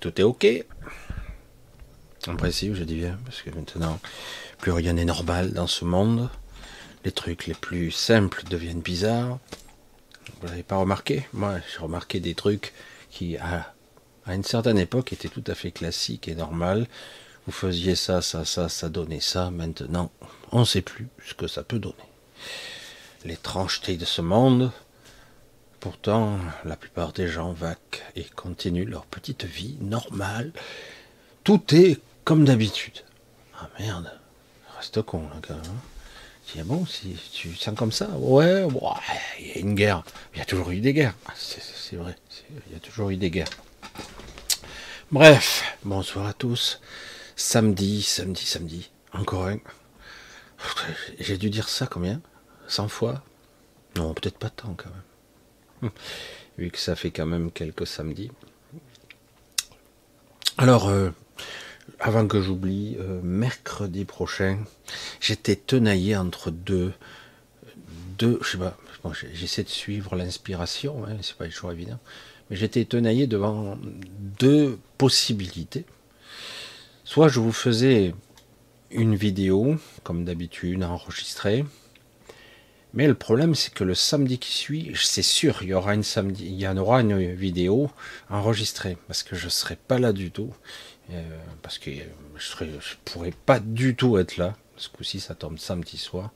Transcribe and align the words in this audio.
Tout 0.00 0.20
est 0.20 0.24
OK. 0.24 0.46
En 2.26 2.36
principe, 2.36 2.74
je 2.74 2.84
dis 2.84 2.96
bien, 2.96 3.18
parce 3.24 3.42
que 3.42 3.50
maintenant, 3.50 4.00
plus 4.58 4.72
rien 4.72 4.94
n'est 4.94 5.04
normal 5.04 5.52
dans 5.52 5.66
ce 5.66 5.84
monde. 5.84 6.30
Les 7.04 7.12
trucs 7.12 7.46
les 7.46 7.54
plus 7.54 7.90
simples 7.90 8.44
deviennent 8.48 8.80
bizarres. 8.80 9.38
Vous 10.40 10.48
n'avez 10.48 10.62
pas 10.62 10.76
remarqué? 10.76 11.26
Moi, 11.34 11.56
j'ai 11.70 11.82
remarqué 11.82 12.20
des 12.20 12.34
trucs 12.34 12.72
qui, 13.10 13.36
à, 13.36 13.74
à, 14.24 14.34
une 14.34 14.42
certaine 14.42 14.78
époque, 14.78 15.12
étaient 15.12 15.28
tout 15.28 15.44
à 15.46 15.54
fait 15.54 15.70
classiques 15.70 16.28
et 16.28 16.34
normales. 16.34 16.86
Vous 17.46 17.52
faisiez 17.52 17.94
ça, 17.94 18.22
ça, 18.22 18.46
ça, 18.46 18.70
ça 18.70 18.88
donnait 18.88 19.20
ça. 19.20 19.50
Maintenant, 19.50 20.10
on 20.50 20.60
ne 20.60 20.64
sait 20.64 20.80
plus 20.80 21.08
ce 21.26 21.34
que 21.34 21.46
ça 21.46 21.62
peut 21.62 21.78
donner. 21.78 21.94
L'étrangeté 23.26 23.98
de 23.98 24.06
ce 24.06 24.22
monde. 24.22 24.72
Pourtant, 25.84 26.38
la 26.64 26.76
plupart 26.76 27.12
des 27.12 27.28
gens 27.28 27.52
vaquent 27.52 28.02
et 28.16 28.24
continuent 28.24 28.88
leur 28.88 29.04
petite 29.04 29.44
vie 29.44 29.76
normale. 29.82 30.50
Tout 31.44 31.62
est 31.74 32.00
comme 32.24 32.46
d'habitude. 32.46 33.00
Ah 33.58 33.68
merde, 33.78 34.10
reste 34.78 35.02
con 35.02 35.28
là 35.28 35.36
quand 35.46 35.56
même. 35.56 35.78
Ah 36.58 36.64
bon, 36.64 36.86
si 36.86 37.18
tu 37.34 37.54
sens 37.54 37.76
comme 37.76 37.92
ça, 37.92 38.08
ouais, 38.16 38.66
il 39.38 39.46
y 39.46 39.52
a 39.52 39.58
une 39.58 39.74
guerre. 39.74 40.04
Il 40.32 40.38
y 40.38 40.40
a 40.40 40.46
toujours 40.46 40.70
eu 40.70 40.80
des 40.80 40.94
guerres. 40.94 41.12
Ah, 41.26 41.34
c'est 41.36 41.96
vrai, 41.96 42.16
il 42.66 42.72
y 42.72 42.76
a 42.76 42.80
toujours 42.80 43.10
eu 43.10 43.18
des 43.18 43.30
guerres. 43.30 43.50
Bref, 45.12 45.76
bonsoir 45.84 46.26
à 46.26 46.32
tous. 46.32 46.80
Samedi, 47.36 48.00
samedi, 48.00 48.46
samedi. 48.46 48.90
Encore 49.12 49.48
un. 49.48 49.58
J'ai 51.20 51.36
dû 51.36 51.50
dire 51.50 51.68
ça 51.68 51.86
combien? 51.86 52.22
100 52.68 52.88
fois? 52.88 53.22
Non, 53.96 54.14
peut-être 54.14 54.38
pas 54.38 54.48
tant 54.48 54.72
quand 54.78 54.88
même. 54.88 55.02
Vu 56.58 56.70
que 56.70 56.78
ça 56.78 56.94
fait 56.94 57.10
quand 57.10 57.26
même 57.26 57.50
quelques 57.50 57.86
samedis. 57.86 58.30
Alors, 60.56 60.88
euh, 60.88 61.10
avant 61.98 62.26
que 62.28 62.40
j'oublie, 62.40 62.96
euh, 63.00 63.20
mercredi 63.22 64.04
prochain, 64.04 64.58
j'étais 65.20 65.56
tenaillé 65.56 66.16
entre 66.16 66.50
deux, 66.50 66.92
deux, 68.18 68.38
je 68.42 68.50
sais 68.50 68.58
pas, 68.58 68.76
j'essaie 69.32 69.64
de 69.64 69.68
suivre 69.68 70.14
l'inspiration, 70.14 71.04
hein, 71.06 71.16
c'est 71.22 71.36
pas 71.36 71.46
toujours 71.48 71.72
évident, 71.72 71.98
mais 72.48 72.56
j'étais 72.56 72.84
tenaillé 72.84 73.26
devant 73.26 73.76
deux 74.38 74.78
possibilités. 74.96 75.84
Soit 77.04 77.28
je 77.28 77.40
vous 77.40 77.52
faisais 77.52 78.14
une 78.90 79.16
vidéo, 79.16 79.76
comme 80.04 80.24
d'habitude, 80.24 80.84
enregistrée, 80.84 81.64
mais 82.94 83.06
le 83.06 83.14
problème, 83.14 83.54
c'est 83.54 83.72
que 83.74 83.84
le 83.84 83.94
samedi 83.94 84.38
qui 84.38 84.52
suit, 84.52 84.92
c'est 84.94 85.22
sûr, 85.22 85.58
il 85.62 85.68
y 85.68 85.74
aura 85.74 85.94
une 85.94 86.02
samedi, 86.02 86.46
il 86.46 86.60
y 86.60 86.66
en 86.66 86.76
aura 86.76 87.00
une 87.00 87.34
vidéo 87.34 87.90
enregistrée, 88.30 88.96
parce 89.08 89.22
que 89.22 89.36
je 89.36 89.48
serai 89.48 89.76
pas 89.76 89.98
là 89.98 90.12
du 90.12 90.30
tout. 90.30 90.52
Euh, 91.10 91.22
parce 91.60 91.78
que 91.78 91.90
je 91.90 92.64
ne 92.64 92.80
pourrais 93.04 93.34
pas 93.44 93.60
du 93.60 93.94
tout 93.94 94.16
être 94.18 94.36
là. 94.36 94.54
Ce 94.76 94.88
coup-ci, 94.88 95.20
ça 95.20 95.34
tombe 95.34 95.58
samedi 95.58 95.98
soir. 95.98 96.30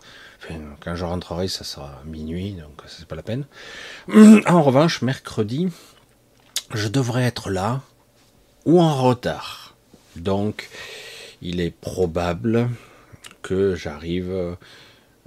quand 0.80 0.94
je 0.94 1.04
rentrerai, 1.04 1.48
ça 1.48 1.64
sera 1.64 2.02
minuit, 2.04 2.52
donc 2.52 2.82
c'est 2.86 3.06
pas 3.06 3.16
la 3.16 3.22
peine. 3.22 3.46
En 4.46 4.62
revanche, 4.62 5.02
mercredi, 5.02 5.68
je 6.74 6.88
devrais 6.88 7.24
être 7.24 7.50
là 7.50 7.82
ou 8.64 8.80
en 8.80 8.94
retard. 9.02 9.76
Donc, 10.16 10.68
il 11.40 11.60
est 11.60 11.70
probable 11.70 12.68
que 13.42 13.74
j'arrive, 13.74 14.56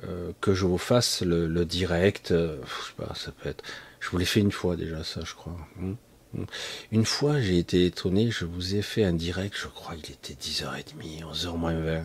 euh, 0.07 0.31
que 0.42 0.53
je 0.53 0.65
vous 0.65 0.77
fasse 0.77 1.21
le, 1.21 1.65
direct. 1.65 2.31
Euh, 2.31 2.57
je 2.63 2.88
sais 2.88 3.07
pas, 3.07 3.13
ça 3.15 3.31
peut 3.31 3.50
être. 3.50 3.63
Je 4.00 4.09
vous 4.09 4.18
l'ai 4.18 4.25
fait 4.25 4.39
une 4.39 4.51
fois 4.51 4.75
déjà, 4.75 5.03
ça, 5.03 5.21
je 5.24 5.33
crois. 5.33 5.56
Hmm. 5.77 5.95
Une 6.92 7.06
fois, 7.06 7.42
j'ai 7.42 7.59
été 7.59 7.86
étonné, 7.86 8.31
je 8.31 8.45
vous 8.45 8.75
ai 8.75 8.81
fait 8.81 9.03
un 9.03 9.13
direct, 9.13 9.53
je 9.56 9.68
crois 9.68 9.95
il 9.95 10.12
était 10.12 10.33
10h30, 10.33 11.24
11h 11.24 11.57
moins 11.57 11.77
20, 11.77 12.03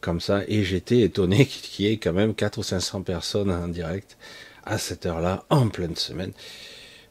comme 0.00 0.20
ça, 0.20 0.42
et 0.46 0.62
j'étais 0.62 1.00
étonné 1.00 1.46
qu'il 1.46 1.86
y 1.86 1.88
ait 1.88 1.96
quand 1.96 2.12
même 2.12 2.34
400 2.34 2.60
ou 2.60 2.62
500 2.62 3.02
personnes 3.02 3.50
en 3.50 3.66
direct 3.66 4.16
à 4.64 4.78
cette 4.78 5.06
heure-là, 5.06 5.44
en 5.50 5.68
pleine 5.68 5.96
semaine. 5.96 6.32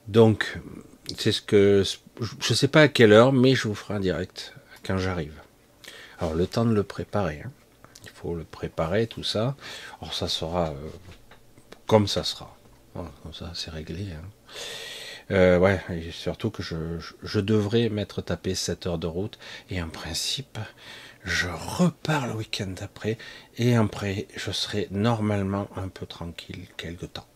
Donc, 0.07 0.57
c'est 1.18 1.33
ce 1.33 1.42
que, 1.42 1.83
je 2.21 2.54
ne 2.54 2.56
sais 2.56 2.69
pas 2.69 2.83
à 2.83 2.88
quelle 2.88 3.12
heure, 3.12 3.33
mais 3.33 3.56
je 3.56 3.68
vous 3.68 3.75
ferai 3.75 3.95
un 3.95 4.00
direct 4.00 4.54
quand 4.86 4.97
j'arrive. 4.97 5.33
Alors, 6.19 6.33
le 6.33 6.47
temps 6.47 6.65
de 6.65 6.74
le 6.74 6.83
préparer, 6.83 7.42
hein. 7.45 7.51
Faut 8.21 8.35
le 8.35 8.44
préparer, 8.44 9.07
tout 9.07 9.23
ça. 9.23 9.56
Alors, 10.01 10.13
ça 10.13 10.27
sera 10.27 10.69
euh, 10.69 10.89
comme 11.88 12.07
ça 12.07 12.23
sera. 12.23 12.56
comme 12.94 13.33
ça, 13.33 13.51
c'est 13.53 13.71
réglé. 13.71 14.07
Hein. 14.12 14.27
Euh, 15.31 15.57
ouais, 15.59 15.81
et 15.89 16.12
surtout 16.12 16.51
que 16.51 16.62
je, 16.62 16.75
je, 17.23 17.39
devrais 17.39 17.89
m'être 17.89 18.21
tapé 18.21 18.53
7 18.53 18.88
heures 18.88 18.97
de 18.97 19.07
route 19.07 19.39
et 19.69 19.81
en 19.81 19.88
principe, 19.88 20.59
je 21.23 21.47
repars 21.47 22.27
le 22.27 22.33
week-end 22.33 22.68
d'après 22.68 23.18
et 23.57 23.75
après, 23.75 24.27
je 24.35 24.51
serai 24.51 24.88
normalement 24.91 25.69
un 25.77 25.88
peu 25.88 26.06
tranquille 26.06 26.68
quelque 26.75 27.06
temps. 27.06 27.27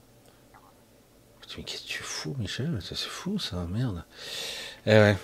Mais 1.58 1.64
qu'est-ce 1.64 1.84
que 1.84 1.88
tu 1.88 2.04
fous, 2.04 2.36
Michel? 2.38 2.80
C'est 2.82 2.98
fou, 2.98 3.40
ça, 3.40 3.66
merde. 3.70 4.04
Eh 4.86 4.92
ouais. 4.92 5.16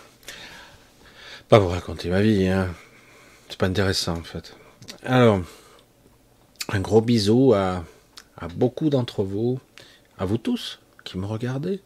Pas 1.49 1.59
vous 1.59 1.67
raconter 1.67 2.09
ma 2.09 2.21
vie, 2.21 2.47
hein. 2.47 2.73
C'est 3.49 3.57
pas 3.57 3.65
intéressant, 3.65 4.17
en 4.17 4.23
fait. 4.23 4.55
Alors, 5.03 5.41
un 6.69 6.79
gros 6.79 7.01
bisou 7.01 7.53
à, 7.53 7.83
beaucoup 8.55 8.89
d'entre 8.89 9.23
vous, 9.23 9.59
à 10.17 10.25
vous 10.25 10.37
tous, 10.37 10.79
qui 11.03 11.17
me 11.17 11.25
regardaient. 11.25 11.79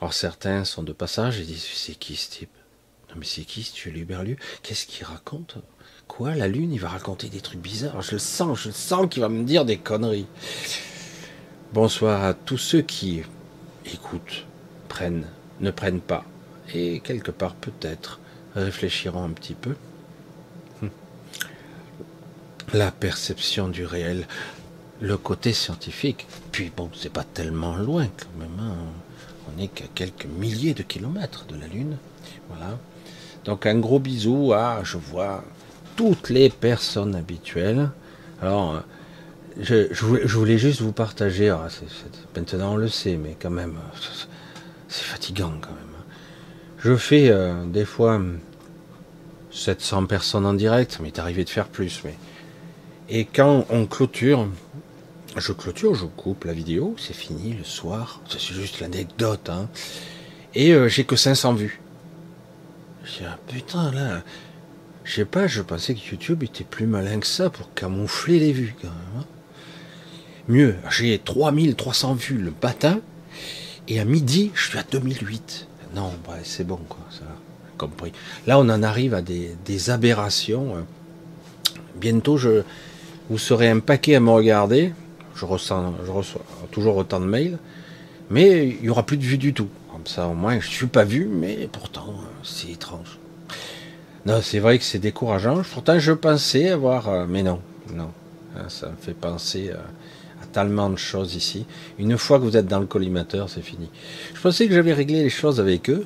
Alors 0.00 0.12
certains 0.12 0.64
sont 0.64 0.82
de 0.82 0.92
passage 0.92 1.40
et 1.40 1.44
disent 1.44 1.66
c'est 1.72 1.94
qui 1.94 2.16
ce 2.16 2.30
type? 2.30 2.50
Non 3.08 3.16
mais 3.18 3.24
c'est 3.24 3.42
qui 3.42 3.62
ce 3.62 3.88
Luberlu 3.88 4.38
Qu'est-ce 4.62 4.86
qu'il 4.86 5.06
raconte? 5.06 5.56
Quoi 6.06 6.34
La 6.34 6.48
lune 6.48 6.72
Il 6.72 6.80
va 6.80 6.88
raconter 6.88 7.28
des 7.28 7.40
trucs 7.40 7.60
bizarres? 7.60 8.02
Je 8.02 8.12
le 8.12 8.18
sens, 8.18 8.60
je 8.60 8.68
le 8.68 8.74
sens 8.74 9.08
qu'il 9.08 9.22
va 9.22 9.28
me 9.28 9.44
dire 9.44 9.64
des 9.64 9.78
conneries. 9.78 10.26
Bonsoir 11.72 12.24
à 12.24 12.34
tous 12.34 12.58
ceux 12.58 12.82
qui 12.82 13.22
écoutent, 13.86 14.46
prennent, 14.88 15.26
ne 15.60 15.70
prennent 15.70 16.00
pas 16.00 16.24
et 16.74 17.00
quelque 17.00 17.30
part 17.30 17.54
peut-être 17.54 18.20
réfléchiront 18.54 19.24
un 19.24 19.30
petit 19.30 19.54
peu. 19.54 19.74
La 22.72 22.92
perception 22.92 23.68
du 23.68 23.84
réel 23.84 24.26
le 25.00 25.16
côté 25.16 25.52
scientifique. 25.52 26.26
Puis 26.52 26.70
bon, 26.76 26.90
c'est 26.94 27.12
pas 27.12 27.24
tellement 27.24 27.76
loin 27.76 28.06
quand 28.06 28.38
même. 28.38 28.58
Hein. 28.60 28.74
On 29.48 29.60
n'est 29.60 29.68
qu'à 29.68 29.86
quelques 29.94 30.26
milliers 30.26 30.74
de 30.74 30.82
kilomètres 30.82 31.46
de 31.46 31.58
la 31.58 31.66
Lune. 31.66 31.96
Voilà. 32.48 32.78
Donc 33.44 33.66
un 33.66 33.78
gros 33.78 33.98
bisou 33.98 34.52
à, 34.52 34.82
je 34.84 34.98
vois, 34.98 35.42
toutes 35.96 36.28
les 36.28 36.50
personnes 36.50 37.14
habituelles. 37.14 37.90
Alors, 38.42 38.82
je, 39.58 39.92
voulais, 40.26 40.58
juste 40.58 40.80
vous 40.80 40.92
partager, 40.92 41.50
ah, 41.50 41.68
maintenant 42.36 42.74
on 42.74 42.76
le 42.76 42.88
sait, 42.88 43.16
mais 43.16 43.36
quand 43.40 43.50
même, 43.50 43.78
c'est 44.88 45.04
fatigant 45.04 45.52
quand 45.60 45.70
même. 45.70 45.86
Je 46.78 46.96
fais 46.96 47.28
euh, 47.30 47.66
des 47.66 47.84
fois 47.84 48.20
700 49.50 50.06
personnes 50.06 50.46
en 50.46 50.54
direct, 50.54 51.00
m'est 51.00 51.18
arrivé 51.18 51.44
de 51.44 51.50
faire 51.50 51.68
plus, 51.68 52.02
mais... 52.04 52.14
Et 53.12 53.24
quand 53.24 53.66
on 53.70 53.86
clôture, 53.86 54.48
je 55.36 55.52
clôture, 55.52 55.96
je 55.96 56.06
coupe 56.06 56.44
la 56.44 56.52
vidéo, 56.52 56.94
c'est 56.96 57.12
fini 57.12 57.52
le 57.52 57.64
soir. 57.64 58.20
C'est 58.28 58.40
juste 58.40 58.80
l'anecdote. 58.80 59.50
Hein. 59.50 59.68
Et 60.54 60.72
euh, 60.72 60.88
j'ai 60.88 61.04
que 61.04 61.16
500 61.16 61.54
vues. 61.54 61.80
Je 63.02 63.24
ah, 63.26 63.36
putain, 63.48 63.90
là, 63.90 64.22
je 65.02 65.16
sais 65.16 65.24
pas, 65.24 65.48
je 65.48 65.60
pensais 65.60 65.94
que 65.94 66.00
YouTube 66.08 66.44
était 66.44 66.62
plus 66.62 66.86
malin 66.86 67.18
que 67.18 67.26
ça 67.26 67.50
pour 67.50 67.74
camoufler 67.74 68.38
les 68.38 68.52
vues 68.52 68.76
quand 68.80 68.88
même. 68.88 69.22
Hein. 69.22 69.24
Mieux, 70.46 70.76
j'ai 70.90 71.18
3300 71.18 72.14
vues 72.14 72.38
le 72.38 72.52
matin 72.62 73.00
et 73.88 73.98
à 73.98 74.04
midi, 74.04 74.52
je 74.54 74.68
suis 74.68 74.78
à 74.78 74.84
2008. 74.84 75.66
Non, 75.96 76.12
c'est 76.44 76.64
bon, 76.64 76.78
quoi, 76.88 77.04
ça, 77.10 77.24
compris. 77.76 78.12
Là, 78.46 78.60
on 78.60 78.68
en 78.68 78.84
arrive 78.84 79.14
à 79.14 79.22
des, 79.22 79.56
des 79.64 79.90
aberrations. 79.90 80.76
Hein. 80.76 80.84
Bientôt, 81.96 82.36
je, 82.36 82.62
vous 83.30 83.38
serez 83.38 83.68
un 83.70 83.78
paquet 83.78 84.16
à 84.16 84.20
me 84.20 84.30
regarder 84.30 84.92
je, 85.34 85.44
ressens, 85.44 85.94
reçois 86.06 86.42
toujours 86.70 86.96
autant 86.96 87.20
de 87.20 87.24
mails, 87.24 87.58
mais 88.28 88.68
il 88.68 88.82
n'y 88.82 88.88
aura 88.88 89.04
plus 89.04 89.16
de 89.16 89.22
vues 89.22 89.38
du 89.38 89.54
tout. 89.54 89.68
Comme 89.90 90.06
ça, 90.06 90.26
au 90.26 90.34
moins, 90.34 90.60
je 90.60 90.66
ne 90.66 90.72
suis 90.72 90.86
pas 90.86 91.04
vu, 91.04 91.26
mais 91.26 91.68
pourtant, 91.70 92.14
c'est 92.42 92.70
étrange. 92.70 93.18
Non, 94.26 94.40
c'est 94.42 94.58
vrai 94.58 94.78
que 94.78 94.84
c'est 94.84 94.98
décourageant. 94.98 95.62
Pourtant, 95.72 95.98
je 95.98 96.12
pensais 96.12 96.68
avoir... 96.68 97.08
Euh, 97.08 97.26
mais 97.28 97.42
non, 97.42 97.60
non. 97.94 98.10
Hein, 98.56 98.64
ça 98.68 98.88
me 98.88 98.96
fait 99.00 99.14
penser 99.14 99.70
à, 99.70 100.46
tellement 100.52 100.90
de 100.90 100.96
choses 100.96 101.36
ici. 101.36 101.64
Une 101.98 102.18
fois 102.18 102.38
que 102.38 102.44
vous 102.44 102.56
êtes 102.56 102.66
dans 102.66 102.80
le 102.80 102.86
collimateur, 102.86 103.48
c'est 103.48 103.62
fini. 103.62 103.88
Je 104.34 104.40
pensais 104.40 104.66
que 104.66 104.74
j'avais 104.74 104.92
réglé 104.92 105.22
les 105.22 105.30
choses 105.30 105.60
avec 105.60 105.88
eux, 105.88 106.04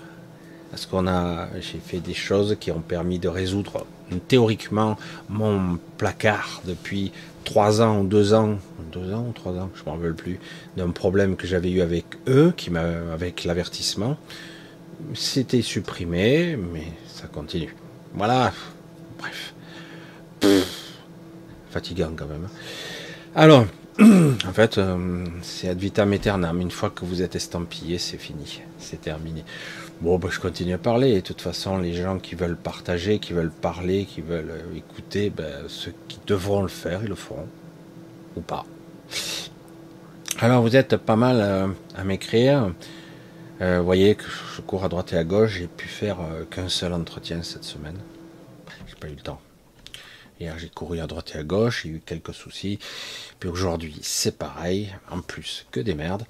parce 0.71 0.87
qu'on 0.87 1.09
a... 1.09 1.49
J'ai 1.61 1.81
fait 1.85 1.99
des 1.99 2.15
choses 2.15 2.57
qui 2.61 2.71
ont 2.71 2.81
permis 2.81 3.19
de 3.19 3.29
résoudre 3.29 3.85
théoriquement 4.21 4.97
mon 5.29 5.79
placard 5.99 6.63
depuis 6.65 7.13
trois 7.45 7.83
ans 7.83 8.01
ou 8.01 8.07
deux 8.07 8.35
ans, 8.35 8.59
deux 8.93 9.13
ans 9.13 9.27
ou 9.29 9.33
trois 9.33 9.53
ans, 9.53 9.71
je 9.75 9.83
m'en 9.85 9.97
rappelle 9.97 10.15
plus, 10.15 10.41
d'un 10.77 10.91
problème 10.91 11.37
que 11.37 11.47
j'avais 11.47 11.71
eu 11.71 11.81
avec 11.81 12.05
eux, 12.29 12.53
qui 12.57 12.71
m'a, 12.71 12.85
avec 13.13 13.45
l'avertissement. 13.45 14.17
C'était 15.15 15.63
supprimé, 15.63 16.57
mais 16.57 16.87
ça 17.07 17.27
continue. 17.27 17.75
Voilà. 18.15 18.53
Bref. 19.19 19.55
Fatigant 21.71 22.13
quand 22.17 22.27
même. 22.27 22.49
Alors, 23.35 23.67
en 24.01 24.53
fait, 24.53 24.79
euh, 24.79 25.25
c'est 25.43 25.69
ad 25.69 25.79
vitam 25.79 26.13
aeternam. 26.13 26.61
Une 26.61 26.71
fois 26.71 26.91
que 26.91 27.05
vous 27.05 27.23
êtes 27.23 27.37
estampillé, 27.37 27.99
c'est 27.99 28.19
fini. 28.19 28.61
C'est 28.79 29.01
terminé. 29.01 29.45
Bon, 30.01 30.19
bah, 30.19 30.29
je 30.31 30.41
continue 30.41 30.75
à 30.75 30.79
parler. 30.79 31.11
Et 31.11 31.17
de 31.17 31.21
toute 31.21 31.41
façon, 31.41 31.79
les 31.79 31.95
gens 31.95 32.19
qui 32.19 32.35
veulent 32.35 32.57
partager, 32.57 33.19
qui 33.19 33.33
veulent 33.33 33.51
parler, 33.51 34.05
qui 34.05 34.21
veulent 34.21 34.51
euh, 34.51 34.77
écouter, 34.77 35.31
ben, 35.31 35.65
ceux 35.69 35.95
qui 36.09 36.19
devront 36.27 36.63
le 36.63 36.69
faire, 36.69 37.03
ils 37.03 37.09
le 37.09 37.15
feront. 37.15 37.47
Ou 38.37 38.41
pas. 38.41 38.65
Alors, 40.41 40.63
vous 40.63 40.77
êtes 40.77 40.97
pas 40.97 41.17
mal 41.17 41.37
euh, 41.41 41.69
à 41.97 42.05
m'écrire. 42.05 42.73
vous 43.61 43.85
voyez 43.85 44.17
que 44.17 44.25
je 44.57 44.61
cours 44.61 44.85
à 44.85 44.89
droite 44.89 45.13
et 45.13 45.17
à 45.17 45.25
gauche. 45.25 45.59
J'ai 45.59 45.69
pu 45.69 45.87
faire 45.87 46.19
qu'un 46.51 46.69
seul 46.69 46.93
entretien 46.93 47.43
cette 47.43 47.65
semaine. 47.65 47.99
J'ai 48.87 48.97
pas 48.97 49.09
eu 49.09 49.15
le 49.15 49.23
temps. 49.23 49.41
Hier, 50.41 50.59
j'ai 50.59 50.69
couru 50.69 50.99
à 50.99 51.07
droite 51.07 51.33
et 51.37 51.39
à 51.39 51.45
gauche, 51.45 51.83
j'ai 51.85 51.91
eu 51.91 52.03
quelques 52.05 52.35
soucis. 52.35 52.81
Puis 53.39 53.49
aujourd'hui, 53.49 53.97
c'est 54.03 54.37
pareil, 54.37 54.93
en 55.11 55.21
plus 55.21 55.65
que 55.71 55.79
des 55.79 55.95
merdes. 55.95 56.25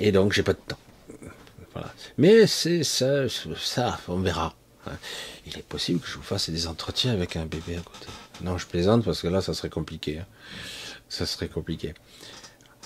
Et 0.00 0.12
donc, 0.12 0.32
j'ai 0.32 0.42
pas 0.42 0.52
de 0.52 0.58
temps. 0.58 0.78
Mais 2.16 2.46
c'est 2.46 2.82
ça, 2.84 3.26
on 4.08 4.18
verra. 4.18 4.54
Il 5.46 5.58
est 5.58 5.62
possible 5.62 6.00
que 6.00 6.08
je 6.08 6.14
vous 6.14 6.22
fasse 6.22 6.50
des 6.50 6.66
entretiens 6.66 7.12
avec 7.12 7.36
un 7.36 7.46
bébé 7.46 7.76
à 7.76 7.80
côté. 7.80 8.06
Non, 8.40 8.58
je 8.58 8.66
plaisante 8.66 9.04
parce 9.04 9.20
que 9.20 9.28
là, 9.28 9.40
ça 9.40 9.54
serait 9.54 9.70
compliqué. 9.70 10.18
Hein. 10.18 10.26
Ça 11.08 11.26
serait 11.26 11.48
compliqué. 11.48 11.94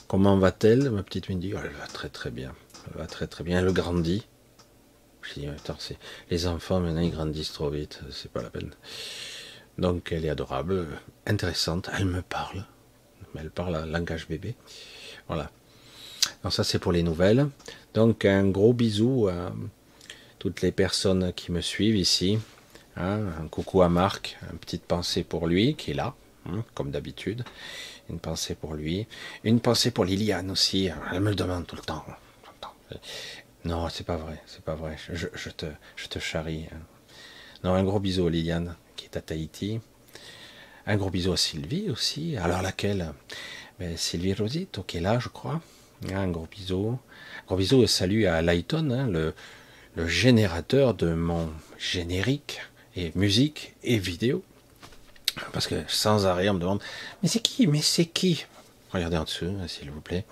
Comment 0.08 0.36
va-t-elle, 0.36 0.90
ma 0.90 1.02
petite 1.02 1.28
Wendy 1.28 1.50
Elle 1.50 1.72
va 1.72 1.86
très 1.86 2.08
très 2.08 2.30
bien. 2.30 2.54
Elle 2.86 2.98
va 2.98 3.06
très 3.06 3.26
très 3.26 3.44
bien. 3.44 3.58
Elle 3.58 3.72
grandit. 3.72 4.26
Je 5.22 5.40
dis, 5.40 5.48
les 6.30 6.46
enfants 6.46 6.80
maintenant 6.80 7.00
ils 7.00 7.12
grandissent 7.12 7.52
trop 7.52 7.70
vite, 7.70 8.00
c'est 8.10 8.30
pas 8.30 8.42
la 8.42 8.50
peine. 8.50 8.72
Donc 9.78 10.12
elle 10.12 10.24
est 10.24 10.30
adorable, 10.30 10.86
intéressante, 11.26 11.88
elle 11.96 12.06
me 12.06 12.22
parle. 12.22 12.66
Elle 13.38 13.50
parle 13.50 13.76
un 13.76 13.86
langage 13.86 14.28
bébé. 14.28 14.56
Voilà. 15.28 15.50
Alors 16.42 16.52
ça 16.52 16.64
c'est 16.64 16.78
pour 16.78 16.92
les 16.92 17.02
nouvelles. 17.02 17.48
Donc 17.94 18.24
un 18.24 18.48
gros 18.48 18.72
bisou 18.72 19.28
à 19.28 19.52
toutes 20.38 20.62
les 20.62 20.72
personnes 20.72 21.32
qui 21.32 21.52
me 21.52 21.60
suivent 21.60 21.96
ici. 21.96 22.38
Hein. 22.96 23.20
un 23.40 23.48
coucou 23.48 23.80
à 23.80 23.88
Marc, 23.88 24.36
une 24.52 24.58
petite 24.58 24.84
pensée 24.84 25.24
pour 25.24 25.46
lui 25.46 25.74
qui 25.76 25.92
est 25.92 25.94
là, 25.94 26.14
hein, 26.46 26.62
comme 26.74 26.90
d'habitude. 26.90 27.44
Une 28.10 28.18
pensée 28.18 28.54
pour 28.54 28.74
lui. 28.74 29.06
Une 29.44 29.60
pensée 29.60 29.90
pour 29.90 30.04
Liliane 30.04 30.50
aussi. 30.50 30.90
Elle 31.12 31.20
me 31.20 31.30
le 31.30 31.36
demande 31.36 31.66
tout 31.66 31.76
le 31.76 31.82
temps. 31.82 32.04
Non, 33.64 33.88
c'est 33.88 34.04
pas 34.04 34.16
vrai, 34.16 34.42
c'est 34.46 34.64
pas 34.64 34.74
vrai. 34.74 34.96
Je, 35.10 35.50
te, 35.50 35.66
je 35.96 36.18
charrie. 36.18 36.66
Hein. 36.72 36.80
Non, 37.64 37.74
un 37.74 37.84
gros 37.84 38.00
bisou 38.00 38.26
à 38.26 38.30
Liliane 38.30 38.74
à 39.16 39.20
Tahiti. 39.20 39.80
Un 40.86 40.96
gros 40.96 41.10
bisou 41.10 41.32
à 41.32 41.36
Sylvie 41.36 41.90
aussi. 41.90 42.36
Alors 42.36 42.62
laquelle? 42.62 43.12
Ben, 43.78 43.96
Sylvie 43.96 44.34
Rosito 44.34 44.82
qui 44.82 44.98
est 44.98 45.00
là, 45.00 45.18
je 45.18 45.28
crois. 45.28 45.60
Un 46.10 46.28
gros 46.28 46.48
bisou. 46.50 46.98
Gros 47.46 47.56
bisou 47.56 47.82
et 47.82 47.86
salut 47.86 48.26
à 48.26 48.42
Lighton, 48.42 48.90
hein, 48.90 49.06
le, 49.06 49.34
générateur 50.06 50.94
de 50.94 51.12
mon 51.12 51.50
générique 51.78 52.60
et 52.96 53.12
musique 53.14 53.74
et 53.82 53.98
vidéo. 53.98 54.42
Parce 55.52 55.66
que 55.66 55.76
sans 55.86 56.26
arrêt, 56.26 56.48
on 56.48 56.54
me 56.54 56.60
demande 56.60 56.82
Mais 57.22 57.28
c'est 57.28 57.40
qui 57.40 57.66
Mais 57.66 57.82
c'est 57.82 58.06
qui? 58.06 58.44
Regardez 58.92 59.16
en 59.16 59.24
dessous, 59.24 59.46
hein, 59.46 59.68
s'il 59.68 59.90
vous 59.90 60.00
plaît. 60.00 60.24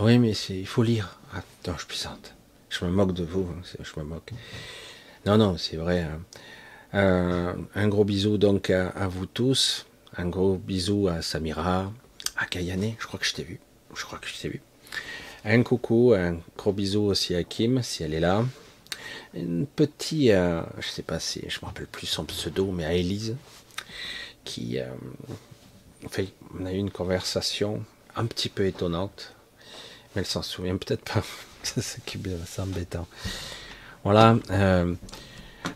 Oui, 0.00 0.18
mais 0.18 0.32
il 0.32 0.66
faut 0.66 0.82
lire. 0.82 1.18
Attends, 1.32 1.78
je 1.78 1.86
puissante. 1.86 2.34
Je 2.70 2.84
me 2.84 2.90
moque 2.90 3.12
de 3.12 3.24
vous. 3.24 3.48
Hein, 3.50 3.62
je 3.80 4.00
me 4.00 4.04
moque. 4.04 4.32
Non, 5.26 5.36
non, 5.36 5.56
c'est 5.56 5.76
vrai. 5.76 6.06
Euh, 6.94 7.54
un 7.74 7.88
gros 7.88 8.04
bisou 8.04 8.38
donc 8.38 8.70
à, 8.70 9.08
vous 9.08 9.26
tous. 9.26 9.86
Un 10.16 10.28
gros 10.28 10.56
bisou 10.56 11.08
à 11.08 11.22
Samira, 11.22 11.92
à 12.36 12.46
Kayane, 12.46 12.94
je 12.98 13.06
crois 13.06 13.20
que 13.20 13.26
je 13.26 13.34
t'ai 13.34 13.44
vu. 13.44 13.60
Je 13.94 14.04
crois 14.04 14.18
que 14.18 14.26
je 14.26 14.34
t'ai 14.34 14.48
vu. 14.48 14.62
Un 15.44 15.62
coucou, 15.62 16.14
un 16.14 16.38
gros 16.56 16.72
bisou 16.72 17.02
aussi 17.02 17.34
à 17.34 17.44
Kim, 17.44 17.82
si 17.82 18.02
elle 18.02 18.14
est 18.14 18.20
là. 18.20 18.44
Un 19.36 19.64
petit, 19.76 20.32
euh, 20.32 20.62
je 20.78 20.88
sais 20.88 21.02
pas 21.02 21.20
si, 21.20 21.44
je 21.48 21.58
me 21.60 21.66
rappelle 21.66 21.86
plus 21.86 22.06
son 22.06 22.24
pseudo, 22.24 22.70
mais 22.70 22.84
à 22.84 22.94
Elise, 22.94 23.36
qui, 24.44 24.78
euh, 24.78 24.86
on 26.58 26.66
a 26.66 26.72
eu 26.72 26.76
une 26.76 26.90
conversation 26.90 27.84
un 28.16 28.26
petit 28.26 28.48
peu 28.48 28.66
étonnante, 28.66 29.34
mais 30.14 30.22
elle 30.22 30.26
s'en 30.26 30.42
souvient 30.42 30.76
peut-être 30.76 31.04
pas. 31.04 31.22
c'est 31.62 32.60
embêtant. 32.60 33.06
Voilà. 34.04 34.36
Euh, 34.50 34.94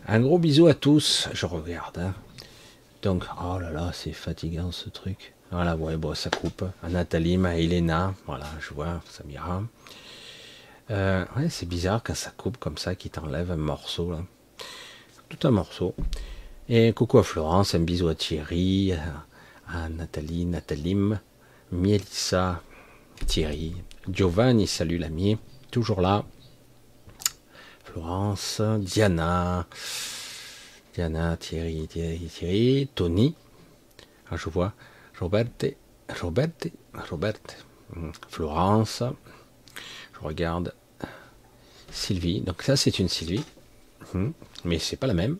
un 0.07 0.19
gros 0.19 0.39
bisou 0.39 0.67
à 0.67 0.73
tous. 0.73 1.29
Je 1.33 1.45
regarde. 1.45 1.97
Hein. 1.99 2.13
Donc, 3.01 3.25
oh 3.41 3.59
là 3.59 3.71
là, 3.71 3.91
c'est 3.93 4.13
fatigant 4.13 4.71
ce 4.71 4.89
truc. 4.89 5.33
Voilà, 5.53 5.75
ouais, 5.75 5.97
bon, 5.97 6.15
ça 6.15 6.31
coupe. 6.31 6.65
À 6.81 6.89
Nathalie, 6.89 7.37
à 7.45 7.55
Elena, 7.55 8.15
voilà, 8.25 8.47
je 8.59 8.73
vois, 8.73 9.03
Samira. 9.07 9.61
Euh, 10.89 11.25
ouais, 11.37 11.47
c'est 11.47 11.67
bizarre 11.67 12.01
quand 12.03 12.15
ça 12.15 12.31
coupe 12.31 12.57
comme 12.57 12.79
ça, 12.79 12.95
qui 12.95 13.11
t'enlève 13.11 13.51
un 13.51 13.55
morceau. 13.55 14.15
Tout 15.29 15.47
un 15.47 15.51
morceau. 15.51 15.93
Et 16.69 16.91
coucou 16.93 17.19
à 17.19 17.23
Florence, 17.23 17.75
un 17.75 17.81
bisou 17.81 18.07
à 18.07 18.15
Thierry, 18.15 18.93
à, 19.67 19.89
Nathalie, 19.89 20.45
Nathalie, 20.45 20.97
Mielissa, 21.71 22.63
Thierry, 23.27 23.75
Giovanni, 24.09 24.65
salut 24.65 24.97
l'ami, 24.97 25.37
toujours 25.69 26.01
là. 26.01 26.25
Florence, 27.83 28.59
Diana, 28.79 29.67
Diana, 30.95 31.37
Thierry, 31.37 31.87
Thierry, 31.87 32.27
Thierry, 32.27 32.89
Tony. 32.95 33.35
Ah, 34.31 34.35
je 34.35 34.49
vois 34.49 34.73
Roberte, 35.23 35.77
Roberte, 36.19 36.67
Roberte, 37.09 37.55
hmm, 37.95 38.11
Florence. 38.27 39.03
Je 40.13 40.19
regarde 40.19 40.73
Sylvie. 41.89 42.41
Donc 42.41 42.61
ça, 42.61 42.75
c'est 42.75 42.99
une 42.99 43.07
Sylvie, 43.07 43.45
hmm, 44.13 44.31
mais 44.65 44.79
c'est 44.79 44.97
pas 44.97 45.07
la 45.07 45.13
même. 45.13 45.37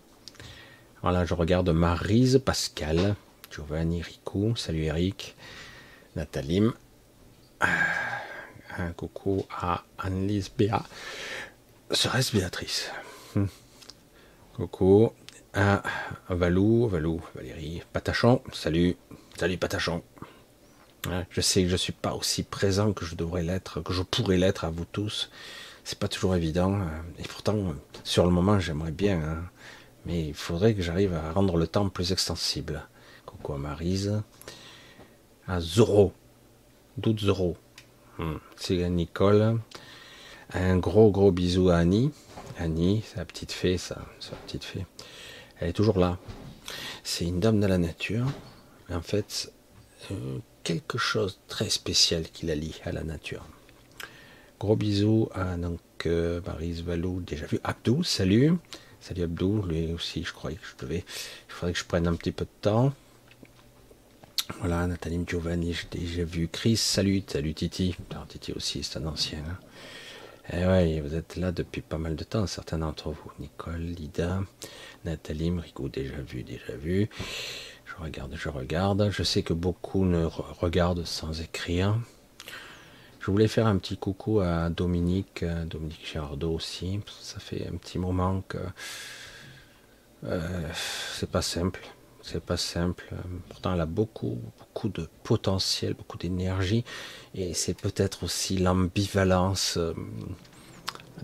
Voilà, 1.02 1.26
je 1.26 1.34
regarde 1.34 1.70
Marise, 1.72 2.42
Pascal, 2.46 3.16
Giovanni, 3.52 4.02
Rico. 4.02 4.56
Salut 4.56 4.84
Eric, 4.84 5.36
Nathalie. 6.16 6.64
Ah, 7.60 7.68
un 8.78 8.94
coucou 8.94 9.46
à 9.52 9.84
Annelise 9.98 10.50
Béa. 10.50 10.82
Serait-ce 11.92 12.34
Béatrice? 12.34 12.90
Hmm. 13.36 13.48
Coucou. 14.54 15.12
Ah, 15.54 15.84
Valou, 16.30 16.88
Valou, 16.88 17.22
Valérie, 17.36 17.84
Patachon, 17.92 18.42
salut, 18.54 18.96
salut 19.38 19.58
Patachon. 19.58 20.04
Je 21.30 21.42
sais 21.42 21.64
que 21.64 21.68
je 21.68 21.74
ne 21.74 21.78
suis 21.78 21.94
pas 21.94 22.14
aussi 22.14 22.44
présent 22.44 22.94
que 22.94 23.06
je 23.06 23.16
devrais 23.16 23.44
l'être, 23.44 23.82
que 23.82 23.92
je 23.92 24.04
pourrais 24.04 24.38
l'être 24.38 24.64
à 24.64 24.70
vous 24.70 24.86
tous. 24.86 25.30
C'est 25.84 26.00
pas 26.00 26.08
toujours 26.08 26.36
évident. 26.36 26.76
Euh, 26.76 26.86
et 27.20 27.24
pourtant, 27.24 27.58
sur 28.04 28.26
le 28.26 28.32
moment, 28.32 28.60
j'aimerais 28.60 28.92
bien. 28.92 29.22
Hein. 29.22 29.44
Mais 30.06 30.28
il 30.28 30.34
faudrait 30.34 30.76
que 30.76 30.82
j'arrive 30.82 31.14
à 31.14 31.34
rendre 31.34 31.58
le 31.58 31.68
temps 31.68 31.90
plus 31.90 32.14
extensible. 32.14 32.88
Coucou 33.26 33.54
à 33.54 33.58
Marise. 33.58 34.22
À 35.48 35.60
Zoro. 35.60 36.14
Doute 36.98 37.20
Zoro. 37.20 37.58
Hmm. 38.20 38.38
C'est 38.56 38.90
Nicole. 38.90 39.60
Un 40.54 40.78
gros 40.78 41.12
gros 41.12 41.32
bisou 41.32 41.70
à 41.70 41.78
Annie. 41.78 42.12
Annie, 42.60 43.04
sa 43.14 43.26
petite 43.26 43.52
fée, 43.52 43.78
sa, 43.78 44.06
sa 44.20 44.36
petite 44.38 44.64
fée. 44.64 44.86
Elle 45.60 45.70
est 45.70 45.74
toujours 45.74 46.00
là. 46.00 46.18
C'est 47.04 47.26
une 47.26 47.42
dame 47.42 47.60
de 47.60 47.68
la 47.68 47.78
nature. 47.78 48.28
En 48.94 49.02
fait, 49.02 49.52
euh, 50.12 50.38
quelque 50.64 50.98
chose 50.98 51.36
de 51.36 51.40
très 51.48 51.70
spécial 51.70 52.24
qui 52.24 52.46
la 52.46 52.56
lie 52.56 52.80
à 52.86 52.92
la 52.92 53.04
nature. 53.04 53.46
Gros 54.60 54.76
bisous 54.76 55.30
à 55.34 55.58
donc 55.58 55.80
euh, 56.06 56.42
Valou, 56.44 57.22
déjà 57.22 57.46
vu. 57.46 57.60
Abdou, 57.64 58.04
salut. 58.04 58.54
Salut 59.02 59.24
Abdou, 59.24 59.64
lui 59.64 59.92
aussi, 59.92 60.24
je 60.24 60.32
croyais 60.32 60.58
que 60.58 60.66
je 60.66 60.86
devais. 60.86 61.04
Il 61.50 61.54
faudrait 61.54 61.74
que 61.74 61.80
je 61.80 61.86
prenne 61.86 62.08
un 62.08 62.16
petit 62.16 62.32
peu 62.32 62.46
de 62.46 62.62
temps. 62.62 62.94
Voilà, 64.60 64.88
Nathalie 64.88 65.20
Giovanni, 65.28 65.74
j'ai 65.74 65.88
déjà 66.00 66.24
vu. 66.24 66.48
Chris, 66.48 66.78
salut, 66.78 67.24
salut 67.28 67.54
Titi. 67.54 67.96
Alors, 68.12 68.28
Titi 68.28 68.54
aussi, 68.54 68.84
c'est 68.84 69.00
un 69.00 69.06
ancien. 69.08 69.40
Hein. 69.40 69.58
Eh 70.52 70.66
ouais, 70.66 71.00
vous 71.00 71.16
êtes 71.16 71.38
là 71.38 71.52
depuis 71.52 71.82
pas 71.82 71.98
mal 71.98 72.16
de 72.16 72.24
temps, 72.24 72.46
certains 72.48 72.78
d'entre 72.78 73.10
vous. 73.10 73.32
Nicole, 73.40 73.82
Lida, 73.82 74.42
Nathalie, 75.06 75.52
Rico, 75.52 75.88
déjà 75.88 76.22
vu, 76.22 76.44
déjà 76.44 76.76
vu. 76.76 77.10
Je 77.98 78.04
regarde, 78.04 78.36
je 78.36 78.50
regarde. 78.50 79.10
Je 79.12 79.24
sais 79.24 79.44
que 79.44 79.54
beaucoup 79.54 80.06
ne 80.06 80.26
regardent 80.26 81.06
sans 81.06 81.42
écrire. 81.42 81.98
Je 83.20 83.32
voulais 83.32 83.48
faire 83.48 83.68
un 83.68 83.78
petit 83.78 83.98
coucou 83.98 84.42
à 84.42 84.70
Dominique, 84.70 85.44
euh, 85.44 85.66
Dominique 85.66 86.06
Girardot 86.06 86.54
aussi. 86.54 87.00
Ça 87.22 87.40
fait 87.40 87.68
un 87.68 87.78
petit 87.78 87.98
moment 87.98 88.44
que 88.48 88.58
euh, 90.26 90.70
c'est 91.14 91.30
pas 91.30 91.42
simple. 91.42 91.82
C'est 92.22 92.44
pas 92.44 92.58
simple. 92.58 93.14
Pourtant, 93.50 93.74
elle 93.74 93.82
a 93.82 93.86
beaucoup, 93.86 94.40
beaucoup 94.58 94.90
de 94.90 95.08
potentiel, 95.24 95.94
beaucoup 95.94 96.18
d'énergie. 96.18 96.84
Et 97.36 97.54
c'est 97.54 97.80
peut-être 97.80 98.24
aussi 98.24 98.58
l'ambivalence 98.58 99.78
euh, 99.78 99.94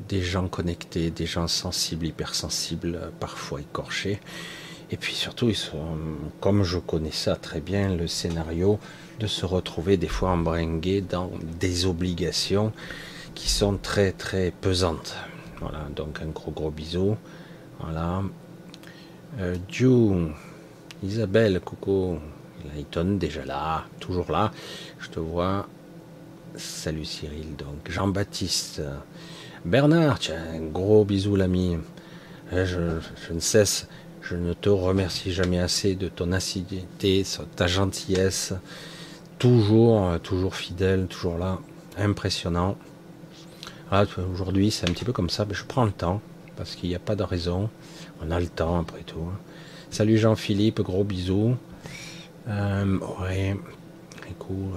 des 0.08 0.22
gens 0.22 0.48
connectés, 0.48 1.10
des 1.10 1.26
gens 1.26 1.48
sensibles, 1.48 2.06
hypersensibles, 2.06 3.12
parfois 3.20 3.62
écorchés. 3.62 4.20
Et 4.92 4.98
puis 4.98 5.14
surtout, 5.14 5.50
ils 5.50 5.56
sont, 5.56 5.98
comme 6.40 6.64
je 6.64 6.80
connais 6.80 7.12
ça 7.12 7.36
très 7.36 7.62
bien, 7.62 7.96
le 7.96 8.08
scénario 8.08 8.80
de 9.20 9.28
se 9.28 9.46
retrouver 9.46 9.98
des 9.98 10.08
fois 10.08 10.32
embringués 10.32 11.02
dans 11.02 11.32
des 11.60 11.86
obligations 11.86 12.72
qui 13.36 13.50
sont 13.50 13.78
très 13.78 14.12
très 14.12 14.52
pesantes. 14.52 15.16
Voilà, 15.62 15.88
donc 15.96 16.22
un 16.22 16.28
gros 16.28 16.52
gros 16.52 16.72
bisou. 16.72 17.18
Voilà. 17.80 18.24
Euh, 19.40 19.56
Isabelle, 21.04 21.60
coucou. 21.62 22.20
Layton, 22.76 23.18
déjà 23.18 23.46
là, 23.46 23.86
toujours 24.00 24.32
là. 24.32 24.52
Je 25.00 25.10
te 25.10 25.20
vois. 25.20 25.68
Salut 26.56 27.06
Cyril, 27.06 27.56
donc 27.56 27.90
Jean-Baptiste. 27.90 28.82
Bernard, 29.64 30.20
tiens, 30.20 30.42
un 30.54 30.60
gros 30.60 31.06
bisou 31.06 31.36
l'ami. 31.36 31.78
Euh, 32.52 32.66
je, 32.66 33.34
ne 33.34 33.40
cesse, 33.40 33.88
je 34.30 34.36
ne 34.36 34.54
te 34.54 34.70
remercie 34.70 35.32
jamais 35.32 35.60
assez 35.60 35.96
de 35.96 36.08
ton 36.08 36.32
assiduité, 36.32 37.26
ta 37.56 37.66
gentillesse. 37.66 38.54
Toujours, 39.40 40.20
toujours 40.22 40.56
fidèle, 40.56 41.08
toujours 41.08 41.40
là. 41.40 41.58
Impressionnant. 41.98 42.78
Ah, 43.92 44.04
aujourd'hui, 44.32 44.70
c'est 44.70 44.88
un 44.88 44.94
petit 44.94 45.06
peu 45.06 45.14
comme 45.14 45.32
ça, 45.32 45.46
mais 45.46 45.56
je 45.56 45.66
prends 45.66 45.86
le 45.86 45.92
temps, 45.92 46.22
parce 46.58 46.76
qu'il 46.76 46.90
n'y 46.90 46.96
a 46.96 47.00
pas 47.00 47.16
de 47.16 47.24
raison. 47.24 47.70
On 48.22 48.30
a 48.30 48.40
le 48.40 48.48
temps 48.48 48.80
après 48.80 49.02
tout. 49.02 49.30
Salut 49.90 50.18
Jean-Philippe, 50.18 50.82
gros 50.82 51.04
bisous. 51.04 51.56
Euh, 52.48 53.00
ouais. 53.22 53.58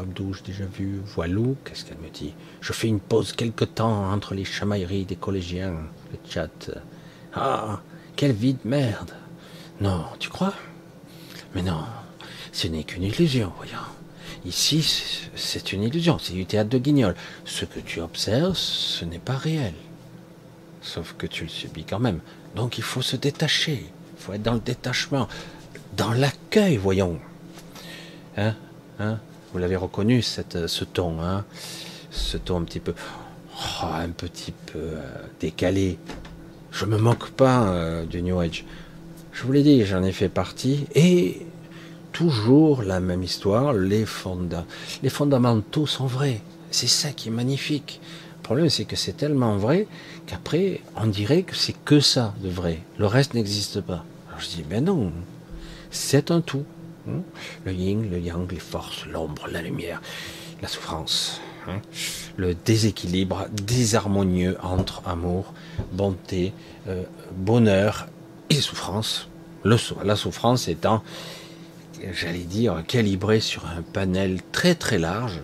Abdou, 0.00 0.34
j'ai 0.34 0.42
déjà 0.42 0.64
vu. 0.66 1.00
Voilou, 1.04 1.56
qu'est-ce 1.64 1.84
qu'elle 1.84 1.98
me 1.98 2.10
dit? 2.10 2.34
Je 2.60 2.72
fais 2.72 2.88
une 2.88 3.00
pause 3.00 3.32
quelque 3.32 3.64
temps 3.64 4.12
entre 4.12 4.34
les 4.34 4.44
chamailleries 4.44 5.06
des 5.06 5.16
collégiens. 5.16 5.74
Le 6.10 6.18
chat. 6.28 6.70
Ah, 7.34 7.80
quelle 8.16 8.32
vie 8.32 8.54
de 8.54 8.68
merde. 8.68 9.12
Non, 9.82 10.04
tu 10.20 10.28
crois? 10.28 10.54
Mais 11.56 11.62
non, 11.62 11.82
ce 12.52 12.68
n'est 12.68 12.84
qu'une 12.84 13.02
illusion, 13.02 13.52
voyons. 13.56 13.72
Ici, 14.44 14.80
c'est 15.34 15.72
une 15.72 15.82
illusion, 15.82 16.20
c'est 16.20 16.34
du 16.34 16.46
théâtre 16.46 16.70
de 16.70 16.78
guignol. 16.78 17.16
Ce 17.44 17.64
que 17.64 17.80
tu 17.80 18.00
observes, 18.00 18.54
ce 18.56 19.04
n'est 19.04 19.18
pas 19.18 19.36
réel. 19.36 19.74
Sauf 20.82 21.16
que 21.18 21.26
tu 21.26 21.42
le 21.42 21.48
subis 21.48 21.82
quand 21.82 21.98
même. 21.98 22.20
Donc 22.54 22.78
il 22.78 22.84
faut 22.84 23.02
se 23.02 23.16
détacher. 23.16 23.84
Il 24.16 24.22
faut 24.22 24.32
être 24.34 24.44
dans 24.44 24.54
le 24.54 24.60
détachement, 24.60 25.26
dans 25.96 26.12
l'accueil, 26.12 26.76
voyons. 26.76 27.18
Hein, 28.36 28.54
hein? 29.00 29.18
Vous 29.52 29.58
l'avez 29.58 29.74
reconnu, 29.74 30.22
cette, 30.22 30.68
ce 30.68 30.84
ton, 30.84 31.20
hein? 31.20 31.44
Ce 32.12 32.36
ton 32.36 32.60
un 32.60 32.64
petit 32.64 32.78
peu, 32.78 32.94
oh, 33.82 33.86
un 33.86 34.10
petit 34.10 34.52
peu 34.52 34.78
euh, 34.78 35.26
décalé. 35.40 35.98
Je 36.70 36.84
me 36.84 36.98
moque 36.98 37.30
pas 37.30 37.66
euh, 37.66 38.04
du 38.04 38.22
New 38.22 38.38
Age. 38.38 38.64
Je 39.32 39.44
vous 39.44 39.52
l'ai 39.52 39.62
dit, 39.62 39.84
j'en 39.86 40.02
ai 40.02 40.12
fait 40.12 40.28
partie 40.28 40.86
et 40.94 41.46
toujours 42.12 42.82
la 42.82 43.00
même 43.00 43.22
histoire. 43.22 43.72
Les, 43.72 44.04
fondamentaux 44.04 45.86
sont 45.86 46.06
vrais. 46.06 46.40
C'est 46.70 46.86
ça 46.86 47.10
qui 47.10 47.28
est 47.28 47.32
magnifique. 47.32 48.00
Le 48.38 48.42
problème, 48.42 48.68
c'est 48.68 48.84
que 48.84 48.96
c'est 48.96 49.16
tellement 49.16 49.56
vrai 49.56 49.86
qu'après, 50.26 50.80
on 50.96 51.06
dirait 51.06 51.42
que 51.42 51.56
c'est 51.56 51.74
que 51.84 51.98
ça 52.00 52.34
de 52.42 52.50
vrai. 52.50 52.80
Le 52.98 53.06
reste 53.06 53.32
n'existe 53.32 53.80
pas. 53.80 54.04
Alors 54.28 54.40
je 54.40 54.48
dis, 54.48 54.64
ben 54.68 54.84
non, 54.84 55.12
c'est 55.90 56.30
un 56.30 56.42
tout. 56.42 56.64
Hein. 57.08 57.22
Le 57.64 57.72
yin, 57.72 58.10
le 58.10 58.18
yang, 58.18 58.50
les 58.50 58.58
forces, 58.58 59.06
l'ombre, 59.06 59.48
la 59.50 59.62
lumière, 59.62 60.02
la 60.60 60.68
souffrance, 60.68 61.40
hein. 61.68 61.80
le 62.36 62.54
déséquilibre 62.54 63.46
désharmonieux 63.50 64.56
entre 64.62 65.02
amour, 65.06 65.52
bonté, 65.92 66.52
euh, 66.88 67.02
bonheur 67.34 68.08
souffrance. 68.60 69.28
la 69.64 70.16
souffrance 70.16 70.68
étant, 70.68 71.02
j'allais 72.12 72.44
dire, 72.44 72.82
calibrée 72.86 73.40
sur 73.40 73.66
un 73.66 73.82
panel 73.82 74.40
très 74.52 74.74
très 74.74 74.98
large. 74.98 75.40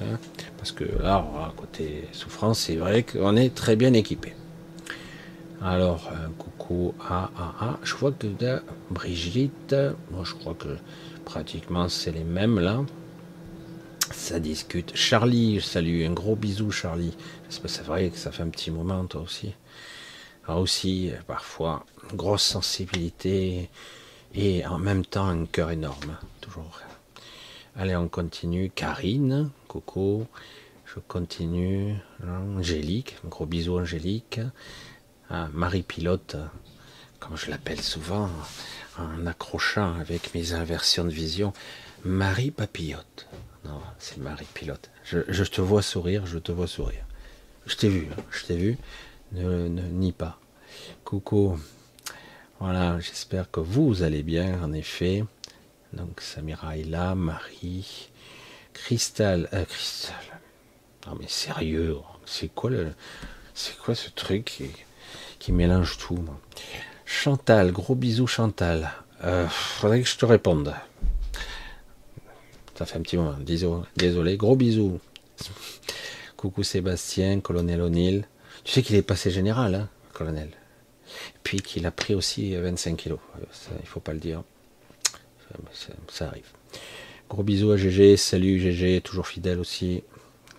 Hein. 0.00 0.18
parce 0.58 0.72
que 0.72 0.84
là, 1.00 1.24
côté 1.56 2.08
souffrance, 2.12 2.60
c'est 2.60 2.76
vrai 2.76 3.04
qu'on 3.04 3.36
est 3.36 3.54
très 3.54 3.76
bien 3.76 3.92
équipé. 3.92 4.34
Alors, 5.62 6.10
coucou, 6.38 6.92
ah, 7.08 7.30
ah, 7.38 7.78
je 7.84 7.94
vois 7.94 8.10
que 8.10 8.26
Brigitte, 8.90 9.76
moi 10.10 10.24
je 10.24 10.34
crois 10.34 10.54
que 10.54 10.76
pratiquement 11.24 11.88
c'est 11.88 12.10
les 12.10 12.24
mêmes 12.24 12.58
là. 12.58 12.80
Ça 14.10 14.40
discute. 14.40 14.90
Charlie, 14.94 15.60
salut, 15.60 16.04
un 16.04 16.12
gros 16.12 16.34
bisou 16.34 16.70
Charlie. 16.72 17.14
C'est 17.48 17.84
vrai 17.84 18.10
que 18.10 18.18
ça 18.18 18.32
fait 18.32 18.42
un 18.42 18.48
petit 18.48 18.70
moment 18.70 19.04
toi 19.06 19.22
aussi. 19.22 19.54
Aussi, 20.48 21.12
parfois, 21.26 21.86
grosse 22.14 22.42
sensibilité 22.42 23.70
et 24.34 24.66
en 24.66 24.78
même 24.78 25.04
temps 25.04 25.26
un 25.26 25.46
cœur 25.46 25.70
énorme, 25.70 26.16
toujours. 26.40 26.80
Allez, 27.76 27.96
on 27.96 28.08
continue. 28.08 28.70
Karine, 28.74 29.50
coucou. 29.66 30.26
Je 30.84 31.00
continue. 31.00 31.94
Angélique, 32.26 33.16
gros 33.24 33.46
bisou 33.46 33.78
Angélique. 33.78 34.40
Ah, 35.30 35.48
Marie 35.54 35.82
Pilote, 35.82 36.36
comme 37.18 37.36
je 37.36 37.50
l'appelle 37.50 37.80
souvent, 37.80 38.28
en 38.98 39.26
accrochant 39.26 39.94
avec 39.98 40.34
mes 40.34 40.52
inversions 40.52 41.04
de 41.04 41.10
vision, 41.10 41.54
Marie 42.04 42.50
Papillote. 42.50 43.26
Non, 43.64 43.80
c'est 43.98 44.18
Marie 44.18 44.46
Pilote. 44.52 44.90
Je, 45.04 45.44
te 45.44 45.62
vois 45.62 45.80
sourire, 45.80 46.26
je 46.26 46.38
te 46.38 46.52
vois 46.52 46.66
sourire. 46.66 47.06
Je 47.64 47.76
t'ai 47.76 47.88
vu, 47.88 48.08
hein, 48.10 48.22
je 48.30 48.44
t'ai 48.44 48.56
vu. 48.56 48.76
Ne, 49.32 49.68
nie 49.68 50.12
pas. 50.12 50.38
Coucou. 51.04 51.58
Voilà, 52.60 53.00
j'espère 53.00 53.50
que 53.50 53.60
vous 53.60 54.02
allez 54.02 54.22
bien, 54.22 54.62
en 54.62 54.72
effet. 54.72 55.24
Donc 55.92 56.20
Samira 56.20 56.76
est 56.76 56.84
là, 56.84 57.14
Marie, 57.14 58.10
Cristal, 58.72 59.48
euh, 59.52 59.64
Cristal. 59.64 60.16
Mais 61.18 61.28
sérieux, 61.28 61.96
c'est 62.24 62.48
quoi 62.48 62.70
le, 62.70 62.92
c'est 63.54 63.76
quoi 63.76 63.94
ce 63.94 64.08
truc 64.10 64.62
qui 65.38 65.52
mélange 65.52 65.98
tout. 65.98 66.24
Chantal, 67.04 67.72
gros 67.72 67.94
bisous 67.94 68.26
Chantal. 68.26 68.90
Euh, 69.24 69.46
faudrait 69.48 70.02
que 70.02 70.08
je 70.08 70.16
te 70.16 70.24
réponde. 70.24 70.74
Ça 72.74 72.86
fait 72.86 72.98
un 72.98 73.02
petit 73.02 73.16
moment. 73.16 73.36
Désolé, 73.96 74.36
gros 74.36 74.56
bisous. 74.56 75.00
Coucou 76.36 76.62
Sébastien, 76.62 77.40
colonel 77.40 77.82
O'Neill. 77.82 78.26
Tu 78.64 78.72
sais 78.72 78.82
qu'il 78.82 78.96
est 78.96 79.02
passé 79.02 79.30
général, 79.30 79.74
hein, 79.74 79.88
colonel. 80.12 80.50
Puis 81.42 81.60
qu'il 81.60 81.84
a 81.86 81.90
pris 81.90 82.14
aussi 82.14 82.54
25 82.54 82.96
kilos. 82.96 83.18
Ça, 83.50 83.70
il 83.80 83.86
faut 83.86 84.00
pas 84.00 84.12
le 84.12 84.20
dire. 84.20 84.42
Ça, 86.08 86.28
arrive. 86.28 86.46
Gros 87.28 87.42
bisous 87.42 87.72
à 87.72 87.76
GG. 87.76 88.16
Salut 88.16 88.60
GG, 88.60 89.00
toujours 89.02 89.26
fidèle 89.26 89.58
aussi. 89.58 90.02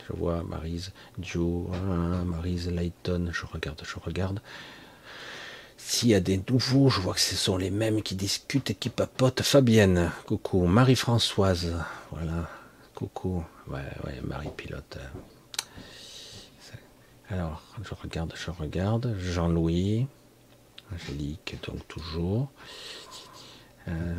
Je 0.08 0.16
vois 0.16 0.44
Marise, 0.44 0.92
Joe, 1.20 1.68
hein, 1.74 2.26
Marise 2.26 2.70
Layton. 2.70 3.30
Je 3.32 3.46
regarde, 3.46 3.82
je 3.86 3.96
regarde. 4.04 4.42
S'il 5.78 6.10
y 6.10 6.16
a 6.16 6.20
des 6.20 6.42
nouveaux, 6.50 6.90
je 6.90 7.00
vois 7.00 7.14
que 7.14 7.20
ce 7.20 7.36
sont 7.36 7.58
les 7.58 7.70
mêmes 7.70 8.02
qui 8.04 8.16
discutent 8.16 8.72
et 8.72 8.76
qui 8.76 8.90
papotent. 8.90 9.42
Fabienne, 9.42 10.12
coucou. 10.26 10.66
Marie-Françoise, 10.66 11.74
voilà. 12.12 12.50
Coucou. 12.96 13.44
Ouais, 13.68 13.80
ouais, 14.06 14.22
Marie-Pilote. 14.24 14.98
Alors, 17.34 17.64
je 17.82 17.96
regarde, 17.96 18.32
je 18.36 18.52
regarde. 18.52 19.16
Jean-Louis. 19.18 20.06
Angélique, 20.94 21.58
donc 21.66 21.88
toujours. 21.88 22.52
Euh, 23.88 24.16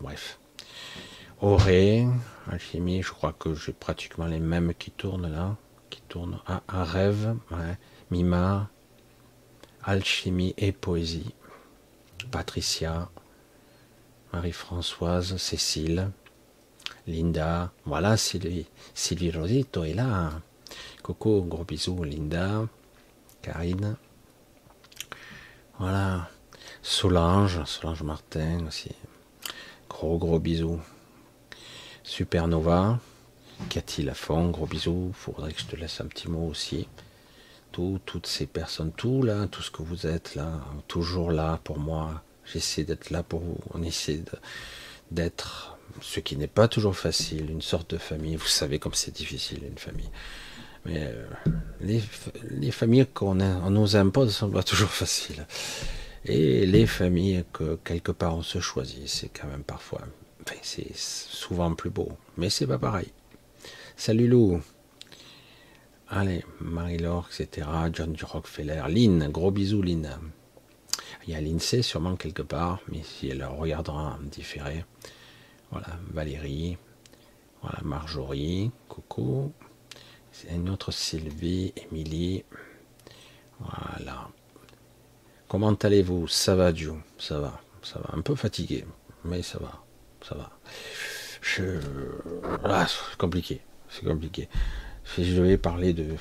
bref. 0.00 0.40
Auré, 1.40 2.04
alchimie, 2.50 3.02
je 3.02 3.12
crois 3.12 3.32
que 3.32 3.54
j'ai 3.54 3.72
pratiquement 3.72 4.26
les 4.26 4.40
mêmes 4.40 4.74
qui 4.74 4.90
tournent 4.90 5.30
là. 5.30 5.56
Qui 5.88 6.02
tournent. 6.08 6.40
Ah, 6.48 6.62
un 6.68 6.82
rêve. 6.82 7.36
Mima, 8.10 8.68
Alchimie 9.84 10.54
et 10.56 10.72
poésie. 10.72 11.32
Patricia, 12.32 13.08
Marie-Françoise, 14.32 15.36
Cécile, 15.36 16.10
Linda, 17.06 17.70
voilà 17.84 18.16
Sylvie, 18.16 18.66
Sylvie 18.94 19.30
Rosito 19.30 19.84
est 19.84 19.94
là. 19.94 20.32
Coco, 21.02 21.42
gros 21.42 21.64
bisous, 21.64 22.04
Linda, 22.04 22.66
Karine. 23.42 23.96
Voilà, 25.78 26.30
Solange, 26.82 27.64
Solange 27.64 28.02
Martin 28.02 28.66
aussi. 28.66 28.92
Gros 29.88 30.18
gros 30.18 30.38
bisous. 30.38 30.80
Supernova, 32.04 32.98
Cathy 33.68 34.02
Lafont, 34.02 34.50
gros 34.50 34.66
bisous. 34.66 35.12
Faudrait 35.14 35.52
que 35.52 35.60
je 35.60 35.66
te 35.66 35.76
laisse 35.76 36.00
un 36.00 36.06
petit 36.06 36.28
mot 36.28 36.48
aussi 36.48 36.86
toutes 37.72 38.26
ces 38.26 38.46
personnes, 38.46 38.92
tout 38.92 39.22
là, 39.22 39.46
tout 39.46 39.62
ce 39.62 39.70
que 39.70 39.82
vous 39.82 40.06
êtes 40.06 40.34
là, 40.34 40.60
toujours 40.88 41.32
là 41.32 41.58
pour 41.64 41.78
moi. 41.78 42.22
J'essaie 42.44 42.84
d'être 42.84 43.10
là 43.10 43.22
pour 43.22 43.40
vous. 43.40 43.58
On 43.72 43.82
essaie 43.82 44.22
d'être 45.10 45.78
ce 46.00 46.20
qui 46.20 46.36
n'est 46.36 46.48
pas 46.48 46.68
toujours 46.68 46.96
facile, 46.96 47.50
une 47.50 47.62
sorte 47.62 47.90
de 47.90 47.98
famille. 47.98 48.36
Vous 48.36 48.46
savez 48.46 48.78
comme 48.78 48.94
c'est 48.94 49.14
difficile 49.14 49.64
une 49.64 49.78
famille. 49.78 50.10
Mais 50.84 51.04
euh, 51.04 51.26
les, 51.80 52.70
familles 52.70 53.06
qu'on 53.06 53.34
nous 53.34 53.96
impose 53.96 54.34
sont 54.34 54.50
pas 54.50 54.62
toujours 54.62 54.90
faciles. 55.02 55.46
Et 56.24 56.66
les 56.66 56.86
familles 56.86 57.44
que 57.52 57.76
quelque 57.84 58.12
part 58.12 58.36
on 58.36 58.42
se 58.42 58.60
choisit, 58.60 59.08
c'est 59.08 59.28
quand 59.28 59.48
même 59.48 59.64
parfois, 59.64 60.02
enfin, 60.42 60.56
c'est 60.62 60.94
souvent 60.94 61.74
plus 61.74 61.90
beau. 61.90 62.10
Mais 62.36 62.50
c'est 62.50 62.66
pas 62.66 62.78
pareil. 62.78 63.12
Salut 63.96 64.28
Lou. 64.28 64.60
Allez, 66.08 66.44
Marie-Laure, 66.60 67.28
etc. 67.32 67.66
John 67.92 68.12
du 68.12 68.24
Rockefeller. 68.24 68.82
Lynn, 68.88 69.28
gros 69.30 69.50
bisous 69.50 69.82
Lynn. 69.82 70.10
Il 71.26 71.32
y 71.32 71.36
a 71.36 71.40
l'INSEE 71.40 71.82
sûrement 71.82 72.16
quelque 72.16 72.42
part, 72.42 72.80
mais 72.88 73.02
si 73.02 73.28
elle 73.28 73.44
regardera 73.44 74.18
différé. 74.30 74.84
Voilà, 75.70 75.86
Valérie. 76.12 76.76
Voilà, 77.62 77.78
Marjorie. 77.82 78.70
Coucou. 78.88 79.52
C'est 80.32 80.48
une 80.54 80.70
autre 80.70 80.90
Sylvie, 80.92 81.72
Émilie. 81.76 82.44
Voilà. 83.60 84.28
Comment 85.48 85.74
allez-vous? 85.74 86.26
Ça 86.26 86.56
va, 86.56 86.72
Dieu 86.72 86.94
Ça 87.18 87.38
va. 87.38 87.60
Ça 87.82 87.98
va. 87.98 88.16
Un 88.16 88.22
peu 88.22 88.34
fatigué, 88.34 88.84
mais 89.24 89.42
ça 89.42 89.58
va. 89.58 89.84
Ça 90.26 90.34
va. 90.34 90.50
Ah, 92.64 92.86
c'est 92.86 93.18
compliqué. 93.18 93.60
C'est 93.90 94.04
compliqué. 94.04 94.48
Si 95.04 95.24
je 95.24 95.42
vais 95.42 95.58
parler 95.58 95.92
de, 95.92 96.16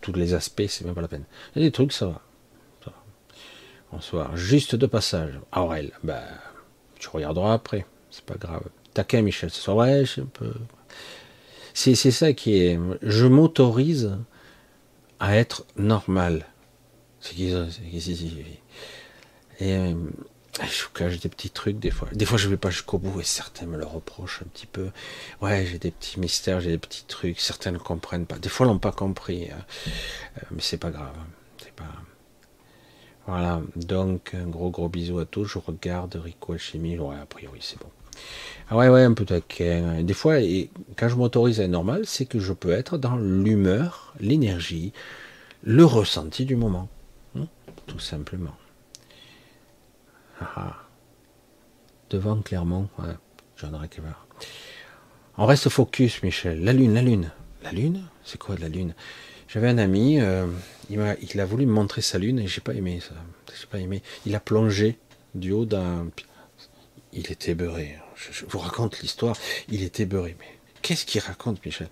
tous 0.00 0.12
les 0.12 0.34
aspects, 0.34 0.66
c'est 0.68 0.84
même 0.84 0.94
pas 0.94 1.00
la 1.00 1.08
peine. 1.08 1.24
Il 1.54 1.62
y 1.62 1.64
a 1.64 1.68
des 1.68 1.72
trucs, 1.72 1.92
ça 1.92 2.06
va. 2.06 2.22
Bonsoir. 3.90 4.36
Juste 4.36 4.74
de 4.74 4.86
passage. 4.86 5.40
Aurel, 5.54 5.92
bah, 6.02 6.22
tu 6.98 7.08
regarderas 7.08 7.54
après. 7.54 7.86
C'est 8.10 8.24
pas 8.24 8.34
grave. 8.34 8.68
Taquin, 8.94 9.22
Michel, 9.22 9.50
ce 9.50 9.60
soir. 9.60 9.86
Je 10.04 10.22
peux. 10.22 10.54
C'est 11.78 12.10
ça 12.10 12.32
qui 12.32 12.56
est. 12.56 12.80
Je 13.02 13.26
m'autorise 13.26 14.16
à 15.20 15.36
être 15.36 15.66
normal. 15.76 16.46
C'est 17.20 17.34
et 19.58 19.74
euh, 19.76 19.94
je 20.62 20.84
vous 20.84 20.90
cache 20.94 21.20
des 21.20 21.28
petits 21.28 21.50
trucs 21.50 21.78
des 21.78 21.90
fois. 21.90 22.08
Des 22.12 22.24
fois, 22.24 22.38
je 22.38 22.48
vais 22.48 22.56
pas 22.56 22.70
jusqu'au 22.70 22.96
bout 22.96 23.20
et 23.20 23.24
certains 23.24 23.66
me 23.66 23.76
le 23.76 23.84
reprochent 23.84 24.40
un 24.42 24.48
petit 24.48 24.66
peu. 24.66 24.88
Ouais, 25.42 25.66
j'ai 25.66 25.78
des 25.78 25.90
petits 25.90 26.18
mystères, 26.18 26.60
j'ai 26.60 26.70
des 26.70 26.78
petits 26.78 27.04
trucs. 27.06 27.40
Certains 27.40 27.72
ne 27.72 27.78
comprennent 27.78 28.26
pas. 28.26 28.38
Des 28.38 28.48
fois, 28.48 28.64
l'ont 28.64 28.78
pas 28.78 28.92
compris, 28.92 29.50
hein. 29.50 29.64
euh, 29.88 30.40
mais 30.52 30.62
c'est 30.62 30.78
pas 30.78 30.90
grave. 30.90 31.14
C'est 31.58 31.74
pas. 31.74 31.92
Voilà. 33.26 33.60
Donc, 33.76 34.32
un 34.32 34.46
gros 34.46 34.70
gros 34.70 34.88
bisou 34.88 35.18
à 35.18 35.26
tous. 35.26 35.44
Je 35.44 35.58
regarde 35.58 36.14
Rico 36.16 36.54
Alchimie. 36.54 36.98
Ouais, 36.98 37.16
a 37.16 37.26
priori, 37.26 37.58
c'est 37.60 37.78
bon. 37.78 37.90
Ah 38.68 38.76
ouais, 38.76 38.88
ouais, 38.88 39.02
un 39.02 39.12
peu 39.12 39.24
taquin. 39.24 40.02
Des 40.02 40.14
fois, 40.14 40.40
et 40.40 40.70
quand 40.96 41.08
je 41.08 41.14
m'autorise 41.14 41.60
à 41.60 41.64
être 41.64 41.70
normal, 41.70 42.02
c'est 42.04 42.26
que 42.26 42.40
je 42.40 42.52
peux 42.52 42.72
être 42.72 42.98
dans 42.98 43.16
l'humeur, 43.16 44.14
l'énergie, 44.18 44.92
le 45.62 45.84
ressenti 45.84 46.44
du 46.44 46.56
moment. 46.56 46.88
Hein, 47.36 47.46
tout 47.86 48.00
simplement. 48.00 48.56
Ah, 50.40 50.52
ah. 50.56 50.76
Devant 52.10 52.40
Clermont, 52.40 52.88
j'en 53.56 53.72
aurais 53.72 53.88
qu'à 53.88 54.02
voir. 54.02 54.26
On 55.38 55.46
reste 55.46 55.68
focus, 55.68 56.22
Michel. 56.22 56.62
La 56.64 56.72
lune, 56.72 56.94
la 56.94 57.02
lune. 57.02 57.30
La 57.62 57.72
lune? 57.72 58.02
C'est 58.24 58.38
quoi 58.38 58.56
la 58.58 58.68
lune? 58.68 58.94
J'avais 59.48 59.68
un 59.68 59.78
ami, 59.78 60.20
euh, 60.20 60.46
il, 60.90 61.00
a, 61.00 61.16
il, 61.20 61.40
a, 61.40 61.44
voulu 61.44 61.66
me 61.66 61.72
montrer 61.72 62.00
sa 62.00 62.18
lune 62.18 62.38
et 62.38 62.46
j'ai 62.46 62.60
pas 62.60 62.74
aimé 62.74 63.00
ça. 63.00 63.14
J'ai 63.58 63.66
pas 63.66 63.78
aimé. 63.78 64.02
Il 64.24 64.34
a 64.34 64.40
plongé 64.40 64.98
du 65.34 65.52
haut 65.52 65.64
d'un. 65.64 66.08
Il 67.12 67.30
était 67.30 67.54
beurré. 67.54 67.96
Je, 68.16 68.44
vous 68.48 68.58
raconte 68.58 69.00
l'histoire. 69.00 69.36
Il 69.68 69.82
était 69.82 70.06
beurré. 70.06 70.36
Mais 70.40 70.46
qu'est-ce 70.82 71.04
qu'il 71.04 71.20
raconte, 71.20 71.64
Michel? 71.64 71.88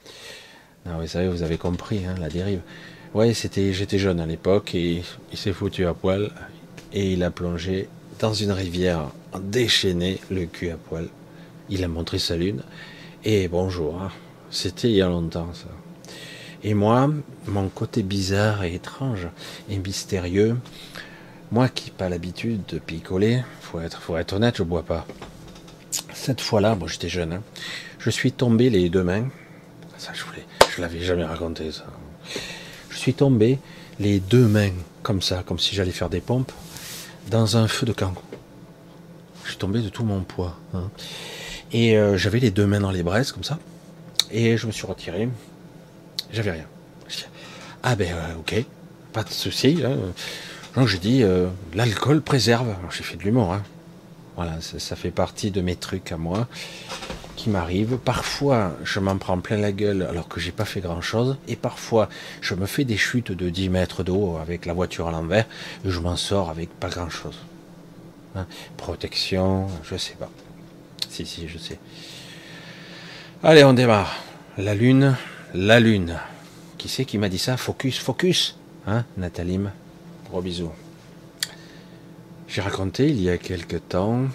Non, 0.87 0.99
vous 0.99 1.07
savez, 1.07 1.29
vous 1.29 1.43
avez 1.43 1.59
compris 1.59 2.05
hein, 2.07 2.15
la 2.21 2.29
dérive. 2.29 2.61
Ouais, 3.15 3.33
c'était, 3.33 3.73
j'étais 3.73 3.99
jeune 3.99 4.21
à 4.21 4.27
l'époque 4.27 4.75
et 4.75 5.03
il 5.33 5.39
s'est 5.39 5.53
foutu 5.53 5.87
à 5.87 5.95
poil 5.95 6.33
et 6.93 7.13
il 7.13 7.23
a 7.23 7.31
plongé 7.31 7.89
dans 8.19 8.35
une 8.35 8.53
rivière 8.53 9.11
déchaînée, 9.41 10.21
le 10.31 10.47
cul 10.47 10.71
à 10.71 10.77
poil. 10.77 11.09
Il 11.69 11.85
a 11.85 11.89
montré 11.89 12.19
sa 12.19 12.37
lune. 12.37 12.63
Et 13.25 13.49
bonjour, 13.49 14.03
hein. 14.03 14.11
c'était 14.51 14.89
il 14.89 14.97
y 14.97 15.03
a 15.03 15.09
longtemps 15.09 15.53
ça. 15.55 15.69
Et 16.63 16.75
moi, 16.75 17.11
mon 17.47 17.69
côté 17.69 18.03
bizarre 18.03 18.65
et 18.65 18.75
étrange 18.75 19.29
et 19.69 19.79
mystérieux, 19.79 20.57
moi 21.51 21.69
qui 21.69 21.91
pas 21.91 22.09
l'habitude 22.09 22.63
de 22.69 22.79
picoler, 22.79 23.43
faut 23.61 23.81
être, 23.81 24.01
faut 24.01 24.17
être 24.17 24.33
honnête, 24.35 24.57
je 24.57 24.63
bois 24.63 24.83
pas. 24.83 25.07
Cette 26.15 26.41
fois-là, 26.41 26.77
j'étais 26.87 27.09
jeune, 27.09 27.35
hein, 27.35 27.43
je 27.99 28.11
suis 28.11 28.33
tombé 28.33 28.71
les 28.71 28.89
deux 28.89 29.03
mains. 29.03 29.29
Ça, 29.99 30.13
je 30.15 30.25
voulais, 30.25 30.45
je 30.75 30.81
l'avais 30.81 31.01
jamais 31.01 31.25
raconté 31.25 31.71
ça. 31.73 31.87
Je 32.91 32.97
suis 32.97 33.15
tombé 33.15 33.59
les 34.01 34.21
deux 34.21 34.47
mains 34.47 34.73
comme 35.03 35.23
ça, 35.23 35.43
comme 35.47 35.59
si 35.59 35.75
j'allais 35.75 35.93
faire 35.93 36.11
des 36.11 36.21
pompes, 36.21 36.53
dans 37.31 37.57
un 37.57 37.69
feu 37.69 37.87
de 37.87 37.93
camp. 37.93 38.15
Je 39.45 39.51
suis 39.51 39.59
tombé 39.59 39.81
de 39.81 39.89
tout 39.89 40.05
mon 40.05 40.21
poids. 40.21 40.57
Hein. 40.75 40.91
Et 41.73 41.97
euh, 41.97 42.17
j'avais 42.17 42.41
les 42.41 42.51
deux 42.51 42.67
mains 42.67 42.81
dans 42.81 42.91
les 42.91 43.03
braises, 43.03 43.33
comme 43.33 43.45
ça. 43.45 43.59
Et 44.31 44.57
je 44.57 44.67
me 44.67 44.73
suis 44.73 44.87
retiré. 44.87 45.29
J'avais 46.33 46.53
rien. 46.53 46.67
Ah 47.83 47.97
ben 47.97 48.15
euh, 48.15 48.39
ok, 48.39 48.65
pas 49.13 49.23
de 49.23 49.31
souci. 49.31 49.83
Hein. 49.85 49.99
Donc 50.75 50.89
j'ai 50.89 50.99
dit, 50.99 51.23
euh, 51.23 51.49
l'alcool 51.75 52.23
préserve. 52.23 52.75
J'ai 52.91 53.03
fait 53.03 53.17
de 53.17 53.23
l'humour. 53.23 53.59
Voilà, 54.37 54.61
ça, 54.61 54.97
fait 54.97 55.13
partie 55.13 55.51
de 55.51 55.61
mes 55.61 55.77
trucs 55.77 56.11
à 56.11 56.17
moi 56.17 56.49
qui 57.37 57.51
m'arrivent. 57.51 57.99
Parfois, 57.99 58.77
je 58.83 58.99
m'en 58.99 59.17
prends 59.17 59.39
plein 59.39 59.57
la 59.57 59.71
gueule 59.71 60.03
alors 60.03 60.29
que 60.29 60.41
j'ai 60.41 60.51
pas 60.51 60.65
fait 60.65 60.81
grand 60.81 61.01
chose. 61.01 61.37
Et 61.47 61.57
parfois, 61.57 62.09
je 62.41 62.55
me 62.55 62.67
fais 62.67 62.85
des 62.85 62.97
chutes 62.97 63.31
de 63.31 63.49
10 63.49 63.69
mètres 63.69 64.03
d'eau 64.03 64.37
avec 64.41 64.67
la 64.67 64.73
voiture 64.73 65.09
à 65.09 65.13
l'envers 65.13 65.47
et 65.85 65.91
je 65.91 66.01
m'en 66.01 66.17
sors 66.17 66.51
avec 66.51 66.69
pas 66.71 66.89
grand 66.89 67.11
chose. 67.11 67.39
Hein? 68.35 68.47
Protection, 68.77 69.69
je 69.85 69.97
sais 69.97 70.17
pas. 70.19 70.31
Si, 71.09 71.25
si, 71.27 71.47
je 71.47 71.59
sais. 71.59 71.79
Allez, 73.43 73.63
on 73.63 73.73
démarre. 73.73 74.17
La 74.59 74.75
lune, 74.75 75.17
la 75.55 75.79
lune. 75.79 76.19
Qui 76.79 76.89
c'est 76.89 77.05
qui 77.05 77.19
m'a 77.19 77.29
dit 77.29 77.39
ça? 77.39 77.57
Focus, 77.57 77.99
focus. 77.99 78.57
Hein, 78.87 79.05
Nathalie 79.17 79.61
Gros 80.29 80.43
bisous. 80.43 80.73
J'ai 82.47 82.61
raconté 82.61 83.09
il 83.09 83.21
y 83.21 83.31
a 83.31 83.39
quelque 83.39 83.77
temps 83.77 84.27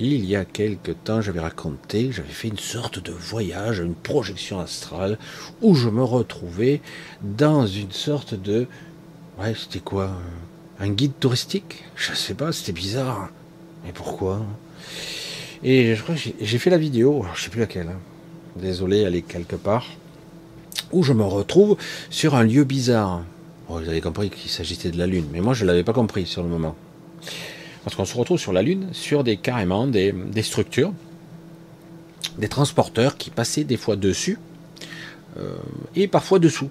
il 0.00 0.24
y 0.24 0.36
a 0.36 0.44
quelque 0.44 0.92
temps, 0.92 1.20
j'avais 1.20 1.40
raconté, 1.40 2.12
j'avais 2.12 2.28
fait 2.28 2.48
une 2.48 2.58
sorte 2.58 3.02
de 3.02 3.10
voyage, 3.10 3.80
une 3.80 3.94
projection 3.94 4.60
astrale, 4.60 5.18
où 5.60 5.74
je 5.74 5.88
me 5.88 6.04
retrouvais 6.04 6.80
dans 7.20 7.66
une 7.66 7.90
sorte 7.90 8.34
de... 8.34 8.66
Ouais, 9.40 9.54
c'était 9.58 9.80
quoi 9.80 10.12
Un 10.78 10.90
guide 10.90 11.18
touristique? 11.18 11.84
Je 11.96 12.14
sais 12.14 12.34
pas, 12.34 12.52
c'était 12.52 12.72
bizarre. 12.72 13.30
Mais 13.84 13.92
pourquoi? 13.92 14.46
Et 15.64 15.96
j'ai 16.40 16.58
fait 16.58 16.70
la 16.70 16.78
vidéo, 16.78 17.24
je 17.34 17.42
sais 17.42 17.50
plus 17.50 17.60
laquelle. 17.60 17.88
Hein. 17.88 17.98
Désolé, 18.54 18.98
elle 18.98 19.16
est 19.16 19.22
quelque 19.22 19.56
part. 19.56 19.86
Où 20.92 21.02
je 21.02 21.12
me 21.12 21.24
retrouve 21.24 21.76
sur 22.08 22.36
un 22.36 22.44
lieu 22.44 22.62
bizarre. 22.62 23.24
vous 23.68 23.76
avez 23.78 24.00
compris 24.00 24.30
qu'il 24.30 24.50
s'agissait 24.50 24.92
de 24.92 24.98
la 24.98 25.08
Lune, 25.08 25.26
mais 25.32 25.40
moi 25.40 25.54
je 25.54 25.64
ne 25.64 25.70
l'avais 25.70 25.82
pas 25.82 25.92
compris 25.92 26.24
sur 26.24 26.44
le 26.44 26.48
moment. 26.48 26.76
Parce 27.84 27.96
qu'on 27.96 28.04
se 28.04 28.16
retrouve 28.16 28.38
sur 28.38 28.52
la 28.52 28.62
Lune 28.62 28.88
sur 28.92 29.24
des 29.24 29.36
carrément 29.36 29.86
des, 29.86 30.12
structures, 30.42 30.92
des 32.36 32.48
transporteurs 32.48 33.16
qui 33.16 33.30
passaient 33.30 33.64
des 33.64 33.76
fois 33.76 33.96
dessus 33.96 34.38
euh, 35.38 35.56
et 35.96 36.08
parfois 36.08 36.38
dessous. 36.38 36.68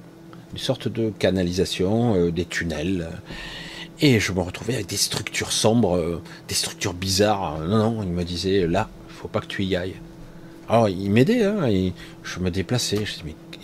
Une 0.53 0.59
sorte 0.59 0.87
de 0.87 1.09
canalisation, 1.09 2.15
euh, 2.15 2.31
des 2.31 2.45
tunnels. 2.45 3.09
Et 3.99 4.19
je 4.19 4.31
me 4.31 4.41
retrouvais 4.41 4.75
avec 4.75 4.87
des 4.87 4.97
structures 4.97 5.51
sombres, 5.51 5.97
euh, 5.97 6.21
des 6.47 6.53
structures 6.53 6.93
bizarres. 6.93 7.59
Non, 7.59 7.91
non, 7.91 8.03
il 8.03 8.09
me 8.09 8.23
disait 8.23 8.67
là, 8.67 8.89
faut 9.09 9.27
pas 9.27 9.39
que 9.39 9.47
tu 9.47 9.63
y 9.63 9.75
ailles. 9.75 9.95
Alors 10.69 10.89
il 10.89 11.09
m'aidait, 11.09 11.45
hein, 11.45 11.67
je 12.23 12.39
me 12.39 12.51
déplaçais. 12.51 13.03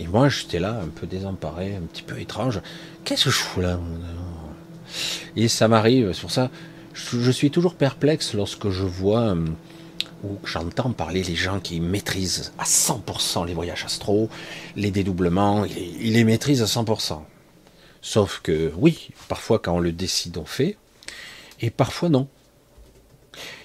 et 0.00 0.06
moi 0.06 0.28
j'étais 0.28 0.58
là, 0.58 0.80
un 0.82 0.88
peu 0.88 1.06
désemparé, 1.06 1.76
un 1.76 1.86
petit 1.86 2.02
peu 2.02 2.18
étrange. 2.18 2.60
Qu'est-ce 3.04 3.26
que 3.26 3.30
je 3.30 3.36
fous 3.36 3.60
là 3.60 3.78
Et 5.36 5.48
ça 5.48 5.68
m'arrive, 5.68 6.12
sur 6.14 6.30
ça, 6.30 6.50
je 6.94 7.30
suis 7.30 7.50
toujours 7.50 7.74
perplexe 7.74 8.34
lorsque 8.34 8.70
je 8.70 8.84
vois 8.84 9.34
euh, 9.34 9.44
ou 10.22 10.38
j'entends 10.44 10.92
parler 10.92 11.22
les 11.22 11.34
gens 11.34 11.60
qui 11.60 11.80
maîtrisent 11.80 12.52
à 12.58 12.64
100% 12.64 13.46
les 13.46 13.52
voyages 13.54 13.84
astro, 13.84 14.30
les 14.76 14.90
dédoublements, 14.90 15.64
ils 15.64 16.12
les 16.12 16.24
maîtrisent 16.24 16.62
à 16.62 16.66
100%. 16.66 17.22
Sauf 18.00 18.40
que 18.42 18.72
oui, 18.76 19.10
parfois 19.28 19.58
quand 19.58 19.74
on 19.74 19.80
le 19.80 19.92
décide, 19.92 20.38
on 20.38 20.44
fait, 20.44 20.76
et 21.60 21.70
parfois 21.70 22.08
non. 22.08 22.28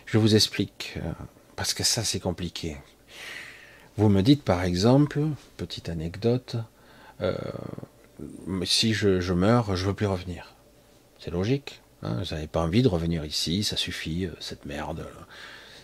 Je 0.05 0.17
vous 0.17 0.35
explique, 0.35 0.95
euh, 0.97 1.11
parce 1.55 1.73
que 1.73 1.83
ça 1.83 2.03
c'est 2.03 2.19
compliqué. 2.19 2.77
Vous 3.95 4.09
me 4.09 4.21
dites 4.21 4.43
par 4.43 4.63
exemple, 4.63 5.21
petite 5.55 5.87
anecdote, 5.87 6.57
euh, 7.21 7.35
si 8.63 8.93
je, 8.93 9.19
je 9.19 9.33
meurs, 9.33 9.75
je 9.75 9.85
veux 9.85 9.93
plus 9.93 10.07
revenir. 10.07 10.55
C'est 11.19 11.31
logique. 11.31 11.81
Hein, 12.01 12.23
J'avais 12.23 12.47
pas 12.47 12.61
envie 12.61 12.81
de 12.81 12.87
revenir 12.87 13.25
ici, 13.25 13.63
ça 13.63 13.75
suffit, 13.75 14.25
euh, 14.25 14.31
cette 14.39 14.65
merde, 14.65 15.05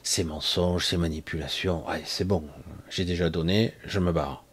ces 0.03 0.23
mensonges, 0.23 0.85
ces 0.85 0.97
manipulations. 0.97 1.87
Ouais, 1.87 2.01
c'est 2.05 2.25
bon, 2.25 2.43
j'ai 2.89 3.05
déjà 3.05 3.29
donné, 3.29 3.73
je 3.85 3.99
me 3.99 4.11
barre. 4.11 4.43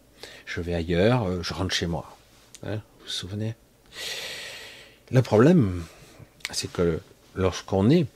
Je 0.45 0.61
vais 0.61 0.73
ailleurs, 0.73 1.23
euh, 1.23 1.41
je 1.41 1.53
rentre 1.53 1.73
chez 1.73 1.87
moi. 1.87 2.17
Hein, 2.65 2.81
vous 3.01 3.09
souvenez? 3.09 3.55
Le 5.11 5.21
problème, 5.21 5.83
c'est 6.51 6.71
que 6.71 6.99
lorsqu'on 7.35 7.89
est 7.89 8.07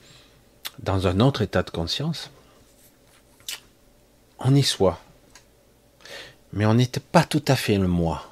dans 0.78 1.06
un 1.06 1.20
autre 1.20 1.42
état 1.42 1.62
de 1.62 1.70
conscience, 1.70 2.30
on 4.38 4.54
y 4.54 4.62
soit. 4.62 5.00
Mais 6.52 6.66
on 6.66 6.74
n'était 6.74 7.00
pas 7.00 7.24
tout 7.24 7.44
à 7.48 7.56
fait 7.56 7.78
le 7.78 7.88
moi. 7.88 8.30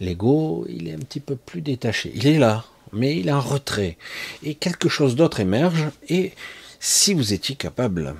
L'ego, 0.00 0.64
il 0.68 0.88
est 0.88 0.94
un 0.94 0.98
petit 0.98 1.20
peu 1.20 1.36
plus 1.36 1.60
détaché. 1.60 2.10
Il 2.14 2.26
est 2.26 2.38
là, 2.38 2.64
mais 2.92 3.16
il 3.18 3.28
est 3.28 3.32
en 3.32 3.40
retrait. 3.40 3.96
Et 4.42 4.54
quelque 4.54 4.88
chose 4.88 5.16
d'autre 5.16 5.40
émerge. 5.40 5.90
Et 6.08 6.32
si 6.80 7.14
vous 7.14 7.32
étiez 7.32 7.56
capable 7.56 8.14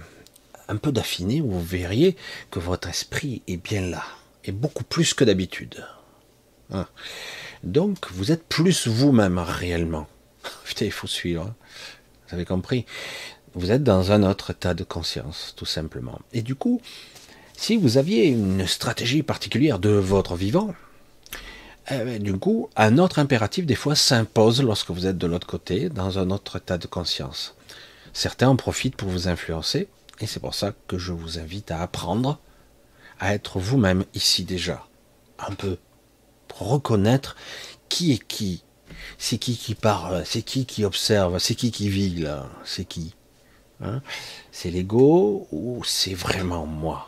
un 0.69 0.77
peu 0.77 0.93
d'affiner, 0.93 1.41
vous 1.41 1.63
verriez 1.63 2.17
que 2.51 2.59
votre 2.59 2.89
esprit 2.89 3.43
est 3.47 3.57
bien 3.57 3.83
là. 3.83 4.05
Et 4.45 4.53
beaucoup 4.53 4.85
plus 4.85 5.15
que 5.15 5.25
d'habitude. 5.25 5.87
Hein. 6.71 6.87
Donc, 7.65 8.11
vous 8.13 8.33
êtes 8.33 8.45
plus 8.45 8.87
vous-même 8.87 9.39
réellement. 9.39 10.07
Putain, 10.65 10.87
il 10.87 10.93
faut 10.93 11.07
suivre. 11.07 11.43
Hein. 11.43 11.55
Vous 12.29 12.35
avez 12.35 12.45
compris 12.45 12.87
Vous 13.55 13.71
êtes 13.71 13.83
dans 13.83 14.13
un 14.13 14.23
autre 14.23 14.51
état 14.51 14.75
de 14.75 14.85
conscience, 14.85 15.55
tout 15.57 15.67
simplement. 15.67 16.21
Et 16.33 16.43
du 16.43 16.55
coup, 16.55 16.81
si 17.57 17.77
vous 17.77 17.97
aviez 17.97 18.27
une 18.27 18.67
stratégie 18.67 19.23
particulière 19.23 19.79
de 19.79 19.91
votre 19.91 20.37
vivant, 20.37 20.75
eh 21.91 22.05
ben, 22.05 22.23
du 22.23 22.37
coup, 22.39 22.69
un 22.77 22.99
autre 22.99 23.19
impératif, 23.19 23.67
des 23.67 23.75
fois, 23.75 23.95
s'impose 23.95 24.63
lorsque 24.63 24.91
vous 24.91 25.07
êtes 25.07 25.19
de 25.19 25.27
l'autre 25.27 25.47
côté, 25.47 25.89
dans 25.89 26.19
un 26.19 26.31
autre 26.31 26.57
état 26.57 26.79
de 26.79 26.87
conscience. 26.87 27.55
Certains 28.13 28.49
en 28.49 28.57
profitent 28.57 28.97
pour 28.97 29.09
vous 29.09 29.29
influencer, 29.29 29.89
et 30.21 30.27
c'est 30.27 30.41
pour 30.41 30.55
ça 30.55 30.73
que 30.87 30.99
je 30.99 31.13
vous 31.13 31.39
invite 31.39 31.71
à 31.71 31.81
apprendre 31.83 32.39
à 33.21 33.35
être 33.35 33.59
vous-même 33.59 34.05
ici 34.15 34.45
déjà, 34.45 34.87
un 35.39 35.55
peu, 35.55 35.79
reconnaître 36.55 37.37
qui 37.89 38.13
est 38.13 38.27
qui, 38.27 38.65
c'est 39.19 39.39
qui 39.39 39.57
qui 39.57 39.75
parle, 39.75 40.25
c'est 40.25 40.43
qui 40.43 40.67
qui 40.67 40.85
observe, 40.85 41.39
c'est 41.39 41.55
qui 41.55 41.71
qui 41.71 41.89
vit 41.89 42.11
là, 42.17 42.49
c'est 42.65 42.85
qui 42.85 43.15
hein. 43.81 44.03
C'est 44.51 44.71
l'ego 44.71 45.47
ou 45.53 45.83
c'est 45.85 46.15
vraiment 46.15 46.67
moi? 46.67 47.08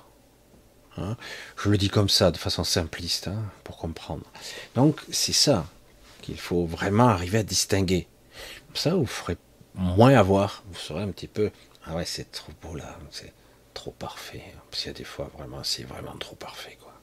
Hein. 0.96 1.16
Je 1.56 1.68
le 1.68 1.78
dis 1.78 1.88
comme 1.88 2.08
ça, 2.08 2.30
de 2.30 2.36
façon 2.36 2.64
simpliste, 2.64 3.28
hein, 3.28 3.42
pour 3.64 3.76
comprendre. 3.76 4.24
Donc 4.74 5.00
c'est 5.10 5.32
ça 5.32 5.66
qu'il 6.22 6.38
faut 6.38 6.66
vraiment 6.66 7.08
arriver 7.08 7.38
à 7.38 7.42
distinguer. 7.42 8.08
ça, 8.74 8.94
vous 8.94 9.06
ferez 9.06 9.36
moins 9.74 10.14
avoir. 10.14 10.62
Vous 10.70 10.78
serez 10.78 11.02
un 11.02 11.10
petit 11.10 11.28
peu, 11.28 11.50
ah 11.84 11.94
ouais, 11.94 12.04
c'est 12.04 12.30
trop 12.30 12.52
beau 12.62 12.74
là, 12.74 12.98
c'est 13.10 13.32
trop 13.74 13.92
parfait. 13.92 14.42
Parce 14.70 14.82
qu'il 14.82 14.92
y 14.92 14.94
a 14.94 14.98
des 14.98 15.04
fois, 15.04 15.30
vraiment, 15.36 15.62
c'est 15.64 15.84
vraiment 15.84 16.16
trop 16.16 16.36
parfait, 16.36 16.76
quoi. 16.80 16.94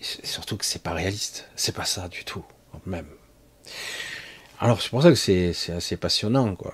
Surtout 0.00 0.56
que 0.56 0.64
c'est 0.64 0.82
pas 0.82 0.92
réaliste. 0.92 1.48
C'est 1.56 1.74
pas 1.74 1.84
ça 1.84 2.08
du 2.08 2.24
tout, 2.24 2.44
même. 2.86 3.08
Alors 4.60 4.80
c'est 4.80 4.90
pour 4.90 5.02
ça 5.02 5.10
que 5.10 5.16
c'est 5.16 5.72
assez 5.72 5.96
passionnant, 5.96 6.54
quoi. 6.54 6.72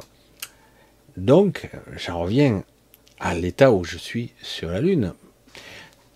Donc, 1.17 1.71
j'en 1.97 2.21
reviens 2.21 2.65
à 3.21 3.35
l'état 3.35 3.73
où 3.73 3.85
je 3.85 3.97
suis 3.97 4.33
sur 4.43 4.71
la 4.71 4.81
Lune. 4.81 5.15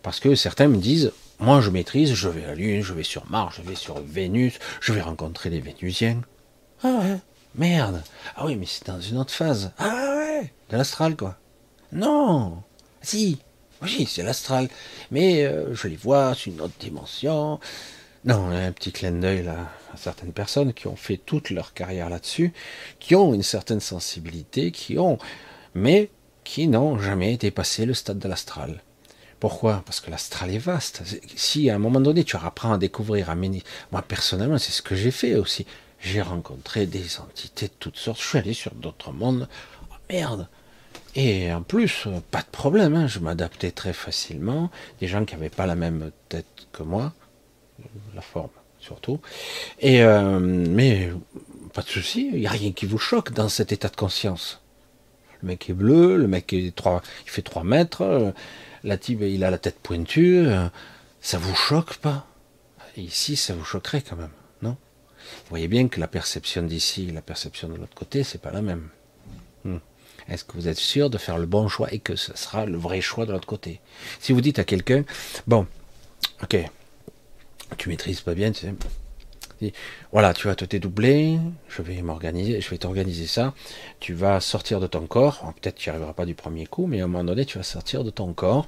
Parce 0.09 0.21
que 0.21 0.35
certains 0.35 0.69
me 0.69 0.79
disent, 0.79 1.13
moi 1.39 1.61
je 1.61 1.69
maîtrise, 1.69 2.15
je 2.15 2.31
vais 2.31 2.43
à 2.45 2.47
la 2.47 2.55
Lune, 2.55 2.83
je 2.83 2.95
vais 2.95 3.03
sur 3.03 3.27
Mars, 3.29 3.57
je 3.59 3.69
vais 3.69 3.75
sur 3.75 4.01
Vénus, 4.01 4.59
je 4.81 4.95
vais 4.95 5.03
rencontrer 5.03 5.51
les 5.51 5.61
Vénusiens. 5.61 6.23
Ah 6.83 7.01
ouais, 7.03 7.19
merde. 7.55 8.03
Ah 8.35 8.47
oui, 8.47 8.57
mais 8.57 8.65
c'est 8.65 8.87
dans 8.87 9.03
une 9.03 9.19
autre 9.19 9.35
phase. 9.35 9.71
Ah 9.77 10.15
ouais, 10.17 10.51
de 10.71 10.79
l'astral 10.79 11.15
quoi. 11.15 11.37
Non, 11.93 12.63
si, 13.03 13.37
oui, 13.83 14.09
c'est 14.09 14.23
l'astral. 14.23 14.71
Mais 15.11 15.45
euh, 15.45 15.75
je 15.75 15.89
les 15.89 15.97
vois, 15.97 16.35
c'est 16.35 16.49
une 16.49 16.63
autre 16.63 16.79
dimension. 16.81 17.61
Non, 18.25 18.49
un 18.49 18.73
petit 18.73 18.93
clin 18.93 19.13
d'œil 19.13 19.47
à 19.47 19.69
certaines 19.99 20.33
personnes 20.33 20.73
qui 20.73 20.87
ont 20.87 20.97
fait 20.97 21.19
toute 21.19 21.51
leur 21.51 21.75
carrière 21.75 22.09
là-dessus, 22.09 22.55
qui 22.99 23.15
ont 23.15 23.35
une 23.35 23.43
certaine 23.43 23.81
sensibilité, 23.81 24.73
qui 24.73 24.99
ont, 24.99 25.19
mais 25.75 26.09
qui 26.45 26.67
n'ont 26.67 26.99
jamais 26.99 27.37
dépassé 27.37 27.85
le 27.85 27.93
stade 27.93 28.19
de 28.19 28.27
l'astral. 28.27 28.81
Pourquoi? 29.41 29.83
Parce 29.87 30.01
que 30.01 30.11
l'astral 30.11 30.51
est 30.51 30.59
vaste. 30.59 31.03
Si 31.37 31.71
à 31.71 31.77
un 31.77 31.79
moment 31.79 32.01
donné 32.01 32.25
tu 32.25 32.37
apprends 32.37 32.73
à 32.73 32.79
découvrir, 32.79 33.31
à 33.31 33.37
moi 33.37 34.03
personnellement 34.03 34.59
c'est 34.59 34.73
ce 34.73 34.83
que 34.83 34.97
j'ai 34.97 35.11
fait 35.11 35.37
aussi. 35.37 35.67
J'ai 36.01 36.23
rencontré 36.23 36.87
des 36.87 37.21
entités 37.21 37.67
de 37.67 37.73
toutes 37.79 37.97
sortes. 37.97 38.21
Je 38.21 38.27
suis 38.27 38.39
allé 38.39 38.53
sur 38.53 38.73
d'autres 38.73 39.13
mondes. 39.13 39.49
Oh, 39.91 39.95
merde. 40.11 40.49
Et 41.17 41.53
en 41.53 41.63
plus, 41.63 42.07
pas 42.31 42.43
de 42.43 42.47
problème. 42.47 42.95
Hein. 42.95 43.09
Je 43.09 43.19
m'adaptais 43.19 43.73
très 43.73 43.93
facilement. 43.93 44.71
Des 45.01 45.09
gens 45.09 45.25
qui 45.25 45.35
n'avaient 45.35 45.49
pas 45.49 45.67
la 45.67 45.75
même 45.75 46.13
tête 46.29 46.47
que 46.73 46.85
moi, 46.85 47.13
la 48.15 48.21
forme 48.21 48.51
surtout. 48.81 49.21
Euh, 49.85 50.39
mais 50.41 51.11
pas 51.75 51.83
de 51.83 51.89
souci. 51.89 52.31
Il 52.33 52.41
n'y 52.41 52.47
a 52.47 52.51
rien 52.51 52.73
qui 52.73 52.87
vous 52.87 52.99
choque 52.99 53.33
dans 53.33 53.49
cet 53.49 53.73
état 53.73 53.89
de 53.89 53.97
conscience. 53.97 54.61
Le 55.43 55.49
mec 55.49 55.69
est 55.69 55.75
bleu, 55.75 56.17
le 56.17 56.27
mec 56.27 56.53
est 56.53 56.73
fait 57.27 57.43
3 57.43 57.65
mètres 57.65 58.33
la 58.85 58.97
il 59.09 59.45
a 59.45 59.51
la 59.51 59.59
tête 59.59 59.79
pointue, 59.81 60.47
euh, 60.47 60.69
ça 61.21 61.39
vous 61.39 61.55
choque 61.55 61.97
pas? 61.97 62.27
Ici, 62.97 63.37
ça 63.37 63.55
vous 63.55 63.65
choquerait 63.65 64.03
quand 64.03 64.17
même, 64.17 64.33
non? 64.63 64.71
Vous 64.71 65.51
voyez 65.51 65.69
bien 65.69 65.89
que 65.89 66.01
la 66.01 66.09
perception 66.09 66.63
d'ici 66.63 67.09
et 67.09 67.13
la 67.13 67.23
perception 67.23 67.69
de 67.69 67.77
l'autre 67.77 67.95
côté, 67.95 68.25
c'est 68.25 68.41
pas 68.41 68.51
la 68.51 68.63
même. 68.63 68.89
Hmm. 69.65 69.79
Est-ce 70.29 70.45
que 70.45 70.53
vous 70.55 70.69
êtes 70.69 70.79
sûr 70.79 71.09
de 71.09 71.19
faire 71.19 71.39
le 71.39 71.47
bon 71.47 71.69
choix 71.69 71.93
et 71.93 72.01
que 72.01 72.17
ce 72.17 72.37
sera 72.37 72.67
le 72.67 72.77
vrai 72.77 73.01
choix 73.01 73.25
de 73.25 73.33
l'autre 73.33 73.47
côté? 73.47 73.81
Si 74.21 74.33
vous 74.33 74.41
dites 74.41 74.59
à 74.59 74.65
quelqu'un, 74.65 75.05
bon, 75.47 75.67
ok, 76.43 76.57
tu 77.77 77.89
maîtrises 77.89 78.21
pas 78.21 78.35
bien, 78.35 78.53
tu 78.53 78.63
sais, 78.63 78.75
voilà, 80.13 80.35
tu 80.35 80.47
vas 80.47 80.55
te 80.55 80.65
dédoubler, 80.65 81.39
je 81.69 81.83
vais 81.83 82.01
m'organiser, 82.03 82.61
je 82.61 82.71
vais 82.71 82.79
t'organiser 82.79 83.27
ça. 83.27 83.55
Tu 84.01 84.15
vas 84.15 84.41
sortir 84.41 84.81
de 84.81 84.87
ton 84.87 85.07
corps. 85.07 85.53
Peut-être 85.61 85.77
tu 85.77 85.89
n'y 85.89 85.91
arriveras 85.95 86.13
pas 86.13 86.27
du 86.27 86.35
premier 86.35 86.67
coup, 86.67 86.87
mais 86.87 87.01
à 87.01 87.05
un 87.05 87.07
moment 87.09 87.25
donné, 87.25 87.45
tu 87.45 87.59
vas 87.59 87.65
sortir 87.65 88.05
de 88.05 88.11
ton 88.11 88.33
corps 88.33 88.67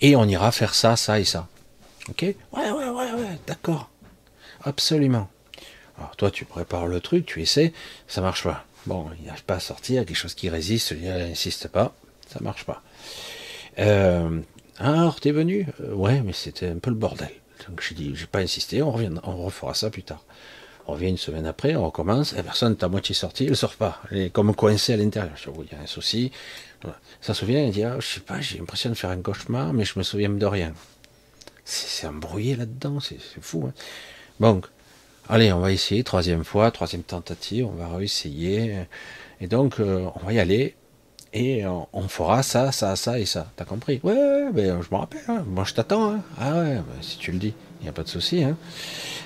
et 0.00 0.16
on 0.16 0.24
ira 0.24 0.52
faire 0.52 0.74
ça, 0.74 0.96
ça 0.96 1.18
et 1.20 1.24
ça. 1.24 1.48
Ok? 2.08 2.22
Ouais, 2.22 2.34
ouais, 2.70 2.70
ouais, 2.70 3.12
ouais, 3.12 3.38
d'accord. 3.46 3.90
Absolument. 4.64 5.28
Alors 5.98 6.14
toi, 6.16 6.30
tu 6.30 6.44
prépares 6.44 6.86
le 6.86 7.00
truc, 7.00 7.26
tu 7.26 7.42
essaies, 7.42 7.72
ça 8.06 8.20
marche 8.20 8.44
pas. 8.44 8.64
Bon, 8.86 9.06
il 9.20 9.26
n'arrive 9.26 9.44
pas 9.44 9.56
à 9.56 9.60
sortir, 9.60 10.04
quelque 10.06 10.16
chose 10.16 10.34
qui 10.34 10.48
résiste, 10.48 10.92
il 10.92 11.02
n'insiste 11.08 11.68
pas, 11.68 11.94
ça 12.28 12.38
marche 12.40 12.64
pas. 12.64 12.82
Euh, 13.78 14.40
alors, 14.78 15.20
t'es 15.20 15.32
venu? 15.32 15.66
Euh, 15.80 15.92
Ouais, 15.94 16.20
mais 16.22 16.32
c'était 16.32 16.68
un 16.68 16.78
peu 16.78 16.90
le 16.90 16.96
bordel. 16.96 17.30
Donc 17.68 17.82
j'ai 17.82 17.94
dit, 17.94 18.12
j'ai 18.14 18.26
pas 18.26 18.40
insisté, 18.40 18.82
on 18.82 18.90
revient, 18.90 19.12
on 19.24 19.44
refera 19.44 19.74
ça 19.74 19.90
plus 19.90 20.02
tard. 20.02 20.24
On 20.86 20.92
revient 20.92 21.08
une 21.08 21.18
semaine 21.18 21.46
après, 21.46 21.76
on 21.76 21.84
recommence, 21.84 22.34
la 22.34 22.42
personne 22.42 22.72
est 22.72 22.82
à 22.82 22.88
moitié 22.88 23.14
sortie, 23.14 23.44
elle 23.44 23.56
sort 23.56 23.74
pas. 23.74 24.00
Elle 24.10 24.18
est 24.18 24.30
comme 24.30 24.54
coincée 24.54 24.94
à 24.94 24.96
l'intérieur. 24.96 25.36
Je 25.36 25.50
dis, 25.50 25.58
il 25.70 25.76
y 25.76 25.78
a 25.78 25.82
un 25.82 25.86
souci. 25.86 26.32
Ça 27.20 27.34
se 27.34 27.40
souvient, 27.40 27.60
elle 27.60 27.72
dit, 27.72 27.84
ah, 27.84 27.96
je 28.00 28.06
sais 28.06 28.20
pas, 28.20 28.40
j'ai 28.40 28.58
l'impression 28.58 28.88
de 28.88 28.94
faire 28.94 29.10
un 29.10 29.20
cauchemar, 29.20 29.74
mais 29.74 29.84
je 29.84 29.98
me 29.98 30.02
souviens 30.02 30.30
de 30.30 30.46
rien. 30.46 30.72
C'est 31.64 32.06
embrouillé 32.06 32.56
là-dedans, 32.56 33.00
c'est 33.00 33.18
fou. 33.42 33.66
Hein. 33.68 33.74
Donc, 34.40 34.66
allez, 35.28 35.52
on 35.52 35.60
va 35.60 35.72
essayer, 35.72 36.02
troisième 36.04 36.44
fois, 36.44 36.70
troisième 36.70 37.02
tentative, 37.02 37.66
on 37.66 37.72
va 37.72 37.94
réessayer. 37.94 38.86
Et 39.42 39.46
donc, 39.46 39.80
euh, 39.80 40.08
on 40.14 40.24
va 40.24 40.32
y 40.32 40.38
aller 40.38 40.74
et 41.32 41.64
on, 41.66 42.08
fera 42.08 42.42
ça, 42.42 42.72
ça, 42.72 42.96
ça 42.96 43.18
et 43.18 43.26
ça. 43.26 43.46
T'as 43.56 43.64
compris? 43.64 44.00
Ouais, 44.02 44.14
ouais, 44.14 44.52
ben, 44.52 44.80
je 44.82 44.94
me 44.94 44.98
rappelle. 44.98 45.20
Hein. 45.28 45.44
Moi, 45.46 45.64
je 45.64 45.74
t'attends. 45.74 46.12
Hein. 46.12 46.20
Ah 46.40 46.54
ouais, 46.54 46.76
ben, 46.76 47.02
si 47.02 47.18
tu 47.18 47.32
le 47.32 47.38
dis, 47.38 47.54
il 47.80 47.84
n'y 47.84 47.88
a 47.88 47.92
pas 47.92 48.02
de 48.02 48.08
souci. 48.08 48.42
Hein. 48.42 48.56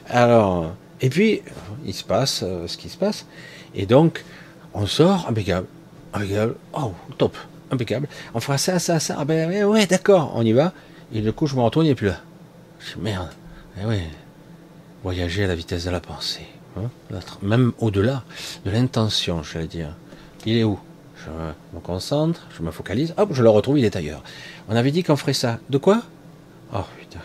Alors, 0.09 0.75
et 1.01 1.09
puis, 1.09 1.43
il 1.85 1.95
se 1.95 2.05
passe 2.05 2.43
euh, 2.43 2.67
ce 2.67 2.77
qui 2.77 2.88
se 2.88 2.97
passe. 2.97 3.27
Et 3.75 3.87
donc, 3.87 4.25
on 4.75 4.87
sort, 4.87 5.27
impeccable. 5.29 5.67
Impeccable. 6.12 6.55
Oh, 6.73 6.93
top. 7.19 7.37
Impeccable. 7.71 8.09
On 8.35 8.41
fera 8.41 8.59
ça, 8.59 8.79
ça, 8.79 9.01
ça. 9.01 9.17
Ah 9.19 9.25
ben 9.25 9.65
ouais, 9.65 9.87
d'accord, 9.87 10.33
on 10.35 10.45
y 10.45 10.53
va. 10.53 10.73
Et 11.15 11.21
du 11.21 11.33
coup, 11.33 11.47
je 11.47 11.57
me 11.57 11.62
retourne, 11.62 11.87
il 11.87 11.91
n'est 11.91 11.95
plus 11.95 12.09
là. 12.09 12.21
Je 12.81 12.95
dis, 12.95 13.01
merde. 13.01 13.31
Eh 13.81 13.87
ouais. 13.87 14.09
Voyager 15.03 15.45
à 15.45 15.47
la 15.47 15.55
vitesse 15.55 15.85
de 15.85 15.91
la 15.91 16.01
pensée. 16.01 16.47
Même 17.43 17.73
au-delà 17.79 18.23
de 18.65 18.71
l'intention, 18.71 19.43
j'allais 19.43 19.67
dire. 19.67 19.97
Il 20.47 20.57
est 20.57 20.65
où? 20.65 20.79
Je 21.25 21.77
me 21.77 21.81
concentre, 21.81 22.47
je 22.57 22.63
me 22.63 22.71
focalise, 22.71 23.15
hop, 23.17 23.31
je 23.33 23.43
le 23.43 23.51
retrouve, 23.51 23.79
il 23.79 23.85
est 23.85 23.97
ailleurs. 23.97 24.23
On 24.69 24.77
avait 24.77 24.91
dit 24.91 25.03
qu'on 25.03 25.17
ferait 25.17 25.33
ça. 25.33 25.59
De 25.71 25.79
quoi? 25.79 26.03
Oh 26.75 26.85
putain. 26.99 27.21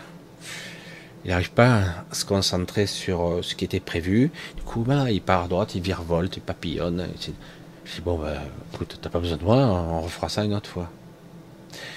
Il 1.24 1.30
n'arrive 1.30 1.50
pas 1.50 1.82
à 2.10 2.14
se 2.14 2.24
concentrer 2.24 2.86
sur 2.86 3.26
euh, 3.26 3.42
ce 3.42 3.54
qui 3.54 3.64
était 3.64 3.80
prévu. 3.80 4.30
Du 4.56 4.62
coup, 4.62 4.84
il 5.10 5.20
part 5.20 5.44
à 5.44 5.48
droite, 5.48 5.74
il 5.74 5.82
virevolte, 5.82 6.36
il 6.36 6.40
papillonne. 6.40 7.06
Je 7.20 7.26
dis, 7.26 8.00
bon, 8.04 8.18
ben, 8.18 8.38
écoute, 8.72 8.98
t'as 9.02 9.10
pas 9.10 9.18
besoin 9.18 9.36
de 9.36 9.44
moi, 9.44 9.56
on 9.56 10.00
refera 10.00 10.28
ça 10.28 10.44
une 10.44 10.54
autre 10.54 10.70
fois. 10.70 10.90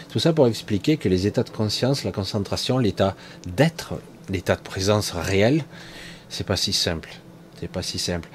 Tout 0.10 0.20
ça 0.20 0.34
pour 0.34 0.48
expliquer 0.48 0.98
que 0.98 1.08
les 1.08 1.28
états 1.28 1.44
de 1.44 1.50
conscience, 1.50 2.04
la 2.04 2.12
concentration, 2.12 2.78
l'état 2.78 3.16
d'être, 3.46 3.94
l'état 4.30 4.56
de 4.56 4.62
présence 4.62 5.12
réel, 5.12 5.64
c'est 6.30 6.46
pas 6.46 6.58
si 6.58 6.74
simple. 6.74 7.10
C'est 7.60 7.70
pas 7.70 7.84
si 7.84 8.00
simple. 8.00 8.28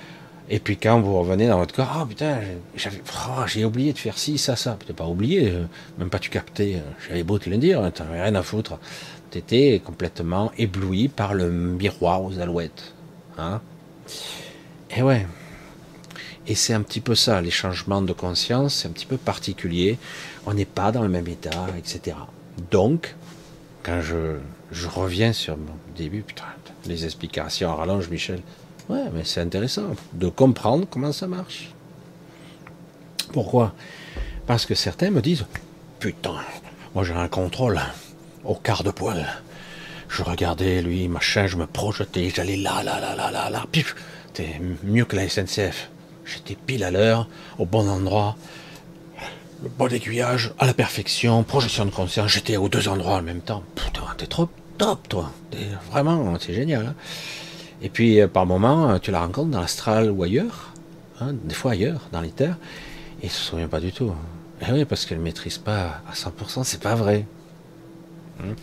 Et 0.49 0.61
puis 0.61 0.77
quand 0.77 1.01
vous 1.01 1.19
revenez 1.19 1.49
dans 1.49 1.59
votre 1.59 1.75
corps, 1.75 2.01
oh 2.03 2.07
putain, 2.07 2.39
j'avais, 2.77 3.01
j'ai 3.47 3.65
oublié 3.65 3.93
de 3.93 3.99
faire 3.99 4.17
ci, 4.17 4.39
ça, 4.39 4.55
ça. 4.55 4.79
Tu 4.87 4.93
pas 4.93 5.07
oublié, 5.07 5.51
euh, 5.51 5.65
même 5.99 6.09
pas 6.09 6.21
tu 6.21 6.31
captais. 6.31 6.77
Euh, 6.77 6.91
j'avais 7.09 7.25
beau 7.25 7.39
te 7.39 7.51
le 7.51 7.57
dire, 7.57 7.83
hein, 7.83 7.91
t'avais 7.91 8.23
rien 8.23 8.35
à 8.35 8.43
foutre. 8.43 8.79
T'étais 9.31 9.83
complètement 9.85 10.53
ébloui 10.57 11.09
par 11.09 11.35
le 11.35 11.51
miroir 11.51 12.23
aux 12.23 12.39
alouettes. 12.39 12.95
Hein 13.39 13.61
et 14.97 15.03
ouais. 15.03 15.27
Et 16.47 16.55
c'est 16.55 16.75
un 16.75 16.83
petit 16.83 17.01
peu 17.01 17.17
ça, 17.17 17.41
les 17.41 17.51
changements 17.51 18.03
de 18.03 18.13
conscience, 18.13 18.75
c'est 18.75 18.89
un 18.89 18.93
petit 18.93 19.07
peu 19.07 19.17
particulier. 19.17 19.99
On 20.47 20.55
n'est 20.55 20.65
pas 20.65 20.93
dans 20.93 21.03
le 21.03 21.09
même 21.09 21.27
état, 21.27 21.67
etc. 21.77 22.17
Donc, 22.71 23.17
quand 23.83 24.01
je, 24.01 24.37
je 24.71 24.87
reviens 24.87 25.33
sur 25.33 25.57
mon 25.57 25.75
début, 25.97 26.23
putain, 26.23 26.45
les 26.87 27.05
explications 27.05 27.71
en 27.71 27.75
rallonge, 27.75 28.09
Michel. 28.09 28.41
Ouais, 28.89 29.05
mais 29.13 29.23
c'est 29.25 29.41
intéressant 29.41 29.95
de 30.13 30.29
comprendre 30.29 30.87
comment 30.89 31.13
ça 31.13 31.27
marche. 31.27 31.71
Pourquoi? 33.33 33.75
Parce 34.47 34.65
que 34.65 34.75
certains 34.75 35.11
me 35.11 35.21
disent, 35.21 35.45
putain, 35.99 36.37
moi 36.95 37.03
j'ai 37.05 37.13
un 37.13 37.29
contrôle 37.29 37.81
au 38.45 38.55
quart 38.55 38.85
de 38.85 38.91
poil. 38.91 39.27
Je 40.09 40.23
regardais 40.23 40.83
lui, 40.83 41.09
machin, 41.09 41.49
je 41.49 41.57
me 41.57 41.67
projetais, 41.67 42.31
j'allais 42.35 42.57
là, 42.57 42.83
là, 42.85 43.01
là, 43.01 43.17
là, 43.17 43.31
là, 43.33 43.51
là, 43.51 43.65
pif, 43.73 43.97
c'était 44.29 44.61
mieux 44.85 45.05
que 45.05 45.17
la 45.17 45.29
SNCF. 45.29 45.91
J'étais 46.25 46.55
pile 46.55 46.85
à 46.85 46.91
l'heure, 46.91 47.29
au 47.59 47.67
bon 47.67 47.89
endroit, 47.89 48.37
le 49.63 49.69
bon 49.69 49.93
aiguillage, 49.93 50.53
à 50.59 50.67
la 50.67 50.75
perfection, 50.75 51.43
projection 51.43 51.87
de 51.87 51.91
conscience, 51.91 52.31
j'étais 52.31 52.57
aux 52.57 52.69
deux 52.69 52.89
endroits 52.89 53.17
en 53.17 53.23
même 53.23 53.41
temps. 53.41 53.63
Putain, 53.75 54.03
t'es 54.17 54.27
trop 54.27 54.49
top, 54.79 55.09
toi. 55.09 55.33
vraiment, 55.91 56.37
c'est 56.39 56.55
génial. 56.55 56.87
Hein. 56.87 56.95
Et 57.83 57.89
puis, 57.89 58.21
euh, 58.21 58.29
par 58.29 58.47
moment, 58.47 58.91
euh, 58.91 58.99
tu 58.99 59.11
la 59.11 59.21
rencontres 59.21 59.51
dans 59.51 59.61
l'astral 59.61 60.11
ou 60.11 60.23
ailleurs, 60.23 60.73
hein, 61.21 61.33
des 61.45 61.55
fois 61.55 61.73
ailleurs, 61.73 62.09
dans 62.13 62.21
les 62.21 62.31
terres, 62.31 62.57
et 63.23 63.27
il 63.27 63.31
se 63.31 63.41
souvient 63.41 63.69
pas 63.69 63.81
du 63.81 63.93
tout. 63.93 64.13
Et 64.61 64.65
eh 64.69 64.73
oui, 64.73 64.85
parce 64.85 65.05
qu'elle 65.05 65.19
maîtrise 65.19 65.59
pas 65.59 66.01
à 66.09 66.15
100%, 66.15 66.65
c'est 66.65 66.81
pas 66.81 66.95
vrai. 66.95 67.27
Hein. 68.41 68.55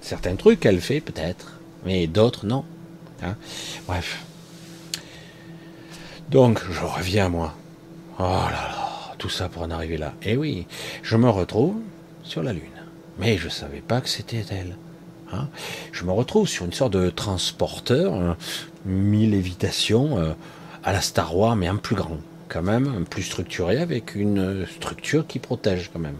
Certains 0.00 0.36
trucs, 0.36 0.64
elle 0.66 0.80
fait 0.80 1.00
peut-être, 1.00 1.58
mais 1.84 2.06
d'autres, 2.06 2.46
non. 2.46 2.64
Bref. 3.86 4.24
Donc, 6.30 6.62
je 6.70 6.80
reviens 6.80 7.26
à 7.26 7.28
moi. 7.28 7.54
Oh 8.18 8.22
là 8.22 8.50
là, 8.50 9.14
tout 9.18 9.28
ça 9.28 9.48
pour 9.48 9.62
en 9.62 9.70
arriver 9.70 9.98
là. 9.98 10.14
Et 10.22 10.32
eh 10.32 10.36
oui, 10.36 10.66
je 11.02 11.16
me 11.16 11.28
retrouve 11.28 11.76
sur 12.22 12.42
la 12.42 12.52
Lune. 12.52 12.62
Mais 13.18 13.36
je 13.36 13.48
savais 13.48 13.80
pas 13.80 14.00
que 14.00 14.08
c'était 14.08 14.44
elle. 14.50 14.76
Hein. 15.32 15.48
je 15.92 16.04
me 16.04 16.12
retrouve 16.12 16.48
sur 16.48 16.64
une 16.64 16.72
sorte 16.72 16.92
de 16.92 17.08
transporteur, 17.10 18.14
euh, 18.14 18.34
mi-lévitation, 18.84 20.18
euh, 20.18 20.32
à 20.82 20.92
la 20.92 21.00
Star 21.00 21.36
Wars, 21.36 21.56
mais 21.56 21.68
un 21.68 21.76
plus 21.76 21.94
grand, 21.94 22.18
quand 22.48 22.62
même, 22.62 23.04
plus 23.08 23.22
structuré, 23.22 23.78
avec 23.78 24.14
une 24.14 24.66
structure 24.66 25.26
qui 25.26 25.38
protège 25.38 25.90
quand 25.92 25.98
même. 25.98 26.16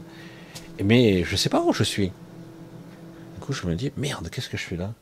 Mais 0.83 1.25
je 1.25 1.37
sais 1.37 1.49
pas 1.49 1.63
où 1.63 1.73
je 1.73 1.83
suis. 1.83 2.09
Du 2.09 3.41
coup, 3.41 3.53
je 3.53 3.67
me 3.67 3.75
dis, 3.75 3.91
merde, 3.97 4.29
qu'est-ce 4.31 4.49
que 4.49 4.57
je 4.57 4.65
fais 4.65 4.77
là? 4.77 4.93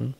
Hmm. 0.00 0.12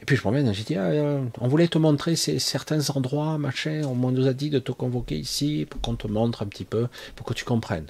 Et 0.00 0.04
puis 0.04 0.16
je 0.16 0.20
me 0.20 0.22
promène, 0.22 0.52
j'ai 0.54 0.62
dit, 0.62 0.76
ah, 0.76 0.84
euh, 0.84 1.24
on 1.40 1.48
voulait 1.48 1.68
te 1.68 1.78
montrer 1.78 2.16
ces, 2.16 2.38
certains 2.38 2.90
endroits, 2.90 3.38
machin, 3.38 3.82
on 3.84 3.94
nous 4.10 4.26
a 4.26 4.32
dit 4.32 4.50
de 4.50 4.58
te 4.58 4.72
convoquer 4.72 5.16
ici 5.16 5.66
pour 5.68 5.80
qu'on 5.80 5.96
te 5.96 6.06
montre 6.06 6.42
un 6.42 6.46
petit 6.46 6.64
peu, 6.64 6.88
pour 7.16 7.26
que 7.26 7.34
tu 7.34 7.44
comprennes. 7.44 7.86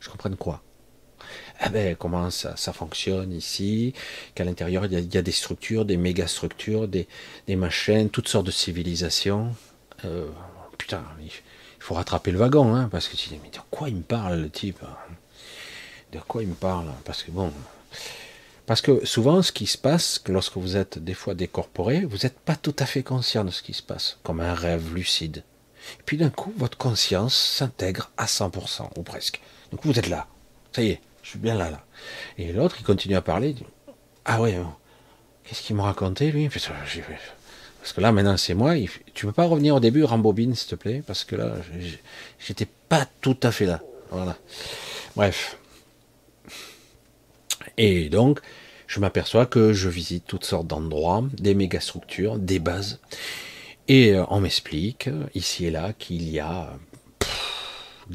Je 0.00 0.08
comprenne 0.08 0.36
quoi? 0.36 0.62
Eh 1.64 1.68
ben, 1.68 1.96
comment 1.96 2.30
ça, 2.30 2.54
fonctionne 2.72 3.32
ici, 3.32 3.92
qu'à 4.34 4.44
l'intérieur 4.44 4.86
il, 4.86 5.14
y, 5.14 5.18
a, 5.18 5.22
des 5.22 5.32
structures, 5.32 5.84
des 5.84 5.96
méga 5.96 6.26
structures, 6.26 6.88
des, 6.88 7.06
des 7.46 7.56
machines, 7.56 8.08
toutes 8.08 8.28
sortes 8.28 8.46
de 8.46 8.50
civilisations. 8.50 9.54
Euh, 10.04 10.28
putain, 10.78 11.04
il 11.22 11.30
faut 11.78 11.94
rattraper 11.94 12.30
le 12.30 12.38
wagon, 12.38 12.74
hein, 12.74 12.88
parce 12.90 13.08
que 13.08 13.16
tu 13.16 13.30
de 13.30 13.36
quoi 13.70 13.88
il 13.88 13.96
me 13.96 14.02
parle 14.02 14.40
le 14.40 14.50
type? 14.50 14.80
De 16.12 16.18
quoi 16.18 16.42
il 16.42 16.48
me 16.48 16.54
parle? 16.54 16.86
Parce 17.04 17.22
que 17.22 17.30
bon, 17.30 17.52
parce 18.66 18.80
que 18.80 19.04
souvent 19.04 19.42
ce 19.42 19.52
qui 19.52 19.66
se 19.66 19.76
passe, 19.76 20.22
lorsque 20.28 20.56
vous 20.56 20.76
êtes 20.76 20.98
des 20.98 21.14
fois 21.14 21.34
décorporé, 21.34 22.04
vous 22.04 22.18
n'êtes 22.18 22.38
pas 22.38 22.56
tout 22.56 22.76
à 22.78 22.86
fait 22.86 23.02
conscient 23.02 23.44
de 23.44 23.50
ce 23.50 23.62
qui 23.62 23.74
se 23.74 23.82
passe, 23.82 24.18
comme 24.22 24.40
un 24.40 24.54
rêve 24.54 24.94
lucide. 24.94 25.42
Et 25.98 26.02
puis 26.06 26.16
d'un 26.16 26.30
coup, 26.30 26.54
votre 26.56 26.78
conscience 26.78 27.34
s'intègre 27.34 28.10
à 28.16 28.26
100%, 28.26 28.90
ou 28.96 29.02
presque. 29.02 29.40
Donc 29.72 29.84
vous 29.84 29.98
êtes 29.98 30.08
là. 30.08 30.26
Ça 30.72 30.82
y 30.82 30.90
est, 30.90 31.00
suis 31.30 31.38
bien 31.38 31.54
là, 31.54 31.70
là. 31.70 31.84
Et 32.38 32.52
l'autre, 32.52 32.76
il 32.80 32.84
continue 32.84 33.16
à 33.16 33.22
parler. 33.22 33.54
ah 34.24 34.40
ouais, 34.40 34.58
qu'est-ce 35.44 35.62
qu'il 35.62 35.76
m'a 35.76 35.84
raconté, 35.84 36.30
lui? 36.32 36.48
Parce 36.48 37.92
que 37.92 38.00
là, 38.00 38.12
maintenant, 38.12 38.36
c'est 38.36 38.54
moi. 38.54 38.74
Tu 39.14 39.26
peux 39.26 39.32
pas 39.32 39.46
revenir 39.46 39.74
au 39.76 39.80
début, 39.80 40.04
rembobine, 40.04 40.54
s'il 40.54 40.70
te 40.70 40.74
plaît, 40.74 41.02
parce 41.06 41.24
que 41.24 41.36
là, 41.36 41.54
j'étais 42.38 42.66
pas 42.88 43.06
tout 43.20 43.38
à 43.42 43.52
fait 43.52 43.66
là. 43.66 43.80
Voilà. 44.10 44.36
Bref. 45.16 45.56
Et 47.76 48.08
donc, 48.08 48.40
je 48.86 49.00
m'aperçois 49.00 49.46
que 49.46 49.72
je 49.72 49.88
visite 49.88 50.24
toutes 50.26 50.44
sortes 50.44 50.66
d'endroits, 50.66 51.24
des 51.34 51.54
mégastructures, 51.54 52.38
des 52.38 52.58
bases. 52.58 53.00
Et 53.88 54.14
euh, 54.14 54.24
on 54.28 54.40
m'explique, 54.40 55.08
ici 55.34 55.66
et 55.66 55.70
là, 55.70 55.92
qu'il 55.92 56.28
y 56.28 56.40
a 56.40 56.76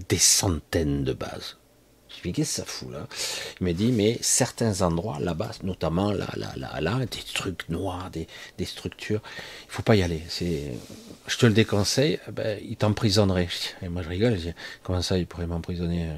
des 0.10 0.18
centaines 0.18 1.04
de 1.04 1.14
bases 1.14 1.58
que 2.34 2.44
ça 2.44 2.66
fout 2.66 2.92
là 2.92 3.08
Il 3.60 3.68
me 3.68 3.74
dit, 3.74 3.92
mais 3.92 4.18
certains 4.22 4.82
endroits 4.82 5.20
là-bas, 5.20 5.52
notamment 5.64 6.12
là, 6.12 6.28
là, 6.36 6.54
là, 6.56 6.82
là, 6.82 7.00
des 7.00 7.24
trucs 7.34 7.70
noirs, 7.70 8.10
des, 8.12 8.28
des 8.58 8.66
structures, 8.66 9.22
il 9.66 9.72
faut 9.72 9.84
pas 9.84 9.96
y 9.96 10.04
aller. 10.04 10.22
C'est, 10.30 10.74
je 11.28 11.38
te 11.38 11.46
le 11.46 11.54
déconseille, 11.54 12.20
ben, 12.32 12.60
il 12.64 12.78
t'emprisonnerait. 12.78 13.50
Et 13.82 13.90
moi 13.90 14.02
je 14.02 14.10
rigole, 14.10 14.36
je 14.36 14.50
dis, 14.50 14.54
comment 14.84 15.02
ça, 15.02 15.18
il 15.18 15.28
pourrait 15.28 15.48
m'emprisonner 15.48 16.10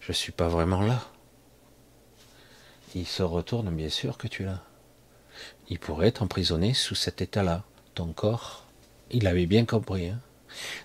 Je 0.00 0.12
suis 0.12 0.32
pas 0.32 0.48
vraiment 0.48 0.82
là. 0.82 1.00
Il 2.94 3.06
se 3.06 3.22
retourne, 3.22 3.70
bien 3.70 3.88
sûr 3.88 4.18
que 4.18 4.26
tu 4.26 4.42
es 4.42 4.46
là. 4.46 4.62
Il 5.68 5.78
pourrait 5.78 6.10
t'emprisonner 6.10 6.74
sous 6.74 6.96
cet 6.96 7.22
état-là. 7.22 7.62
Ton 7.94 8.12
corps, 8.12 8.66
il 9.10 9.26
avait 9.28 9.46
bien 9.46 9.64
compris. 9.64 10.08
Hein. 10.08 10.20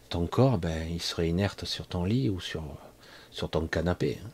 Ton 0.10 0.28
corps, 0.28 0.60
ben, 0.60 0.88
il 0.92 1.02
serait 1.02 1.30
inerte 1.30 1.66
sur 1.66 1.88
ton 1.88 2.06
lit 2.06 2.30
ou 2.30 2.40
sur, 2.40 2.64
sur 3.32 3.50
ton 3.50 3.66
canapé. 3.68 4.20
Hein. 4.24 4.30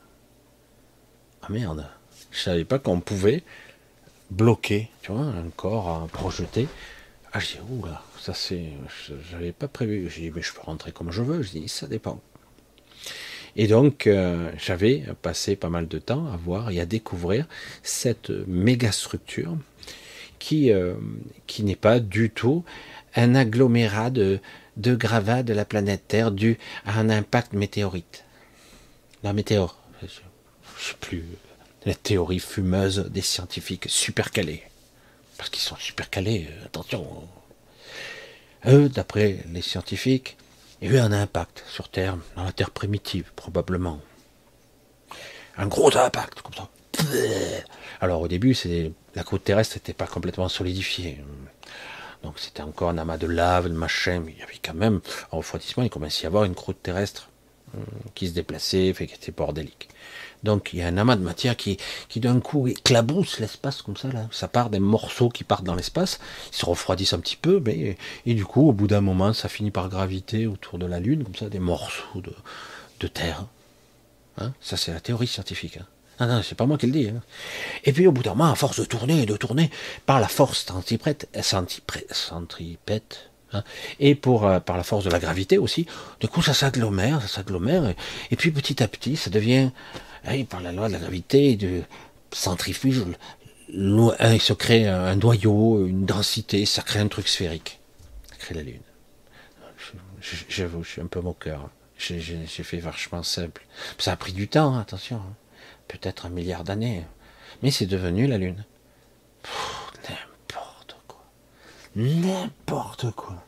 Ah 1.43 1.47
merde, 1.49 1.87
je 2.31 2.39
savais 2.39 2.65
pas 2.65 2.79
qu'on 2.79 2.99
pouvait 2.99 3.43
bloquer, 4.29 4.89
tu 5.01 5.11
vois, 5.11 5.21
un 5.21 5.49
corps 5.55 5.89
à 5.89 6.07
projeter. 6.07 6.67
Ah, 7.33 7.39
je 7.39 7.47
dis, 7.47 7.57
là, 7.83 8.03
ça 8.19 8.33
c'est, 8.33 8.73
j'avais 9.29 9.51
pas 9.51 9.67
prévu. 9.67 10.09
Je 10.09 10.21
dis, 10.21 10.31
mais 10.31 10.41
je 10.41 10.53
peux 10.53 10.61
rentrer 10.61 10.91
comme 10.91 11.11
je 11.11 11.21
veux. 11.21 11.41
Je 11.41 11.51
dis, 11.51 11.67
ça 11.67 11.87
dépend. 11.87 12.21
Et 13.55 13.67
donc, 13.67 14.07
euh, 14.07 14.51
j'avais 14.57 15.03
passé 15.21 15.55
pas 15.55 15.69
mal 15.69 15.87
de 15.87 15.99
temps 15.99 16.27
à 16.31 16.37
voir 16.37 16.71
et 16.71 16.79
à 16.79 16.85
découvrir 16.85 17.47
cette 17.83 18.29
méga 18.47 18.91
structure 18.91 19.57
qui, 20.39 20.71
euh, 20.71 20.95
qui 21.47 21.63
n'est 21.63 21.75
pas 21.75 21.99
du 21.99 22.29
tout 22.29 22.63
un 23.15 23.35
agglomérat 23.35 24.09
de, 24.09 24.39
de 24.77 24.95
gravats 24.95 25.43
de 25.43 25.53
la 25.53 25.65
planète 25.65 26.07
Terre 26.07 26.31
dû 26.31 26.57
à 26.85 26.99
un 26.99 27.09
impact 27.09 27.53
météorite. 27.53 28.23
La 29.23 29.33
météore, 29.33 29.77
je 30.81 30.87
sais 30.89 30.95
plus, 30.99 31.25
la 31.85 31.93
théorie 31.93 32.39
fumeuse 32.39 33.05
des 33.09 33.21
scientifiques 33.21 33.85
super 33.87 34.31
calés. 34.31 34.63
Parce 35.37 35.49
qu'ils 35.49 35.61
sont 35.61 35.75
super 35.75 36.09
calés, 36.09 36.47
euh, 36.49 36.65
attention. 36.65 37.05
Eux, 38.67 38.89
d'après 38.89 39.43
les 39.51 39.61
scientifiques, 39.61 40.37
il 40.81 40.91
y 40.91 40.93
a 40.93 40.97
eu 40.97 40.99
un 40.99 41.11
impact 41.11 41.63
sur 41.69 41.89
Terre, 41.89 42.17
dans 42.35 42.43
la 42.43 42.51
Terre 42.51 42.71
primitive, 42.71 43.31
probablement. 43.35 43.99
Un 45.57 45.67
gros 45.67 45.95
impact, 45.95 46.41
comme 46.41 46.53
ça. 46.53 46.69
Alors 48.01 48.21
au 48.21 48.27
début, 48.27 48.55
la 49.15 49.23
croûte 49.23 49.43
terrestre 49.43 49.77
n'était 49.77 49.93
pas 49.93 50.07
complètement 50.07 50.49
solidifiée. 50.49 51.23
Donc 52.23 52.39
c'était 52.39 52.61
encore 52.61 52.89
un 52.89 52.97
amas 52.97 53.17
de 53.17 53.27
lave, 53.27 53.67
de 53.67 53.73
machin, 53.73 54.21
mais 54.25 54.33
il 54.33 54.39
y 54.39 54.43
avait 54.43 54.59
quand 54.63 54.73
même, 54.73 55.01
en 55.31 55.37
refroidissement, 55.37 55.83
il 55.83 55.89
commençait 55.89 56.21
à 56.21 56.23
y 56.23 56.27
avoir 56.27 56.43
une 56.43 56.53
croûte 56.53 56.81
terrestre 56.81 57.29
euh, 57.75 57.81
qui 58.13 58.27
se 58.27 58.33
déplaçait, 58.33 58.93
fait 58.93 59.07
qu'elle 59.07 59.17
était 59.17 59.31
bordélique. 59.31 59.89
Donc 60.43 60.71
il 60.73 60.79
y 60.79 60.81
a 60.81 60.87
un 60.87 60.97
amas 60.97 61.15
de 61.15 61.21
matière 61.21 61.55
qui, 61.55 61.77
d'un 62.15 62.39
coup 62.39 62.67
éclabousse 62.67 63.39
l'espace 63.39 63.81
comme 63.81 63.97
ça, 63.97 64.09
là. 64.09 64.27
Ça 64.31 64.47
part 64.47 64.69
des 64.69 64.79
morceaux 64.79 65.29
qui 65.29 65.43
partent 65.43 65.63
dans 65.63 65.75
l'espace, 65.75 66.19
ils 66.51 66.57
se 66.57 66.65
refroidissent 66.65 67.13
un 67.13 67.19
petit 67.19 67.37
peu, 67.37 67.61
mais 67.63 67.97
et 68.25 68.33
du 68.33 68.45
coup, 68.45 68.69
au 68.69 68.73
bout 68.73 68.87
d'un 68.87 69.01
moment, 69.01 69.33
ça 69.33 69.49
finit 69.49 69.71
par 69.71 69.89
graviter 69.89 70.47
autour 70.47 70.79
de 70.79 70.85
la 70.85 70.99
Lune, 70.99 71.23
comme 71.23 71.35
ça, 71.35 71.49
des 71.49 71.59
morceaux 71.59 72.21
de, 72.99 73.07
terre. 73.07 73.45
Hein? 74.37 74.53
Ça, 74.61 74.77
c'est 74.77 74.93
la 74.93 74.99
théorie 74.99 75.27
scientifique. 75.27 75.77
Hein 75.77 75.87
ah 76.21 76.27
non, 76.27 76.43
c'est 76.43 76.53
pas 76.53 76.67
moi 76.67 76.77
qui 76.77 76.85
le 76.85 76.91
dis. 76.91 77.09
Hein. 77.09 77.23
Et 77.83 77.93
puis 77.93 78.05
au 78.05 78.11
bout 78.11 78.21
d'un 78.21 78.35
moment, 78.35 78.51
à 78.51 78.55
force 78.55 78.79
de 78.79 78.85
tourner 78.85 79.23
et 79.23 79.25
de 79.25 79.35
tourner, 79.35 79.71
par 80.05 80.19
la 80.19 80.27
force 80.27 80.63
centripète, 80.63 81.27
centripète 82.11 83.31
hein, 83.53 83.63
et 83.99 84.13
pour, 84.13 84.45
euh, 84.45 84.59
par 84.59 84.77
la 84.77 84.83
force 84.83 85.03
de 85.03 85.09
la 85.09 85.17
gravité 85.17 85.57
aussi, 85.57 85.87
du 86.19 86.27
coup 86.27 86.43
ça 86.43 86.53
s'agglomère, 86.53 87.23
ça 87.23 87.27
s'agglomère, 87.27 87.95
et, 88.29 88.35
puis 88.35 88.51
petit 88.51 88.83
à 88.83 88.87
petit, 88.87 89.15
ça 89.15 89.31
devient 89.31 89.71
et 90.29 90.43
par 90.43 90.61
la 90.61 90.71
loi 90.71 90.87
de 90.87 90.93
la 90.93 90.99
gravité, 90.99 91.55
de 91.55 91.83
centrifuge, 92.31 93.03
il 93.69 94.41
se 94.41 94.53
crée 94.53 94.87
un 94.87 95.15
noyau, 95.15 95.85
une 95.87 96.05
densité, 96.05 96.65
ça 96.65 96.81
crée 96.81 96.99
un 96.99 97.07
truc 97.07 97.27
sphérique. 97.27 97.79
Ça 98.29 98.35
crée 98.37 98.55
la 98.55 98.63
Lune. 98.63 98.81
J'avoue, 100.49 100.83
je 100.83 100.89
suis 100.89 101.01
un 101.01 101.07
peu 101.07 101.21
moqueur. 101.21 101.69
J'ai 101.97 102.63
fait 102.63 102.79
vachement 102.79 103.23
simple. 103.23 103.65
Ça 103.97 104.13
a 104.13 104.15
pris 104.15 104.33
du 104.33 104.47
temps, 104.47 104.77
attention. 104.77 105.17
Hein. 105.17 105.35
Peut-être 105.87 106.25
un 106.25 106.29
milliard 106.29 106.63
d'années. 106.63 107.05
Mais 107.63 107.71
c'est 107.71 107.85
devenu 107.85 108.27
la 108.27 108.37
Lune. 108.37 108.63
N'importe 110.09 110.95
quoi. 111.07 111.23
N'importe 111.95 113.11
quoi. 113.11 113.43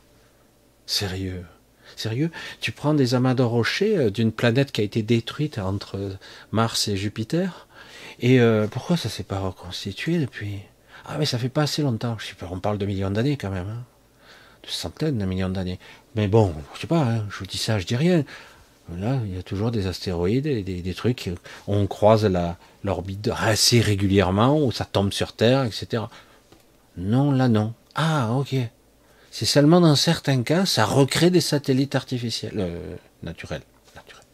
Sérieux. 0.86 1.46
Sérieux 1.96 2.30
Tu 2.60 2.72
prends 2.72 2.94
des 2.94 3.14
amas 3.14 3.34
de 3.34 3.42
rochers 3.42 3.96
euh, 3.96 4.10
d'une 4.10 4.32
planète 4.32 4.72
qui 4.72 4.80
a 4.80 4.84
été 4.84 5.02
détruite 5.02 5.58
entre 5.58 6.16
Mars 6.52 6.88
et 6.88 6.96
Jupiter, 6.96 7.66
et 8.20 8.40
euh, 8.40 8.66
pourquoi 8.68 8.96
ça 8.96 9.08
s'est 9.08 9.24
pas 9.24 9.40
reconstitué 9.40 10.18
depuis? 10.18 10.60
Ah 11.06 11.16
mais 11.18 11.26
ça 11.26 11.38
fait 11.38 11.48
pas 11.48 11.62
assez 11.62 11.82
longtemps. 11.82 12.16
On 12.50 12.60
parle 12.60 12.78
de 12.78 12.86
millions 12.86 13.10
d'années 13.10 13.36
quand 13.36 13.50
même. 13.50 13.68
Hein. 13.68 13.84
De 14.62 14.68
centaines 14.68 15.18
de 15.18 15.24
millions 15.24 15.50
d'années. 15.50 15.78
Mais 16.14 16.28
bon, 16.28 16.54
je 16.74 16.80
sais 16.80 16.86
pas, 16.86 17.02
hein, 17.02 17.24
je 17.30 17.38
vous 17.38 17.46
dis 17.46 17.58
ça, 17.58 17.78
je 17.78 17.86
dis 17.86 17.96
rien. 17.96 18.24
Là, 18.98 19.18
il 19.24 19.34
y 19.34 19.38
a 19.38 19.42
toujours 19.42 19.70
des 19.70 19.86
astéroïdes 19.86 20.46
et 20.46 20.62
des, 20.62 20.94
trucs. 20.94 21.30
On 21.66 21.86
croise 21.86 22.30
l'orbite 22.82 23.30
assez 23.34 23.80
régulièrement, 23.80 24.62
où 24.62 24.72
ça 24.72 24.84
tombe 24.84 25.12
sur 25.12 25.32
Terre, 25.32 25.64
etc. 25.64 26.04
Non, 26.98 27.32
là 27.32 27.48
non. 27.48 27.72
Ah, 27.94 28.32
ok. 28.32 28.54
C'est 29.34 29.46
seulement 29.46 29.80
dans 29.80 29.96
certains 29.96 30.44
cas, 30.44 30.64
ça 30.64 30.84
recrée 30.84 31.28
des 31.28 31.40
satellites 31.40 31.96
artificiels, 31.96 32.54
euh, 32.56 32.94
naturels. 33.24 33.62
Naturels. 33.96 34.24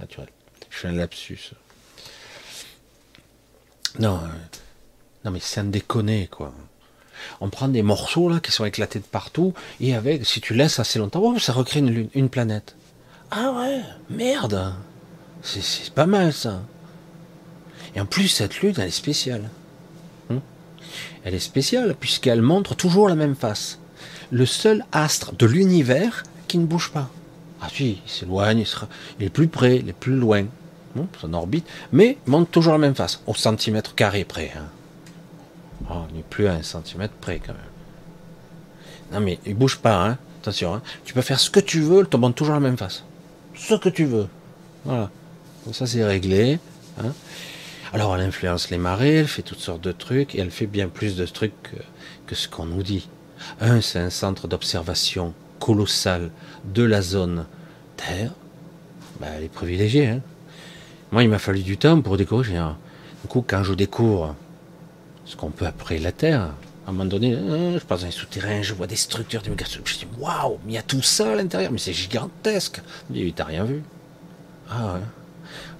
Naturels. 0.00 0.28
Je 0.70 0.76
fais 0.76 0.88
un 0.88 0.92
lapsus. 0.92 1.52
Non, 4.00 4.16
euh, 4.16 4.26
non 5.24 5.30
mais 5.30 5.38
c'est 5.38 5.60
un 5.60 5.64
déconné, 5.64 6.26
quoi. 6.26 6.52
On 7.40 7.48
prend 7.48 7.68
des 7.68 7.84
morceaux 7.84 8.28
là 8.28 8.40
qui 8.40 8.50
sont 8.50 8.64
éclatés 8.64 8.98
de 8.98 9.04
partout, 9.04 9.54
et 9.78 9.94
avec, 9.94 10.26
si 10.26 10.40
tu 10.40 10.52
laisses 10.52 10.80
assez 10.80 10.98
longtemps, 10.98 11.22
oh, 11.22 11.38
ça 11.38 11.52
recrée 11.52 11.78
une, 11.78 12.08
une 12.12 12.28
planète. 12.28 12.74
Ah 13.30 13.52
ouais, 13.52 13.82
merde. 14.10 14.74
C'est 15.42 15.94
pas 15.94 16.06
mal 16.06 16.32
ça. 16.32 16.60
Et 17.94 18.00
en 18.00 18.06
plus, 18.06 18.26
cette 18.26 18.62
lune, 18.62 18.74
elle 18.78 18.88
est 18.88 18.90
spéciale. 18.90 19.48
Hmm 20.28 20.40
elle 21.22 21.34
est 21.34 21.38
spéciale 21.38 21.94
puisqu'elle 21.94 22.42
montre 22.42 22.74
toujours 22.74 23.08
la 23.08 23.14
même 23.14 23.36
face. 23.36 23.78
Le 24.34 24.46
seul 24.46 24.84
astre 24.92 25.32
de 25.34 25.46
l'univers 25.46 26.24
qui 26.48 26.58
ne 26.58 26.66
bouge 26.66 26.90
pas. 26.90 27.08
Ah 27.62 27.68
oui, 27.78 28.02
il 28.04 28.10
s'éloigne, 28.10 28.64
il, 29.18 29.26
est 29.26 29.30
plus 29.30 29.48
près, 29.48 29.76
il 29.76 29.88
est 29.88 29.92
plus 29.92 30.16
loin. 30.16 30.44
Son 31.20 31.32
orbite, 31.34 31.66
mais 31.92 32.18
montre 32.26 32.50
toujours 32.50 32.72
la 32.72 32.78
même 32.78 32.94
face, 32.94 33.22
au 33.26 33.34
centimètre 33.34 33.94
carré 33.94 34.24
près. 34.24 34.52
Hein. 34.56 34.66
Oh, 35.88 36.02
on 36.10 36.14
n'est 36.14 36.22
plus 36.22 36.46
à 36.46 36.52
un 36.52 36.62
centimètre 36.62 37.14
près 37.14 37.38
quand 37.38 37.52
même. 37.52 39.12
Non 39.12 39.20
mais 39.20 39.38
il 39.46 39.54
bouge 39.54 39.78
pas, 39.78 40.04
hein. 40.04 40.18
attention. 40.42 40.74
Hein. 40.74 40.82
Tu 41.04 41.14
peux 41.14 41.22
faire 41.22 41.40
ce 41.40 41.50
que 41.50 41.60
tu 41.60 41.80
veux, 41.80 42.00
elle 42.00 42.08
te 42.08 42.16
montre 42.16 42.34
toujours 42.34 42.54
la 42.54 42.60
même 42.60 42.76
face 42.76 43.04
ce 43.56 43.74
que 43.74 43.88
tu 43.88 44.04
veux. 44.04 44.28
Voilà. 44.84 45.10
Donc 45.64 45.74
ça 45.74 45.86
c'est 45.86 46.04
réglé. 46.04 46.58
Hein. 47.00 47.12
Alors 47.92 48.14
elle 48.16 48.22
influence 48.22 48.70
les 48.70 48.78
marées, 48.78 49.16
elle 49.16 49.28
fait 49.28 49.42
toutes 49.42 49.60
sortes 49.60 49.82
de 49.82 49.92
trucs, 49.92 50.34
et 50.34 50.40
elle 50.40 50.50
fait 50.50 50.66
bien 50.66 50.88
plus 50.88 51.16
de 51.16 51.26
trucs 51.26 51.52
que, 52.26 52.34
ce 52.34 52.48
qu'on 52.48 52.66
nous 52.66 52.82
dit. 52.82 53.08
Un, 53.60 53.80
c'est 53.80 53.98
un 53.98 54.10
centre 54.10 54.48
d'observation 54.48 55.34
colossal 55.58 56.30
de 56.64 56.82
la 56.82 57.02
zone 57.02 57.46
Terre. 57.96 58.32
Ben, 59.20 59.28
elle 59.36 59.44
est 59.44 59.48
privilégiée. 59.48 60.08
Hein. 60.08 60.20
Moi, 61.12 61.22
il 61.22 61.28
m'a 61.28 61.38
fallu 61.38 61.62
du 61.62 61.76
temps 61.76 62.00
pour 62.00 62.16
découvrir. 62.16 62.76
Du 63.22 63.28
coup, 63.28 63.44
quand 63.46 63.62
je 63.62 63.74
découvre 63.74 64.34
ce 65.24 65.36
qu'on 65.36 65.50
peut 65.50 65.66
appeler 65.66 65.98
la 65.98 66.12
Terre, 66.12 66.50
à 66.86 66.90
un 66.90 66.92
moment 66.92 67.06
donné, 67.06 67.34
hein, 67.34 67.78
je 67.78 67.84
passe 67.84 68.00
dans 68.00 68.06
les 68.06 68.12
souterrains, 68.12 68.62
je 68.62 68.74
vois 68.74 68.86
des 68.86 68.96
structures 68.96 69.40
d'immigration. 69.40 69.80
Je 69.84 69.94
dis, 69.94 70.06
waouh, 70.18 70.58
mais 70.64 70.72
il 70.72 70.74
y 70.74 70.78
a 70.78 70.82
tout 70.82 71.02
ça 71.02 71.32
à 71.32 71.34
l'intérieur, 71.34 71.72
mais 71.72 71.78
c'est 71.78 71.92
gigantesque. 71.92 72.80
Je 73.08 73.14
dis, 73.14 73.32
t'as 73.32 73.44
rien 73.44 73.64
vu 73.64 73.82
Ah 74.68 74.94
ouais. 74.94 75.00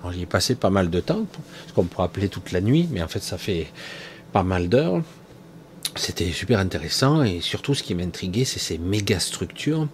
Alors 0.00 0.12
j'y 0.12 0.22
ai 0.22 0.26
passé 0.26 0.54
pas 0.54 0.70
mal 0.70 0.90
de 0.90 1.00
temps, 1.00 1.26
ce 1.66 1.72
qu'on 1.72 1.84
pourrait 1.84 2.04
appeler 2.04 2.28
toute 2.28 2.52
la 2.52 2.60
nuit, 2.60 2.88
mais 2.90 3.02
en 3.02 3.08
fait 3.08 3.22
ça 3.22 3.38
fait 3.38 3.68
pas 4.32 4.42
mal 4.42 4.68
d'heures. 4.68 5.02
C'était 5.96 6.30
super 6.32 6.58
intéressant 6.58 7.22
et 7.22 7.40
surtout 7.40 7.74
ce 7.74 7.82
qui 7.82 7.94
m'intriguait, 7.94 8.44
c'est 8.44 8.58
ces 8.58 8.78
méga 8.78 9.20
structures 9.20 9.86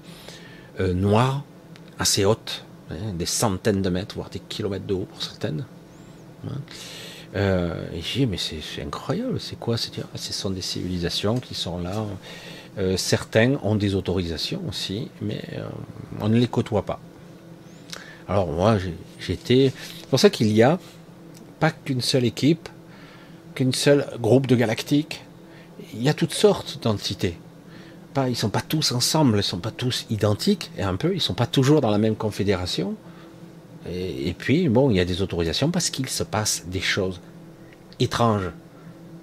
euh, 0.81 0.95
noires, 0.95 1.45
assez 1.99 2.25
hautes, 2.25 2.65
hein, 2.91 3.13
des 3.15 3.27
centaines 3.27 3.83
de 3.83 3.91
mètres, 3.91 4.15
voire 4.15 4.31
des 4.31 4.39
kilomètres 4.41 4.87
de 4.87 4.95
haut 4.95 5.07
pour 5.11 5.23
certaines. 5.23 5.67
Hein. 6.47 6.57
Euh, 7.37 7.87
j'ai 8.01 8.27
mais 8.27 8.39
c'est 8.39 8.83
incroyable, 8.83 9.39
c'est 9.39 9.59
quoi 9.59 9.77
ah, 9.77 10.07
Ce 10.17 10.33
sont 10.33 10.51
des 10.51 10.63
civilisations 10.63 11.39
qui 11.39 11.55
sont 11.55 11.79
là. 11.79 12.07
Euh, 12.79 12.97
certains 12.97 13.57
ont 13.63 13.75
des 13.75 13.95
autorisations 13.95 14.63
aussi, 14.69 15.11
mais 15.21 15.43
on 16.21 16.29
ne 16.29 16.39
les 16.39 16.49
côtoie 16.49 16.83
pas. 16.83 16.99
Alors 18.27 18.47
moi, 18.47 18.79
j'étais... 19.19 19.73
C'est 19.99 20.09
pour 20.09 20.19
ça 20.19 20.31
qu'il 20.31 20.51
y 20.53 20.63
a 20.63 20.79
pas 21.59 21.71
qu'une 21.71 22.01
seule 22.01 22.25
équipe, 22.25 22.69
qu'une 23.55 23.75
seule 23.75 24.07
groupe 24.19 24.47
de 24.47 24.57
galactiques. 24.57 25.23
Il 25.95 26.03
y 26.03 26.09
a 26.09 26.15
toutes 26.15 26.35
sortes 26.35 26.83
d'entités. 26.83 27.37
Pas, 28.15 28.29
ils 28.29 28.37
sont 28.37 28.51
pas 28.51 28.61
tous 28.61 28.93
ensemble, 28.93 29.39
ils 29.39 29.43
sont 29.43 29.59
pas 29.59 29.71
tous 29.71 30.07
identiques, 30.11 30.71
et 30.77 30.83
un 30.83 30.97
peu, 30.97 31.15
ils 31.15 31.21
sont 31.21 31.35
pas 31.35 31.47
toujours 31.47 31.81
dans 31.81 31.91
la 31.91 31.99
même 31.99 32.17
confédération. 32.17 32.95
Et, 33.89 34.35
puis, 34.37 34.69
bon, 34.69 34.91
il 34.91 34.97
y 34.97 35.01
a 35.01 35.05
des 35.05 35.23
autorisations 35.23 35.71
parce 35.71 35.91
qu'il 35.91 36.09
se 36.09 36.23
passe 36.23 36.65
des 36.67 36.81
choses 36.81 37.21
étranges 37.99 38.51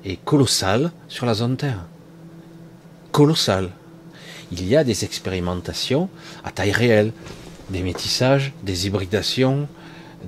et 0.04 0.18
colossales 0.18 0.92
sur 1.08 1.26
la 1.26 1.36
zone 1.36 1.58
Terre. 1.58 1.86
Colossales. 3.12 3.70
Il 4.52 4.68
y 4.68 4.76
a 4.76 4.84
des 4.84 5.04
expérimentations 5.04 6.10
à 6.44 6.52
taille 6.52 6.72
réelle, 6.72 7.12
des 7.70 7.82
métissages, 7.82 8.54
des 8.64 8.88
hybridations, 8.88 9.68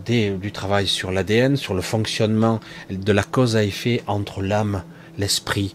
du 0.06 0.52
travail 0.52 0.88
sur 0.88 1.12
l'ADN, 1.12 1.56
sur 1.56 1.74
le 1.74 1.82
fonctionnement 1.82 2.60
de 2.90 3.12
la 3.12 3.24
cause 3.24 3.56
à 3.56 3.64
effet 3.64 4.04
entre 4.08 4.42
l'âme, 4.42 4.84
l'esprit 5.18 5.74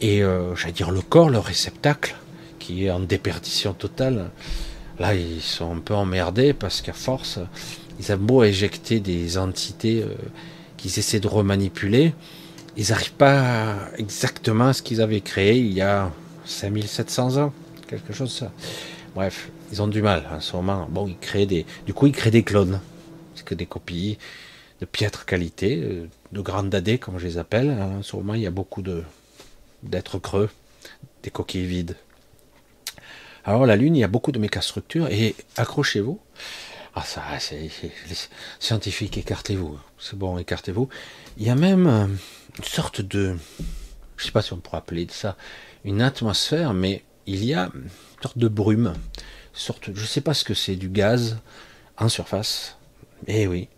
et, 0.00 0.22
euh, 0.22 0.54
j'allais 0.56 0.72
dire, 0.72 0.90
le 0.90 1.00
corps, 1.00 1.30
le 1.30 1.38
réceptacle, 1.38 2.16
qui 2.58 2.86
est 2.86 2.90
en 2.90 3.00
déperdition 3.00 3.72
totale. 3.72 4.30
Là, 4.98 5.14
ils 5.14 5.42
sont 5.42 5.74
un 5.74 5.78
peu 5.78 5.94
emmerdés 5.94 6.52
parce 6.52 6.80
qu'à 6.80 6.92
force, 6.92 7.38
ils 7.98 8.12
ont 8.12 8.16
beau 8.16 8.44
éjecter 8.44 9.00
des 9.00 9.38
entités 9.38 10.02
euh, 10.02 10.14
qu'ils 10.76 10.98
essaient 10.98 11.20
de 11.20 11.28
remanipuler, 11.28 12.14
ils 12.76 12.90
n'arrivent 12.90 13.12
pas 13.12 13.76
exactement 13.96 14.68
à 14.68 14.72
ce 14.72 14.82
qu'ils 14.82 15.00
avaient 15.00 15.22
créé 15.22 15.58
il 15.58 15.72
y 15.72 15.80
a 15.80 16.12
5700 16.44 17.36
ans, 17.38 17.52
quelque 17.88 18.12
chose 18.12 18.32
ça. 18.32 18.52
Bref, 19.14 19.48
ils 19.72 19.80
ont 19.80 19.88
du 19.88 20.02
mal 20.02 20.24
en 20.30 20.40
ce 20.40 20.54
moment. 20.56 20.86
Bon, 20.90 21.06
ils 21.06 21.16
créent 21.16 21.46
des, 21.46 21.64
du 21.86 21.94
coup, 21.94 22.06
ils 22.06 22.12
créent 22.12 22.30
des 22.30 22.42
clones, 22.42 22.80
c'est 23.34 23.44
que 23.44 23.54
des 23.54 23.66
copies 23.66 24.18
de 24.80 24.84
piètre 24.84 25.24
qualité, 25.24 25.80
euh, 25.82 26.06
de 26.32 26.40
grandes 26.40 26.68
dadés 26.68 26.98
comme 26.98 27.18
je 27.18 27.26
les 27.26 27.38
appelle. 27.38 27.70
En 27.70 28.02
ce 28.02 28.14
moment, 28.16 28.34
il 28.34 28.42
y 28.42 28.46
a 28.46 28.50
beaucoup 28.50 28.82
de 28.82 29.02
d'êtres 29.86 30.18
creux, 30.18 30.50
des 31.22 31.30
coquilles 31.30 31.66
vides. 31.66 31.96
Alors 33.44 33.66
la 33.66 33.76
Lune, 33.76 33.96
il 33.96 34.00
y 34.00 34.04
a 34.04 34.08
beaucoup 34.08 34.32
de 34.32 34.38
mécastructures 34.38 35.08
et 35.08 35.34
accrochez-vous, 35.56 36.20
ah 36.98 37.04
ça, 37.04 37.22
c'est 37.38 37.70
scientifique, 38.58 39.18
écartez-vous. 39.18 39.78
C'est 39.98 40.16
bon, 40.16 40.38
écartez-vous. 40.38 40.88
Il 41.36 41.46
y 41.46 41.50
a 41.50 41.54
même 41.54 41.86
euh, 41.86 42.06
une 42.06 42.64
sorte 42.64 43.02
de, 43.02 43.36
je 44.16 44.24
sais 44.24 44.32
pas 44.32 44.40
si 44.40 44.54
on 44.54 44.56
pourrait 44.56 44.78
appeler 44.78 45.06
ça, 45.10 45.36
une 45.84 46.00
atmosphère, 46.00 46.72
mais 46.72 47.04
il 47.26 47.44
y 47.44 47.52
a 47.52 47.70
une 47.74 47.90
sorte 48.22 48.38
de 48.38 48.48
brume, 48.48 48.94
sorte, 49.52 49.90
je 49.92 50.06
sais 50.06 50.22
pas 50.22 50.32
ce 50.32 50.42
que 50.42 50.54
c'est, 50.54 50.76
du 50.76 50.88
gaz 50.88 51.36
en 51.98 52.08
surface. 52.08 52.78
Eh 53.26 53.46
oui, 53.46 53.68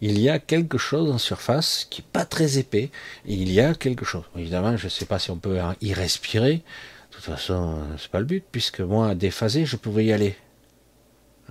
il 0.00 0.18
y 0.18 0.28
a 0.28 0.38
quelque 0.38 0.78
chose 0.78 1.10
en 1.10 1.18
surface 1.18 1.86
qui 1.90 2.02
est 2.02 2.10
pas 2.12 2.24
très 2.24 2.58
épais. 2.58 2.90
il 3.26 3.52
y 3.52 3.60
a 3.60 3.74
quelque 3.74 4.04
chose. 4.04 4.24
Évidemment, 4.36 4.76
je 4.76 4.86
ne 4.86 4.90
sais 4.90 5.06
pas 5.06 5.18
si 5.18 5.30
on 5.30 5.36
peut 5.36 5.58
y 5.80 5.92
respirer. 5.92 6.62
De 7.10 7.16
toute 7.16 7.24
façon, 7.24 7.82
c'est 7.98 8.10
pas 8.10 8.20
le 8.20 8.26
but, 8.26 8.44
puisque 8.50 8.80
moi, 8.80 9.14
déphasé, 9.14 9.66
je 9.66 9.76
pouvais 9.76 10.04
y 10.06 10.12
aller. 10.12 10.36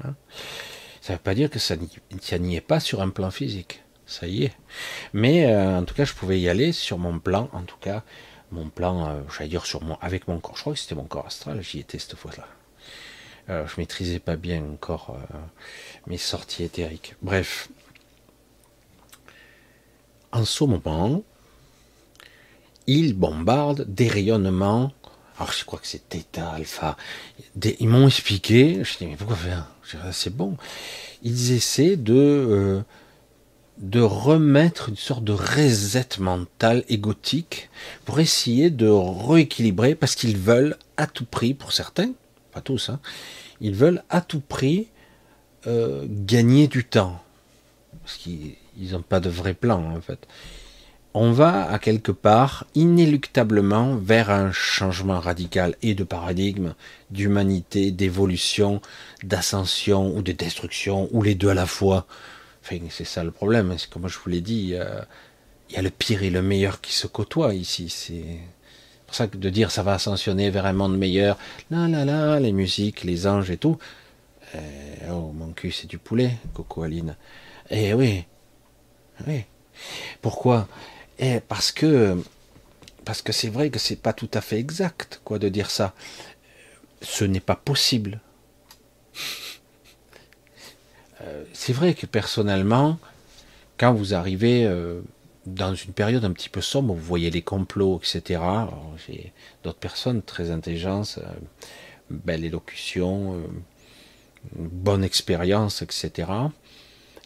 Hein? 0.03 0.15
Ça 1.01 1.13
ne 1.13 1.17
veut 1.17 1.23
pas 1.23 1.35
dire 1.35 1.49
que 1.49 1.59
ça 1.59 1.75
n'y 2.37 2.55
est 2.55 2.61
pas 2.61 2.79
sur 2.79 3.01
un 3.01 3.09
plan 3.09 3.31
physique. 3.31 3.83
Ça 4.05 4.27
y 4.27 4.45
est. 4.45 4.53
Mais 5.13 5.45
euh, 5.45 5.77
en 5.77 5.83
tout 5.85 5.93
cas, 5.93 6.05
je 6.05 6.13
pouvais 6.13 6.39
y 6.39 6.49
aller 6.49 6.71
sur 6.71 6.97
mon 6.97 7.19
plan, 7.19 7.49
en 7.53 7.61
tout 7.61 7.77
cas, 7.79 8.03
mon 8.51 8.69
plan, 8.69 9.07
euh, 9.07 9.21
j'allais 9.35 9.49
dire 9.49 9.65
sur 9.65 9.83
mon, 9.83 9.97
avec 10.01 10.27
mon 10.27 10.39
corps. 10.39 10.55
Je 10.55 10.61
crois 10.61 10.73
que 10.73 10.79
c'était 10.79 10.95
mon 10.95 11.03
corps 11.03 11.27
astral, 11.27 11.61
j'y 11.61 11.79
étais 11.79 11.99
cette 11.99 12.15
fois-là. 12.15 12.47
Euh, 13.49 13.67
je 13.67 13.79
maîtrisais 13.79 14.19
pas 14.19 14.35
bien 14.35 14.63
encore 14.63 15.17
mes 16.07 16.17
sorties 16.17 16.63
éthériques. 16.63 17.15
Bref. 17.21 17.69
En 20.31 20.45
ce 20.45 20.63
moment, 20.63 21.23
il 22.87 23.13
bombarde 23.13 23.85
des 23.87 24.07
rayonnements. 24.07 24.91
Alors 25.37 25.51
je 25.53 25.63
crois 25.65 25.79
que 25.79 25.87
c'est 25.87 26.03
θ, 26.09 26.39
alpha. 26.39 26.97
ils 27.79 27.87
m'ont 27.87 28.07
expliqué. 28.07 28.83
Je 28.83 28.97
dis 28.97 29.07
mais 29.07 29.15
pourquoi 29.15 29.35
faire? 29.35 29.67
C'est 30.11 30.35
bon. 30.35 30.57
Ils 31.23 31.51
essaient 31.51 31.95
de, 31.95 32.13
euh, 32.13 32.81
de 33.79 34.01
remettre 34.01 34.89
une 34.89 34.97
sorte 34.97 35.23
de 35.23 35.31
reset 35.31 36.19
mental 36.19 36.83
égotique 36.89 37.69
pour 38.05 38.19
essayer 38.19 38.69
de 38.69 38.87
rééquilibrer 38.87 39.95
parce 39.95 40.15
qu'ils 40.15 40.37
veulent 40.37 40.77
à 40.97 41.07
tout 41.07 41.25
prix, 41.25 41.53
pour 41.53 41.71
certains, 41.71 42.11
pas 42.51 42.61
tous, 42.61 42.89
hein, 42.89 42.99
ils 43.61 43.73
veulent 43.73 44.03
à 44.09 44.21
tout 44.21 44.41
prix 44.41 44.87
euh, 45.67 46.05
gagner 46.07 46.67
du 46.67 46.85
temps. 46.85 47.21
N'ont 48.79 49.01
pas 49.01 49.19
de 49.19 49.29
vrai 49.29 49.53
plan 49.53 49.95
en 49.95 50.01
fait. 50.01 50.27
on 51.13 51.31
va 51.31 51.69
à 51.69 51.79
quelque 51.79 52.11
part 52.11 52.65
inéluctablement 52.75 53.95
vers 53.95 54.29
un 54.29 54.51
changement 54.51 55.19
radical 55.19 55.75
et 55.81 55.95
de 55.95 56.03
paradigme, 56.03 56.75
d'humanité, 57.09 57.91
d'évolution, 57.91 58.81
d'ascension 59.23 60.15
ou 60.15 60.21
de 60.21 60.31
destruction, 60.31 61.09
ou 61.11 61.21
les 61.23 61.35
deux 61.35 61.49
à 61.49 61.53
la 61.55 61.65
fois. 61.65 62.05
Enfin, 62.63 62.77
c'est 62.89 63.05
ça 63.05 63.23
le 63.23 63.31
problème. 63.31 63.75
Comme 63.89 64.07
je 64.07 64.17
vous 64.19 64.29
l'ai 64.29 64.41
dit, 64.41 64.75
il 65.69 65.75
y 65.75 65.77
a 65.77 65.81
le 65.81 65.89
pire 65.89 66.23
et 66.23 66.29
le 66.29 66.41
meilleur 66.41 66.81
qui 66.81 66.93
se 66.93 67.07
côtoient 67.07 67.53
ici. 67.53 67.89
C'est 67.89 68.23
pour 69.05 69.15
ça 69.15 69.27
que 69.27 69.37
de 69.37 69.49
dire 69.49 69.71
ça 69.71 69.83
va 69.83 69.93
ascensionner 69.93 70.49
vers 70.51 70.65
un 70.67 70.73
monde 70.73 70.97
meilleur, 70.97 71.37
là 71.71 71.87
là 71.87 72.05
là, 72.05 72.39
les 72.39 72.51
musiques, 72.51 73.03
les 73.03 73.25
anges 73.27 73.49
et 73.49 73.57
tout. 73.57 73.77
Euh, 74.55 74.59
oh 75.11 75.31
mon 75.33 75.51
cul, 75.53 75.71
c'est 75.71 75.87
du 75.87 75.97
poulet, 75.97 76.31
Coco 76.53 76.83
Aline. 76.83 77.15
Eh 77.69 77.93
oui, 77.93 78.25
oui. 79.27 79.43
Pourquoi? 80.21 80.67
Eh 81.19 81.39
parce 81.41 81.71
que 81.71 82.17
parce 83.05 83.21
que 83.21 83.31
c'est 83.31 83.49
vrai 83.49 83.69
que 83.69 83.79
c'est 83.79 83.95
pas 83.95 84.13
tout 84.13 84.29
à 84.33 84.41
fait 84.41 84.59
exact, 84.59 85.21
quoi, 85.23 85.39
de 85.39 85.49
dire 85.49 85.71
ça. 85.71 85.93
Ce 87.01 87.23
n'est 87.23 87.39
pas 87.39 87.55
possible. 87.55 88.19
Euh, 91.21 91.43
c'est 91.53 91.73
vrai 91.73 91.93
que 91.93 92.05
personnellement, 92.05 92.99
quand 93.77 93.93
vous 93.93 94.13
arrivez 94.13 94.65
euh, 94.65 95.01
dans 95.45 95.73
une 95.73 95.93
période 95.93 96.23
un 96.23 96.31
petit 96.31 96.49
peu 96.49 96.61
sombre, 96.61 96.93
vous 96.93 97.01
voyez 97.01 97.31
les 97.31 97.41
complots, 97.41 97.99
etc. 97.99 98.41
J'ai 99.07 99.33
d'autres 99.63 99.79
personnes 99.79 100.21
très 100.21 100.51
intelligentes, 100.51 101.19
euh, 101.21 101.31
belle 102.09 102.45
élocution, 102.45 103.41
bonne 104.53 105.03
expérience, 105.03 105.81
etc. 105.81 106.27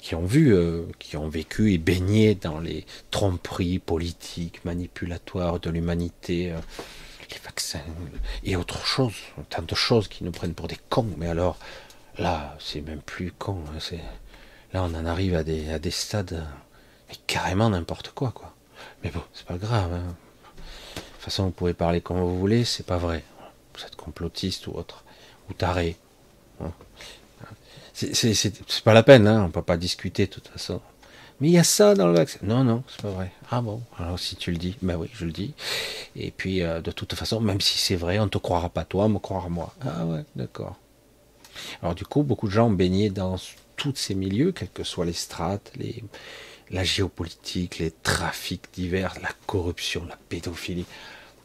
Qui 0.04 0.16
ont 0.16 0.26
vu, 0.26 0.54
euh, 0.54 0.84
qui 1.00 1.16
ont 1.16 1.30
vécu 1.30 1.72
et 1.72 1.78
baigné 1.78 2.36
dans 2.36 2.60
les 2.60 2.86
tromperies 3.10 3.80
politiques, 3.80 4.66
manipulatoires 4.66 5.62
de 5.62 5.70
l'humanité, 5.70 6.54
les 7.32 7.40
vaccins 7.40 7.80
et 8.44 8.58
autres 8.58 8.86
choses, 8.86 9.16
tant 9.50 9.62
de 9.62 9.76
choses 9.76 10.10
qui 10.10 10.26
nous 10.26 10.32
prennent 10.32 10.54
pour 10.54 10.68
des 10.68 10.78
cons. 10.90 11.08
Mais 11.18 11.28
alors, 11.28 11.58
là, 12.18 12.56
c'est 12.60 12.82
même 12.82 13.02
plus 13.02 13.32
con. 13.32 13.64
Hein, 13.70 13.98
là, 14.74 14.84
on 14.84 14.94
en 14.94 15.06
arrive 15.06 15.36
à 15.36 15.44
des, 15.44 15.92
stades 15.92 16.46
carrément 17.28 17.70
n'importe 17.70 18.12
quoi, 18.12 18.32
quoi. 18.32 18.54
Mais 19.04 19.10
bon, 19.10 19.22
c'est 19.34 19.46
pas 19.46 19.58
grave. 19.58 19.94
Hein. 19.94 20.16
De 20.96 21.02
toute 21.02 21.22
façon, 21.22 21.46
vous 21.46 21.52
pouvez 21.52 21.74
parler 21.74 22.02
comme 22.02 22.20
vous 22.20 22.40
voulez, 22.40 22.66
c'est 22.66 22.86
pas 22.86 22.98
vrai. 22.98 23.24
Vous 23.76 23.86
êtes 23.86 23.96
complotiste 23.96 24.68
ou 24.68 24.72
autre, 24.74 25.04
ou 25.50 25.54
taré. 25.54 25.96
Hein. 26.62 26.72
C'est 27.94 28.84
pas 28.84 28.94
la 28.94 29.04
peine, 29.04 29.28
hein, 29.28 29.46
on 29.46 29.52
peut 29.52 29.62
pas 29.62 29.78
discuter 29.78 30.26
de 30.26 30.32
toute 30.32 30.48
façon. 30.48 30.82
Mais 31.40 31.50
il 31.50 31.54
y 31.54 31.60
a 31.60 31.64
ça 31.64 31.94
dans 31.96 32.08
le 32.08 32.14
vaccin. 32.14 32.40
Non, 32.44 32.64
non, 32.64 32.84
c'est 32.88 33.02
pas 33.02 33.10
vrai. 33.10 33.32
Ah 33.52 33.62
bon, 33.62 33.82
alors 33.98 34.20
si 34.20 34.36
tu 34.36 34.52
le 34.52 34.58
dis, 34.58 34.78
ben 34.82 34.96
oui, 34.96 35.10
je 35.14 35.26
le 35.26 35.32
dis. 35.32 35.54
Et 36.16 36.32
puis, 36.32 36.62
euh, 36.62 36.82
de 36.82 36.92
toute 36.92 37.14
façon, 37.16 37.40
même 37.40 37.62
si 37.62 37.78
c'est 37.78 37.96
vrai, 37.96 38.20
on 38.20 38.28
te 38.28 38.38
croira 38.38 38.70
pas 38.70 38.86
toi, 38.86 39.08
me 39.10 39.20
croira 39.20 39.50
moi. 39.50 39.74
Ah 39.82 40.06
ouais, 40.06 40.24
d'accord. 40.36 40.78
Alors 41.82 41.96
du 41.96 42.06
coup, 42.06 42.24
beaucoup 42.24 42.48
de 42.48 42.54
gens 42.54 42.68
ont 42.68 42.72
baigné 42.72 43.10
dans 43.10 43.36
tous 43.76 43.96
ces 43.96 44.16
milieux, 44.16 44.52
quels 44.52 44.70
que 44.70 44.84
soient 44.84 45.06
les 45.06 45.14
strates, 45.14 45.72
les, 45.76 46.04
la 46.70 46.84
géopolitique, 46.84 47.80
les 47.80 47.92
trafics 47.92 48.74
divers, 48.74 49.16
la 49.22 49.30
corruption, 49.46 50.06
la 50.08 50.18
pédophilie. 50.30 50.86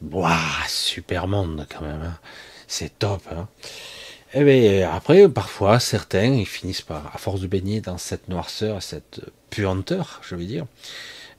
Waouh, 0.02 0.32
super 0.68 1.26
monde 1.26 1.66
quand 1.68 1.82
même. 1.82 2.02
Hein. 2.02 2.18
C'est 2.66 2.98
top. 2.98 3.22
Hein. 3.32 3.48
Et 4.34 4.40
eh 4.40 4.82
après, 4.82 5.26
parfois, 5.28 5.80
certains, 5.80 6.34
ils 6.34 6.46
finissent 6.46 6.82
par, 6.82 7.14
à 7.14 7.18
force 7.18 7.40
de 7.40 7.46
baigner 7.46 7.80
dans 7.80 7.96
cette 7.96 8.28
noirceur, 8.28 8.82
cette 8.82 9.22
puanteur, 9.48 10.20
je 10.22 10.34
veux 10.34 10.44
dire, 10.44 10.66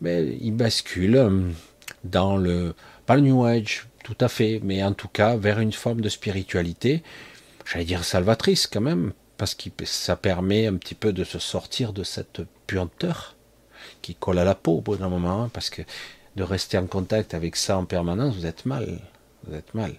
mais 0.02 0.36
ils 0.42 0.52
basculent 0.52 1.16
euh, 1.18 1.42
dans 2.04 2.36
le, 2.36 2.74
pas 3.06 3.16
le 3.16 3.22
New 3.22 3.46
Age, 3.46 3.88
tout 4.04 4.18
à 4.20 4.28
fait, 4.28 4.60
mais 4.64 4.84
en 4.84 4.94
tout 4.94 5.08
cas 5.08 5.36
vers 5.36 5.60
une 5.60 5.72
forme 5.72 6.02
de 6.02 6.10
spiritualité, 6.10 7.04
j'allais 7.72 7.86
dire 7.86 8.04
salvatrice 8.04 8.66
quand 8.66 8.82
même, 8.82 9.14
parce 9.38 9.54
que 9.54 9.70
ça 9.86 10.16
permet 10.16 10.66
un 10.66 10.76
petit 10.76 10.96
peu 10.96 11.14
de 11.14 11.24
se 11.24 11.38
sortir 11.38 11.94
de 11.94 12.04
cette 12.04 12.42
puanteur 12.66 13.36
qui 14.02 14.16
colle 14.16 14.40
à 14.40 14.44
la 14.44 14.56
peau 14.56 14.78
au 14.78 14.82
bout 14.82 14.96
d'un 14.96 15.10
moment, 15.10 15.44
hein, 15.44 15.52
parce 15.54 15.70
que 15.70 15.84
de 16.36 16.44
rester 16.44 16.78
en 16.80 16.88
contact 16.88 17.36
avec 17.36 17.56
ça 17.56 17.78
en 17.78 17.86
permanence, 17.86 18.36
vous 18.36 18.46
êtes 18.48 18.66
mal. 18.66 19.00
Vous 19.48 19.56
êtes 19.56 19.74
mal. 19.74 19.94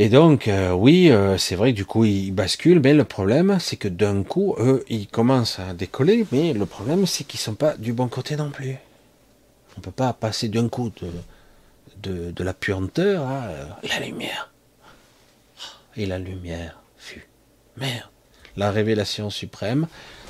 Et 0.00 0.08
donc, 0.08 0.46
euh, 0.46 0.70
oui, 0.70 1.10
euh, 1.10 1.36
c'est 1.38 1.56
vrai 1.56 1.72
du 1.72 1.84
coup, 1.84 2.04
ils 2.04 2.30
basculent, 2.30 2.78
mais 2.78 2.94
le 2.94 3.02
problème, 3.02 3.58
c'est 3.58 3.74
que 3.74 3.88
d'un 3.88 4.22
coup, 4.22 4.54
eux, 4.60 4.84
ils 4.88 5.08
commencent 5.08 5.58
à 5.58 5.74
décoller, 5.74 6.24
mais 6.30 6.52
le 6.52 6.66
problème, 6.66 7.04
c'est 7.04 7.24
qu'ils 7.24 7.40
sont 7.40 7.56
pas 7.56 7.76
du 7.76 7.92
bon 7.92 8.06
côté 8.06 8.36
non 8.36 8.52
plus. 8.52 8.76
On 9.76 9.80
peut 9.80 9.90
pas 9.90 10.12
passer 10.12 10.48
d'un 10.48 10.68
coup 10.68 10.92
de, 12.00 12.30
de, 12.30 12.44
la 12.44 12.54
puanteur 12.54 13.26
à 13.26 13.46
euh, 13.46 13.64
la 13.82 14.06
lumière. 14.06 14.52
Et 15.96 16.06
la 16.06 16.20
lumière 16.20 16.78
fut. 16.96 17.26
Merde. 17.76 18.08
La 18.56 18.70
révélation 18.70 19.30
suprême, 19.30 19.88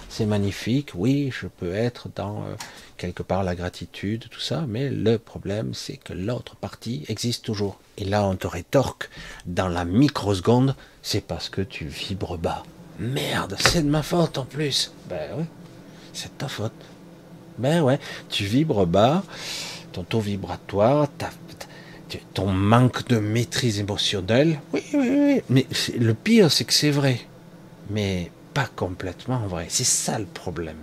c'est 0.08 0.26
magnifique, 0.26 0.90
oui, 0.94 1.30
je 1.32 1.46
peux 1.46 1.74
être 1.74 2.08
dans 2.14 2.42
euh, 2.42 2.54
quelque 2.96 3.22
part 3.22 3.44
la 3.44 3.54
gratitude, 3.54 4.26
tout 4.30 4.40
ça, 4.40 4.64
mais 4.66 4.90
le 4.90 5.18
problème, 5.18 5.74
c'est 5.74 5.96
que 5.96 6.12
l'autre 6.12 6.56
partie 6.56 7.04
existe 7.08 7.44
toujours. 7.44 7.78
Et 7.98 8.04
là, 8.04 8.24
on 8.24 8.36
te 8.36 8.46
rétorque 8.46 9.10
dans 9.46 9.68
la 9.68 9.84
microseconde, 9.84 10.74
c'est 11.02 11.20
parce 11.20 11.48
que 11.48 11.60
tu 11.60 11.86
vibres 11.86 12.38
bas. 12.38 12.62
Merde, 12.98 13.56
c'est 13.58 13.82
de 13.82 13.90
ma 13.90 14.02
faute 14.02 14.38
en 14.38 14.44
plus. 14.44 14.92
Ben 15.08 15.30
oui, 15.36 15.44
c'est 16.12 16.36
ta 16.38 16.48
faute. 16.48 16.72
Ben 17.58 17.82
ouais, 17.82 18.00
tu 18.28 18.44
vibres 18.44 18.86
bas, 18.86 19.22
ton 19.92 20.02
taux 20.02 20.20
vibratoire, 20.20 21.08
ton 22.34 22.46
manque 22.46 23.06
de 23.08 23.18
maîtrise 23.18 23.78
émotionnelle. 23.78 24.60
Oui, 24.72 24.82
oui, 24.94 25.08
oui. 25.10 25.42
Mais 25.50 25.66
le 25.98 26.14
pire, 26.14 26.50
c'est 26.50 26.64
que 26.64 26.72
c'est 26.72 26.90
vrai. 26.90 27.20
Mais 27.90 28.30
complètement 28.66 29.40
vrai. 29.46 29.66
C'est 29.68 29.84
ça 29.84 30.18
le 30.18 30.26
problème. 30.26 30.76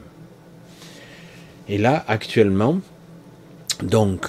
Et 1.67 1.77
là, 1.77 2.03
actuellement, 2.07 2.79
donc, 3.81 4.27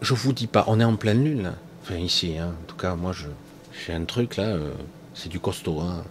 je 0.00 0.14
vous 0.14 0.32
dis 0.32 0.46
pas, 0.46 0.64
on 0.68 0.80
est 0.80 0.84
en 0.84 0.96
pleine 0.96 1.24
lune, 1.24 1.52
Enfin, 1.82 1.96
ici, 1.96 2.38
hein. 2.38 2.54
en 2.62 2.66
tout 2.66 2.76
cas, 2.76 2.94
moi, 2.94 3.12
je, 3.12 3.26
j'ai 3.84 3.92
un 3.92 4.04
truc 4.04 4.36
là, 4.36 4.44
euh, 4.44 4.70
c'est 5.14 5.28
du 5.28 5.40
costaud. 5.40 5.80
Hein. 5.80 6.04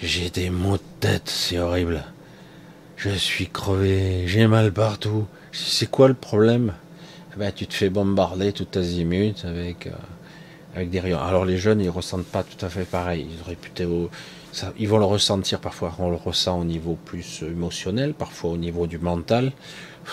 J'ai 0.00 0.30
des 0.30 0.50
maux 0.50 0.76
de 0.76 0.82
tête, 1.00 1.28
c'est 1.28 1.58
horrible. 1.58 2.04
Je 2.96 3.10
suis 3.10 3.48
crevé, 3.48 4.28
j'ai 4.28 4.46
mal 4.46 4.72
partout. 4.72 5.26
C'est 5.52 5.90
quoi 5.90 6.06
le 6.06 6.14
problème? 6.14 6.74
Eh 7.34 7.38
ben, 7.40 7.52
Tu 7.52 7.66
te 7.66 7.74
fais 7.74 7.90
bombarder 7.90 8.52
tout 8.52 8.68
azimut 8.78 9.44
avec, 9.44 9.88
euh, 9.88 9.90
avec 10.76 10.90
des 10.90 11.00
rayons. 11.00 11.20
Alors 11.20 11.44
les 11.44 11.58
jeunes, 11.58 11.80
ils 11.80 11.90
ressentent 11.90 12.26
pas 12.26 12.44
tout 12.44 12.64
à 12.64 12.68
fait 12.68 12.84
pareil. 12.84 13.26
Ils 13.28 13.40
auraient 13.42 13.56
ils 14.78 14.88
vont 14.88 14.98
le 14.98 15.04
ressentir 15.04 15.60
parfois, 15.60 15.94
on 15.98 16.10
le 16.10 16.16
ressent 16.16 16.60
au 16.60 16.64
niveau 16.64 16.96
plus 17.04 17.42
émotionnel, 17.42 18.14
parfois 18.14 18.50
au 18.50 18.56
niveau 18.56 18.86
du 18.86 18.98
mental. 18.98 19.52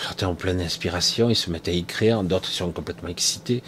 Certains 0.00 0.28
en 0.28 0.34
pleine 0.34 0.60
inspiration, 0.60 1.28
ils 1.28 1.36
se 1.36 1.50
mettent 1.50 1.68
à 1.68 1.72
écrire, 1.72 2.22
d'autres 2.22 2.48
sont 2.48 2.72
complètement 2.72 3.08
excités, 3.08 3.62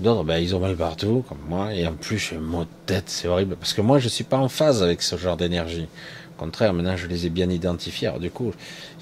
d'autres 0.00 0.24
ben, 0.24 0.38
ils 0.38 0.54
ont 0.54 0.60
mal 0.60 0.76
partout, 0.76 1.24
comme 1.28 1.40
moi, 1.48 1.74
et 1.74 1.86
en 1.86 1.94
plus 1.94 2.18
j'ai 2.18 2.38
mot 2.38 2.62
de 2.62 2.68
tête, 2.86 3.04
c'est 3.08 3.26
horrible, 3.26 3.56
parce 3.56 3.72
que 3.74 3.80
moi 3.80 3.98
je 3.98 4.08
suis 4.08 4.24
pas 4.24 4.38
en 4.38 4.48
phase 4.48 4.82
avec 4.82 5.02
ce 5.02 5.16
genre 5.16 5.36
d'énergie. 5.36 5.88
Au 6.36 6.40
contraire, 6.40 6.72
maintenant 6.72 6.96
je 6.96 7.06
les 7.06 7.26
ai 7.26 7.30
bien 7.30 7.50
identifiés, 7.50 8.08
alors 8.08 8.20
du 8.20 8.30
coup 8.30 8.52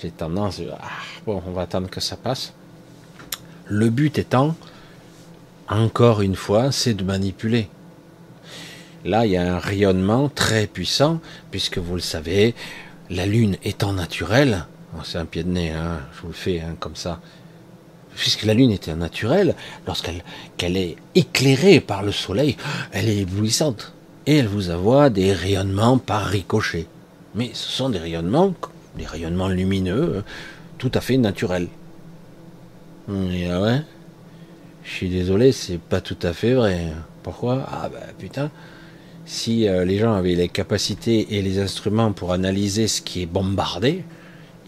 j'ai 0.00 0.10
tendance, 0.10 0.60
ah, 0.80 0.86
bon, 1.26 1.42
on 1.46 1.52
va 1.52 1.62
attendre 1.62 1.90
que 1.90 2.00
ça 2.00 2.16
passe. 2.16 2.54
Le 3.66 3.90
but 3.90 4.18
étant, 4.18 4.56
encore 5.68 6.20
une 6.20 6.36
fois, 6.36 6.72
c'est 6.72 6.94
de 6.94 7.04
manipuler. 7.04 7.68
Là, 9.04 9.26
il 9.26 9.32
y 9.32 9.36
a 9.36 9.54
un 9.54 9.58
rayonnement 9.58 10.28
très 10.28 10.66
puissant, 10.66 11.20
puisque 11.50 11.78
vous 11.78 11.94
le 11.94 12.00
savez, 12.00 12.54
la 13.10 13.26
Lune 13.26 13.56
étant 13.64 13.92
naturelle, 13.92 14.66
oh, 14.94 15.00
c'est 15.04 15.18
un 15.18 15.24
pied 15.24 15.42
de 15.42 15.50
nez, 15.50 15.70
hein, 15.70 16.00
je 16.14 16.22
vous 16.22 16.28
le 16.28 16.34
fais 16.34 16.60
hein, 16.60 16.76
comme 16.78 16.96
ça, 16.96 17.20
puisque 18.14 18.44
la 18.44 18.54
Lune 18.54 18.70
était 18.70 18.94
naturelle, 18.94 19.54
lorsqu'elle 19.86 20.22
est 20.76 20.96
éclairée 21.14 21.80
par 21.80 22.02
le 22.02 22.12
Soleil, 22.12 22.56
elle 22.92 23.08
est 23.08 23.18
éblouissante, 23.18 23.92
et 24.26 24.36
elle 24.36 24.46
vous 24.46 24.70
envoie 24.70 25.10
des 25.10 25.32
rayonnements 25.32 25.98
par 25.98 26.26
ricochet. 26.26 26.86
Mais 27.34 27.50
ce 27.54 27.68
sont 27.68 27.88
des 27.88 27.98
rayonnements, 27.98 28.54
des 28.96 29.06
rayonnements 29.06 29.48
lumineux, 29.48 30.22
tout 30.78 30.92
à 30.94 31.00
fait 31.00 31.16
naturels. 31.16 31.68
Et 33.08 33.50
ah 33.50 33.60
ouais, 33.60 33.82
je 34.84 34.90
suis 34.90 35.08
désolé, 35.08 35.50
c'est 35.50 35.80
pas 35.80 36.00
tout 36.00 36.18
à 36.22 36.32
fait 36.32 36.54
vrai. 36.54 36.92
Pourquoi? 37.22 37.66
Ah 37.68 37.88
bah 37.88 38.00
putain, 38.18 38.50
si 39.24 39.68
euh, 39.68 39.84
les 39.84 39.98
gens 39.98 40.14
avaient 40.14 40.34
les 40.34 40.48
capacités 40.48 41.36
et 41.36 41.42
les 41.42 41.58
instruments 41.58 42.12
pour 42.12 42.32
analyser 42.32 42.88
ce 42.88 43.00
qui 43.02 43.22
est 43.22 43.26
bombardé, 43.26 44.04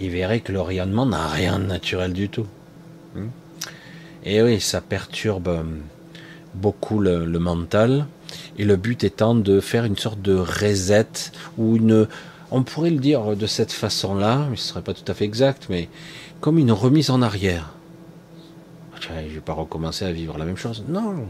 ils 0.01 0.11
verraient 0.11 0.41
que 0.41 0.53
le 0.53 0.61
rayonnement 0.61 1.07
n'a 1.07 1.27
rien 1.29 1.59
de 1.59 1.65
naturel 1.65 2.13
du 2.13 2.29
tout. 2.29 2.47
Hmm. 3.15 3.29
Et 4.25 4.43
oui, 4.43 4.61
ça 4.61 4.81
perturbe 4.81 5.49
euh, 5.49 5.63
beaucoup 6.55 7.01
le, 7.01 7.27
mental. 7.39 8.07
Et 8.59 8.65
le 8.65 8.77
but 8.77 9.05
étant 9.05 9.35
de 9.35 9.61
faire 9.61 9.85
une 9.85 9.97
sorte 9.97 10.23
de 10.23 10.35
reset 10.35 11.07
ou 11.59 11.77
une, 11.77 12.09
on 12.51 12.63
pourrait 12.63 12.91
le 12.91 12.99
dire 12.99 13.37
de 13.37 13.47
cette 13.47 13.73
façon-là, 13.73 14.47
mais 14.51 14.57
ce 14.57 14.69
serait 14.69 14.83
pas 14.83 14.95
tout 14.95 15.11
à 15.11 15.15
fait 15.15 15.25
exact, 15.25 15.67
mais 15.69 15.89
comme 16.41 16.59
une 16.59 16.73
remise 16.73 17.11
en 17.11 17.23
arrière. 17.23 17.75
je 19.01 19.35
vais 19.35 19.41
pas 19.41 19.53
recommencer 19.53 20.05
à 20.05 20.13
vivre 20.13 20.39
la 20.39 20.45
même 20.45 20.57
chose. 20.57 20.85
Non, 20.89 21.27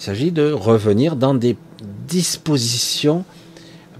il 0.00 0.02
s'agit 0.02 0.32
de 0.32 0.50
revenir 0.50 1.14
dans 1.14 1.34
des 1.34 1.58
dispositions 2.08 3.26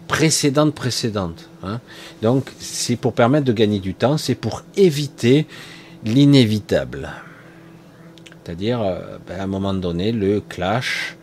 précédentes 0.08 0.74
précédentes. 0.74 1.50
Hein. 1.62 1.78
Donc 2.22 2.50
c'est 2.58 2.96
pour 2.96 3.12
permettre 3.12 3.44
de 3.44 3.52
gagner 3.52 3.80
du 3.80 3.92
temps, 3.92 4.16
c'est 4.16 4.34
pour 4.34 4.62
éviter 4.78 5.46
l'inévitable. 6.02 7.10
C'est-à-dire, 8.42 8.80
euh, 8.80 9.18
ben, 9.28 9.40
à 9.40 9.42
un 9.42 9.46
moment 9.46 9.74
donné, 9.74 10.10
le 10.10 10.40
clash, 10.40 11.18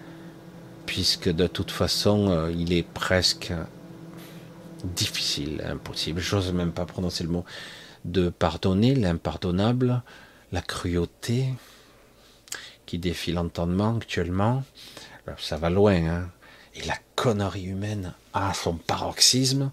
puisque 0.86 1.30
de 1.30 1.48
toute 1.48 1.72
façon, 1.72 2.30
euh, 2.30 2.52
il 2.56 2.72
est 2.72 2.86
presque 2.88 3.52
difficile, 4.84 5.64
impossible, 5.68 6.22
j'ose 6.22 6.54
même 6.54 6.72
pas 6.72 6.86
prononcer 6.86 7.24
le 7.24 7.30
mot, 7.32 7.46
de 8.06 8.30
pardonner 8.30 8.94
l'impardonnable, 8.94 10.04
la 10.52 10.62
cruauté 10.62 11.48
qui 12.88 12.98
défie 12.98 13.32
l'entendement 13.32 13.98
actuellement. 13.98 14.64
Ça 15.38 15.58
va 15.58 15.70
loin, 15.70 15.94
hein. 15.94 16.32
Et 16.74 16.84
la 16.86 16.96
connerie 17.16 17.66
humaine 17.66 18.14
a 18.34 18.54
son 18.56 18.76
paroxysme. 18.76 19.72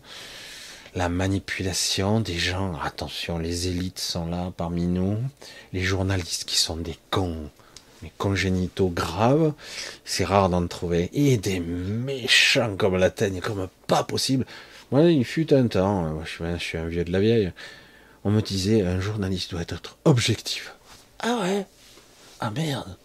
La 0.94 1.08
manipulation 1.08 2.20
des 2.20 2.36
gens. 2.36 2.78
Attention, 2.82 3.38
les 3.38 3.68
élites 3.68 3.98
sont 3.98 4.26
là 4.26 4.52
parmi 4.56 4.86
nous. 4.86 5.18
Les 5.72 5.82
journalistes 5.82 6.44
qui 6.44 6.56
sont 6.56 6.76
des 6.76 6.98
cons, 7.10 7.50
des 8.02 8.12
congénitaux 8.18 8.90
graves. 8.90 9.52
C'est 10.04 10.24
rare 10.24 10.48
d'en 10.48 10.66
trouver. 10.66 11.10
Et 11.12 11.36
des 11.36 11.60
méchants 11.60 12.76
comme 12.76 12.96
la 12.96 13.10
teigne, 13.10 13.40
comme 13.40 13.68
pas 13.86 14.04
possible. 14.04 14.44
Moi, 14.90 15.04
il 15.04 15.24
fut 15.24 15.52
un 15.54 15.66
temps, 15.66 16.22
je 16.24 16.56
suis 16.58 16.78
un 16.78 16.86
vieux 16.86 17.04
de 17.04 17.12
la 17.12 17.18
vieille, 17.18 17.52
on 18.22 18.30
me 18.30 18.40
disait 18.40 18.82
un 18.82 19.00
journaliste 19.00 19.50
doit 19.50 19.62
être 19.62 19.96
objectif. 20.04 20.74
Ah 21.20 21.40
ouais? 21.42 21.66
Ah 22.38 22.50
merde 22.50 22.96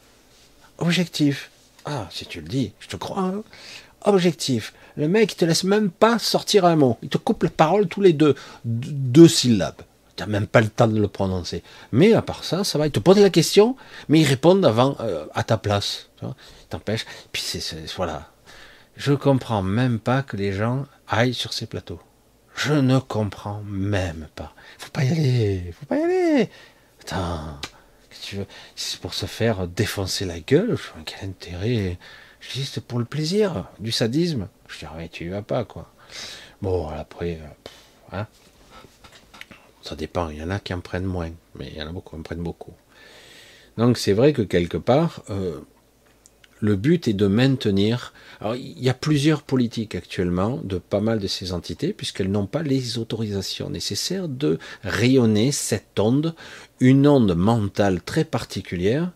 Objectif. 0.80 1.52
Ah, 1.86 2.08
si 2.10 2.26
tu 2.26 2.42
le 2.42 2.48
dis, 2.48 2.74
je 2.80 2.88
te 2.88 2.96
crois. 2.96 3.22
Hein. 3.22 3.44
objectif. 4.06 4.74
Le 4.96 5.08
mec, 5.08 5.34
il 5.34 5.36
te 5.36 5.46
laisse 5.46 5.64
même 5.64 5.92
pas 5.92 6.20
sortir 6.20 6.66
un 6.66 6.76
mot. 6.76 6.98
Il 7.02 7.10
te 7.10 7.18
coupe 7.18 7.44
la 7.44 7.50
parole 7.50 7.88
tous 7.88 8.02
les 8.02 8.14
deux. 8.14 8.36
Deux 8.66 9.28
syllabes. 9.28 9.82
Tu 10.16 10.24
n'as 10.24 10.30
même 10.30 10.48
pas 10.48 10.62
le 10.62 10.70
temps 10.70 10.88
de 10.88 11.00
le 11.00 11.08
prononcer. 11.08 11.64
Mais 11.92 12.14
à 12.14 12.22
part 12.22 12.44
ça, 12.44 12.64
ça 12.64 12.78
va. 12.78 12.88
Il 12.88 12.92
te 12.92 13.00
pose 13.00 13.20
la 13.20 13.30
question, 13.30 13.76
mais 14.08 14.20
il 14.20 14.26
répond 14.26 14.62
avant, 14.64 14.96
euh, 15.02 15.26
à 15.34 15.44
ta 15.44 15.58
place. 15.58 16.10
T'empêche. 16.70 17.06
Puis 17.32 17.42
c'est, 17.42 17.62
voilà. 17.96 18.30
Je 18.98 19.14
comprends 19.14 19.62
même 19.62 20.00
pas 20.00 20.24
que 20.24 20.38
les 20.38 20.52
gens 20.52 20.86
aillent 21.08 21.34
sur 21.34 21.54
ces 21.54 21.66
plateaux. 21.66 22.00
Je 22.56 22.74
ne 22.74 23.00
comprends 23.00 23.62
même 23.66 24.28
pas. 24.36 24.54
Faut 24.78 24.92
pas 24.92 25.06
y 25.06 25.12
aller. 25.12 25.74
Faut 25.80 25.86
pas 25.86 25.98
y 25.98 26.04
aller. 26.04 26.50
Attends 27.02 27.60
c'est 28.76 29.00
pour 29.00 29.14
se 29.14 29.26
faire 29.26 29.68
défoncer 29.68 30.26
la 30.26 30.40
gueule. 30.40 30.78
Quel 31.06 31.30
intérêt 31.30 31.98
c'est 32.42 32.84
pour 32.84 33.00
le 33.00 33.06
plaisir, 33.06 33.68
du 33.80 33.92
sadisme. 33.92 34.48
Je 34.68 34.80
dis, 34.80 34.86
ah 34.86 35.08
tu 35.12 35.26
y 35.26 35.30
vas 35.30 35.42
pas, 35.42 35.66
quoi. 35.66 35.92
Bon, 36.62 36.88
après, 36.88 37.40
euh, 37.42 38.18
hein. 38.18 38.28
ça 39.82 39.96
dépend. 39.96 40.30
Il 40.30 40.38
y 40.38 40.44
en 40.44 40.50
a 40.50 40.60
qui 40.60 40.74
en 40.74 40.82
prennent 40.82 41.06
moins, 41.06 41.32
mais 41.56 41.68
il 41.68 41.78
y 41.78 41.82
en 41.82 41.88
a 41.88 41.92
beaucoup 41.92 42.16
qui 42.16 42.20
en 42.20 42.24
prennent 42.24 42.44
beaucoup. 42.44 42.74
Donc, 43.78 43.98
c'est 43.98 44.14
vrai 44.14 44.34
que 44.34 44.42
quelque 44.42 44.78
part, 44.78 45.24
euh, 45.30 45.60
le 46.60 46.76
but 46.76 47.08
est 47.08 47.14
de 47.14 47.28
maintenir. 47.28 48.14
Il 48.42 48.82
y 48.82 48.90
a 48.90 48.94
plusieurs 48.94 49.42
politiques 49.42 49.96
actuellement 49.96 50.62
de 50.64 50.78
pas 50.78 51.02
mal 51.02 51.20
de 51.20 51.28
ces 51.28 51.52
entités, 51.52 51.92
puisqu'elles 51.92 52.32
n'ont 52.32 52.48
pas 52.48 52.64
les 52.64 52.98
autorisations 52.98 53.70
nécessaires 53.70 54.30
de 54.30 54.60
rayonner 54.82 55.52
cette 55.52 56.00
onde, 56.00 56.36
une 56.80 57.06
onde 57.06 57.36
mentale 57.36 58.02
très 58.02 58.24
particulière 58.24 59.12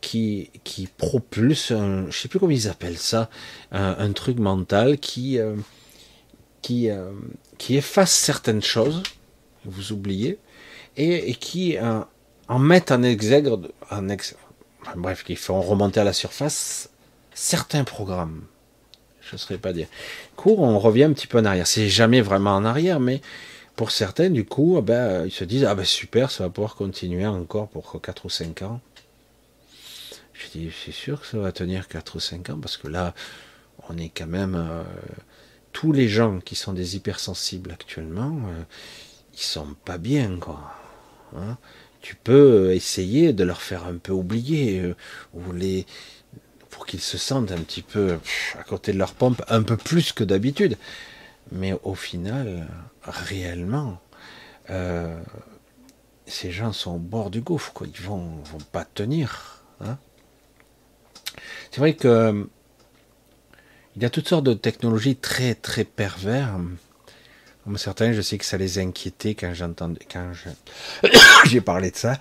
qui, 0.00 0.50
qui 0.62 0.86
propulse, 0.86 1.72
un, 1.72 2.08
je 2.08 2.16
sais 2.16 2.28
plus 2.28 2.38
comment 2.38 2.52
ils 2.52 2.68
appellent 2.68 2.98
ça, 2.98 3.28
un, 3.72 4.12
truc 4.12 4.38
mental 4.38 4.98
qui, 4.98 5.40
euh, 5.40 5.56
qui, 6.62 6.88
euh, 6.88 7.10
qui 7.58 7.76
efface 7.76 8.12
certaines 8.12 8.62
choses, 8.62 9.02
vous 9.64 9.90
oubliez, 9.90 10.38
et, 10.96 11.34
qui 11.34 11.78
euh, 11.78 12.00
en 12.46 12.60
met 12.60 12.92
en 12.92 13.02
exergue, 13.02 13.50
en 13.90 14.08
ex, 14.08 14.36
bref, 14.94 15.24
qui 15.24 15.34
font 15.34 15.60
remonter 15.60 15.98
à 15.98 16.04
la 16.04 16.12
surface 16.12 16.90
certains 17.36 17.84
programmes. 17.84 18.42
Je 19.20 19.34
ne 19.34 19.38
saurais 19.38 19.58
pas 19.58 19.72
dire. 19.72 19.86
Cours, 20.34 20.60
on 20.60 20.78
revient 20.78 21.04
un 21.04 21.12
petit 21.12 21.26
peu 21.26 21.38
en 21.38 21.44
arrière. 21.44 21.66
C'est 21.66 21.88
jamais 21.88 22.20
vraiment 22.20 22.56
en 22.56 22.64
arrière, 22.64 22.98
mais 22.98 23.20
pour 23.76 23.90
certains, 23.90 24.30
du 24.30 24.44
coup, 24.44 24.76
eh 24.78 24.82
ben, 24.82 25.26
ils 25.26 25.32
se 25.32 25.44
disent 25.44 25.64
Ah 25.64 25.74
ben 25.74 25.84
super, 25.84 26.30
ça 26.30 26.44
va 26.44 26.50
pouvoir 26.50 26.74
continuer 26.74 27.26
encore 27.26 27.68
pour 27.68 28.00
4 28.00 28.24
ou 28.24 28.30
5 28.30 28.62
ans. 28.62 28.80
Je 30.32 30.48
dis 30.48 30.70
C'est 30.84 30.92
sûr 30.92 31.20
que 31.20 31.26
ça 31.26 31.38
va 31.38 31.52
tenir 31.52 31.88
4 31.88 32.16
ou 32.16 32.20
5 32.20 32.50
ans, 32.50 32.58
parce 32.60 32.76
que 32.76 32.88
là, 32.88 33.14
on 33.88 33.96
est 33.98 34.08
quand 34.08 34.26
même. 34.26 34.54
Euh, 34.54 34.82
tous 35.72 35.92
les 35.92 36.08
gens 36.08 36.40
qui 36.40 36.54
sont 36.54 36.72
des 36.72 36.96
hypersensibles 36.96 37.70
actuellement, 37.70 38.38
euh, 38.48 38.62
ils 39.34 39.40
sont 39.40 39.74
pas 39.84 39.98
bien, 39.98 40.38
quoi. 40.38 40.72
Hein 41.36 41.58
tu 42.06 42.14
peux 42.14 42.72
essayer 42.72 43.32
de 43.32 43.42
leur 43.42 43.60
faire 43.60 43.84
un 43.84 43.96
peu 43.96 44.12
oublier, 44.12 44.78
euh, 44.78 44.94
ou 45.34 45.52
les, 45.52 45.86
pour 46.76 46.84
qu'ils 46.84 47.00
se 47.00 47.16
sentent 47.16 47.52
un 47.52 47.60
petit 47.60 47.80
peu 47.80 48.18
à 48.60 48.62
côté 48.62 48.92
de 48.92 48.98
leur 48.98 49.14
pompe, 49.14 49.42
un 49.48 49.62
peu 49.62 49.78
plus 49.78 50.12
que 50.12 50.24
d'habitude. 50.24 50.76
Mais 51.50 51.72
au 51.84 51.94
final, 51.94 52.68
réellement, 53.02 53.98
euh, 54.68 55.18
ces 56.26 56.50
gens 56.50 56.74
sont 56.74 56.96
au 56.96 56.98
bord 56.98 57.30
du 57.30 57.40
gouffre, 57.40 57.72
quoi. 57.72 57.86
ils 57.86 58.02
vont, 58.02 58.42
vont 58.44 58.58
pas 58.72 58.84
tenir. 58.84 59.64
Hein. 59.80 59.96
C'est 61.70 61.78
vrai 61.78 61.94
que 61.94 62.46
il 63.96 64.02
y 64.02 64.04
a 64.04 64.10
toutes 64.10 64.28
sortes 64.28 64.44
de 64.44 64.52
technologies 64.52 65.16
très 65.16 65.54
très 65.54 65.84
pervers 65.84 66.58
comme 67.64 67.78
certains, 67.78 68.12
je 68.12 68.20
sais 68.20 68.36
que 68.36 68.44
ça 68.44 68.58
les 68.58 68.78
inquiétait 68.78 69.34
quand 69.34 69.54
j'entendais, 69.54 70.06
quand 70.12 70.30
j'ai 71.46 71.62
parlé 71.62 71.90
de 71.90 71.96
ça. 71.96 72.18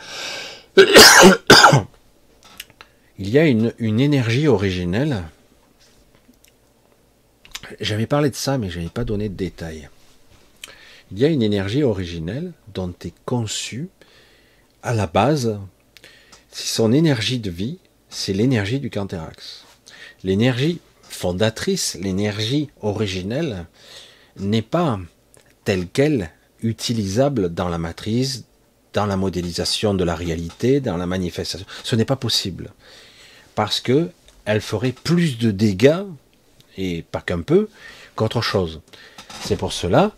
Il 3.17 3.29
y 3.29 3.39
a 3.39 3.45
une, 3.45 3.71
énergie 3.79 4.47
originelle. 4.47 5.23
J'avais 7.79 8.07
parlé 8.07 8.29
de 8.29 8.35
ça, 8.35 8.57
mais 8.57 8.69
je 8.69 8.79
n'avais 8.79 8.89
pas 8.89 9.05
donné 9.05 9.29
de 9.29 9.35
détails. 9.35 9.89
Il 11.11 11.19
y 11.19 11.25
a 11.25 11.29
une 11.29 11.43
énergie 11.43 11.83
originelle 11.83 12.51
dont 12.73 12.93
est 13.03 13.13
conçue, 13.25 13.87
à 14.83 14.93
la 14.93 15.07
base, 15.07 15.57
son 16.51 16.91
énergie 16.91 17.39
de 17.39 17.49
vie, 17.49 17.79
c'est 18.09 18.33
l'énergie 18.33 18.79
du 18.79 18.89
Canterax. 18.89 19.63
L'énergie 20.23 20.79
fondatrice, 21.03 21.97
l'énergie 22.01 22.69
originelle, 22.81 23.65
n'est 24.37 24.61
pas 24.61 24.99
telle 25.63 25.87
qu'elle, 25.87 26.31
utilisable 26.61 27.53
dans 27.53 27.69
la 27.69 27.77
matrice, 27.77 28.43
dans 28.93 29.05
la 29.05 29.17
modélisation 29.17 29.93
de 29.93 30.03
la 30.03 30.15
réalité, 30.15 30.79
dans 30.79 30.97
la 30.97 31.05
manifestation. 31.05 31.67
Ce 31.83 31.95
n'est 31.95 32.05
pas 32.05 32.15
possible. 32.15 32.73
Parce 33.55 33.79
que 33.79 34.09
elle 34.45 34.61
ferait 34.61 34.91
plus 34.91 35.37
de 35.39 35.51
dégâts, 35.51 36.03
et 36.77 37.03
pas 37.11 37.21
qu'un 37.21 37.41
peu, 37.41 37.67
qu'autre 38.15 38.41
chose. 38.41 38.81
C'est 39.41 39.55
pour 39.57 39.73
cela, 39.73 40.11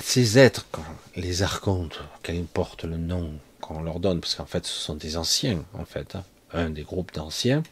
ces 0.00 0.38
êtres, 0.38 0.66
les 1.14 1.42
archontes, 1.42 2.00
qu'importe 2.22 2.84
le 2.84 2.96
nom 2.96 3.32
qu'on 3.60 3.82
leur 3.82 4.00
donne, 4.00 4.20
parce 4.20 4.34
qu'en 4.34 4.46
fait 4.46 4.66
ce 4.66 4.78
sont 4.78 4.94
des 4.94 5.16
anciens, 5.16 5.64
en 5.74 5.84
fait, 5.84 6.16
hein, 6.16 6.24
un 6.52 6.70
des 6.70 6.82
groupes 6.82 7.14
d'anciens, 7.14 7.62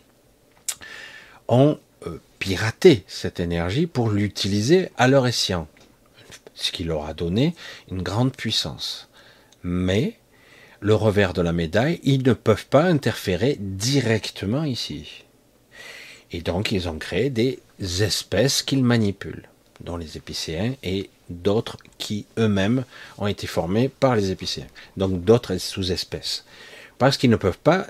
ont 1.49 1.79
euh, 2.07 2.21
piraté 2.39 3.05
cette 3.09 3.41
énergie 3.41 3.87
pour 3.87 4.11
l'utiliser 4.11 4.91
à 4.97 5.09
leur 5.09 5.27
escient 5.27 5.67
ce 6.55 6.73
qui 6.73 6.85
leur 6.85 7.07
a 7.07 7.15
donné 7.15 7.55
une 7.91 8.03
grande 8.03 8.35
puissance. 8.35 9.09
Mais, 9.63 10.19
le 10.85 10.95
revers 10.95 11.33
de 11.33 11.41
la 11.41 11.55
médaille, 11.55 11.99
ils 12.03 12.23
ne 12.23 12.35
peuvent 12.35 12.67
pas 12.67 12.85
interférer 12.85 13.57
directement 13.59 14.65
ici. 14.65 15.25
Et 16.31 16.43
donc, 16.43 16.73
ils 16.73 16.91
ont 16.91 16.99
créé 16.99 17.31
des 17.31 17.59
espèces 18.03 18.63
qu'ils 18.63 18.85
manipulent, 18.85 19.49
dont 19.81 19.97
les 19.97 20.19
épicéens 20.19 20.75
et 20.83 21.09
d'autres 21.31 21.79
qui 21.97 22.27
eux-mêmes 22.39 22.85
ont 23.17 23.27
été 23.27 23.47
formés 23.47 23.89
par 23.89 24.15
les 24.15 24.31
épicéens. 24.31 24.67
Donc, 24.99 25.25
d'autres 25.25 25.57
sous-espèces. 25.57 26.45
Parce 26.99 27.17
qu'ils 27.17 27.31
ne 27.31 27.37
peuvent 27.37 27.57
pas 27.57 27.87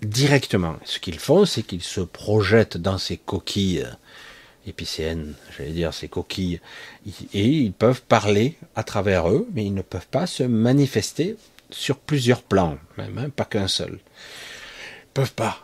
directement. 0.00 0.76
Ce 0.84 1.00
qu'ils 1.00 1.18
font, 1.18 1.44
c'est 1.44 1.64
qu'ils 1.64 1.82
se 1.82 2.02
projettent 2.02 2.76
dans 2.76 2.98
ces 2.98 3.16
coquilles 3.16 3.84
épicéennes, 4.64 5.34
j'allais 5.56 5.72
dire 5.72 5.92
ces 5.92 6.06
coquilles, 6.06 6.60
et 7.34 7.48
ils 7.48 7.72
peuvent 7.72 8.02
parler 8.02 8.56
à 8.76 8.84
travers 8.84 9.28
eux, 9.28 9.48
mais 9.54 9.64
ils 9.64 9.74
ne 9.74 9.82
peuvent 9.82 10.06
pas 10.08 10.28
se 10.28 10.44
manifester 10.44 11.34
sur 11.70 11.98
plusieurs 11.98 12.42
plans, 12.42 12.78
même 12.96 13.18
hein, 13.18 13.30
pas 13.34 13.44
qu'un 13.44 13.68
seul. 13.68 13.98
Ils 13.98 15.12
peuvent 15.14 15.34
pas. 15.34 15.58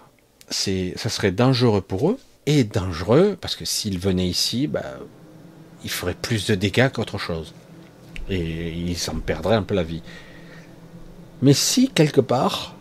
C'est, 0.50 0.92
ça 0.96 1.08
serait 1.08 1.32
dangereux 1.32 1.80
pour 1.80 2.10
eux 2.10 2.18
et 2.46 2.64
dangereux 2.64 3.36
parce 3.40 3.56
que 3.56 3.64
s'ils 3.64 3.98
venaient 3.98 4.28
ici, 4.28 4.66
bah, 4.66 4.98
ils 5.82 5.90
feraient 5.90 6.14
plus 6.14 6.46
de 6.46 6.54
dégâts 6.54 6.90
qu'autre 6.90 7.18
chose 7.18 7.54
et 8.28 8.72
ils 8.72 8.98
s'en 8.98 9.20
perdraient 9.20 9.56
un 9.56 9.62
peu 9.62 9.74
la 9.74 9.82
vie. 9.82 10.02
Mais 11.42 11.52
si 11.52 11.88
quelque 11.88 12.20
part, 12.20 12.74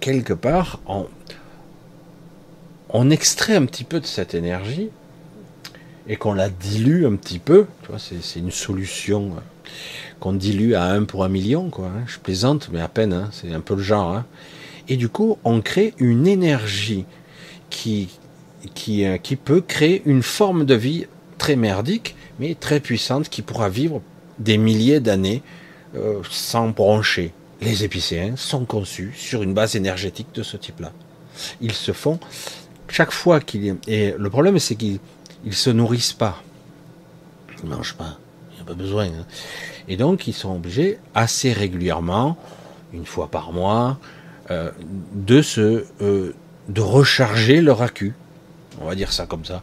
quelque 0.00 0.32
part, 0.32 0.80
on, 0.86 1.08
on 2.88 3.10
extrait 3.10 3.56
un 3.56 3.66
petit 3.66 3.84
peu 3.84 4.00
de 4.00 4.06
cette 4.06 4.34
énergie 4.34 4.90
et 6.06 6.16
qu'on 6.16 6.34
la 6.34 6.50
dilue 6.50 7.06
un 7.06 7.16
petit 7.16 7.38
peu. 7.38 7.66
Tu 7.82 7.88
vois, 7.88 7.98
c'est 7.98 8.38
une 8.38 8.50
solution 8.50 9.32
euh, 9.36 9.40
qu'on 10.24 10.32
dilue 10.32 10.72
à 10.72 10.86
1 10.86 11.04
pour 11.04 11.22
un 11.22 11.28
million, 11.28 11.68
quoi. 11.68 11.88
Hein. 11.88 12.04
Je 12.06 12.18
plaisante, 12.18 12.70
mais 12.72 12.80
à 12.80 12.88
peine, 12.88 13.12
hein. 13.12 13.28
c'est 13.30 13.52
un 13.52 13.60
peu 13.60 13.74
le 13.74 13.82
genre. 13.82 14.10
Hein. 14.14 14.24
Et 14.88 14.96
du 14.96 15.10
coup, 15.10 15.36
on 15.44 15.60
crée 15.60 15.92
une 15.98 16.26
énergie 16.26 17.04
euh, 17.86 19.18
qui 19.18 19.36
peut 19.36 19.60
créer 19.60 20.00
une 20.06 20.22
forme 20.22 20.64
de 20.64 20.74
vie 20.74 21.04
très 21.36 21.56
merdique, 21.56 22.16
mais 22.38 22.54
très 22.54 22.80
puissante, 22.80 23.28
qui 23.28 23.42
pourra 23.42 23.68
vivre 23.68 24.00
des 24.38 24.56
milliers 24.56 24.98
d'années 24.98 25.42
euh, 25.94 26.22
sans 26.30 26.68
broncher. 26.68 27.34
Les 27.60 27.84
épicéens 27.84 28.36
sont 28.36 28.64
conçus 28.64 29.12
sur 29.14 29.42
une 29.42 29.52
base 29.52 29.76
énergétique 29.76 30.28
de 30.34 30.42
ce 30.42 30.56
type-là. 30.56 30.92
Ils 31.60 31.72
se 31.72 31.92
font 31.92 32.18
chaque 32.88 33.12
fois 33.12 33.40
qu'il 33.40 33.76
et 33.88 34.14
le 34.16 34.30
problème 34.30 34.58
c'est 34.58 34.76
qu'ils 34.76 35.00
ils 35.44 35.54
se 35.54 35.68
nourrissent 35.68 36.12
pas, 36.12 36.42
ils 37.62 37.68
mangent 37.68 37.96
pas, 37.96 38.18
il 38.52 38.56
n'y 38.56 38.62
a 38.62 38.64
pas 38.64 38.74
besoin. 38.74 39.08
Et 39.88 39.96
donc 39.96 40.26
ils 40.26 40.32
sont 40.32 40.54
obligés 40.54 40.98
assez 41.14 41.52
régulièrement, 41.52 42.36
une 42.92 43.06
fois 43.06 43.28
par 43.28 43.52
mois, 43.52 43.98
euh, 44.50 44.70
de 45.14 45.42
se 45.42 45.84
euh, 46.00 46.34
de 46.68 46.80
recharger 46.80 47.60
leur 47.60 47.82
accu. 47.82 48.14
On 48.80 48.86
va 48.86 48.94
dire 48.94 49.12
ça 49.12 49.26
comme 49.26 49.44
ça. 49.44 49.62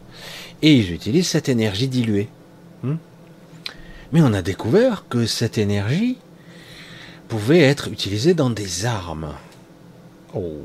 Et 0.62 0.74
ils 0.74 0.92
utilisent 0.92 1.28
cette 1.28 1.48
énergie 1.48 1.88
diluée. 1.88 2.28
Hmm. 2.82 2.96
Mais 4.12 4.20
on 4.22 4.32
a 4.32 4.42
découvert 4.42 5.04
que 5.08 5.26
cette 5.26 5.58
énergie 5.58 6.18
pouvait 7.28 7.60
être 7.60 7.88
utilisée 7.88 8.34
dans 8.34 8.50
des 8.50 8.86
armes. 8.86 9.34
Oh, 10.34 10.60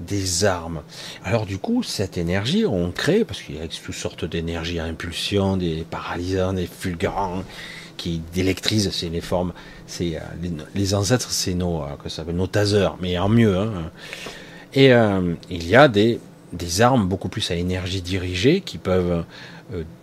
des 0.00 0.44
armes. 0.44 0.82
Alors 1.24 1.46
du 1.46 1.58
coup, 1.58 1.82
cette 1.82 2.18
énergie, 2.18 2.66
on 2.66 2.90
crée, 2.90 3.24
parce 3.24 3.42
qu'il 3.42 3.56
y 3.56 3.60
a 3.60 3.66
toutes 3.68 3.94
sortes 3.94 4.24
d'énergies 4.24 4.78
à 4.78 4.84
impulsion, 4.84 5.56
des 5.56 5.86
paralysants, 5.88 6.52
des 6.52 6.66
fulgurants, 6.66 7.42
qui 7.96 8.22
électrisent, 8.36 8.90
c'est 8.92 9.08
les 9.08 9.20
formes, 9.20 9.52
c'est 9.86 10.16
euh, 10.16 10.20
les, 10.74 10.94
ancêtres, 10.94 11.30
c'est 11.30 11.54
nos, 11.54 11.82
euh, 11.82 11.86
que 12.02 12.08
ça 12.08 12.16
s'appelle 12.16 12.36
nos 12.36 12.48
mais 13.00 13.18
en 13.18 13.28
mieux. 13.28 13.56
Hein. 13.56 13.90
Et 14.74 14.92
euh, 14.92 15.34
il 15.50 15.66
y 15.66 15.76
a 15.76 15.88
des, 15.88 16.20
armes 16.80 17.06
beaucoup 17.06 17.28
plus 17.28 17.50
à 17.50 17.54
énergie 17.54 18.02
dirigée 18.02 18.60
qui 18.60 18.78
peuvent 18.78 19.24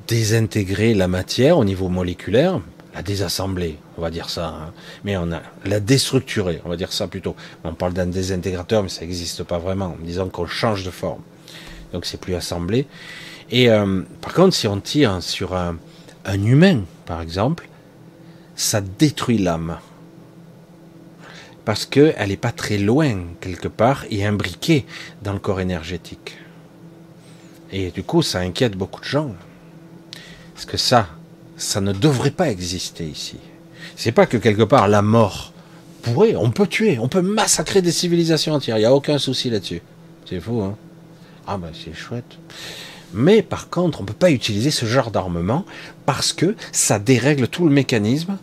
désintégrer 0.07 0.93
la 0.93 1.07
matière 1.07 1.57
au 1.57 1.65
niveau 1.65 1.89
moléculaire, 1.89 2.59
la 2.93 3.01
désassembler, 3.01 3.77
on 3.97 4.01
va 4.01 4.11
dire 4.11 4.29
ça. 4.29 4.47
Hein. 4.47 4.73
Mais 5.03 5.17
on 5.17 5.31
a 5.31 5.41
la 5.65 5.79
déstructurer, 5.79 6.61
on 6.65 6.69
va 6.69 6.77
dire 6.77 6.91
ça 6.91 7.07
plutôt. 7.07 7.35
On 7.63 7.73
parle 7.73 7.93
d'un 7.93 8.07
désintégrateur, 8.07 8.83
mais 8.83 8.89
ça 8.89 9.01
n'existe 9.01 9.43
pas 9.43 9.57
vraiment. 9.57 9.95
Disons 10.01 10.29
qu'on 10.29 10.45
change 10.45 10.83
de 10.83 10.91
forme. 10.91 11.21
Donc 11.91 12.05
c'est 12.05 12.19
plus 12.19 12.35
assemblé. 12.35 12.87
Et 13.51 13.67
par 14.21 14.33
contre, 14.33 14.55
si 14.55 14.67
on 14.67 14.79
tire 14.79 15.21
sur 15.21 15.53
un 15.53 15.77
humain, 16.43 16.81
par 17.05 17.21
exemple, 17.21 17.67
ça 18.55 18.81
détruit 18.81 19.37
l'âme. 19.37 19.77
Parce 21.65 21.85
qu'elle 21.85 22.27
n'est 22.27 22.37
pas 22.37 22.51
très 22.51 22.77
loin, 22.77 23.15
quelque 23.39 23.67
part, 23.67 24.05
et 24.09 24.25
imbriquée 24.25 24.85
dans 25.21 25.33
le 25.33 25.39
corps 25.39 25.61
énergétique. 25.61 26.37
Et 27.71 27.89
du 27.91 28.03
coup, 28.03 28.21
ça 28.21 28.39
inquiète 28.39 28.75
beaucoup 28.75 28.99
de 28.99 29.05
gens. 29.05 29.33
Parce 30.53 30.65
que 30.65 30.77
ça, 30.77 31.07
ça 31.57 31.81
ne 31.81 31.93
devrait 31.93 32.31
pas 32.31 32.49
exister 32.49 33.05
ici. 33.05 33.37
C'est 33.95 34.11
pas 34.11 34.25
que 34.25 34.37
quelque 34.37 34.63
part 34.63 34.87
la 34.87 35.01
mort 35.01 35.53
pourrait, 36.01 36.35
on 36.35 36.51
peut 36.51 36.67
tuer, 36.67 36.99
on 36.99 37.07
peut 37.07 37.21
massacrer 37.21 37.81
des 37.81 37.91
civilisations 37.91 38.53
entières, 38.53 38.77
il 38.77 38.81
n'y 38.81 38.85
a 38.85 38.93
aucun 38.93 39.17
souci 39.17 39.49
là-dessus. 39.49 39.81
C'est 40.29 40.39
fou, 40.39 40.61
hein 40.61 40.75
Ah 41.47 41.57
ben 41.57 41.71
c'est 41.73 41.93
chouette. 41.93 42.37
Mais 43.13 43.41
par 43.41 43.69
contre, 43.69 43.99
on 43.99 44.03
ne 44.03 44.07
peut 44.07 44.13
pas 44.13 44.31
utiliser 44.31 44.71
ce 44.71 44.85
genre 44.85 45.11
d'armement 45.11 45.65
parce 46.05 46.33
que 46.33 46.55
ça 46.71 46.99
dérègle 46.99 47.47
tout 47.47 47.65
le 47.65 47.73
mécanisme. 47.73 48.37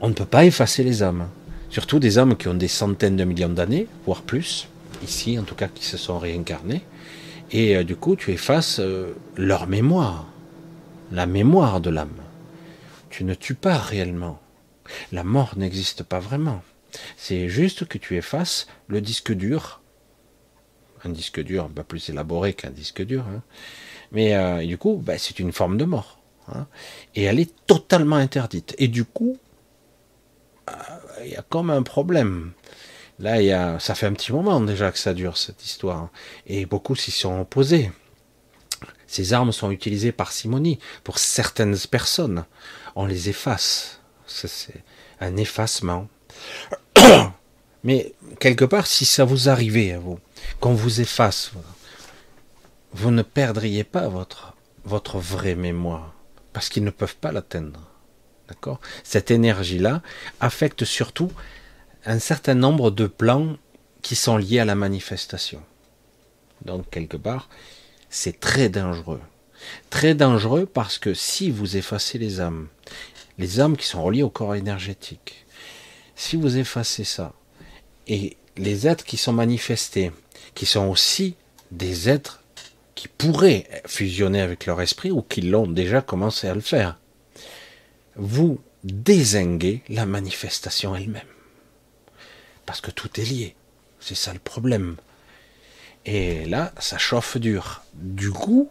On 0.00 0.08
ne 0.08 0.14
peut 0.14 0.24
pas 0.24 0.44
effacer 0.44 0.84
les 0.84 1.02
âmes. 1.02 1.28
Surtout 1.70 1.98
des 1.98 2.18
âmes 2.18 2.36
qui 2.36 2.48
ont 2.48 2.54
des 2.54 2.68
centaines 2.68 3.16
de 3.16 3.24
millions 3.24 3.48
d'années, 3.48 3.88
voire 4.06 4.22
plus, 4.22 4.68
ici 5.02 5.38
en 5.38 5.42
tout 5.42 5.54
cas 5.54 5.68
qui 5.68 5.84
se 5.84 5.96
sont 5.96 6.18
réincarnées. 6.18 6.82
Et 7.50 7.76
euh, 7.76 7.84
du 7.84 7.96
coup, 7.96 8.16
tu 8.16 8.30
effaces 8.32 8.78
euh, 8.78 9.14
leur 9.36 9.66
mémoire, 9.66 10.26
la 11.12 11.26
mémoire 11.26 11.80
de 11.80 11.90
l'âme. 11.90 12.22
Tu 13.10 13.24
ne 13.24 13.34
tues 13.34 13.54
pas 13.54 13.76
réellement. 13.76 14.40
La 15.12 15.24
mort 15.24 15.54
n'existe 15.56 16.02
pas 16.02 16.20
vraiment. 16.20 16.62
C'est 17.16 17.48
juste 17.48 17.86
que 17.86 17.98
tu 17.98 18.16
effaces 18.16 18.66
le 18.86 19.00
disque 19.00 19.32
dur. 19.32 19.80
Un 21.04 21.10
disque 21.10 21.40
dur 21.40 21.68
pas 21.68 21.84
plus 21.84 22.08
élaboré 22.08 22.54
qu'un 22.54 22.70
disque 22.70 23.04
dur. 23.04 23.24
Hein. 23.28 23.42
Mais 24.12 24.34
euh, 24.34 24.64
du 24.64 24.78
coup, 24.78 25.00
bah, 25.04 25.18
c'est 25.18 25.38
une 25.38 25.52
forme 25.52 25.76
de 25.76 25.84
mort. 25.84 26.18
Hein. 26.52 26.66
Et 27.14 27.24
elle 27.24 27.40
est 27.40 27.54
totalement 27.66 28.16
interdite. 28.16 28.74
Et 28.78 28.88
du 28.88 29.04
coup, 29.04 29.38
euh, 30.68 30.72
il 31.24 31.32
y 31.32 31.36
a 31.36 31.42
comme 31.42 31.70
un 31.70 31.82
problème. 31.82 32.52
Là, 33.18 33.42
y 33.42 33.52
a, 33.52 33.78
ça 33.80 33.94
fait 33.94 34.06
un 34.06 34.12
petit 34.12 34.32
moment 34.32 34.60
déjà 34.60 34.92
que 34.92 34.98
ça 34.98 35.12
dure, 35.12 35.36
cette 35.36 35.64
histoire. 35.64 36.08
Et 36.46 36.66
beaucoup 36.66 36.94
s'y 36.94 37.10
sont 37.10 37.40
opposés. 37.40 37.90
Ces 39.06 39.32
armes 39.32 39.52
sont 39.52 39.70
utilisées 39.70 40.12
par 40.12 40.32
Simonie 40.32 40.78
pour 41.02 41.18
certaines 41.18 41.76
personnes. 41.90 42.44
On 42.94 43.06
les 43.06 43.28
efface. 43.28 44.00
C'est 44.26 44.84
un 45.20 45.36
effacement. 45.36 46.08
Mais 47.84 48.12
quelque 48.38 48.64
part, 48.64 48.86
si 48.86 49.04
ça 49.04 49.24
vous 49.24 49.48
arrivait 49.48 49.92
à 49.92 49.98
vous, 49.98 50.18
qu'on 50.60 50.74
vous 50.74 51.00
efface, 51.00 51.52
vous 52.92 53.10
ne 53.10 53.22
perdriez 53.22 53.84
pas 53.84 54.08
votre, 54.08 55.18
vraie 55.18 55.54
mémoire, 55.54 56.14
parce 56.52 56.68
qu'ils 56.68 56.84
ne 56.84 56.90
peuvent 56.90 57.16
pas 57.16 57.32
l'atteindre. 57.32 57.80
D'accord? 58.48 58.80
Cette 59.04 59.30
énergie-là 59.30 60.02
affecte 60.40 60.84
surtout 60.84 61.30
un 62.06 62.18
certain 62.18 62.54
nombre 62.54 62.90
de 62.90 63.06
plans 63.06 63.56
qui 64.02 64.16
sont 64.16 64.36
liés 64.36 64.60
à 64.60 64.64
la 64.64 64.74
manifestation. 64.74 65.62
Donc, 66.64 66.88
quelque 66.90 67.16
part, 67.16 67.48
c'est 68.08 68.40
très 68.40 68.68
dangereux. 68.68 69.20
Très 69.90 70.14
dangereux 70.14 70.66
parce 70.66 70.98
que 70.98 71.14
si 71.14 71.50
vous 71.50 71.76
effacez 71.76 72.18
les 72.18 72.40
âmes, 72.40 72.68
les 73.38 73.60
âmes 73.60 73.76
qui 73.76 73.86
sont 73.86 74.02
reliées 74.02 74.22
au 74.22 74.30
corps 74.30 74.54
énergétique, 74.54 75.44
si 76.16 76.36
vous 76.36 76.56
effacez 76.56 77.04
ça, 77.04 77.32
et 78.06 78.36
les 78.56 78.88
êtres 78.88 79.04
qui 79.04 79.16
sont 79.16 79.32
manifestés, 79.32 80.10
qui 80.54 80.66
sont 80.66 80.88
aussi 80.88 81.36
des 81.70 82.08
êtres 82.08 82.42
qui 82.98 83.06
pourraient 83.06 83.68
fusionner 83.86 84.40
avec 84.40 84.66
leur 84.66 84.80
esprit 84.80 85.12
ou 85.12 85.22
qui 85.22 85.40
l'ont 85.40 85.68
déjà 85.68 86.02
commencé 86.02 86.48
à 86.48 86.54
le 86.54 86.60
faire. 86.60 86.98
Vous 88.16 88.60
désinguez 88.82 89.84
la 89.88 90.04
manifestation 90.04 90.96
elle-même. 90.96 91.22
Parce 92.66 92.80
que 92.80 92.90
tout 92.90 93.20
est 93.20 93.24
lié. 93.24 93.54
C'est 94.00 94.16
ça 94.16 94.32
le 94.32 94.40
problème. 94.40 94.96
Et 96.06 96.44
là, 96.46 96.72
ça 96.80 96.98
chauffe 96.98 97.36
dur. 97.36 97.84
Du 97.94 98.32
coup, 98.32 98.68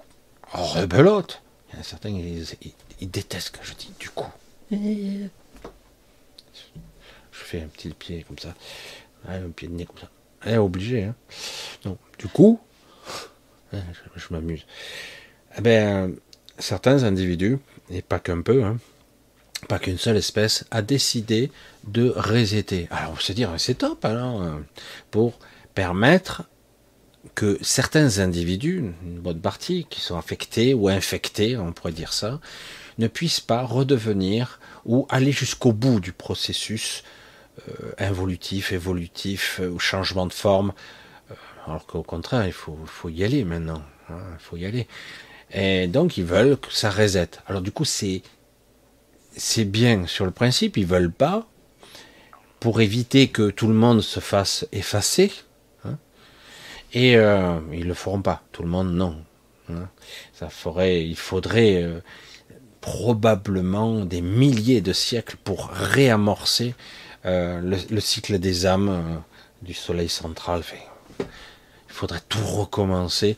rebelote. 0.52 1.42
Il 1.70 1.76
y 1.76 1.78
en 1.78 1.80
a 1.80 1.84
certains, 1.84 2.10
ils, 2.10 3.10
détestent 3.10 3.56
quand 3.56 3.64
je 3.64 3.76
dis 3.76 3.94
du 3.98 4.10
coup. 4.10 4.32
Je 4.72 5.30
fais 7.32 7.62
un 7.62 7.68
petit 7.68 7.92
pied 7.92 8.26
comme 8.28 8.40
ça. 8.40 8.54
Un 9.26 9.52
pied 9.52 9.70
de 9.70 9.74
nez 9.74 9.86
comme 9.86 10.00
ça. 10.00 10.10
Elle 10.42 10.56
est 10.56 10.58
obligée. 10.58 11.06
Hein. 11.06 11.16
Donc, 11.86 11.98
du 12.20 12.28
coup, 12.28 12.60
Je, 13.74 14.26
m'amuse. 14.32 14.66
Eh 15.58 15.62
ben, 15.62 16.16
certains 16.58 17.04
individus, 17.04 17.58
et 17.90 18.02
pas 18.02 18.20
qu'un 18.20 18.42
peu, 18.42 18.64
hein, 18.64 18.78
pas 19.68 19.80
qu'une 19.80 19.98
seule 19.98 20.18
espèce, 20.18 20.66
a 20.72 20.82
décidé 20.82 21.52
de 21.86 22.10
resetter. 22.16 22.88
Alors 22.92 23.14
on 23.14 23.20
se 23.20 23.34
dire, 23.34 23.54
c'est 23.58 23.80
top 23.80 24.06
alors, 24.06 24.42
hein, 24.42 24.64
pour 25.12 25.40
permettre 25.74 26.44
que 27.36 27.58
certains 27.62 28.20
individus, 28.20 28.78
une 29.04 29.20
bonne 29.20 29.42
partie, 29.42 29.86
qui 29.90 30.02
sont 30.02 30.18
affectés 30.18 30.74
ou 30.74 30.88
infectés, 30.88 31.58
on 31.58 31.74
pourrait 31.74 31.92
dire 31.92 32.14
ça, 32.14 32.40
ne 32.98 33.08
puissent 33.08 33.42
pas 33.42 33.64
redevenir 33.64 34.60
ou 34.86 35.06
aller 35.10 35.32
jusqu'au 35.32 35.74
bout 35.74 36.00
du 36.00 36.14
processus 36.14 37.04
euh, 37.70 37.92
involutif, 37.98 38.72
évolutif, 38.72 39.60
ou 39.60 39.80
changement 39.80 40.26
de 40.26 40.34
forme, 40.34 40.74
alors 41.68 41.86
qu'au 41.86 42.04
contraire, 42.04 42.46
il 42.46 42.54
faut, 42.54 42.78
y 43.10 43.24
aller 43.24 43.44
maintenant. 43.44 43.84
Hein, 44.10 44.20
il 44.34 44.40
faut 44.40 44.56
y 44.56 44.66
aller. 44.66 44.88
Et 45.52 45.88
donc, 45.88 46.18
ils 46.18 46.24
veulent 46.24 46.58
que 46.58 46.72
ça 46.72 46.90
reset. 46.90 47.32
Alors, 47.48 47.62
du 47.62 47.72
coup, 47.72 47.86
c'est, 47.86 48.22
bien 49.66 50.08
sur 50.08 50.26
le 50.26 50.32
principe, 50.32 50.78
ils 50.78 50.86
veulent 50.86 51.12
pas, 51.12 51.46
pour 52.60 52.80
éviter 52.80 53.28
que 53.28 53.50
tout 53.50 53.68
le 53.68 53.74
monde 53.74 54.02
se 54.02 54.20
fasse 54.20 54.66
effacer. 54.72 55.32
Hein, 55.84 55.98
et 56.94 57.18
euh, 57.18 57.60
ils 57.74 57.88
le 57.88 57.94
feront 57.94 58.22
pas. 58.22 58.44
Tout 58.54 58.64
le 58.64 58.70
monde, 58.70 58.94
non. 58.94 59.18
Hein. 59.70 59.90
ça 60.34 60.50
ferait, 60.50 61.06
il 61.06 61.18
faudrait 61.18 61.84
euh, 61.84 62.00
probablement 62.80 64.06
des 64.06 64.22
milliers 64.22 64.80
de 64.80 64.94
siècles 64.94 65.36
pour 65.44 65.68
réamorcer 65.68 66.74
euh, 67.26 67.60
le, 67.90 68.00
cycle 68.00 68.40
des 68.40 68.66
âmes 68.66 69.22
du 69.62 69.74
soleil 69.74 70.08
central. 70.08 70.64
Faudrait 71.98 72.22
tout 72.30 72.46
recommencer 72.46 73.38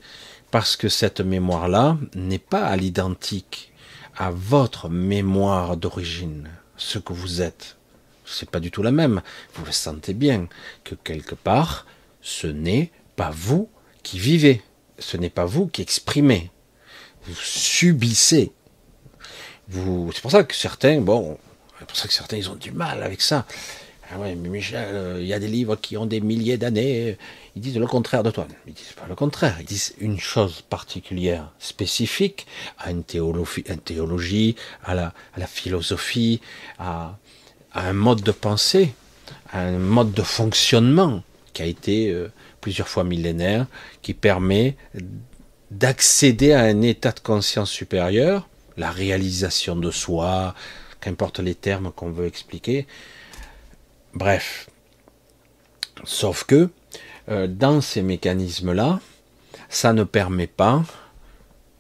parce 0.51 0.75
que 0.75 0.89
cette 0.89 1.21
mémoire-là 1.21 1.97
n'est 2.13 2.39
pas 2.39 2.65
à 2.65 2.75
l'identique 2.75 3.71
à 4.17 4.31
votre 4.31 4.89
mémoire 4.89 5.77
d'origine, 5.77 6.49
ce 6.75 6.99
que 6.99 7.13
vous 7.13 7.41
êtes. 7.41 7.77
C'est 8.25 8.49
pas 8.49 8.59
du 8.59 8.69
tout 8.69 8.83
la 8.83 8.91
même. 8.91 9.21
Vous 9.53 9.65
le 9.65 9.71
sentez 9.71 10.13
bien 10.13 10.47
que 10.83 10.93
quelque 10.93 11.35
part, 11.35 11.87
ce 12.21 12.47
n'est 12.47 12.91
pas 13.15 13.31
vous 13.31 13.69
qui 14.03 14.19
vivez, 14.19 14.61
ce 14.99 15.15
n'est 15.15 15.29
pas 15.29 15.45
vous 15.45 15.67
qui 15.67 15.81
exprimez. 15.81 16.51
Vous 17.23 17.35
subissez. 17.35 18.51
C'est 19.71 20.21
pour 20.21 20.31
ça 20.31 20.43
que 20.43 20.53
certains, 20.53 20.99
bon, 20.99 21.37
c'est 21.79 21.87
pour 21.87 21.97
ça 21.97 22.07
que 22.07 22.13
certains 22.13 22.37
ils 22.37 22.49
ont 22.49 22.55
du 22.55 22.71
mal 22.71 23.03
avec 23.03 23.21
ça. 23.21 23.45
Ah 24.11 24.17
ouais, 24.17 24.33
mais 24.33 24.49
Michel, 24.49 24.87
euh, 24.91 25.17
il 25.21 25.27
y 25.27 25.33
a 25.33 25.39
des 25.39 25.47
livres 25.47 25.75
qui 25.75 25.95
ont 25.95 26.07
des 26.07 26.19
milliers 26.19 26.57
d'années, 26.57 27.17
ils 27.59 27.61
disent 27.61 27.77
le 27.77 27.87
contraire 27.87 28.23
de 28.23 28.31
toi. 28.31 28.47
Ils 28.67 28.73
disent 28.73 28.93
pas 28.93 29.05
le 29.09 29.15
contraire, 29.15 29.57
ils 29.59 29.65
disent 29.65 29.93
une 29.99 30.17
chose 30.17 30.61
particulière, 30.61 31.51
spécifique 31.59 32.47
à 32.77 32.89
une 32.89 33.03
théologie, 33.03 34.55
à, 34.85 34.95
la, 34.95 35.11
philosophie, 35.45 36.39
à, 36.77 37.17
un 37.73 37.91
mode 37.91 38.21
de 38.21 38.31
pensée, 38.31 38.93
à 39.51 39.59
un 39.59 39.77
mode 39.77 40.13
de 40.13 40.21
fonctionnement 40.21 41.21
qui 41.51 41.61
a 41.61 41.65
été 41.65 42.11
euh, 42.11 42.31
plusieurs 42.61 42.87
fois 42.87 43.03
millénaire, 43.03 43.67
qui 44.01 44.13
permet 44.13 44.77
d'accéder 45.69 46.53
à 46.53 46.61
un 46.61 46.81
état 46.81 47.11
de 47.11 47.19
conscience 47.19 47.71
supérieur, 47.71 48.47
la 48.77 48.89
réalisation 48.89 49.75
de 49.75 49.91
soi, 49.91 50.55
qu'importe 51.01 51.39
les 51.39 51.55
termes 51.55 51.91
qu'on 51.91 52.11
veut 52.11 52.27
expliquer, 52.27 52.87
Bref. 54.13 54.69
Sauf 56.05 56.45
que 56.45 56.69
dans 57.29 57.81
ces 57.81 58.01
mécanismes-là, 58.01 58.99
ça 59.69 59.93
ne 59.93 60.03
permet 60.03 60.47
pas 60.47 60.83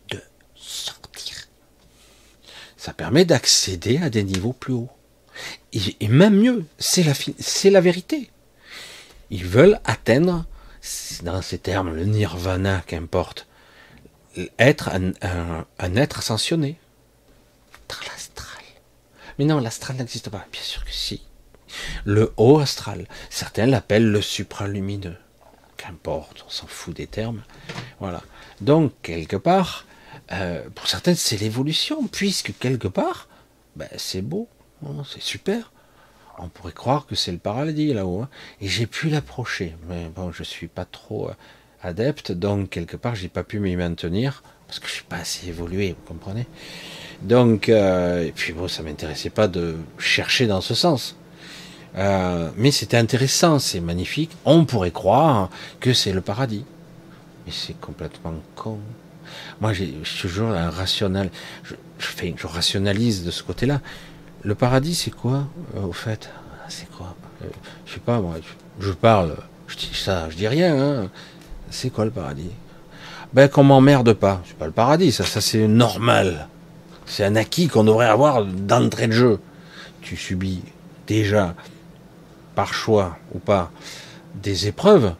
de 0.09 0.21
sortir. 0.55 1.47
Ça 2.77 2.93
permet 2.93 3.25
d'accéder 3.25 3.97
à 3.97 4.09
des 4.09 4.23
niveaux 4.23 4.53
plus 4.53 4.73
hauts. 4.73 4.89
Et, 5.73 6.07
même 6.07 6.35
mieux, 6.35 6.65
c'est 6.77 7.03
la, 7.03 7.13
la 7.71 7.81
vérité. 7.81 8.29
Ils 9.29 9.45
veulent 9.45 9.79
atteindre, 9.85 10.45
dans 11.23 11.41
ces 11.41 11.59
termes, 11.59 11.95
le 11.95 12.05
nirvana, 12.05 12.83
qu'importe, 12.85 13.47
être 14.57 14.89
un, 14.89 15.95
être 15.95 16.19
ascensionné. 16.19 16.77
L'astral. 18.07 18.63
Mais 19.37 19.45
non, 19.45 19.59
l'astral 19.59 19.97
n'existe 19.97 20.29
pas. 20.29 20.45
Bien 20.51 20.61
sûr 20.61 20.85
que 20.85 20.91
si 20.91 21.23
le 22.05 22.33
haut 22.37 22.59
astral. 22.59 23.07
Certains 23.29 23.65
l'appellent 23.65 24.11
le 24.11 24.21
supralumineux. 24.21 25.17
Qu'importe, 25.79 26.43
on 26.45 26.49
s'en 26.49 26.67
fout 26.67 26.93
des 26.93 27.07
termes. 27.07 27.41
Voilà. 28.01 28.21
Donc, 28.59 28.91
quelque 29.01 29.37
part, 29.37 29.85
euh, 30.33 30.67
pour 30.75 30.87
certains, 30.87 31.15
c'est 31.15 31.37
l'évolution, 31.37 32.05
puisque 32.07 32.51
quelque 32.59 32.89
part, 32.89 33.29
ben, 33.77 33.87
c'est 33.95 34.21
beau, 34.21 34.49
hein, 34.85 35.03
c'est 35.09 35.21
super. 35.21 35.71
On 36.37 36.49
pourrait 36.49 36.73
croire 36.73 37.05
que 37.05 37.15
c'est 37.15 37.31
le 37.31 37.37
paradis 37.37 37.93
là-haut. 37.93 38.21
Hein. 38.21 38.29
Et 38.59 38.67
j'ai 38.67 38.87
pu 38.87 39.09
l'approcher. 39.09 39.75
Mais 39.87 40.09
bon, 40.13 40.33
je 40.33 40.43
suis 40.43 40.67
pas 40.67 40.85
trop 40.85 41.29
euh, 41.29 41.33
adepte, 41.81 42.33
donc 42.33 42.69
quelque 42.69 42.97
part, 42.97 43.15
j'ai 43.15 43.29
pas 43.29 43.43
pu 43.43 43.59
m'y 43.59 43.75
maintenir, 43.77 44.43
parce 44.67 44.79
que 44.79 44.87
je 44.87 44.93
suis 44.93 45.03
pas 45.03 45.17
assez 45.17 45.47
évolué, 45.47 45.95
vous 45.97 46.05
comprenez? 46.13 46.45
Donc, 47.21 47.69
euh, 47.69 48.25
et 48.25 48.31
puis 48.33 48.53
bon, 48.53 48.67
ça 48.67 48.83
m'intéressait 48.83 49.29
pas 49.29 49.47
de 49.47 49.77
chercher 49.97 50.45
dans 50.45 50.61
ce 50.61 50.73
sens. 50.73 51.15
Euh, 51.97 52.49
mais 52.55 52.71
c'était 52.71 52.97
intéressant, 52.97 53.59
c'est 53.59 53.79
magnifique. 53.79 54.31
On 54.45 54.65
pourrait 54.65 54.91
croire 54.91 55.49
que 55.79 55.93
c'est 55.93 56.13
le 56.13 56.21
paradis. 56.21 56.65
Mais 57.45 57.51
c'est 57.51 57.79
complètement 57.79 58.33
con. 58.55 58.79
Moi, 59.61 59.73
j'ai 59.73 59.93
toujours 60.21 60.51
un 60.51 60.69
rationnel. 60.69 61.29
Je, 61.63 61.75
fais, 61.99 62.33
je 62.37 62.47
rationalise 62.47 63.23
de 63.25 63.31
ce 63.31 63.43
côté-là. 63.43 63.81
Le 64.43 64.55
paradis, 64.55 64.95
c'est 64.95 65.11
quoi, 65.11 65.47
euh, 65.75 65.81
au 65.81 65.91
fait? 65.91 66.29
C'est 66.69 66.89
quoi? 66.89 67.15
Euh, 67.43 67.47
Je 67.85 67.93
sais 67.93 67.99
pas, 67.99 68.19
moi, 68.21 68.35
je, 68.79 68.91
parle, 68.91 69.35
je 69.67 69.75
dis 69.75 69.91
ça, 69.93 70.29
je 70.29 70.37
dis 70.37 70.47
rien. 70.47 70.77
Hein. 70.77 71.09
C'est 71.69 71.89
quoi 71.89 72.05
le 72.05 72.11
paradis? 72.11 72.51
Ben, 73.33 73.47
qu'on 73.47 73.63
m'emmerde 73.63 74.13
pas. 74.13 74.41
C'est 74.47 74.57
pas 74.57 74.65
le 74.65 74.71
paradis, 74.71 75.11
ça, 75.11 75.23
ça 75.23 75.41
c'est 75.41 75.67
normal. 75.67 76.47
C'est 77.05 77.25
un 77.25 77.35
acquis 77.35 77.67
qu'on 77.67 77.83
devrait 77.83 78.07
avoir 78.07 78.45
d'entrée 78.45 79.07
de 79.07 79.13
jeu. 79.13 79.39
Tu 80.01 80.15
subis 80.15 80.61
déjà 81.07 81.55
par 82.59 82.73
choix 82.73 83.17
ou 83.33 83.39
pas, 83.39 83.71
des 84.43 84.67
épreuves, 84.67 85.13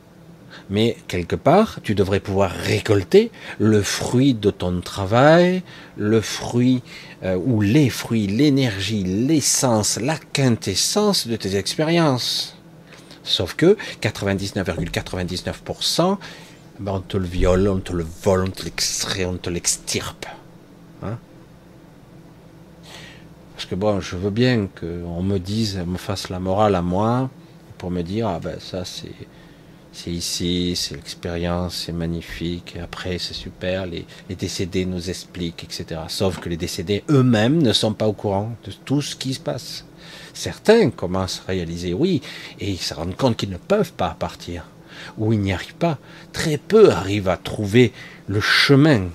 mais 0.70 0.98
quelque 1.08 1.38
part, 1.38 1.80
tu 1.84 1.96
devrais 1.96 2.20
pouvoir 2.20 2.52
récolter 2.52 3.32
le 3.60 3.82
fruit 3.82 4.34
de 4.34 4.52
ton 4.52 4.82
travail, 4.82 5.64
le 5.96 6.20
fruit 6.20 6.84
euh, 7.24 7.38
ou 7.38 7.62
les 7.62 7.90
fruits, 7.90 8.28
l'énergie, 8.28 9.06
l'essence, 9.06 9.98
la 10.02 10.18
quintessence 10.18 11.30
de 11.30 11.38
tes 11.38 11.56
expériences. 11.56 12.58
Sauf 13.24 13.54
que 13.54 13.78
99,99%, 14.02 16.18
ben 16.82 16.92
on 16.92 17.00
te 17.00 17.16
le 17.16 17.26
viole, 17.26 17.70
on 17.70 17.80
te 17.80 17.94
le 17.94 18.06
vole, 18.22 18.44
on 18.44 18.52
te 18.52 18.66
l'extrait, 18.66 19.24
on 19.24 19.38
te 19.38 19.50
l'extirpe. 19.50 20.26
Hein 21.04 21.18
que 23.70 23.76
bon, 23.76 24.01
je 24.01 24.15
veux 24.15 24.32
bien 24.32 24.67
qu'on 24.80 25.22
me 25.22 25.38
dise, 25.38 25.78
me 25.86 25.97
fasse 25.97 26.30
la 26.30 26.39
morale 26.39 26.74
à 26.74 26.82
moi, 26.82 27.30
pour 27.78 27.91
me 27.91 28.01
dire, 28.01 28.28
ah 28.28 28.39
ben 28.41 28.59
ça 28.59 28.84
c'est 28.84 29.13
c'est 29.91 30.11
ici, 30.11 30.76
c'est 30.76 30.95
l'expérience, 30.95 31.84
c'est 31.86 31.91
magnifique, 31.91 32.78
après 32.82 33.17
c'est 33.17 33.34
super, 33.34 33.86
les, 33.86 34.05
les, 34.30 34.36
décédés 34.36 34.86
nous 34.86 35.09
expliquent, 35.09 35.63
etc. 35.63 36.01
Sauf 36.07 36.39
que 36.39 36.47
les 36.47 36.57
décédés 36.57 37.03
eux-mêmes 37.09 37.61
ne 37.61 37.74
sont 37.74 37.93
pas 37.93 38.07
au 38.07 38.13
courant 38.13 38.55
de 38.65 38.72
tout 38.86 39.01
ce 39.01 39.15
qui 39.15 39.34
se 39.34 39.39
passe. 39.39 39.86
Certains 40.34 40.89
commencent 40.91 41.43
à 41.47 41.51
réaliser 41.51 41.93
oui, 41.93 42.22
et 42.59 42.70
ils 42.70 42.78
se 42.78 42.93
rendent 42.93 43.15
compte 43.15 43.36
qu'ils 43.36 43.49
ne 43.49 43.57
peuvent 43.57 43.93
pas 43.93 44.15
partir, 44.17 44.65
ou 45.17 45.34
ils 45.34 45.39
n'y 45.39 45.53
arrivent 45.53 45.76
pas. 45.76 45.97
Très 46.34 46.57
peu 46.57 46.91
arrivent 46.91 47.30
à 47.30 47.38
trouver 47.38 47.91
le 48.28 48.41
chemin. 48.41 49.09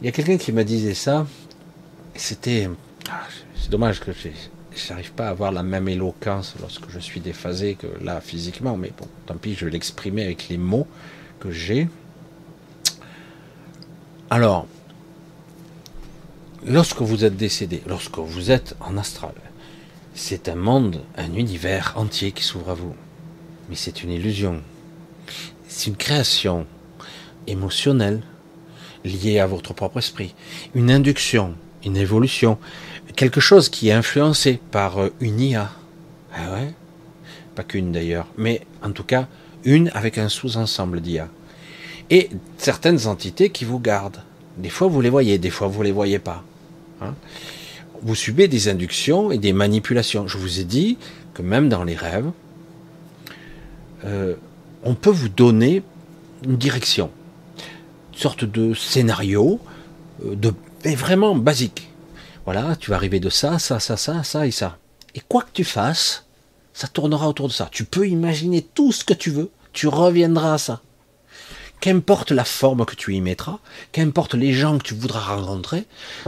Il 0.00 0.06
y 0.06 0.08
a 0.08 0.12
quelqu'un 0.12 0.36
qui 0.36 0.52
me 0.52 0.62
disait 0.62 0.94
ça, 0.94 1.26
c'était 2.14 2.68
c'est 3.54 3.70
dommage 3.70 4.00
que 4.00 4.12
je 4.12 4.90
n'arrive 4.90 5.12
pas 5.12 5.28
à 5.28 5.30
avoir 5.30 5.52
la 5.52 5.62
même 5.62 5.88
éloquence 5.88 6.54
lorsque 6.60 6.88
je 6.90 6.98
suis 6.98 7.20
déphasé 7.20 7.74
que 7.74 7.86
là 8.02 8.20
physiquement, 8.20 8.76
mais 8.76 8.92
bon, 8.96 9.06
tant 9.26 9.36
pis, 9.36 9.54
je 9.54 9.64
vais 9.64 9.70
l'exprimer 9.70 10.24
avec 10.24 10.48
les 10.48 10.58
mots 10.58 10.86
que 11.40 11.50
j'ai. 11.50 11.88
Alors, 14.30 14.66
lorsque 16.64 17.00
vous 17.00 17.24
êtes 17.24 17.36
décédé, 17.36 17.82
lorsque 17.86 18.18
vous 18.18 18.50
êtes 18.50 18.76
en 18.80 18.96
astral, 18.96 19.34
c'est 20.14 20.48
un 20.48 20.56
monde, 20.56 21.02
un 21.16 21.32
univers 21.34 21.94
entier 21.96 22.32
qui 22.32 22.42
s'ouvre 22.42 22.70
à 22.70 22.74
vous. 22.74 22.94
Mais 23.68 23.76
c'est 23.76 24.02
une 24.02 24.10
illusion. 24.10 24.62
C'est 25.68 25.88
une 25.88 25.96
création 25.96 26.66
émotionnelle 27.46 28.22
liée 29.04 29.38
à 29.38 29.46
votre 29.46 29.74
propre 29.74 29.98
esprit. 29.98 30.34
Une 30.74 30.90
induction, 30.90 31.54
une 31.84 31.96
évolution, 31.96 32.58
quelque 33.18 33.40
chose 33.40 33.68
qui 33.68 33.88
est 33.88 33.92
influencé 33.92 34.60
par 34.70 35.02
euh, 35.02 35.12
une 35.18 35.40
IA. 35.40 35.72
Ah 36.32 36.52
ouais? 36.52 36.72
Pas 37.56 37.64
qu'une 37.64 37.90
d'ailleurs, 37.90 38.28
mais 38.36 38.60
en 38.80 38.92
tout 38.92 39.02
cas, 39.02 39.26
une 39.64 39.90
avec 39.92 40.18
un 40.18 40.28
sous-ensemble 40.28 41.00
d'IA. 41.00 41.28
Et 42.10 42.30
certaines 42.58 43.08
entités 43.08 43.50
qui 43.50 43.64
vous 43.64 43.80
gardent. 43.80 44.22
Des 44.56 44.68
fois 44.68 44.86
vous 44.86 45.00
les 45.00 45.10
voyez, 45.10 45.36
des 45.38 45.50
fois 45.50 45.66
vous 45.66 45.82
les 45.82 45.90
voyez 45.90 46.20
pas. 46.20 46.44
Hein. 47.00 47.14
vous 48.02 48.14
subez 48.14 48.46
des 48.46 48.68
inductions 48.68 49.32
et 49.32 49.38
des 49.38 49.52
manipulations. 49.52 50.28
Je 50.28 50.38
vous 50.38 50.60
ai 50.60 50.64
dit 50.64 50.96
que 51.34 51.42
même 51.42 51.68
dans 51.68 51.82
les 51.82 51.96
rêves, 51.96 52.30
euh, 54.04 54.36
on 54.84 54.94
peut 54.94 55.10
vous 55.10 55.28
donner 55.28 55.82
une 56.44 56.56
direction, 56.56 57.10
une 58.12 58.18
sorte 58.18 58.44
de 58.44 58.74
scénario, 58.74 59.58
euh, 60.24 60.52
vraiment 60.94 61.34
basique. 61.34 61.88
Voilà, 62.50 62.76
tu 62.76 62.88
vas 62.88 62.96
arriver 62.96 63.20
de 63.20 63.28
ça, 63.28 63.58
ça, 63.58 63.78
ça, 63.78 63.98
ça, 63.98 64.24
ça 64.24 64.46
et 64.46 64.50
ça. 64.50 64.78
Et 65.14 65.20
quoi 65.20 65.42
que 65.42 65.52
tu 65.52 65.64
fasses, 65.64 66.24
ça 66.72 66.88
tournera 66.88 67.28
autour 67.28 67.46
de 67.46 67.52
ça. 67.52 67.68
Tu 67.70 67.84
peux 67.84 68.08
imaginer 68.08 68.62
tout 68.62 68.90
ce 68.90 69.04
que 69.04 69.12
tu 69.12 69.28
veux, 69.28 69.50
tu 69.74 69.86
reviendras 69.86 70.54
à 70.54 70.56
ça. 70.56 70.80
Qu'importe 71.82 72.30
la 72.32 72.46
forme 72.46 72.86
que 72.86 72.94
tu 72.94 73.14
y 73.14 73.20
mettras, 73.20 73.58
qu'importe 73.92 74.32
les 74.32 74.54
gens 74.54 74.78
que 74.78 74.84
tu 74.84 74.94
voudras 74.94 75.36
rencontrer, 75.36 75.84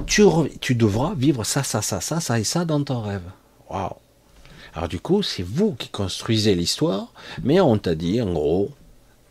tu, 0.07 0.27
devras 0.75 1.15
vivre 1.17 1.43
ça, 1.43 1.63
ça, 1.63 1.81
ça, 1.81 2.03
ça, 2.03 2.21
ça 2.21 2.39
et 2.39 2.45
ça 2.45 2.67
dans 2.67 2.85
ton 2.85 3.01
rêve. 3.01 3.25
Waouh 3.71 3.97
Alors 4.75 4.91
du 4.91 5.01
coup, 5.01 5.23
c'est 5.23 5.43
vous 5.43 5.73
qui 5.73 5.89
construisez 5.89 6.55
l'histoire, 6.55 7.15
mais 7.43 7.63
on 7.63 7.79
t'a 7.79 7.95
dit 7.95 8.21
en 8.21 8.35
gros 8.35 8.71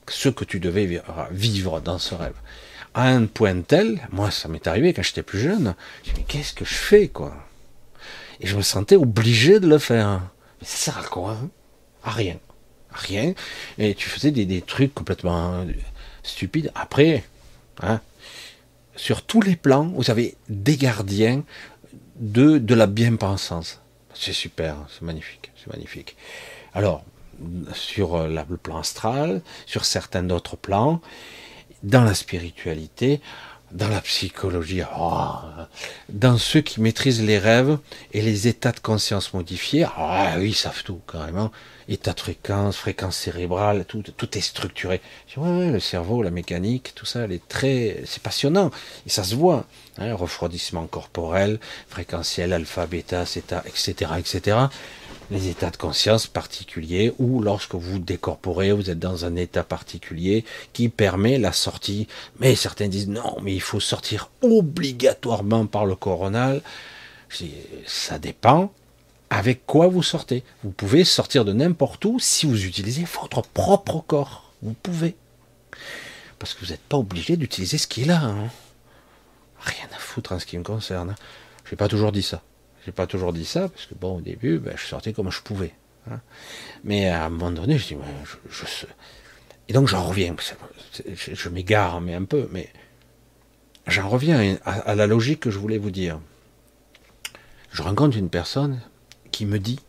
ce 0.08 0.30
que 0.30 0.44
tu 0.44 0.60
devais 0.60 1.04
vivre 1.30 1.82
dans 1.82 2.00
ce 2.00 2.16
rêve 2.16 2.34
à 3.00 3.04
un 3.04 3.28
point 3.28 3.62
tel, 3.62 4.06
moi 4.12 4.30
ça 4.30 4.50
m'est 4.50 4.68
arrivé 4.68 4.94
quand 4.94 5.04
j'étais 5.04 5.24
plus 5.24 5.40
jeune, 5.40 5.74
mais 6.16 6.24
qu'est-ce 6.28 6.54
que 6.54 6.66
je 6.66 6.74
fais 6.74 7.08
quoi? 7.08 7.34
Et 8.42 8.48
je 8.48 8.58
me 8.58 8.62
sentais 8.62 8.98
obligé 8.98 9.62
de 9.62 9.68
le 9.68 9.78
faire. 9.78 10.22
Mais 10.60 10.68
ça 10.68 10.78
sert 10.78 10.98
à 10.98 11.04
quoi 11.04 11.32
hein? 11.32 11.50
À 12.04 12.12
rien. 12.12 12.38
rien, 12.92 13.34
et 13.78 13.96
tu 13.96 14.10
faisais 14.10 14.32
des, 14.32 14.62
trucs 14.62 14.94
complètement 14.94 15.66
stupides. 16.24 16.72
Après, 16.76 17.24
hein, 17.82 18.02
sur 18.96 19.22
tous 19.22 19.42
les 19.42 19.56
plans, 19.56 19.86
vous 19.96 20.12
avez 20.12 20.36
des 20.50 20.76
gardiens 20.76 21.44
de, 22.18 22.58
de 22.58 22.76
la 22.76 22.88
bien-pensance. 22.88 23.80
C'est 24.14 24.34
super, 24.34 24.76
c'est 24.90 25.04
magnifique, 25.04 25.52
c'est 25.58 25.72
magnifique. 25.72 26.18
Alors, 26.74 27.04
sur 27.74 28.16
euh, 28.16 28.28
le 28.28 28.58
plan 28.58 28.80
astral, 28.80 29.42
sur 29.66 29.86
certains 29.86 30.24
d'autres 30.24 30.58
plans, 30.58 31.02
dans 31.84 32.04
la 32.04 32.14
spiritualité, 32.14 33.22
dans 33.72 33.88
la 33.88 34.02
psychologie, 34.02 34.82
oh, 34.98 35.28
dans 36.10 36.38
ceux 36.38 36.62
qui 36.62 36.82
maîtrisent 36.82 37.22
les 37.22 37.38
rêves 37.38 37.78
et 38.14 38.22
les 38.22 38.48
états 38.48 38.72
de 38.72 38.80
conscience 38.80 39.34
modifiés, 39.34 39.86
ah 39.96 40.36
oui, 40.38 40.50
ils 40.50 40.56
savent 40.56 40.84
tout 40.84 41.02
carrément. 41.12 41.52
État 41.88 42.14
de 42.14 42.20
fréquence, 42.20 42.78
fréquence 42.78 43.18
cérébrale, 43.18 43.86
tout, 43.86 44.04
tout 44.16 44.38
est 44.38 44.42
structuré. 44.42 45.02
Le 45.36 45.80
cerveau, 45.80 46.22
la 46.22 46.30
mécanique, 46.30 46.94
tout 46.96 47.06
ça, 47.06 47.26
c'est 47.28 48.24
passionnant 48.24 48.70
et 49.06 49.10
ça 49.10 49.24
se 49.24 49.36
voit. 49.36 49.66
Hein, 49.98 50.14
refroidissement 50.16 50.86
corporel, 50.88 51.60
fréquentiel, 51.90 52.54
alpha, 52.54 52.86
bêta, 52.86 53.26
zeta, 53.26 53.64
etc., 53.68 54.12
etc 54.18 54.58
les 55.32 55.48
états 55.48 55.70
de 55.70 55.78
conscience 55.78 56.28
particuliers 56.28 57.14
ou 57.20 57.42
lorsque 57.42 57.76
vous 57.76 58.00
décorporez, 58.00 58.72
vous 58.72 58.90
êtes 58.90 59.00
dans 59.00 59.26
un 59.26 59.36
état 59.36 59.64
particulier 59.64 60.44
qui 60.74 60.90
permet 60.90 61.38
la 61.38 61.54
sortie. 61.54 62.08
Mais 62.40 62.56
certains 62.56 62.88
disent 62.88 63.08
non, 63.08 63.38
mais 63.42 63.54
il 63.54 63.62
faut 63.62 63.80
sortir 63.80 64.30
obligatoirement 64.42 65.66
par 65.66 65.86
le 65.86 65.96
coronal. 65.96 66.62
Ça 67.86 68.18
dépend 68.18 68.72
avec 69.30 69.66
quoi 69.66 69.88
vous 69.88 70.04
sortez. 70.04 70.44
Vous 70.64 70.72
pouvez 70.72 71.04
sortir 71.04 71.46
de 71.46 71.54
n'importe 71.54 72.04
où 72.06 72.20
si 72.20 72.46
vous 72.46 72.66
utilisez 72.66 73.06
votre 73.22 73.42
propre 73.42 74.04
corps. 74.06 74.52
Vous 74.62 74.74
pouvez. 74.74 75.16
Parce 76.40 76.54
que 76.54 76.66
vous 76.66 76.72
n'êtes 76.72 76.82
pas 76.82 76.98
obligé 76.98 77.38
d'utiliser 77.38 77.78
ce 77.78 77.88
qui 77.88 78.04
est. 78.04 78.10
Hein. 78.10 78.50
Rien 79.60 79.88
à 79.96 80.00
foutre 80.00 80.32
en 80.32 80.40
ce 80.40 80.46
qui 80.46 80.58
me 80.58 80.64
concerne. 80.64 81.16
Je 81.66 81.72
n'ai 81.72 81.78
pas 81.78 81.88
toujours 81.88 82.12
dit 82.12 82.24
ça. 82.24 82.42
Pas 82.92 83.08
toujours 83.08 83.34
dit 83.34 83.46
ça, 83.46 83.70
parce 83.70 83.86
que 83.86 83.96
bon, 83.96 84.18
au 84.18 84.22
début, 84.22 84.60
ben, 84.60 84.76
je 84.78 84.86
sortais 84.86 85.14
comme 85.14 85.32
je 85.32 85.42
pouvais. 85.42 85.74
Hein. 86.10 86.20
Mais 86.84 87.10
à 87.10 87.26
un 87.26 87.30
moment 87.30 87.52
donné, 87.52 87.78
je 87.78 87.88
dis, 87.88 87.96
ben, 87.96 88.06
je, 88.50 88.86
et 89.70 89.74
donc 89.74 89.88
j'en 89.88 90.04
reviens. 90.04 90.36
Je, 91.16 91.50
m'égare, 91.50 92.02
mais 92.02 92.16
un 92.16 92.26
peu, 92.26 92.50
mais 92.52 92.70
j'en 93.88 94.10
reviens 94.10 94.58
à, 94.66 94.96
la 94.96 95.08
logique 95.08 95.42
que 95.42 95.52
je 95.52 95.60
voulais 95.60 95.78
vous 95.78 95.92
dire. 95.92 96.20
Je 97.72 97.84
rencontre 97.84 98.18
une 98.18 98.32
personne 98.32 98.82
qui 99.32 99.46
me 99.46 99.60
dit, 99.60 99.80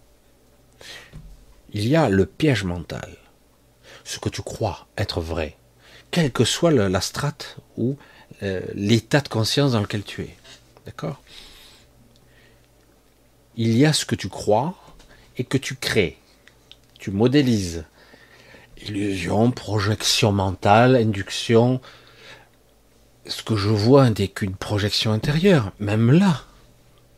il 1.73 1.89
y 1.89 1.97
a 1.97 2.11
le 2.11 2.27
piège 2.27 2.65
mental, 2.65 3.17
ce 4.05 4.19
que 4.19 4.29
tu 4.29 4.43
crois 4.43 4.87
être 4.99 5.23
vrai, 5.23 5.57
quelle 6.11 6.31
que 6.31 6.45
soit 6.45 6.71
la 6.71 7.01
strate 7.01 7.57
ou 7.79 7.97
euh, 8.43 8.61
l'état 8.75 9.23
de 9.23 9.29
conscience 9.29 9.73
dans 9.73 9.81
lequel 9.81 10.03
tu 10.03 10.23
es. 10.23 10.37
D'accord? 10.85 11.23
Il 13.57 13.77
y 13.77 13.85
a 13.85 13.93
ce 13.93 14.05
que 14.05 14.15
tu 14.15 14.29
crois 14.29 14.75
et 15.37 15.45
que 15.45 15.59
tu 15.59 15.75
crées. 15.75 16.19
Tu 16.99 17.11
modélises. 17.11 17.85
Illusion, 18.87 19.51
projection 19.51 20.33
mentale, 20.33 20.97
induction. 20.97 21.81
Ce 23.27 23.43
que 23.43 23.57
je 23.57 23.69
vois 23.69 24.11
n'est 24.11 24.29
qu'une 24.29 24.55
projection 24.55 25.13
intérieure. 25.13 25.73
Même 25.79 26.11
là, 26.11 26.45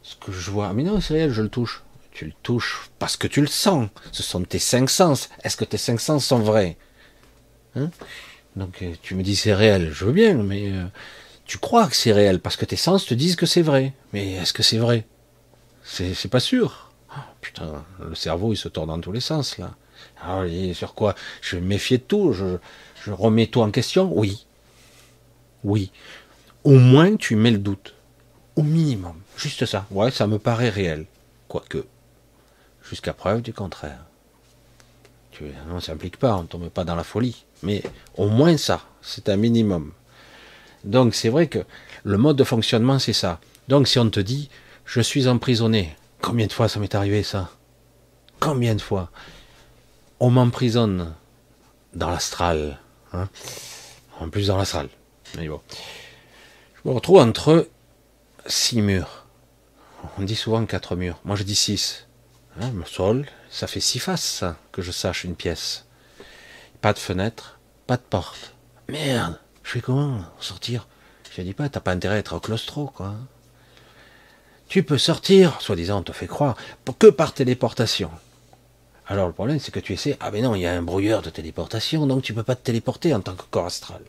ce 0.03 0.17
que 0.17 0.33
je 0.33 0.51
vois, 0.51 0.73
mais 0.73 0.83
non, 0.83 1.01
c'est 1.01 1.15
réel, 1.15 1.33
je 1.33 1.43
le 1.43 1.49
touche. 1.49 1.83
Tu 2.11 2.27
le 2.27 2.33
touches 2.43 2.91
parce 2.99 3.17
que 3.17 3.27
tu 3.27 3.41
le 3.41 3.47
sens. 3.47 3.89
Ce 4.11 4.23
sont 4.23 4.43
tes 4.43 4.59
cinq 4.59 4.91
sens. 4.91 5.31
Est-ce 5.45 5.57
que 5.57 5.65
tes 5.65 5.79
cinq 5.79 6.01
sens 6.01 6.27
sont 6.27 6.41
vrais? 6.41 6.77
Hein? 7.75 7.91
Donc 8.57 8.83
euh, 8.83 8.93
tu 9.01 9.15
me 9.15 9.23
dis 9.23 9.37
c'est 9.37 9.55
réel, 9.55 9.91
je 9.93 10.05
veux 10.05 10.13
bien, 10.13 10.35
mais 10.35 10.71
euh, 10.71 10.85
tu 11.47 11.59
crois 11.59 11.87
que 11.89 11.97
c'est 11.97 12.13
réel 12.13 12.41
parce 12.41 12.57
que 12.57 12.67
tes 12.67 12.77
sens 12.77 13.07
te 13.07 13.15
disent 13.15 13.37
que 13.37 13.47
c'est 13.47 13.63
vrai. 13.63 13.95
Mais 14.13 14.33
est-ce 14.33 14.53
que 14.53 14.63
c'est 14.63 14.79
vrai? 14.79 15.07
C'est 15.85 16.31
pas 16.31 16.41
sûr. 16.41 16.91
Ah, 17.11 17.27
putain, 17.41 17.85
le 18.01 18.15
cerveau 18.15 18.53
il 18.53 18.57
se 18.57 18.69
tord 18.69 18.87
dans 18.87 19.01
tous 19.01 19.13
les 19.13 19.21
sens 19.21 19.59
là. 19.59 19.75
Alors, 20.23 20.45
ah 20.45 20.75
sur 20.75 20.95
quoi? 20.95 21.15
Je 21.41 21.57
vais 21.57 21.63
méfier 21.63 21.99
de 21.99 22.03
tout, 22.03 22.33
je, 22.33 23.11
remets 23.11 23.47
tout 23.47 23.61
en 23.61 23.71
question? 23.71 24.11
Oui. 24.13 24.47
Oui. 25.65 25.91
Au 26.65 26.79
moins 26.79 27.17
tu 27.17 27.37
mets 27.37 27.51
le 27.51 27.59
doute. 27.59 27.95
Au 28.57 28.63
minimum. 28.63 29.17
Juste 29.37 29.67
ça. 29.67 29.87
Ouais, 29.91 30.11
ça 30.11 30.27
me 30.27 30.39
paraît 30.39 30.69
réel. 30.69 31.07
Quoique. 31.49 31.85
Jusqu'à 32.89 33.13
preuve 33.13 33.43
du 33.43 33.53
contraire. 33.53 34.05
Tu, 35.33 35.45
non, 35.69 35.81
ça 35.81 35.93
implique 35.93 36.19
pas, 36.19 36.37
on 36.37 36.43
ne 36.43 36.47
tombe 36.47 36.69
pas 36.69 36.85
dans 36.85 36.97
la 36.97 37.05
folie. 37.05 37.45
Mais 37.63 37.83
au 38.17 38.29
moins 38.29 38.57
ça, 38.57 38.83
c'est 39.01 39.29
un 39.29 39.37
minimum. 39.37 39.93
Donc 40.85 41.15
c'est 41.15 41.29
vrai 41.29 41.47
que 41.47 41.61
le 42.05 42.19
mode 42.19 42.37
de 42.37 42.45
fonctionnement, 42.45 42.99
c'est 42.99 43.13
ça. 43.13 43.41
Donc 43.69 43.89
si 43.89 43.99
on 43.99 44.11
te 44.11 44.21
dit, 44.21 44.51
je 44.85 45.01
suis 45.01 45.29
emprisonné. 45.29 45.97
Combien 46.21 46.47
de 46.47 46.53
fois 46.53 46.69
ça 46.69 46.81
m'est 46.81 46.95
arrivé 46.95 47.23
ça? 47.23 47.51
Combien 48.41 48.75
de 48.75 48.81
fois? 48.81 49.11
On 50.21 50.31
m'emprisonne 50.31 51.15
dans 51.95 52.11
l'astral. 52.11 52.79
Hein 53.13 53.29
en 54.21 54.29
plus 54.31 54.49
dans 54.49 54.57
l'astral. 54.57 54.89
Mais 55.37 55.49
bon. 55.49 55.61
Je 56.75 56.89
me 56.89 56.95
retrouve 56.95 57.19
entre 57.19 57.69
six 58.47 58.83
murs. 58.83 59.27
On 60.19 60.23
dit 60.23 60.37
souvent 60.37 60.65
quatre 60.67 60.97
murs. 60.97 61.19
Moi 61.25 61.37
je 61.37 61.43
dis 61.43 61.55
six. 61.55 62.07
Hein, 62.61 62.71
le 62.75 62.85
sol, 62.85 63.27
ça 63.51 63.67
fait 63.67 63.81
six 63.81 63.99
faces, 63.99 64.45
que 64.73 64.83
je 64.83 64.93
sache 64.93 65.25
une 65.25 65.37
pièce. 65.37 65.87
Pas 66.81 66.93
de 66.93 66.99
fenêtre, 66.99 67.59
pas 67.87 67.97
de 67.97 68.03
porte. 68.03 68.55
Merde, 68.89 69.41
je 69.63 69.71
fais 69.71 69.81
comment? 69.81 70.23
Sortir? 70.39 70.87
Je 71.35 71.41
dis 71.41 71.55
pas, 71.55 71.69
t'as 71.71 71.81
pas 71.81 71.93
intérêt 71.93 72.17
à 72.17 72.19
être 72.19 72.37
au 72.37 72.41
claustro, 72.41 72.89
quoi. 72.89 73.15
Tu 74.73 74.83
peux 74.83 74.97
sortir, 74.97 75.61
soi-disant 75.61 75.99
on 75.99 76.03
te 76.03 76.13
fait 76.13 76.27
croire, 76.27 76.57
que 76.99 77.09
par 77.09 77.35
téléportation. 77.35 78.11
Alors 79.07 79.27
le 79.27 79.35
problème 79.35 79.61
c'est 79.61 79.71
que 79.71 79.81
tu 79.81 79.93
essaies, 79.93 80.17
ah 80.19 80.31
mais 80.31 80.41
non, 80.41 80.55
il 80.55 80.63
y 80.63 80.67
a 80.67 80.73
un 80.73 80.81
brouilleur 80.81 81.21
de 81.21 81.29
téléportation, 81.29 82.07
donc 82.07 82.23
tu 82.23 82.33
peux 82.33 82.43
pas 82.43 82.57
te 82.57 82.65
téléporter 82.65 83.13
en 83.13 83.21
tant 83.21 83.35
que 83.35 83.43
corps 83.51 83.67
astral. 83.67 84.01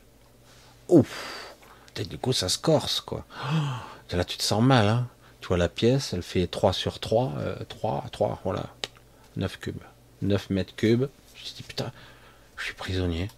Ouf, 0.87 1.53
du 2.09 2.17
coup 2.17 2.31
ça 2.31 2.47
se 2.47 2.57
corse 2.57 3.01
quoi. 3.01 3.25
Oh, 3.45 4.15
là 4.15 4.23
tu 4.23 4.37
te 4.37 4.43
sens 4.43 4.63
mal, 4.63 4.87
hein. 4.87 5.09
Tu 5.41 5.49
vois 5.49 5.57
la 5.57 5.67
pièce, 5.67 6.13
elle 6.13 6.23
fait 6.23 6.47
3 6.47 6.71
sur 6.71 7.01
3, 7.01 7.33
3, 7.67 8.05
3, 8.13 8.39
voilà, 8.45 8.67
9 9.35 9.59
cubes, 9.59 9.83
9 10.21 10.49
mètres 10.49 10.77
cubes. 10.77 11.09
Je 11.35 11.41
me 11.41 11.55
dis 11.57 11.63
putain, 11.63 11.91
je 12.55 12.63
suis 12.63 12.73
prisonnier, 12.73 13.29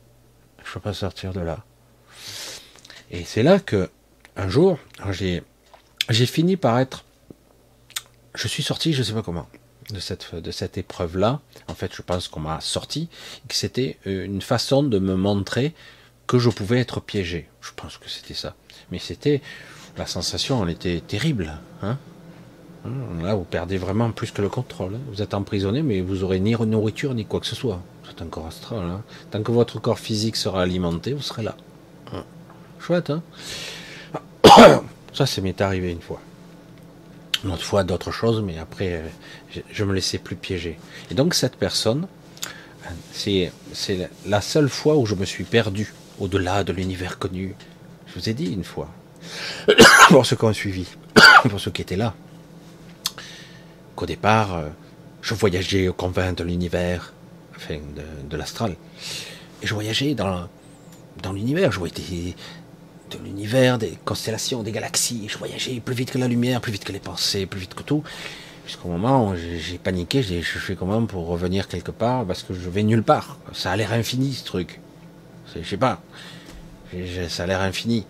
je 0.63 0.73
peux 0.73 0.79
pas 0.79 0.93
sortir 0.93 1.33
de 1.33 1.39
là. 1.39 1.63
Et 3.09 3.25
c'est 3.25 3.41
là 3.41 3.59
que, 3.59 3.89
un 4.35 4.47
jour, 4.47 4.77
j'ai 5.11 5.41
fini 6.27 6.55
par 6.55 6.77
être 6.77 7.03
je 8.35 8.47
suis 8.47 8.63
sorti, 8.63 8.93
je 8.93 9.03
sais 9.03 9.13
pas 9.13 9.21
comment, 9.21 9.47
de 9.91 9.99
cette, 9.99 10.35
de 10.35 10.51
cette 10.51 10.77
épreuve-là. 10.77 11.41
En 11.67 11.75
fait, 11.75 11.93
je 11.93 12.01
pense 12.01 12.27
qu'on 12.27 12.39
m'a 12.39 12.59
sorti, 12.61 13.09
que 13.47 13.55
c'était 13.55 13.97
euh, 14.07 14.25
une 14.25 14.41
façon 14.41 14.83
de 14.83 14.99
me 14.99 15.15
montrer 15.15 15.73
que 16.27 16.39
je 16.39 16.49
pouvais 16.49 16.79
être 16.79 17.01
piégé. 17.01 17.47
Je 17.61 17.71
pense 17.75 17.97
que 17.97 18.09
c'était 18.09 18.33
ça. 18.33 18.55
Mais 18.91 18.99
c'était, 18.99 19.41
la 19.97 20.05
sensation, 20.05 20.63
elle 20.63 20.71
était 20.71 21.01
terrible. 21.01 21.53
Hein. 21.81 21.97
Hein, 22.85 22.89
Là, 23.21 23.35
vous 23.35 23.43
perdez 23.43 23.77
vraiment 23.77 24.11
plus 24.11 24.31
que 24.31 24.41
le 24.41 24.49
contrôle. 24.49 24.95
Hein. 24.95 25.01
Vous 25.11 25.21
êtes 25.21 25.33
emprisonné, 25.33 25.81
mais 25.81 26.01
vous 26.01 26.23
aurez 26.23 26.39
ni 26.39 26.51
nourriture 26.53 27.13
ni 27.13 27.25
quoi 27.25 27.39
que 27.39 27.47
ce 27.47 27.55
soit. 27.55 27.81
Vous 28.03 28.11
êtes 28.11 28.21
un 28.21 28.27
corps 28.27 28.47
astral. 28.47 29.01
Tant 29.31 29.41
que 29.41 29.51
votre 29.51 29.79
corps 29.79 29.99
physique 29.99 30.35
sera 30.35 30.61
alimenté, 30.61 31.13
vous 31.13 31.21
serez 31.21 31.43
là. 31.43 31.55
Chouette, 32.79 33.09
hein 33.09 33.23
Ça, 35.13 35.25
ça 35.25 35.41
m'est 35.41 35.59
arrivé 35.61 35.91
une 35.91 36.01
fois 36.01 36.21
une 37.45 37.51
autre 37.51 37.63
fois 37.63 37.83
d'autres 37.83 38.11
choses, 38.11 38.41
mais 38.41 38.57
après, 38.57 38.93
euh, 38.93 39.59
je 39.71 39.83
me 39.83 39.93
laissais 39.93 40.17
plus 40.17 40.35
piéger. 40.35 40.79
Et 41.11 41.13
donc 41.13 41.35
cette 41.35 41.55
personne, 41.55 42.07
c'est 43.11 43.51
la 44.25 44.41
seule 44.41 44.69
fois 44.69 44.97
où 44.97 45.05
je 45.05 45.15
me 45.15 45.25
suis 45.25 45.43
perdu 45.43 45.93
au-delà 46.19 46.63
de 46.63 46.73
l'univers 46.73 47.19
connu. 47.19 47.55
Je 48.07 48.19
vous 48.19 48.29
ai 48.29 48.33
dit 48.33 48.51
une 48.51 48.63
fois, 48.63 48.89
pour 50.09 50.25
ceux 50.25 50.35
qui 50.35 50.43
ont 50.43 50.53
suivi, 50.53 50.87
pour 51.49 51.59
ceux 51.59 51.71
qui 51.71 51.83
étaient 51.83 51.95
là, 51.95 52.15
qu'au 53.95 54.07
départ, 54.07 54.55
euh, 54.55 54.69
je 55.21 55.35
voyageais 55.35 55.87
au 55.87 55.93
convent 55.93 56.33
de 56.35 56.43
l'univers, 56.43 57.13
enfin 57.55 57.77
de, 58.29 58.37
l'astral, 58.37 58.75
et 59.61 59.67
je 59.67 59.73
voyageais 59.73 60.15
dans, 60.15 60.47
dans 61.21 61.31
l'univers, 61.31 61.71
je 61.71 61.79
voyais 61.79 62.35
de 63.17 63.23
l'univers, 63.23 63.77
des 63.77 63.97
constellations, 64.05 64.63
des 64.63 64.71
galaxies. 64.71 65.27
Je 65.27 65.37
voyageais 65.37 65.79
plus 65.79 65.95
vite 65.95 66.11
que 66.11 66.17
la 66.17 66.27
lumière, 66.27 66.61
plus 66.61 66.71
vite 66.71 66.83
que 66.83 66.91
les 66.91 66.99
pensées, 66.99 67.45
plus 67.45 67.59
vite 67.59 67.73
que 67.73 67.83
tout. 67.83 68.03
Jusqu'au 68.65 68.87
moment 68.87 69.29
où 69.29 69.35
j'ai 69.35 69.77
paniqué, 69.77 70.23
j'ai 70.23 70.41
je 70.41 70.57
fais 70.57 70.75
comment 70.75 71.05
pour 71.05 71.27
revenir 71.27 71.67
quelque 71.67 71.91
part 71.91 72.25
parce 72.25 72.41
que 72.41 72.53
je 72.53 72.69
vais 72.69 72.83
nulle 72.83 73.03
part. 73.03 73.37
Ça 73.53 73.71
a 73.71 73.75
l'air 73.75 73.93
infini 73.93 74.33
ce 74.33 74.43
truc. 74.43 74.79
Je 75.55 75.63
sais 75.63 75.77
pas. 75.77 76.01
Ça 77.29 77.43
a 77.43 77.47
l'air 77.47 77.61
infini. 77.61 78.05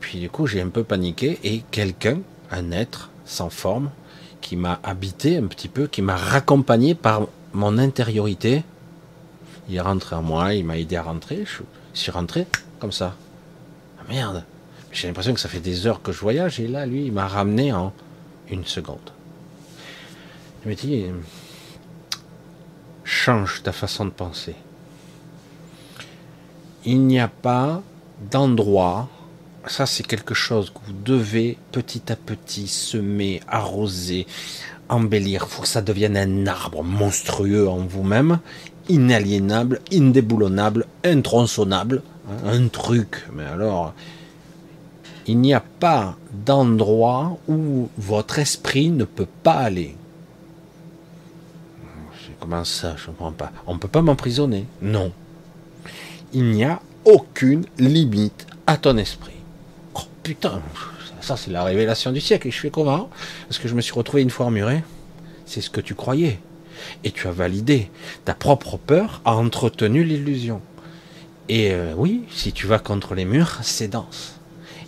Puis 0.00 0.18
du 0.18 0.28
coup, 0.28 0.46
j'ai 0.46 0.60
un 0.60 0.68
peu 0.68 0.82
paniqué 0.82 1.38
et 1.44 1.62
quelqu'un, 1.70 2.18
un 2.50 2.72
être 2.72 3.10
sans 3.24 3.50
forme, 3.50 3.90
qui 4.40 4.56
m'a 4.56 4.80
habité 4.82 5.36
un 5.36 5.46
petit 5.46 5.68
peu, 5.68 5.86
qui 5.86 6.02
m'a 6.02 6.16
raccompagné 6.16 6.94
par 6.94 7.28
mon 7.52 7.78
intériorité, 7.78 8.64
Il 9.68 9.76
est 9.76 9.80
rentré 9.80 10.16
en 10.16 10.22
moi, 10.22 10.54
il 10.54 10.64
m'a 10.64 10.78
aidé 10.78 10.96
à 10.96 11.02
rentrer. 11.02 11.44
Je 11.46 11.62
suis 12.00 12.10
rentré 12.10 12.46
comme 12.80 12.92
ça. 12.92 13.14
Ah 14.00 14.04
merde 14.08 14.44
J'ai 14.92 15.06
l'impression 15.06 15.34
que 15.34 15.40
ça 15.40 15.48
fait 15.48 15.60
des 15.60 15.86
heures 15.86 16.02
que 16.02 16.12
je 16.12 16.20
voyage 16.20 16.60
et 16.60 16.66
là, 16.66 16.86
lui, 16.86 17.06
il 17.06 17.12
m'a 17.12 17.28
ramené 17.28 17.72
en 17.72 17.92
une 18.50 18.64
seconde. 18.64 18.98
Il 20.64 20.68
m'a 20.68 20.74
dit 20.74 21.06
change 23.04 23.62
ta 23.62 23.72
façon 23.72 24.04
de 24.04 24.10
penser. 24.10 24.54
Il 26.84 27.06
n'y 27.06 27.20
a 27.20 27.28
pas 27.28 27.82
d'endroit, 28.30 29.08
ça 29.66 29.84
c'est 29.84 30.06
quelque 30.06 30.34
chose 30.34 30.70
que 30.70 30.78
vous 30.86 30.96
devez 31.04 31.58
petit 31.72 32.10
à 32.10 32.16
petit 32.16 32.68
semer, 32.68 33.40
arroser, 33.48 34.26
embellir. 34.88 35.48
Faut 35.48 35.62
que 35.62 35.68
ça 35.68 35.82
devienne 35.82 36.16
un 36.16 36.46
arbre 36.46 36.82
monstrueux 36.82 37.68
en 37.68 37.78
vous-même, 37.78 38.38
inaliénable, 38.88 39.80
indéboulonnable, 39.92 40.86
intronçonnable, 41.04 42.02
hein, 42.28 42.48
un 42.48 42.68
truc. 42.68 43.26
Mais 43.32 43.44
alors, 43.44 43.94
il 45.30 45.38
n'y 45.38 45.54
a 45.54 45.60
pas 45.60 46.16
d'endroit 46.44 47.38
où 47.46 47.88
votre 47.96 48.40
esprit 48.40 48.90
ne 48.90 49.04
peut 49.04 49.28
pas 49.44 49.54
aller. 49.54 49.94
Comment 52.40 52.64
ça 52.64 52.96
Je 52.96 53.02
ne 53.02 53.06
comprends 53.08 53.32
pas. 53.32 53.52
On 53.68 53.74
ne 53.74 53.78
peut 53.78 53.86
pas 53.86 54.02
m'emprisonner. 54.02 54.66
Non. 54.82 55.12
Il 56.32 56.46
n'y 56.46 56.64
a 56.64 56.80
aucune 57.04 57.64
limite 57.78 58.46
à 58.66 58.76
ton 58.76 58.96
esprit. 58.96 59.34
Oh 59.94 60.00
putain, 60.22 60.62
ça 61.20 61.36
c'est 61.36 61.52
la 61.52 61.62
révélation 61.62 62.10
du 62.10 62.20
siècle. 62.20 62.48
Et 62.48 62.50
je 62.50 62.58
fais 62.58 62.70
comment? 62.70 63.08
Parce 63.46 63.58
que 63.58 63.68
je 63.68 63.74
me 63.74 63.80
suis 63.80 63.92
retrouvé 63.92 64.22
une 64.22 64.30
fois 64.30 64.46
emmuré. 64.46 64.82
C'est 65.46 65.60
ce 65.60 65.70
que 65.70 65.80
tu 65.80 65.94
croyais. 65.94 66.40
Et 67.04 67.12
tu 67.12 67.28
as 67.28 67.32
validé. 67.32 67.88
Ta 68.24 68.34
propre 68.34 68.78
peur 68.78 69.20
a 69.24 69.36
entretenu 69.36 70.02
l'illusion. 70.02 70.60
Et 71.48 71.72
euh, 71.72 71.94
oui, 71.96 72.22
si 72.30 72.52
tu 72.52 72.66
vas 72.66 72.78
contre 72.80 73.14
les 73.14 73.26
murs, 73.26 73.58
c'est 73.62 73.88
dense. 73.88 74.39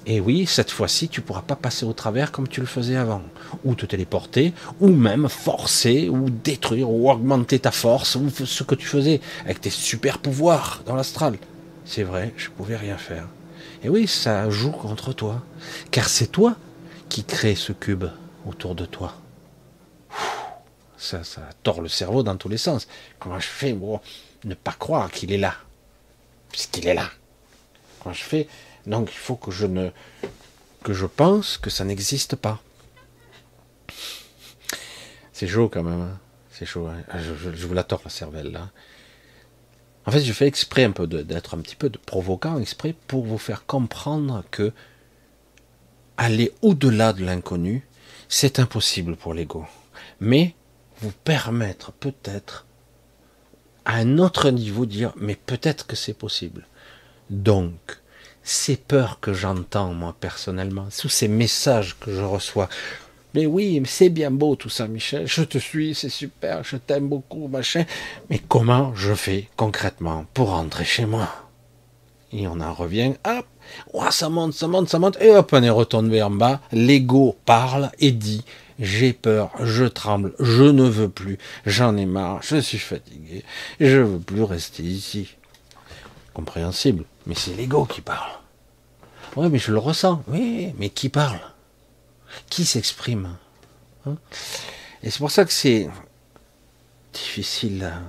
Et 0.05 0.21
oui, 0.21 0.47
cette 0.47 0.71
fois-ci, 0.71 1.09
tu 1.09 1.21
pourras 1.21 1.43
pas 1.43 1.55
passer 1.55 1.85
au 1.85 1.93
travers 1.93 2.33
comme 2.33 2.49
tu 2.49 2.61
le 2.61 2.67
faisais 2.67 2.97
avant, 2.97 3.23
ou 3.65 3.75
te 3.75 3.87
téléporter, 3.87 4.53
ou 4.81 4.89
même 4.89 5.29
forcer, 5.29 6.09
ou 6.09 6.29
détruire, 6.29 6.91
ou 6.91 7.09
augmenter 7.11 7.61
ta 7.61 7.71
force, 7.71 8.17
ou 8.17 8.29
ce 8.31 8.65
que 8.65 8.75
tu 8.75 8.87
faisais 8.87 9.21
avec 9.45 9.61
tes 9.61 9.71
super 9.71 10.19
pouvoirs 10.19 10.83
dans 10.87 10.97
l'astral. 10.97 11.39
C'est 11.85 12.03
vrai, 12.03 12.35
je 12.37 12.51
pouvais 12.51 12.77
rien 12.77 12.97
faire. 12.97 13.29
Et 13.85 13.89
oui, 13.89 14.09
ça 14.09 14.51
joue 14.51 14.73
contre 14.73 15.13
toi, 15.13 15.43
car 15.93 16.09
c'est 16.09 16.29
toi 16.29 16.57
qui 17.09 17.23
crée 17.23 17.55
ce 17.55 17.73
cube 17.73 18.05
autour 18.47 18.75
de 18.75 18.87
toi. 18.87 19.15
Ça, 20.97 21.23
ça 21.25 21.43
tord 21.63 21.81
le 21.81 21.89
cerveau 21.89 22.23
dans 22.23 22.37
tous 22.37 22.49
les 22.49 22.59
sens. 22.59 22.87
Comment 23.19 23.41
je 23.41 23.49
fais 23.49 23.73
pour 23.73 24.03
ne 24.45 24.55
pas 24.55 24.73
croire 24.73 25.11
qu'il 25.11 25.33
est 25.33 25.39
là, 25.39 25.55
puisqu'il 26.51 26.89
est 26.89 26.95
là 26.95 27.09
Comment 28.01 28.15
je 28.15 28.23
fais 28.23 28.49
donc 28.87 29.11
il 29.13 29.19
faut 29.19 29.37
que 29.37 29.51
je 29.51 29.67
ne 29.67 29.91
que 30.83 30.93
je 30.93 31.07
pense 31.07 31.59
que 31.59 31.71
ça 31.71 31.85
n'existe 31.85 32.37
pas. 32.37 32.61
C'est 35.33 35.47
chaud 35.47 35.69
quand 35.69 35.83
même. 35.83 36.01
Hein. 36.01 36.19
c'est 36.51 36.67
chaud. 36.67 36.87
Hein. 36.87 37.03
Ah, 37.09 37.19
je, 37.21 37.67
vous 37.67 37.75
la 37.75 37.85
tords 37.85 38.03
la 38.05 38.11
cervelle 38.11 38.53
là. 38.53 38.71
En 40.05 40.11
fait, 40.11 40.21
je 40.21 40.33
fais 40.33 40.49
exprès 40.49 40.83
un 40.85 40.91
peu 40.91 41.07
d'être 41.07 41.55
un 41.55 41.59
petit 41.59 41.77
peu 41.77 41.89
de 41.89 41.99
provoquant, 41.99 42.59
exprès 42.59 42.95
pour 43.07 43.25
vous 43.25 43.39
faire 43.39 43.67
comprendre 43.67 44.43
que 44.51 44.73
aller 46.17 46.53
au-delà 46.61 47.13
de 47.13 47.25
l'inconnu, 47.25 47.87
c'est 48.29 48.59
impossible 48.59 49.17
pour 49.17 49.33
l'ego. 49.33 49.65
Mais 50.21 50.57
vous 51.01 51.13
permettre 51.25 51.93
peut-être 51.93 52.67
à 53.85 53.97
un 53.97 54.19
autre 54.19 54.51
niveau 54.51 54.87
dire 54.87 55.13
mais 55.17 55.37
peut-être 55.37 55.87
que 55.87 55.97
c'est 55.97 56.15
possible. 56.15 56.67
Donc, 57.31 58.02
ces 58.45 58.77
peurs 58.77 59.21
que 59.21 59.33
j'entends, 59.33 59.93
moi, 59.95 60.15
personnellement, 60.19 60.87
sous 60.91 61.09
ces 61.09 61.29
messages 61.29 61.97
que 61.99 62.13
je 62.13 62.23
reçois. 62.23 62.69
Mais 63.35 63.47
oui, 63.47 63.83
c'est 63.87 64.11
bien 64.11 64.31
beau 64.31 64.57
tout 64.57 64.69
ça, 64.69 64.87
Michel. 64.87 65.27
Je 65.27 65.43
te 65.43 65.59
suis, 65.59 65.95
c'est 65.95 66.11
super, 66.11 66.65
je 66.65 66.77
t'aime 66.77 67.09
beaucoup, 67.09 67.49
machin. 67.49 67.85
Mais 68.29 68.41
comment 68.47 68.95
je 68.95 69.15
fais 69.15 69.49
concrètement 69.57 70.27
pour 70.35 70.51
rentrer 70.51 70.85
chez 70.85 71.07
moi? 71.07 71.29
Et 72.33 72.47
on 72.47 72.61
en 72.61 72.73
revient, 72.73 73.15
hop, 73.27 73.47
ça 74.11 74.29
monte, 74.29 74.55
ça 74.55 74.67
monte, 74.67 74.89
ça 74.89 74.99
monte, 74.99 75.21
et 75.21 75.31
hop, 75.31 75.51
on 75.53 75.63
est 75.63 75.71
retombé 75.71 76.23
en 76.23 76.31
bas. 76.31 76.61
L'ego 76.73 77.37
parle 77.45 77.91
et 77.99 78.11
dit 78.11 78.45
j'ai 78.79 79.13
peur, 79.13 79.51
je 79.61 79.85
tremble, 79.85 80.35
je 80.41 80.65
ne 80.65 80.83
veux 80.83 81.09
plus, 81.09 81.39
j'en 81.67 81.97
ai 81.97 82.07
marre, 82.07 82.41
je 82.43 82.57
suis 82.57 82.79
fatigué, 82.79 83.45
je 83.81 83.99
veux 83.99 84.19
plus 84.19 84.43
rester 84.43 84.83
ici. 84.83 85.37
Compréhensible. 86.35 87.05
Mais 87.27 87.35
c'est 87.35 87.55
l'ego 87.55 87.85
qui 87.85 88.01
parle. 88.01 88.31
Oui, 89.37 89.49
mais 89.49 89.59
je 89.59 89.73
le 89.73 89.79
ressens. 89.79 90.23
Oui, 90.29 90.75
mais 90.79 90.91
qui 90.91 91.09
parle? 91.09 91.41
Qui 92.51 92.65
s'exprime? 92.65 93.37
Hein? 94.07 94.17
Et 95.03 95.11
c'est 95.11 95.19
pour 95.19 95.31
ça 95.31 95.45
que 95.45 95.53
c'est 95.53 95.89
difficile. 97.13 97.85
Hein. 97.85 98.03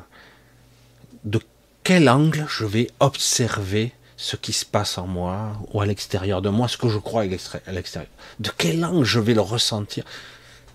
De 1.23 1.39
quel 1.83 2.09
angle 2.09 2.45
je 2.49 2.65
vais 2.65 2.89
observer 2.99 3.93
ce 4.17 4.35
qui 4.35 4.53
se 4.53 4.65
passe 4.65 4.97
en 4.97 5.07
moi 5.07 5.53
ou 5.71 5.81
à 5.81 5.85
l'extérieur 5.85 6.41
de 6.41 6.49
moi, 6.49 6.67
ce 6.67 6.77
que 6.77 6.87
je 6.89 6.97
crois 6.97 7.23
à 7.23 7.71
l'extérieur. 7.71 8.09
De 8.39 8.49
quel 8.57 8.83
angle 8.85 9.03
je 9.05 9.19
vais 9.19 9.33
le 9.33 9.41
ressentir? 9.41 10.03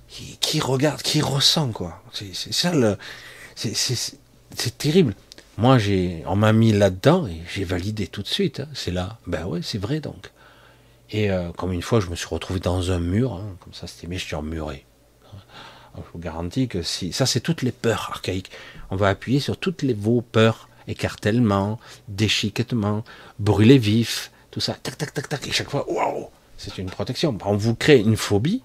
Qui, 0.09 0.61
regarde, 0.61 1.03
qui 1.03 1.21
ressent 1.21 1.71
quoi? 1.71 2.03
C'est 2.13 2.53
ça 2.53 2.73
le, 2.73 2.97
c'est 3.55 4.79
terrible. 4.79 5.15
Moi, 5.59 5.77
j'ai, 5.79 6.23
on 6.27 6.37
m'a 6.37 6.53
mis 6.53 6.71
là-dedans 6.71 7.27
et 7.27 7.43
j'ai 7.53 7.65
validé 7.65 8.07
tout 8.07 8.23
de 8.23 8.29
suite. 8.29 8.61
Hein. 8.61 8.69
C'est 8.75 8.93
là. 8.93 9.19
Ben 9.27 9.45
ouais, 9.45 9.59
c'est 9.61 9.79
vrai 9.79 9.99
donc. 9.99 10.31
Et 11.11 11.33
euh, 11.33 11.51
comme 11.51 11.73
une 11.73 11.83
fois, 11.83 11.99
je 11.99 12.07
me 12.07 12.15
suis 12.15 12.29
retrouvé 12.29 12.61
dans 12.61 12.93
un 12.93 13.01
mur, 13.01 13.33
hein, 13.33 13.57
comme 13.59 13.75
ça, 13.75 13.89
c'était 13.89 14.07
mais 14.07 14.19
je 14.19 14.25
suis 14.25 14.37
emmuré. 14.37 14.87
je 15.97 16.03
vous 16.13 16.21
garantis 16.21 16.69
que 16.69 16.83
si 16.83 17.13
ça, 17.13 17.27
c'est 17.27 17.41
toutes 17.41 17.63
les 17.63 17.73
peurs 17.73 18.07
archaïques. 18.09 18.53
On 18.91 18.97
va 18.97 19.09
appuyer 19.09 19.41
sur 19.41 19.57
toutes 19.57 19.83
les 19.83 19.95
vos 19.95 20.21
peurs, 20.21 20.69
écartèlement, 20.87 21.81
déchiquetement, 22.07 23.03
brûler 23.41 23.79
vif, 23.79 24.31
tout 24.53 24.61
ça, 24.61 24.75
tac, 24.81 24.97
tac, 24.97 25.13
tac, 25.13 25.29
tac. 25.29 25.49
Et 25.49 25.51
chaque 25.51 25.71
fois, 25.71 25.91
waouh, 25.91 26.29
c'est 26.57 26.79
une 26.79 26.89
protection. 26.89 27.37
On 27.45 27.57
vous 27.57 27.75
crée 27.75 27.99
une 27.99 28.17
phobie. 28.17 28.63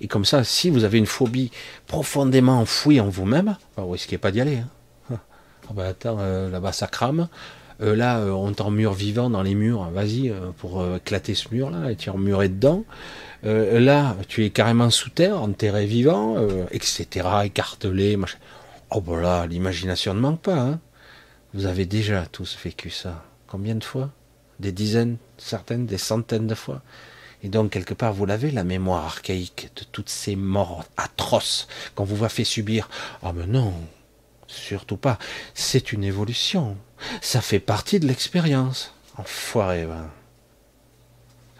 Et 0.00 0.06
comme 0.06 0.24
ça, 0.24 0.44
si 0.44 0.70
vous 0.70 0.84
avez 0.84 0.98
une 0.98 1.06
phobie 1.06 1.50
profondément 1.88 2.60
enfouie 2.60 3.00
en 3.00 3.08
vous-même, 3.08 3.56
ben, 3.76 3.82
vous 3.82 3.90
risquez 3.90 4.16
pas 4.16 4.30
d'y 4.30 4.40
aller. 4.40 4.58
Hein. 4.58 4.68
Ah 5.68 5.72
bah 5.74 5.88
attends, 5.88 6.18
euh, 6.20 6.50
là-bas 6.50 6.72
ça 6.72 6.86
crame. 6.86 7.28
Euh, 7.82 7.94
là, 7.94 8.18
euh, 8.18 8.30
on 8.30 8.52
t'emmure 8.52 8.92
vivant 8.92 9.28
dans 9.28 9.42
les 9.42 9.54
murs. 9.54 9.90
Vas-y, 9.90 10.32
pour 10.58 10.84
éclater 10.96 11.34
ce 11.34 11.52
mur-là, 11.52 11.90
et 11.90 11.96
tu 11.96 12.10
es 12.10 12.48
dedans. 12.48 12.84
là, 13.42 14.16
tu 14.28 14.44
es 14.44 14.50
carrément 14.50 14.90
sous 14.90 15.10
terre, 15.10 15.40
enterré 15.42 15.86
vivant, 15.86 16.36
etc., 16.70 17.06
écartelé, 17.44 18.16
machin. 18.16 18.38
Oh 18.90 19.00
bah 19.00 19.20
là, 19.20 19.46
l'imagination 19.46 20.14
ne 20.14 20.20
manque 20.20 20.40
pas. 20.42 20.58
Hein. 20.58 20.80
Vous 21.54 21.66
avez 21.66 21.86
déjà 21.86 22.24
tous 22.26 22.56
vécu 22.62 22.90
ça. 22.90 23.24
Combien 23.48 23.74
de 23.74 23.84
fois? 23.84 24.10
Des 24.60 24.72
dizaines, 24.72 25.16
certaines, 25.36 25.86
des 25.86 25.98
centaines 25.98 26.46
de 26.46 26.54
fois. 26.54 26.82
Et 27.42 27.48
donc, 27.48 27.70
quelque 27.70 27.94
part, 27.94 28.12
vous 28.12 28.26
l'avez, 28.26 28.50
la 28.50 28.64
mémoire 28.64 29.04
archaïque 29.04 29.70
de 29.76 29.84
toutes 29.90 30.08
ces 30.08 30.36
morts 30.36 30.84
atroces 30.96 31.68
qu'on 31.94 32.04
vous 32.04 32.24
a 32.24 32.28
fait 32.28 32.44
subir. 32.44 32.88
Ah 33.22 33.32
mais 33.34 33.46
non, 33.46 33.72
Surtout 34.46 34.96
pas. 34.96 35.18
C'est 35.54 35.92
une 35.92 36.04
évolution. 36.04 36.76
Ça 37.20 37.40
fait 37.40 37.60
partie 37.60 38.00
de 38.00 38.06
l'expérience. 38.06 38.92
Enfoiré, 39.16 39.84
va. 39.86 40.10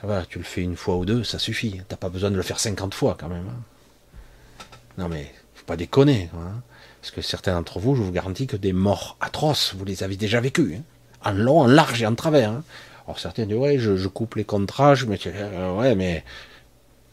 Ça 0.01 0.07
va, 0.07 0.27
tu 0.27 0.39
le 0.39 0.45
fais 0.45 0.63
une 0.63 0.77
fois 0.77 0.97
ou 0.97 1.05
deux, 1.05 1.25
ça 1.25 1.39
suffit. 1.39 1.81
T'as 1.89 1.97
pas 1.97 2.11
besoin 2.11 2.31
de 2.31 2.37
le 2.37 2.43
faire 2.43 2.61
cinquante 2.61 2.95
fois 2.95 3.17
quand 3.19 3.29
même. 3.29 3.49
Hein. 3.49 4.67
Non 4.99 5.09
mais, 5.09 5.33
faut 5.55 5.65
pas 5.65 5.77
déconner. 5.77 6.31
Hein. 6.35 6.63
Parce 7.01 7.11
que 7.13 7.23
certains 7.23 7.55
d'entre 7.55 7.79
vous, 7.79 7.95
je 7.95 8.03
vous 8.03 8.13
garantis 8.13 8.47
que 8.47 8.57
des 8.57 8.73
morts 8.73 9.17
atroces, 9.21 9.75
vous 9.75 9.85
les 9.85 10.03
avez 10.03 10.17
déjà 10.17 10.41
vécues. 10.41 10.77
Hein. 10.77 10.83
En 11.25 11.33
long, 11.33 11.61
en 11.61 11.67
large 11.67 12.03
et 12.03 12.07
en 12.07 12.15
travers. 12.15 12.63
Alors 13.07 13.19
certains 13.19 13.47
disent, 13.47 13.57
ouais, 13.57 13.79
je, 13.79 14.09
coupe 14.09 14.35
les 14.35 14.45
contrats, 14.45 14.95
mais 15.07 15.19
euh, 15.27 15.75
ouais, 15.77 15.95
mais 15.95 16.25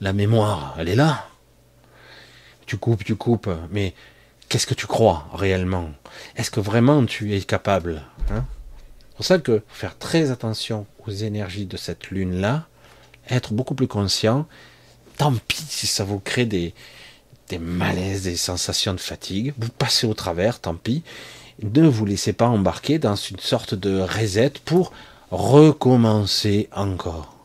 la 0.01 0.11
mémoire, 0.11 0.76
elle 0.78 0.89
est 0.89 0.95
là. 0.95 1.28
Tu 2.65 2.78
coupes, 2.78 3.03
tu 3.03 3.15
coupes, 3.15 3.49
mais 3.71 3.93
qu'est-ce 4.53 4.67
que 4.67 4.75
tu 4.75 4.85
crois 4.85 5.27
réellement? 5.33 5.89
Est-ce 6.35 6.51
que 6.51 6.59
vraiment 6.59 7.03
tu 7.07 7.33
es 7.33 7.41
capable 7.41 8.03
hein? 8.29 8.45
C'est 9.09 9.15
pour 9.15 9.25
ça 9.25 9.39
que 9.39 9.63
faire 9.67 9.97
très 9.97 10.29
attention 10.29 10.85
aux 11.07 11.09
énergies 11.09 11.65
de 11.65 11.75
cette 11.75 12.11
lune-là, 12.11 12.67
être 13.31 13.51
beaucoup 13.51 13.73
plus 13.73 13.87
conscient, 13.87 14.45
tant 15.17 15.33
pis 15.47 15.63
si 15.67 15.87
ça 15.87 16.03
vous 16.03 16.19
crée 16.19 16.45
des, 16.45 16.75
des 17.49 17.57
malaises, 17.57 18.25
des 18.25 18.35
sensations 18.35 18.93
de 18.93 18.99
fatigue, 18.99 19.55
vous 19.57 19.69
passez 19.69 20.05
au 20.05 20.13
travers, 20.13 20.59
tant 20.59 20.75
pis, 20.75 21.01
ne 21.63 21.87
vous 21.87 22.05
laissez 22.05 22.33
pas 22.33 22.47
embarquer 22.47 22.99
dans 22.99 23.15
une 23.15 23.39
sorte 23.39 23.73
de 23.73 24.01
reset 24.01 24.53
pour 24.65 24.93
recommencer 25.31 26.69
encore. 26.75 27.35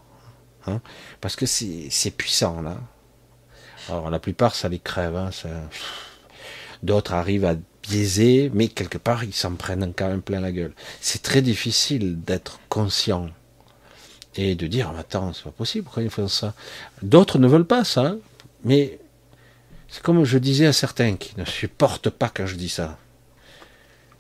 Hein? 0.67 0.83
Parce 1.23 1.37
que 1.37 1.47
c'est 1.47 2.11
puissant 2.11 2.61
là. 2.61 2.77
Alors 3.89 4.11
la 4.11 4.19
plupart 4.19 4.55
ça 4.55 4.69
les 4.69 4.79
crève, 4.79 5.17
hein, 5.17 5.31
D'autres 6.83 7.13
arrivent 7.13 7.45
à 7.45 7.57
biaisés, 7.83 8.51
mais 8.55 8.69
quelque 8.69 8.99
part, 8.99 9.25
ils 9.25 9.35
s'en 9.35 9.55
prennent 9.55 9.93
quand 9.97 10.09
même 10.09 10.23
plein 10.23 10.41
la 10.41 10.53
gueule. 10.53 10.73
C'est 11.01 11.23
très 11.23 11.43
difficile 11.43 12.21
d'être 12.21 12.61
conscient 12.69 13.29
et 14.37 14.55
de 14.55 14.67
dire, 14.67 14.93
attends, 14.99 15.33
c'est 15.33 15.45
pas 15.45 15.51
possible, 15.51 15.85
pourquoi 15.85 16.03
ils 16.03 16.11
font 16.11 16.29
ça? 16.29 16.55
D'autres 17.03 17.39
ne 17.39 17.49
veulent 17.49 17.67
pas 17.67 17.85
ça, 17.85 18.15
mais 18.65 18.99
c'est 19.89 20.03
comme 20.03 20.25
je 20.25 20.39
disais 20.39 20.67
à 20.67 20.73
certains 20.73 21.17
qui 21.17 21.39
ne 21.39 21.45
supportent 21.45 22.11
pas 22.11 22.29
quand 22.29 22.47
je 22.47 22.57
dis 22.57 22.69
ça. 22.69 22.99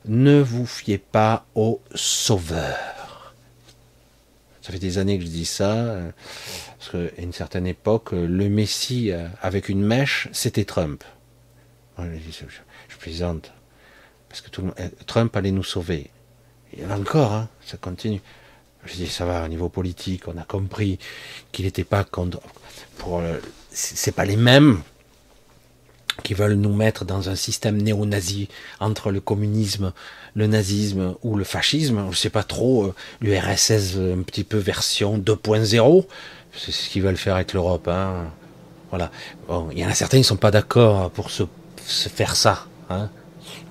Ne 0.06 0.40
vous 0.40 0.66
fiez 0.66 0.98
pas 0.98 1.44
au 1.54 1.80
sauveur. 1.94 3.34
Ça 4.62 4.72
fait 4.72 4.78
des 4.78 4.98
années 4.98 5.18
que 5.18 5.24
je 5.24 5.30
dis 5.30 5.44
ça, 5.44 5.98
parce 6.78 6.90
qu'à 6.90 7.22
une 7.22 7.32
certaine 7.32 7.66
époque, 7.66 8.12
le 8.12 8.48
Messie 8.48 9.10
avec 9.42 9.68
une 9.68 9.82
mèche, 9.82 10.28
c'était 10.32 10.64
Trump. 10.64 11.04
Je 11.98 12.96
plaisante. 12.98 13.52
Parce 14.28 14.40
que 14.40 14.50
tout 14.50 14.60
le 14.60 14.66
monde, 14.68 14.76
Trump 15.06 15.34
allait 15.36 15.50
nous 15.50 15.64
sauver. 15.64 16.10
Et 16.76 16.84
encore, 16.86 17.32
hein, 17.32 17.48
ça 17.64 17.76
continue. 17.76 18.20
Je 18.84 18.94
dis, 18.94 19.06
ça 19.06 19.24
va, 19.24 19.44
au 19.44 19.48
niveau 19.48 19.68
politique, 19.68 20.28
on 20.28 20.36
a 20.36 20.44
compris 20.44 20.98
qu'il 21.52 21.64
n'était 21.64 21.84
pas 21.84 22.04
contre. 22.04 22.40
Pour, 22.98 23.22
c'est 23.70 24.12
pas 24.12 24.24
les 24.24 24.36
mêmes 24.36 24.80
qui 26.22 26.34
veulent 26.34 26.54
nous 26.54 26.74
mettre 26.74 27.04
dans 27.04 27.28
un 27.28 27.36
système 27.36 27.80
néo-nazi 27.80 28.48
entre 28.80 29.10
le 29.10 29.20
communisme, 29.20 29.92
le 30.34 30.46
nazisme 30.46 31.14
ou 31.22 31.36
le 31.36 31.44
fascisme. 31.44 32.08
Je 32.10 32.16
sais 32.16 32.30
pas 32.30 32.42
trop, 32.42 32.86
euh, 32.86 32.94
l'URSS 33.20 33.96
un 33.96 34.22
petit 34.22 34.44
peu 34.44 34.58
version 34.58 35.18
2.0. 35.18 36.06
C'est 36.56 36.72
ce 36.72 36.88
qu'ils 36.90 37.02
veulent 37.02 37.16
faire 37.16 37.36
avec 37.36 37.52
l'Europe. 37.52 37.88
Hein. 37.88 38.30
Voilà. 38.90 39.10
Il 39.72 39.78
y 39.78 39.84
en 39.84 39.88
a 39.88 39.94
certains 39.94 40.18
qui 40.18 40.24
sont 40.24 40.36
pas 40.36 40.50
d'accord 40.50 41.10
pour 41.10 41.30
se, 41.30 41.44
se, 41.88 42.08
faire 42.08 42.36
ça. 42.36 42.66
Hein. 42.90 43.08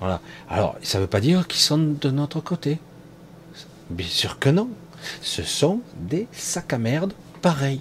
Voilà. 0.00 0.20
Alors, 0.48 0.76
ça 0.82 0.98
veut 0.98 1.06
pas 1.06 1.20
dire 1.20 1.46
qu'ils 1.46 1.60
sont 1.60 1.78
de 1.78 2.10
notre 2.10 2.40
côté. 2.40 2.78
Bien 3.90 4.06
sûr 4.06 4.38
que 4.38 4.48
non. 4.48 4.68
Ce 5.22 5.42
sont 5.42 5.80
des 5.96 6.26
sacs 6.32 6.72
à 6.72 6.78
merde 6.78 7.12
pareils. 7.40 7.80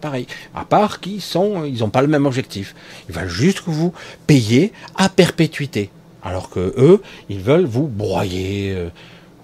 Pareil. 0.00 0.26
À 0.54 0.64
part 0.64 1.00
qu'ils 1.00 1.22
sont, 1.22 1.64
ils 1.64 1.80
n'ont 1.80 1.90
pas 1.90 2.02
le 2.02 2.08
même 2.08 2.26
objectif. 2.26 2.74
Ils 3.08 3.14
veulent 3.14 3.28
juste 3.28 3.62
que 3.62 3.70
vous 3.70 3.92
payiez 4.26 4.72
à 4.94 5.08
perpétuité. 5.08 5.90
Alors 6.22 6.50
que 6.50 6.74
eux, 6.76 7.02
ils 7.28 7.40
veulent 7.40 7.66
vous 7.66 7.86
broyer, 7.86 8.72
euh, 8.74 8.88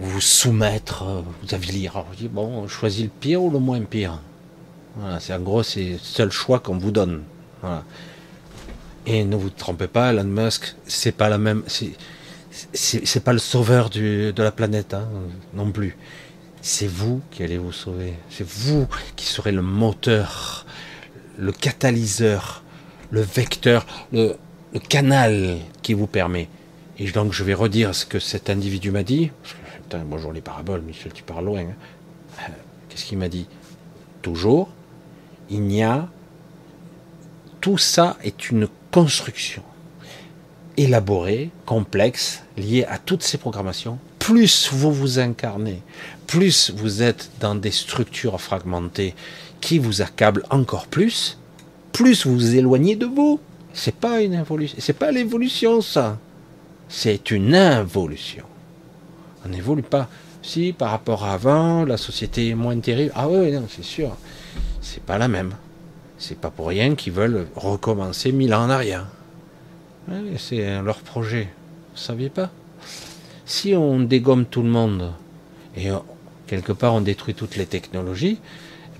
vous 0.00 0.20
soumettre, 0.20 1.04
euh, 1.04 1.22
vous 1.42 1.54
avilir. 1.54 1.96
Alors, 1.96 2.08
je 2.12 2.18
dis, 2.18 2.28
bon, 2.28 2.66
choisis 2.68 3.04
le 3.04 3.10
pire 3.10 3.42
ou 3.42 3.50
le 3.50 3.58
moins 3.58 3.80
pire. 3.82 4.18
Voilà, 4.96 5.20
c'est 5.20 5.32
en 5.32 5.40
gros, 5.40 5.62
c'est 5.62 5.84
le 5.84 5.98
seul 5.98 6.30
choix 6.30 6.58
qu'on 6.58 6.76
vous 6.76 6.90
donne. 6.90 7.22
Voilà. 7.62 7.84
Et 9.06 9.24
ne 9.24 9.36
vous 9.36 9.50
trompez 9.50 9.88
pas, 9.88 10.12
Elon 10.12 10.24
Musk, 10.24 10.76
c'est 10.86 11.12
pas 11.12 11.28
la 11.28 11.38
même, 11.38 11.64
c'est 11.66 13.24
pas 13.24 13.32
le 13.32 13.38
sauveur 13.38 13.90
du, 13.90 14.32
de 14.32 14.42
la 14.42 14.52
planète 14.52 14.94
hein, 14.94 15.08
non 15.54 15.70
plus 15.72 15.96
c'est 16.62 16.86
vous 16.86 17.20
qui 17.32 17.42
allez 17.42 17.58
vous 17.58 17.72
sauver. 17.72 18.14
C'est 18.30 18.46
vous 18.46 18.86
qui 19.16 19.26
serez 19.26 19.52
le 19.52 19.62
moteur, 19.62 20.64
le 21.36 21.52
catalyseur, 21.52 22.62
le 23.10 23.20
vecteur, 23.20 23.84
le, 24.12 24.36
canal 24.88 25.58
qui 25.82 25.92
vous 25.92 26.06
permet. 26.06 26.48
Et 26.98 27.10
donc 27.10 27.32
je 27.32 27.44
vais 27.44 27.52
redire 27.52 27.94
ce 27.94 28.06
que 28.06 28.20
cet 28.20 28.48
individu 28.48 28.90
m'a 28.90 29.02
dit. 29.02 29.30
Bonjour 30.06 30.32
les 30.32 30.40
paraboles, 30.40 30.80
Michel, 30.80 31.12
tu 31.12 31.22
parles 31.22 31.44
loin. 31.44 31.60
Hein. 31.60 31.74
Euh, 32.38 32.52
qu'est-ce 32.88 33.04
qu'il 33.04 33.18
m'a 33.18 33.28
dit? 33.28 33.46
Toujours, 34.22 34.70
il 35.50 35.62
n'y 35.62 35.82
a... 35.82 36.08
Tout 37.60 37.76
ça 37.76 38.16
est 38.22 38.50
une 38.50 38.68
construction 38.92 39.62
élaborée, 40.76 41.50
complexe, 41.66 42.42
liée 42.56 42.84
à 42.84 42.98
toutes 42.98 43.22
ces 43.22 43.38
programmations. 43.38 43.98
Plus 44.18 44.70
vous 44.72 44.92
vous 44.92 45.18
incarnez, 45.18 45.82
plus 46.26 46.70
vous 46.70 47.02
êtes 47.02 47.30
dans 47.40 47.54
des 47.54 47.72
structures 47.72 48.40
fragmentées 48.40 49.14
qui 49.60 49.78
vous 49.78 50.02
accablent 50.02 50.44
encore 50.50 50.86
plus, 50.86 51.38
plus 51.92 52.26
vous 52.26 52.34
vous 52.34 52.54
éloignez 52.54 52.94
de 52.94 53.06
vous. 53.06 53.40
C'est 53.74 53.94
pas 53.94 54.20
une 54.20 54.34
évolution, 54.34 54.76
c'est 54.80 54.92
pas 54.92 55.10
l'évolution 55.10 55.80
ça. 55.80 56.18
C'est 56.88 57.30
une 57.30 57.54
involution. 57.54 58.44
On 59.44 59.48
n'évolue 59.48 59.82
pas. 59.82 60.08
Si 60.42 60.72
par 60.72 60.90
rapport 60.90 61.24
à 61.24 61.32
avant, 61.32 61.84
la 61.84 61.96
société 61.96 62.50
est 62.50 62.54
moins 62.54 62.78
terrible, 62.78 63.12
ah 63.14 63.28
oui, 63.28 63.50
non, 63.52 63.66
c'est 63.74 63.84
sûr. 63.84 64.16
C'est 64.80 65.02
pas 65.02 65.16
la 65.16 65.28
même. 65.28 65.54
C'est 66.22 66.38
pas 66.38 66.50
pour 66.50 66.68
rien 66.68 66.94
qu'ils 66.94 67.12
veulent 67.12 67.48
recommencer 67.56 68.30
mille 68.30 68.54
ans 68.54 68.62
en 68.66 68.70
arrière. 68.70 69.08
c'est 70.38 70.80
leur 70.80 70.98
projet. 70.98 71.48
Vous 71.92 72.00
saviez 72.00 72.28
pas? 72.28 72.48
Si 73.44 73.74
on 73.74 73.98
dégomme 73.98 74.44
tout 74.46 74.62
le 74.62 74.68
monde 74.68 75.10
et 75.76 75.88
quelque 76.46 76.70
part 76.70 76.94
on 76.94 77.00
détruit 77.00 77.34
toutes 77.34 77.56
les 77.56 77.66
technologies, 77.66 78.38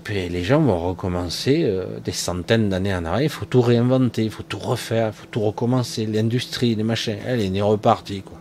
puis 0.03 0.27
les 0.27 0.43
gens 0.43 0.59
vont 0.59 0.77
recommencer 0.85 1.63
euh, 1.63 1.85
des 2.03 2.11
centaines 2.11 2.67
d'années 2.67 2.93
en 2.93 3.05
arrière, 3.05 3.23
il 3.23 3.29
faut 3.29 3.45
tout 3.45 3.61
réinventer, 3.61 4.25
il 4.25 4.29
faut 4.29 4.43
tout 4.43 4.59
refaire, 4.59 5.07
il 5.07 5.13
faut 5.13 5.27
tout 5.31 5.39
recommencer, 5.39 6.05
l'industrie, 6.05 6.75
les 6.75 6.83
machins, 6.83 7.15
elle 7.25 7.39
est 7.39 7.61
repartie. 7.61 8.21
Quoi. 8.21 8.37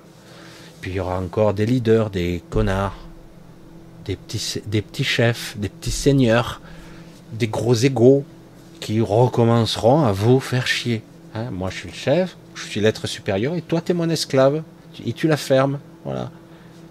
Puis 0.81 0.91
il 0.91 0.97
y 0.97 1.01
aura 1.01 1.21
encore 1.21 1.55
des 1.55 1.67
leaders, 1.67 2.11
des 2.11 2.43
connards, 2.51 2.97
des 4.07 4.17
petits, 4.17 4.61
des 4.67 4.83
petits 4.83 5.05
chefs, 5.05 5.57
des 5.57 5.69
petits 5.69 5.93
seigneurs, 5.93 6.61
des 7.33 7.47
gros 7.47 7.75
égaux 7.75 8.25
qui 8.83 9.01
recommenceront 9.01 10.03
à 10.03 10.13
vous 10.13 10.41
faire 10.41 10.67
chier. 10.67 11.03
Hein, 11.35 11.51
moi 11.53 11.71
je 11.71 11.77
suis 11.77 11.89
le 11.89 11.95
chef, 11.95 12.37
je 12.55 12.65
suis 12.65 12.81
l'être 12.81 13.07
supérieur, 13.07 13.55
et 13.55 13.63
toi 13.63 13.81
tu 13.81 13.93
es 13.93 13.95
mon 13.95 14.11
esclave, 14.11 14.63
et 15.07 15.13
tu 15.13 15.29
la 15.29 15.37
fermes. 15.37 15.79
Voilà. 16.05 16.31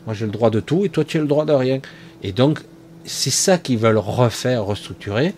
Moi 0.06 0.16
j'ai 0.16 0.26
le 0.26 0.32
droit 0.32 0.50
de 0.50 0.62
tout, 0.62 0.86
et 0.86 0.90
toi 0.90 1.04
tu 1.04 1.18
as 1.18 1.22
le 1.22 1.28
droit 1.28 1.46
de 1.46 1.52
rien. 1.52 1.80
Et 2.24 2.32
donc, 2.32 2.62
c'est 3.04 3.30
ça 3.30 3.58
qu'ils 3.58 3.78
veulent 3.78 3.98
refaire, 3.98 4.66
restructurer, 4.66 5.36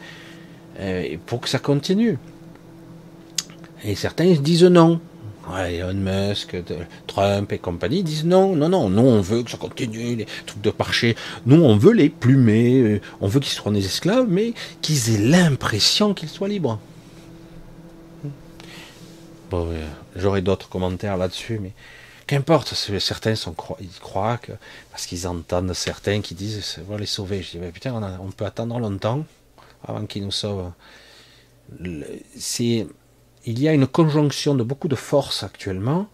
euh, 0.80 1.18
pour 1.26 1.42
que 1.42 1.50
ça 1.50 1.60
continue. 1.60 2.18
Et 3.84 3.96
certains 3.96 4.32
disent 4.34 4.64
non. 4.64 5.02
Elon 5.52 5.94
Musk, 5.94 6.56
Trump 7.07 7.52
et 7.52 7.57
compagnie 7.57 8.03
disent 8.03 8.26
non, 8.26 8.56
non, 8.56 8.70
non, 8.70 8.90
nous 8.90 9.02
on 9.02 9.22
veut 9.22 9.44
que 9.44 9.52
ça 9.52 9.57
continue, 9.57 10.15
les 10.15 10.28
trucs 10.45 10.61
de 10.61 10.74
marché, 10.78 11.15
nous 11.45 11.61
on 11.61 11.76
veut 11.78 11.94
les 11.94 12.10
plumer, 12.10 12.80
euh, 12.80 13.02
on 13.22 13.28
veut 13.28 13.40
qu'ils 13.40 13.52
soient 13.52 13.72
des 13.72 13.86
esclaves, 13.86 14.28
mais 14.30 14.53
qu'ils 14.82 15.14
aient 15.14 15.30
l'impression 15.30 16.14
qu'ils 16.14 16.30
soient 16.30 16.48
libres. 16.48 16.80
Bon, 19.49 19.68
euh, 19.70 19.86
j'aurai 20.15 20.41
d'autres 20.41 20.70
commentaires 20.70 21.18
là-dessus, 21.18 21.60
mais 21.61 21.74
Qu'importe, 22.26 22.74
certains 22.74 23.34
ils 23.82 23.99
croient 23.99 24.38
que, 24.38 24.53
parce 24.91 25.06
qu'ils 25.06 25.28
entendent 25.28 25.74
certains 25.74 26.22
qui 26.22 26.36
disent, 26.36 26.80
on 26.88 26.94
va 26.94 26.98
les 26.98 27.06
sauver. 27.06 27.41
Je 27.41 27.52
dis, 27.52 27.60
mais 27.60 27.72
putain, 27.72 27.94
on, 28.22 28.32
peut 28.32 28.45
attendre 28.45 28.80
longtemps 28.80 29.26
avant 29.86 30.06
qu'ils 30.06 30.24
nous 30.24 30.32
sauvent. 30.32 30.72
C'est, 32.38 32.88
il 33.45 33.61
y 33.61 33.68
a 33.68 33.74
une 33.74 33.88
conjonction 33.88 34.56
de 34.56 34.64
beaucoup 34.64 34.88
de 34.88 34.95
forces 34.95 35.44
actuellement, 35.44 36.07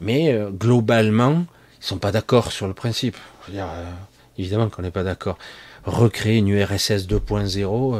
mais 0.00 0.32
euh, 0.32 0.50
globalement, 0.50 1.44
ils 1.80 1.86
sont 1.86 1.98
pas 1.98 2.12
d'accord 2.12 2.52
sur 2.52 2.66
le 2.66 2.74
principe. 2.74 3.16
dire, 3.48 3.66
euh, 3.70 3.84
évidemment 4.36 4.68
qu'on 4.68 4.82
n'est 4.82 4.90
pas 4.90 5.04
d'accord. 5.04 5.38
Recréer 5.84 6.38
une 6.38 6.48
URSS 6.48 7.06
2.0, 7.06 7.98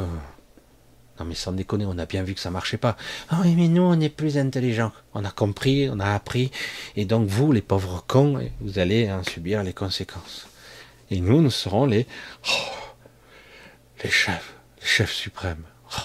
non 1.19 1.25
mais 1.25 1.35
sans 1.35 1.53
déconner, 1.53 1.85
on 1.87 1.99
a 1.99 2.07
bien 2.07 2.23
vu 2.23 2.35
que 2.35 2.41
ça 2.41 2.51
marchait 2.51 2.77
pas. 2.77 2.97
Ah 3.29 3.41
oui, 3.43 3.55
mais 3.57 3.69
nous, 3.69 3.83
on 3.83 3.99
est 4.01 4.09
plus 4.09 4.39
intelligents. 4.39 4.93
On 5.15 5.25
a 5.25 5.31
compris, 5.31 5.89
on 5.91 5.99
a 5.99 6.15
appris. 6.15 6.51
Et 6.97 7.05
donc 7.05 7.29
vous, 7.29 7.51
les 7.53 7.63
pauvres 7.63 8.05
cons, 8.07 8.41
vous 8.61 8.79
allez 8.79 9.11
en 9.11 9.25
subir 9.25 9.63
les 9.63 9.73
conséquences. 9.73 10.49
Et 11.11 11.21
nous, 11.21 11.41
nous 11.41 11.51
serons 11.51 11.87
les... 11.87 12.07
Oh, 12.49 12.79
les 14.05 14.11
chefs, 14.11 14.55
les 14.81 14.87
chefs 14.87 15.13
suprêmes. 15.13 15.65
Oh. 15.97 16.03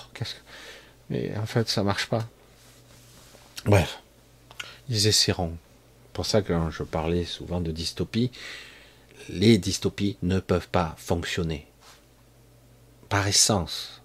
Mais 1.10 1.34
en 1.38 1.46
fait, 1.46 1.70
ça 1.70 1.84
marche 1.84 2.08
pas. 2.08 2.26
Bref, 3.66 4.00
ils 4.90 5.08
essaieront. 5.08 5.54
Pour 6.12 6.26
ça 6.26 6.42
que 6.42 6.54
je 6.70 6.84
parlais 6.84 7.26
souvent 7.26 7.62
de 7.62 7.72
dystopie, 7.72 8.32
les 9.30 9.58
dystopies 9.58 10.18
ne 10.22 10.40
peuvent 10.40 10.68
pas 10.70 10.96
fonctionner. 10.98 11.66
Par 13.10 13.28
essence, 13.28 14.02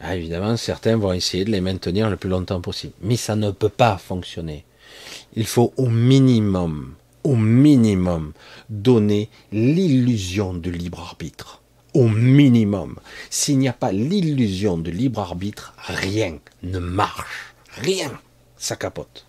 ah, 0.00 0.16
évidemment, 0.16 0.56
certains 0.56 0.96
vont 0.96 1.12
essayer 1.12 1.44
de 1.44 1.50
les 1.50 1.60
maintenir 1.60 2.08
le 2.08 2.16
plus 2.16 2.30
longtemps 2.30 2.60
possible. 2.62 2.94
Mais 3.02 3.16
ça 3.16 3.36
ne 3.36 3.50
peut 3.50 3.68
pas 3.68 3.98
fonctionner. 3.98 4.64
Il 5.34 5.46
faut 5.46 5.74
au 5.76 5.88
minimum, 5.88 6.94
au 7.22 7.36
minimum, 7.36 8.32
donner 8.70 9.28
l'illusion 9.52 10.54
du 10.54 10.72
libre 10.72 11.00
arbitre. 11.00 11.60
Au 11.92 12.08
minimum. 12.08 12.96
S'il 13.28 13.58
n'y 13.58 13.68
a 13.68 13.74
pas 13.74 13.92
l'illusion 13.92 14.78
de 14.78 14.90
libre 14.90 15.20
arbitre, 15.20 15.74
rien 15.76 16.38
ne 16.62 16.78
marche. 16.78 17.54
Rien. 17.72 18.10
Ça 18.60 18.76
capote. 18.76 19.26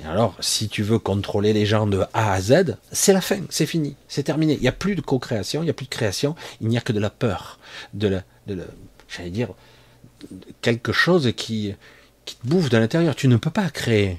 Et 0.00 0.06
alors, 0.06 0.36
si 0.38 0.68
tu 0.68 0.82
veux 0.82 0.98
contrôler 0.98 1.54
les 1.54 1.64
gens 1.64 1.86
de 1.86 2.04
A 2.12 2.34
à 2.34 2.40
Z, 2.40 2.76
c'est 2.92 3.14
la 3.14 3.22
fin, 3.22 3.40
c'est 3.48 3.64
fini, 3.64 3.96
c'est 4.06 4.24
terminé. 4.24 4.52
Il 4.54 4.60
n'y 4.60 4.68
a 4.68 4.72
plus 4.72 4.96
de 4.96 5.00
co-création, 5.00 5.62
il 5.62 5.64
n'y 5.64 5.70
a 5.70 5.74
plus 5.74 5.86
de 5.86 5.90
création, 5.90 6.36
il 6.60 6.68
n'y 6.68 6.76
a 6.76 6.82
que 6.82 6.92
de 6.92 7.00
la 7.00 7.08
peur, 7.08 7.58
de 7.94 8.08
la, 8.08 8.22
de 8.46 8.54
la 8.54 8.64
j'allais 9.08 9.30
dire, 9.30 9.48
quelque 10.60 10.92
chose 10.92 11.32
qui, 11.34 11.74
qui 12.26 12.36
te 12.36 12.46
bouffe 12.46 12.68
de 12.68 12.76
l'intérieur. 12.76 13.16
Tu 13.16 13.28
ne 13.28 13.36
peux 13.36 13.50
pas 13.50 13.70
créer. 13.70 14.18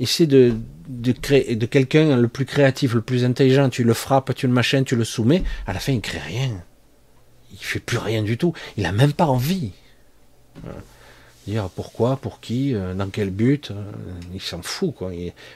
Essaie 0.00 0.26
de, 0.26 0.54
de 0.88 1.12
créer, 1.12 1.56
de 1.56 1.66
quelqu'un 1.66 2.16
le 2.16 2.28
plus 2.28 2.46
créatif, 2.46 2.94
le 2.94 3.02
plus 3.02 3.26
intelligent, 3.26 3.68
tu 3.68 3.84
le 3.84 3.94
frappes, 3.94 4.34
tu 4.34 4.46
le 4.46 4.52
machines, 4.54 4.84
tu 4.84 4.96
le 4.96 5.04
soumets, 5.04 5.42
à 5.66 5.74
la 5.74 5.80
fin, 5.80 5.92
il 5.92 6.00
crée 6.00 6.20
rien. 6.20 6.64
Il 7.52 7.58
fait 7.58 7.80
plus 7.80 7.98
rien 7.98 8.22
du 8.22 8.38
tout. 8.38 8.54
Il 8.78 8.86
a 8.86 8.92
même 8.92 9.12
pas 9.12 9.26
envie. 9.26 9.72
Dire 11.46 11.68
pourquoi, 11.74 12.16
pour 12.16 12.40
qui, 12.40 12.74
euh, 12.74 12.94
dans 12.94 13.08
quel 13.08 13.30
but, 13.30 13.72
euh, 13.72 13.90
il 14.32 14.40
s'en 14.40 14.62
fout, 14.62 14.94
quoi. 14.94 15.10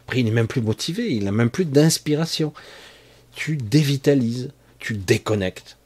après, 0.04 0.20
il 0.20 0.24
n'est 0.24 0.32
même 0.32 0.48
plus 0.48 0.60
motivé, 0.60 1.14
il 1.14 1.24
n'a 1.24 1.32
même 1.32 1.50
plus 1.50 1.64
d'inspiration. 1.64 2.52
Tu 3.34 3.56
dévitalises, 3.56 4.50
tu 4.80 4.94
déconnectes. 4.94 5.76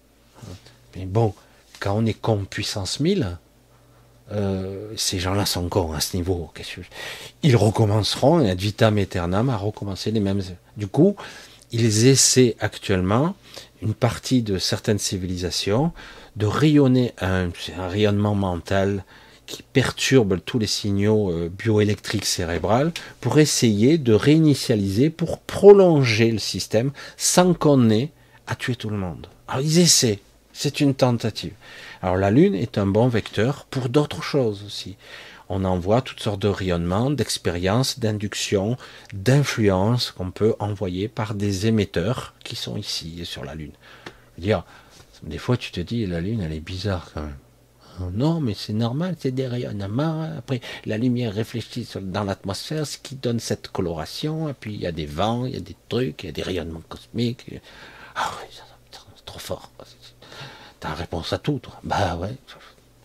Mais 0.97 1.05
bon, 1.05 1.35
quand 1.81 1.95
on 1.97 2.07
est 2.07 2.15
con 2.15 2.47
puissance 2.49 3.01
1000, 3.01 3.37
euh, 4.33 4.93
ces 4.97 5.19
gens-là 5.19 5.45
sont 5.45 5.69
cons 5.69 5.93
à 5.93 6.01
ce 6.01 6.17
niveau. 6.17 6.51
Ils 7.43 7.57
recommenceront, 7.57 8.39
ad 8.39 8.59
vitam 8.59 8.97
aeternam, 8.97 9.51
à 9.51 9.57
recommencer 9.57 10.11
les 10.13 10.21
mêmes. 10.21 10.41
Du 10.79 10.87
coup, 10.87 11.17
ils 11.73 12.07
essaient 12.07 12.57
actuellement, 12.61 13.35
une 13.83 13.95
partie 13.95 14.41
de 14.41 14.59
certaines 14.59 14.99
civilisations, 14.99 15.93
de 16.37 16.47
rayonner 16.47 17.13
un 17.21 17.51
rayonnement 17.89 18.35
mental 18.35 19.05
qui 19.51 19.65
perturbe 19.65 20.39
tous 20.45 20.61
les 20.61 20.69
signaux 20.69 21.31
euh, 21.31 21.51
bioélectriques 21.51 22.25
cérébrales 22.25 22.93
pour 23.21 23.41
essayer 23.41 23.99
de 23.99 24.13
réinitialiser, 24.13 25.11
pour 25.11 25.41
prolonger 25.41 26.31
le 26.31 26.39
système 26.39 26.93
sans 27.17 27.53
qu'on 27.53 27.91
ait 27.91 28.13
à 28.47 28.55
tuer 28.55 28.77
tout 28.77 28.91
le 28.91 28.97
monde. 28.97 29.27
Alors 29.49 29.61
ils 29.61 29.81
essaient, 29.81 30.21
c'est 30.53 30.81
une 30.81 30.95
tentative. 30.95 31.53
Alors 32.01 32.17
la 32.17 32.31
Lune 32.31 32.55
est 32.55 32.79
un 32.79 32.87
bon 32.87 33.09
vecteur 33.09 33.67
pour 33.69 33.89
d'autres 33.89 34.23
choses 34.23 34.63
aussi. 34.65 34.97
On 35.49 35.65
envoie 35.65 36.01
toutes 36.01 36.21
sortes 36.21 36.43
de 36.43 36.49
rayonnements, 36.49 37.11
d'expériences, 37.11 37.99
d'inductions, 37.99 38.77
d'influences 39.13 40.13
qu'on 40.13 40.31
peut 40.31 40.55
envoyer 40.61 41.09
par 41.09 41.35
des 41.35 41.67
émetteurs 41.67 42.35
qui 42.45 42.55
sont 42.55 42.77
ici 42.77 43.23
sur 43.25 43.45
la 43.45 43.57
Lune. 43.57 43.73
dire, 44.39 44.65
des 45.25 45.39
fois 45.39 45.57
tu 45.57 45.73
te 45.73 45.81
dis 45.81 46.07
la 46.07 46.21
Lune 46.21 46.41
elle 46.41 46.53
est 46.53 46.61
bizarre 46.61 47.11
quand 47.13 47.23
même. 47.23 47.37
Non, 48.13 48.41
mais 48.41 48.55
c'est 48.55 48.73
normal, 48.73 49.17
c'est 49.19 49.31
des 49.31 49.47
rayonnements. 49.47 50.23
Après, 50.39 50.61
la 50.87 50.97
lumière 50.97 51.35
réfléchit 51.35 51.89
dans 52.01 52.25
l'atmosphère, 52.25 52.87
ce 52.87 52.99
qui 52.99 53.17
donne 53.17 53.41
cette 53.41 53.69
coloration. 53.69 54.49
Et 54.49 54.55
puis, 54.55 54.75
il 54.75 54.81
y 54.81 54.87
a 54.87 54.93
des 54.93 55.07
vents, 55.07 55.45
il 55.47 55.55
y 55.55 55.57
a 55.57 55.61
des 55.61 55.77
trucs, 55.89 56.23
il 56.23 56.27
y 56.27 56.29
a 56.31 56.33
des 56.33 56.43
rayonnements 56.43 56.83
cosmiques. 56.89 57.47
Ah 58.17 58.31
oui, 58.41 58.49
c'est 58.51 58.63
trop 59.25 59.39
fort. 59.39 59.71
T'as 60.81 60.95
réponse 60.95 61.33
à 61.33 61.39
tout, 61.39 61.59
toi. 61.59 61.79
Bah 61.85 62.17
ouais, 62.17 62.35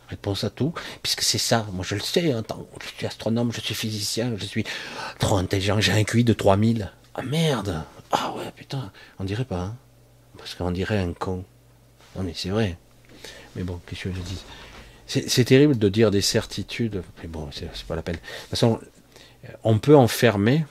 réponse 0.08 0.44
à 0.44 0.50
tout. 0.50 0.74
Puisque 1.04 1.22
c'est 1.22 1.38
ça, 1.38 1.68
moi 1.74 1.84
je 1.88 1.96
le 1.96 2.02
sais, 2.02 2.32
hein, 2.32 2.44
je 2.82 2.88
suis 2.88 3.06
astronome, 3.06 3.52
je 3.52 3.60
suis 3.60 3.76
physicien, 3.76 4.34
je 4.38 4.46
suis 4.46 4.64
trop 5.20 5.38
intelligent, 5.38 5.80
j'ai 5.82 5.92
un 5.92 6.04
QI 6.04 6.24
de 6.24 6.34
3000. 6.34 6.92
Ah 7.16 7.22
merde 7.22 7.84
Ah 8.12 8.34
ouais, 8.38 8.52
putain, 8.56 8.92
on 9.20 9.26
dirait 9.26 9.46
pas, 9.46 9.60
hein 9.60 9.76
Parce 10.38 10.56
qu'on 10.56 10.72
dirait 10.72 11.00
un 11.00 11.14
con. 11.14 11.44
Non 12.16 12.24
mais 12.24 12.34
c'est 12.34 12.50
vrai. 12.50 12.78
Mais 13.56 13.64
bon, 13.64 13.80
qu'est-ce 13.86 14.04
que 14.04 14.14
je 14.14 14.22
dis? 14.22 14.44
C'est 15.08 15.46
terrible 15.46 15.78
de 15.78 15.90
dire 15.90 16.12
des 16.12 16.22
certitudes, 16.22 17.04
mais 17.22 17.28
bon, 17.28 17.50
c'est 17.52 17.70
pas 17.86 17.96
la 17.96 18.02
peine. 18.02 18.16
De 18.16 18.20
toute 18.20 18.50
façon, 18.50 18.80
on 19.64 19.78
peut 19.78 19.96
enfermer, 19.96 20.66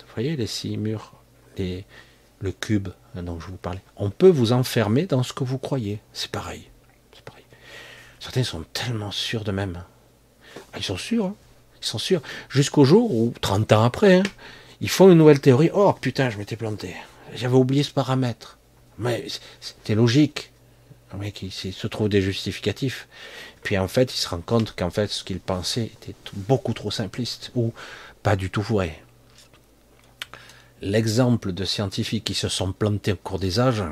vous 0.00 0.14
voyez 0.14 0.36
les 0.36 0.46
six 0.46 0.76
murs, 0.76 1.12
le 1.58 2.52
cube 2.52 2.88
dont 3.14 3.40
je 3.40 3.46
vous 3.46 3.56
parlais, 3.56 3.80
on 3.96 4.10
peut 4.10 4.28
vous 4.28 4.52
enfermer 4.52 5.06
dans 5.06 5.22
ce 5.22 5.32
que 5.32 5.44
vous 5.44 5.58
croyez. 5.58 6.00
C'est 6.12 6.30
pareil. 6.30 6.68
Certains 8.20 8.44
sont 8.44 8.64
tellement 8.72 9.10
sûrs 9.10 9.44
de 9.44 9.52
même. 9.52 9.82
Ah, 10.72 10.78
ils 10.78 10.84
sont 10.84 10.96
sûrs. 10.96 11.26
Hein. 11.26 11.34
ils 11.80 11.86
sont 11.86 11.98
sûrs. 11.98 12.20
Jusqu'au 12.48 12.84
jour 12.84 13.14
où, 13.14 13.32
30 13.40 13.72
ans 13.72 13.84
après, 13.84 14.16
hein, 14.16 14.22
ils 14.80 14.90
font 14.90 15.10
une 15.10 15.18
nouvelle 15.18 15.40
théorie. 15.40 15.70
Oh 15.72 15.92
putain, 15.92 16.30
je 16.30 16.38
m'étais 16.38 16.56
planté. 16.56 16.94
J'avais 17.34 17.56
oublié 17.56 17.82
ce 17.82 17.92
paramètre. 17.92 18.58
Mais 18.98 19.26
c'était 19.60 19.94
logique. 19.94 20.50
Il 21.42 21.52
se 21.52 21.86
trouve 21.86 22.08
des 22.08 22.20
justificatifs. 22.20 23.08
Puis 23.62 23.78
en 23.78 23.88
fait, 23.88 24.14
il 24.14 24.16
se 24.16 24.28
rend 24.28 24.40
compte 24.40 24.74
qu'en 24.76 24.90
fait, 24.90 25.08
ce 25.08 25.24
qu'il 25.24 25.40
pensait 25.40 25.86
était 25.86 26.14
beaucoup 26.34 26.72
trop 26.72 26.90
simpliste 26.90 27.50
ou 27.54 27.72
pas 28.22 28.36
du 28.36 28.50
tout 28.50 28.62
vrai. 28.62 29.02
L'exemple 30.80 31.52
de 31.52 31.64
scientifiques 31.64 32.24
qui 32.24 32.34
se 32.34 32.48
sont 32.48 32.72
plantés 32.72 33.12
au 33.12 33.16
cours 33.16 33.38
des 33.38 33.58
âges, 33.58 33.82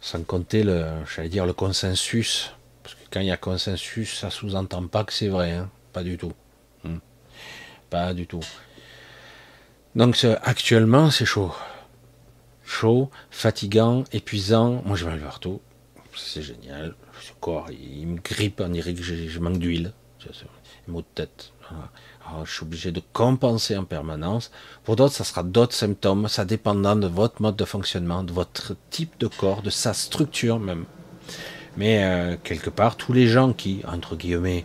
sans 0.00 0.22
compter 0.22 0.62
le, 0.62 0.86
j'allais 1.14 1.28
dire 1.28 1.46
le 1.46 1.52
consensus, 1.52 2.52
parce 2.82 2.94
que 2.94 3.00
quand 3.10 3.20
il 3.20 3.26
y 3.26 3.32
a 3.32 3.36
consensus, 3.36 4.16
ça 4.18 4.30
sous-entend 4.30 4.86
pas 4.86 5.02
que 5.02 5.12
c'est 5.12 5.28
vrai, 5.28 5.52
hein. 5.52 5.68
pas 5.92 6.04
du 6.04 6.16
tout, 6.16 6.32
hmm. 6.84 6.98
pas 7.90 8.14
du 8.14 8.28
tout. 8.28 8.44
Donc 9.96 10.24
actuellement, 10.42 11.10
c'est 11.10 11.24
chaud, 11.24 11.52
chaud, 12.64 13.10
fatigant, 13.30 14.04
épuisant. 14.12 14.82
Moi, 14.84 14.96
je 14.96 15.08
vais 15.08 15.18
partout, 15.18 15.60
c'est 16.14 16.42
génial 16.42 16.94
ce 17.20 17.32
corps, 17.40 17.68
il 17.70 18.06
me 18.06 18.20
grippe, 18.20 18.60
on 18.64 18.68
dirait 18.68 18.94
que 18.94 19.02
je, 19.02 19.38
manque 19.38 19.58
d'huile, 19.58 19.92
de 20.88 21.04
tête. 21.14 21.52
je 22.44 22.52
suis 22.52 22.62
obligé 22.62 22.92
de 22.92 23.02
compenser 23.12 23.76
en 23.76 23.84
permanence. 23.84 24.50
Pour 24.84 24.96
d'autres, 24.96 25.14
ça 25.14 25.24
sera 25.24 25.42
d'autres 25.42 25.74
symptômes, 25.74 26.28
ça 26.28 26.44
dépendant 26.44 26.96
de 26.96 27.06
votre 27.06 27.42
mode 27.42 27.56
de 27.56 27.64
fonctionnement, 27.64 28.22
de 28.22 28.32
votre 28.32 28.74
type 28.90 29.18
de 29.18 29.26
corps, 29.26 29.62
de 29.62 29.70
sa 29.70 29.94
structure 29.94 30.58
même. 30.58 30.84
Mais 31.76 32.04
euh, 32.04 32.36
quelque 32.42 32.70
part, 32.70 32.96
tous 32.96 33.12
les 33.12 33.26
gens 33.26 33.52
qui, 33.52 33.82
entre 33.86 34.16
guillemets, 34.16 34.64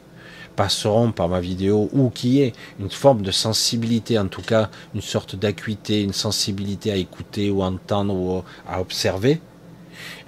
passeront 0.56 1.12
par 1.12 1.28
ma 1.30 1.40
vidéo 1.40 1.90
ou 1.94 2.10
qui 2.10 2.42
aient 2.42 2.54
une 2.80 2.90
forme 2.90 3.22
de 3.22 3.32
sensibilité, 3.32 4.20
en 4.20 4.28
tout 4.28 4.42
cas 4.42 4.70
une 4.94 5.02
sorte 5.02 5.36
d'acuité, 5.36 6.02
une 6.02 6.14
sensibilité 6.14 6.92
à 6.92 6.96
écouter 6.96 7.50
ou 7.50 7.64
entendre 7.64 8.14
ou 8.14 8.44
à 8.68 8.82
observer, 8.82 9.42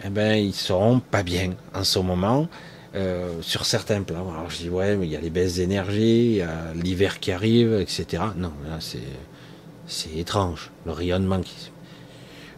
eh 0.05 0.09
ben, 0.09 0.33
ils 0.35 0.53
seront 0.53 0.99
pas 0.99 1.23
bien 1.23 1.51
en 1.73 1.83
ce 1.83 1.99
moment. 1.99 2.47
Euh, 2.95 3.41
sur 3.41 3.65
certains 3.65 4.03
plans. 4.03 4.29
Alors 4.29 4.51
je 4.51 4.57
dis 4.57 4.69
ouais, 4.69 4.95
mais 4.95 5.07
il 5.07 5.11
y 5.11 5.15
a 5.15 5.19
les 5.19 5.31
baisses 5.31 5.55
d'énergie, 5.55 6.25
il 6.25 6.35
y 6.35 6.41
a 6.41 6.73
l'hiver 6.75 7.19
qui 7.19 7.31
arrive, 7.31 7.73
etc. 7.81 8.21
Non, 8.37 8.51
là 8.69 8.77
c'est 8.79 8.99
c'est 9.87 10.15
étrange 10.15 10.69
le 10.85 10.91
rayonnement 10.91 11.41
qui. 11.41 11.71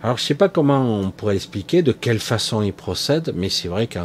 Alors 0.03 0.17
je 0.17 0.23
sais 0.23 0.35
pas 0.35 0.49
comment 0.49 0.99
on 0.99 1.09
pourrait 1.09 1.35
expliquer, 1.35 1.83
de 1.83 1.93
quelle 1.93 2.19
façon 2.19 2.61
il 2.61 2.73
procède, 2.73 3.31
mais 3.33 3.47
c'est 3.47 3.69
vrai 3.69 3.87
que 3.87 3.99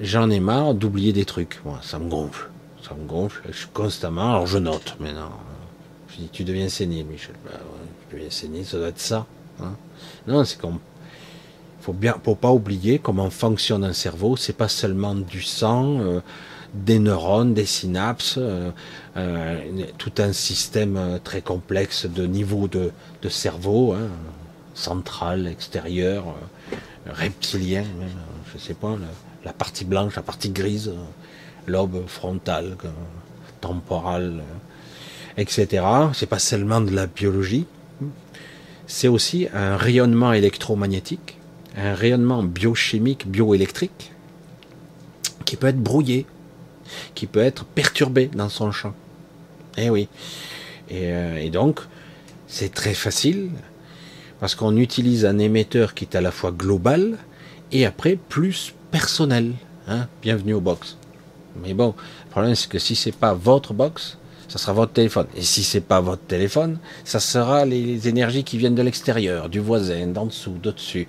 j'en 0.00 0.30
ai 0.30 0.38
marre 0.38 0.74
d'oublier 0.74 1.12
des 1.12 1.24
trucs. 1.24 1.60
Moi, 1.64 1.80
ça 1.82 1.98
me 1.98 2.08
gonfle, 2.08 2.48
ça 2.88 2.94
me 2.94 3.04
gonfle. 3.04 3.42
Je 3.50 3.56
suis 3.56 3.68
constamment, 3.74 4.30
alors 4.30 4.46
je 4.46 4.58
note 4.58 4.94
maintenant. 5.00 5.32
Je 6.10 6.18
dis 6.18 6.28
tu 6.28 6.44
deviens 6.44 6.68
sénile, 6.68 7.06
Michel. 7.06 7.34
Bah 7.44 7.58
je 8.10 8.16
deviens 8.16 8.30
sénile, 8.30 8.64
ça 8.64 8.78
doit 8.78 8.88
être 8.88 9.00
ça. 9.00 9.26
Hein. 9.60 9.74
non, 10.28 10.44
c'est 10.44 10.60
qu'on 10.60 10.78
faut 11.88 11.94
bien, 11.94 12.16
faut 12.22 12.34
pas 12.34 12.50
oublier 12.50 12.98
comment 12.98 13.30
fonctionne 13.30 13.82
un 13.82 13.94
cerveau. 13.94 14.36
C'est 14.36 14.52
pas 14.52 14.68
seulement 14.68 15.14
du 15.14 15.40
sang, 15.40 16.00
euh, 16.00 16.20
des 16.74 16.98
neurones, 16.98 17.54
des 17.54 17.64
synapses, 17.64 18.34
euh, 18.36 18.70
euh, 19.16 19.58
tout 19.96 20.12
un 20.18 20.34
système 20.34 21.18
très 21.24 21.40
complexe 21.40 22.04
de 22.04 22.26
niveau 22.26 22.68
de, 22.68 22.92
de 23.22 23.28
cerveau, 23.30 23.94
hein, 23.94 24.08
central, 24.74 25.46
extérieur, 25.46 26.24
reptilien, 27.06 27.84
même, 27.98 28.20
je 28.52 28.58
sais 28.58 28.74
pas, 28.74 28.94
la, 29.46 29.54
partie 29.54 29.86
blanche, 29.86 30.14
la 30.14 30.22
partie 30.22 30.50
grise, 30.50 30.92
lobe 31.66 32.06
frontal, 32.06 32.76
temporal, 33.62 34.42
etc. 35.38 35.86
C'est 36.12 36.28
pas 36.28 36.38
seulement 36.38 36.82
de 36.82 36.94
la 36.94 37.06
biologie, 37.06 37.66
c'est 38.86 39.08
aussi 39.08 39.48
un 39.54 39.78
rayonnement 39.78 40.34
électromagnétique 40.34 41.37
un 41.78 41.94
rayonnement 41.94 42.42
biochimique, 42.42 43.28
bioélectrique, 43.28 44.12
qui 45.44 45.56
peut 45.56 45.68
être 45.68 45.80
brouillé, 45.80 46.26
qui 47.14 47.26
peut 47.26 47.40
être 47.40 47.64
perturbé 47.64 48.30
dans 48.34 48.48
son 48.48 48.72
champ. 48.72 48.94
Eh 49.76 49.88
oui. 49.90 50.08
Et, 50.90 51.12
euh, 51.12 51.48
donc, 51.50 51.80
c'est 52.46 52.74
très 52.74 52.94
facile, 52.94 53.50
parce 54.40 54.54
qu'on 54.54 54.76
utilise 54.76 55.24
un 55.24 55.38
émetteur 55.38 55.94
qui 55.94 56.04
est 56.04 56.16
à 56.16 56.20
la 56.20 56.30
fois 56.30 56.50
global 56.50 57.16
et 57.72 57.86
après 57.86 58.16
plus 58.16 58.74
personnel. 58.90 59.52
Hein. 59.86 60.08
Bienvenue 60.22 60.54
au 60.54 60.60
box. 60.60 60.96
Mais 61.62 61.74
bon, 61.74 61.94
le 62.26 62.30
problème 62.30 62.54
c'est 62.54 62.68
que 62.68 62.78
si 62.78 62.94
c'est 62.94 63.14
pas 63.14 63.34
votre 63.34 63.74
box, 63.74 64.16
ça 64.48 64.58
sera 64.58 64.72
votre 64.72 64.92
téléphone. 64.92 65.26
Et 65.36 65.42
si 65.42 65.62
c'est 65.62 65.80
pas 65.80 66.00
votre 66.00 66.22
téléphone, 66.22 66.78
ça 67.04 67.20
sera 67.20 67.64
les 67.64 68.08
énergies 68.08 68.44
qui 68.44 68.58
viennent 68.58 68.74
de 68.74 68.82
l'extérieur, 68.82 69.48
du 69.48 69.60
voisin, 69.60 70.06
d'en 70.06 70.26
dessous, 70.26 70.56
d'au-dessus. 70.62 71.06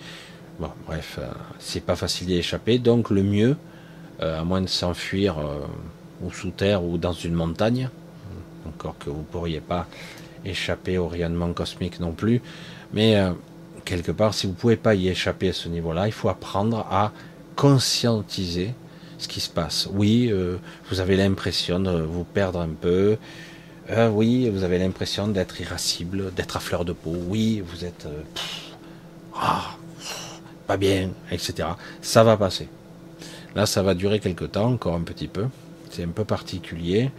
Bon, 0.59 0.71
bref, 0.85 1.19
euh, 1.19 1.27
c'est 1.57 1.79
pas 1.79 1.95
facile 1.95 2.27
d'y 2.27 2.35
échapper. 2.35 2.79
Donc 2.79 3.11
le 3.11 3.23
mieux, 3.23 3.55
euh, 4.21 4.41
à 4.41 4.43
moins 4.43 4.59
de 4.59 4.67
s'enfuir 4.67 5.39
euh, 5.39 5.65
ou 6.21 6.33
sous 6.33 6.51
terre 6.51 6.83
ou 6.83 6.97
dans 6.97 7.13
une 7.13 7.33
montagne, 7.33 7.89
encore 8.67 8.97
que 8.97 9.09
vous 9.09 9.23
pourriez 9.23 9.61
pas 9.61 9.87
échapper 10.43 10.97
au 10.97 11.07
rayonnement 11.07 11.53
cosmique 11.53 12.01
non 12.01 12.11
plus, 12.11 12.41
mais 12.93 13.17
quelque 13.83 14.11
part, 14.11 14.33
si 14.33 14.47
vous 14.47 14.53
pouvez 14.53 14.75
pas 14.75 14.95
y 14.95 15.07
échapper 15.07 15.49
à 15.49 15.53
ce 15.53 15.67
niveau-là, 15.67 16.07
il 16.07 16.13
faut 16.13 16.29
apprendre 16.29 16.85
à 16.91 17.11
conscientiser 17.55 18.73
ce 19.17 19.27
qui 19.27 19.41
se 19.41 19.49
passe. 19.49 19.89
Oui, 19.91 20.31
vous 20.89 20.99
avez 20.99 21.17
l'impression 21.17 21.79
de 21.79 22.01
vous 22.01 22.23
perdre 22.23 22.59
un 22.61 22.69
peu, 22.69 23.17
oui, 24.11 24.49
vous 24.49 24.63
avez 24.63 24.77
l'impression 24.77 25.27
d'être 25.27 25.59
irascible, 25.59 26.33
d'être 26.33 26.55
à 26.55 26.59
fleur 26.61 26.85
de 26.85 26.93
peau. 26.93 27.15
Oui, 27.27 27.61
vous 27.65 27.83
êtes 27.83 28.07
ah, 29.35 29.75
pas 30.69 30.77
bien, 30.77 31.09
etc. 31.31 31.67
Ça 32.03 32.23
va 32.23 32.37
passer. 32.37 32.67
Là, 33.55 33.65
ça 33.65 33.81
va 33.81 33.95
durer 33.95 34.19
quelque 34.19 34.45
temps, 34.45 34.71
encore 34.71 34.93
un 34.93 35.01
petit 35.01 35.27
peu. 35.27 35.45
C'est 35.89 36.03
un 36.03 36.09
peu 36.19 36.25
particulier. 36.25 37.09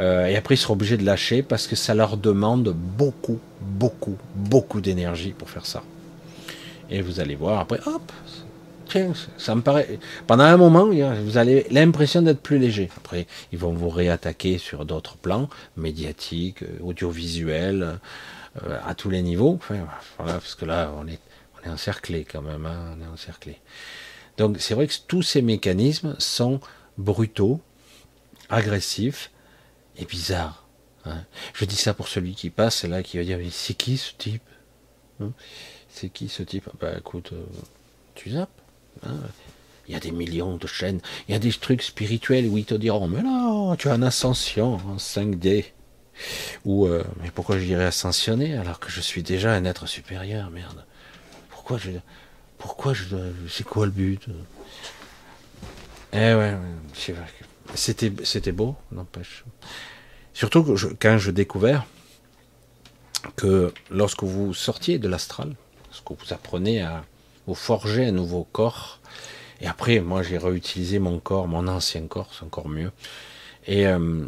Euh, 0.00 0.26
et 0.26 0.34
après, 0.34 0.56
ils 0.56 0.58
seront 0.58 0.74
obligés 0.74 0.96
de 0.96 1.04
lâcher 1.04 1.44
parce 1.44 1.68
que 1.68 1.76
ça 1.76 1.94
leur 1.94 2.16
demande 2.16 2.74
beaucoup, 2.74 3.38
beaucoup, 3.60 4.16
beaucoup 4.34 4.80
d'énergie 4.80 5.30
pour 5.30 5.48
faire 5.48 5.66
ça. 5.66 5.84
Et 6.90 7.00
vous 7.00 7.20
allez 7.20 7.36
voir, 7.36 7.60
après, 7.60 7.78
hop, 7.86 8.10
tiens, 8.88 9.12
ça 9.38 9.54
me 9.54 9.60
paraît. 9.60 10.00
Pendant 10.26 10.42
un 10.42 10.56
moment, 10.56 10.86
vous 10.86 11.36
avez 11.36 11.68
l'impression 11.70 12.22
d'être 12.22 12.42
plus 12.42 12.58
léger. 12.58 12.90
Après, 12.96 13.28
ils 13.52 13.58
vont 13.60 13.72
vous 13.72 13.88
réattaquer 13.88 14.58
sur 14.58 14.84
d'autres 14.84 15.16
plans, 15.16 15.48
médiatiques, 15.76 16.64
euh, 16.64 16.82
audiovisuels, 16.82 18.00
euh, 18.64 18.78
à 18.84 18.96
tous 18.96 19.10
les 19.10 19.22
niveaux. 19.22 19.60
Parce 20.18 20.56
que 20.56 20.64
là, 20.64 20.90
on 21.00 21.06
est, 21.06 21.20
on 21.62 21.68
est 21.68 21.72
encerclé 21.72 22.24
quand 22.24 22.42
même, 22.42 22.66
hein, 22.66 22.96
on 22.96 23.02
est 23.02 23.08
encerclé. 23.08 23.58
Donc, 24.36 24.56
c'est 24.58 24.74
vrai 24.74 24.86
que 24.86 24.94
tous 25.06 25.22
ces 25.22 25.42
mécanismes 25.42 26.16
sont 26.18 26.60
brutaux, 26.98 27.60
agressifs 28.48 29.30
et 29.96 30.04
bizarres. 30.04 30.66
Hein. 31.04 31.24
Je 31.54 31.64
dis 31.64 31.76
ça 31.76 31.94
pour 31.94 32.08
celui 32.08 32.34
qui 32.34 32.50
passe, 32.50 32.84
là, 32.84 33.02
qui 33.02 33.18
va 33.18 33.24
dire, 33.24 33.38
mais 33.38 33.50
c'est 33.50 33.74
qui 33.74 33.96
ce 33.96 34.12
type 34.16 34.48
hein? 35.20 35.32
C'est 35.88 36.08
qui 36.08 36.28
ce 36.28 36.42
type? 36.42 36.68
Bah 36.80 36.92
écoute, 36.98 37.30
euh, 37.32 37.44
tu 38.14 38.30
zappes. 38.30 38.48
Hein. 39.04 39.16
il 39.86 39.94
y 39.94 39.96
a 39.96 40.00
des 40.00 40.10
millions 40.10 40.56
de 40.56 40.66
chaînes, 40.66 41.00
il 41.28 41.32
y 41.32 41.34
a 41.34 41.38
des 41.38 41.52
trucs 41.52 41.82
spirituels 41.82 42.46
où 42.46 42.58
ils 42.58 42.64
te 42.64 42.74
diront, 42.74 43.06
mais 43.06 43.22
là, 43.22 43.76
tu 43.76 43.88
as 43.88 43.94
une 43.94 44.02
ascension 44.02 44.74
en 44.74 44.96
5D. 44.96 45.64
Ou, 46.64 46.86
euh, 46.86 47.02
mais 47.22 47.30
pourquoi 47.30 47.58
je 47.58 47.64
dirais 47.64 47.84
ascensionner 47.84 48.56
alors 48.56 48.78
que 48.78 48.90
je 48.90 49.00
suis 49.00 49.22
déjà 49.22 49.52
un 49.52 49.64
être 49.64 49.86
supérieur, 49.86 50.50
merde? 50.50 50.84
Pourquoi 51.70 51.92
je, 51.92 51.98
pourquoi 52.58 52.94
je, 52.94 53.16
c'est 53.48 53.62
quoi 53.62 53.86
le 53.86 53.92
but? 53.92 54.26
Eh 56.12 56.34
ouais, 56.34 56.56
c'était, 57.76 58.12
c'était 58.24 58.50
beau, 58.50 58.74
n'empêche. 58.90 59.44
Surtout 60.34 60.64
que 60.64 60.72
quand 60.94 61.18
je 61.18 61.30
découvert 61.30 61.86
que 63.36 63.72
lorsque 63.88 64.24
vous 64.24 64.52
sortiez 64.52 64.98
de 64.98 65.06
l'astral, 65.06 65.54
lorsque 65.86 66.10
vous 66.10 66.34
apprenez 66.34 66.82
à 66.82 67.04
vous 67.46 67.54
forger 67.54 68.06
un 68.06 68.12
nouveau 68.12 68.48
corps, 68.50 68.98
et 69.60 69.68
après, 69.68 70.00
moi, 70.00 70.24
j'ai 70.24 70.38
réutilisé 70.38 70.98
mon 70.98 71.20
corps, 71.20 71.46
mon 71.46 71.68
ancien 71.68 72.04
corps, 72.08 72.30
c'est 72.36 72.44
encore 72.44 72.68
mieux. 72.68 72.90
Et 73.68 73.86
euh, 73.86 74.26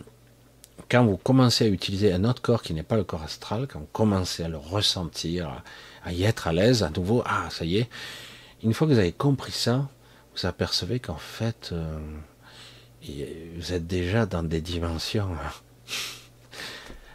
quand 0.88 1.04
vous 1.04 1.16
commencez 1.16 1.64
à 1.64 1.68
utiliser 1.68 2.12
un 2.12 2.22
autre 2.22 2.40
corps 2.40 2.62
qui 2.62 2.72
n'est 2.72 2.84
pas 2.84 2.96
le 2.96 3.02
corps 3.02 3.24
astral, 3.24 3.66
quand 3.66 3.80
vous 3.80 3.88
commencez 3.92 4.44
à 4.44 4.48
le 4.48 4.58
ressentir, 4.58 5.60
à 6.04 6.12
y 6.12 6.24
être 6.24 6.48
à 6.48 6.52
l'aise, 6.52 6.82
à 6.82 6.90
nouveau, 6.90 7.22
ah, 7.26 7.48
ça 7.50 7.64
y 7.64 7.78
est. 7.78 7.88
Une 8.62 8.74
fois 8.74 8.86
que 8.86 8.92
vous 8.92 8.98
avez 8.98 9.12
compris 9.12 9.52
ça, 9.52 9.88
vous 10.34 10.46
apercevez 10.46 11.00
qu'en 11.00 11.16
fait, 11.16 11.70
euh, 11.72 11.98
vous 13.56 13.72
êtes 13.72 13.86
déjà 13.86 14.26
dans 14.26 14.42
des 14.42 14.60
dimensions. 14.60 15.36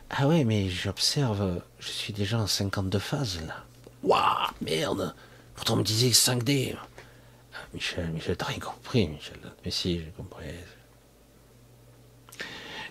ah 0.09 0.27
ouais, 0.27 0.43
mais 0.43 0.69
j'observe, 0.69 1.61
je 1.79 1.87
suis 1.87 2.13
déjà 2.13 2.39
en 2.39 2.47
52 2.47 2.99
phases 2.99 3.39
là. 3.47 3.63
Waouh, 4.03 4.51
merde 4.61 5.15
Pourtant 5.55 5.73
on 5.73 5.77
me 5.77 5.83
disait 5.83 6.09
5D. 6.09 6.75
Ah, 6.75 7.57
Michel, 7.73 8.09
Michel, 8.11 8.37
t'as 8.37 8.45
rien 8.45 8.59
compris, 8.59 9.07
Michel. 9.07 9.39
Mais 9.65 9.71
si, 9.71 9.99
j'ai 9.99 10.13
compris. 10.15 10.45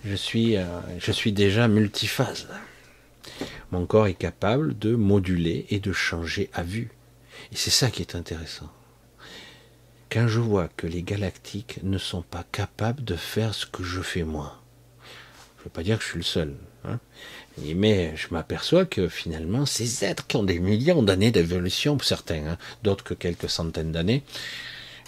Je 0.05 0.15
suis, 0.15 0.57
euh, 0.57 0.65
je 0.99 1.13
suis 1.13 1.33
déjà 1.33 1.69
multiphase. 1.69 2.49
Mon 3.71 3.87
corps 3.87 4.07
est 4.07 4.15
capable 4.15 4.79
de 4.79 4.95
moduler 4.95 5.67
et 5.71 5.81
de 5.81 5.93
changer 5.93 6.51
à 6.53 6.63
vue. 6.63 6.91
Et 7.53 7.57
c'est 7.57 7.71
ça 7.71 7.91
qui 7.91 8.03
est 8.03 8.15
intéressant. 8.15 8.71
Quand 10.11 10.29
je 10.29 10.41
vois 10.41 10.69
que 10.77 10.87
les 10.87 11.03
galactiques 11.03 11.81
ne 11.83 11.99
sont 11.99 12.23
pas 12.23 12.45
capables 12.53 13.05
de 13.05 13.17
faire 13.17 13.55
ce 13.55 13.67
que 13.67 13.83
je 13.83 14.01
fais 14.01 14.23
moi, 14.23 14.63
je 15.57 15.63
ne 15.63 15.65
veux 15.65 15.71
pas 15.71 15.83
dire 15.83 15.99
que 15.99 16.05
je 16.05 16.09
suis 16.11 16.19
le 16.19 16.25
seul, 16.25 16.55
hein, 16.85 17.01
mais 17.59 18.17
je 18.17 18.29
m'aperçois 18.31 18.85
que 18.85 19.09
finalement, 19.09 19.67
ces 19.67 20.05
êtres 20.05 20.27
qui 20.27 20.37
ont 20.37 20.45
des 20.45 20.61
millions 20.61 21.03
d'années 21.03 21.33
d'évolution, 21.33 21.97
pour 21.97 22.07
certains, 22.07 22.47
hein, 22.47 22.59
d'autres 22.85 23.03
que 23.03 23.15
quelques 23.15 23.51
centaines 23.51 23.91
d'années, 23.91 24.23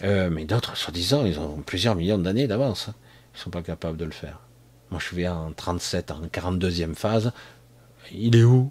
euh, 0.02 0.30
mais 0.30 0.44
d'autres, 0.44 0.76
soi-disant, 0.76 1.24
ils 1.24 1.38
ont 1.38 1.62
plusieurs 1.64 1.94
millions 1.94 2.18
d'années 2.18 2.48
d'avance, 2.48 2.88
hein, 2.88 2.94
ils 3.34 3.38
ne 3.38 3.42
sont 3.44 3.50
pas 3.50 3.62
capables 3.62 3.96
de 3.96 4.04
le 4.04 4.10
faire. 4.10 4.40
Moi, 4.90 5.00
je 5.00 5.06
suis 5.06 5.28
en 5.28 5.52
37, 5.52 6.10
en 6.10 6.26
42e 6.26 6.94
phase, 6.94 7.32
il 8.12 8.36
est 8.36 8.44
où? 8.44 8.70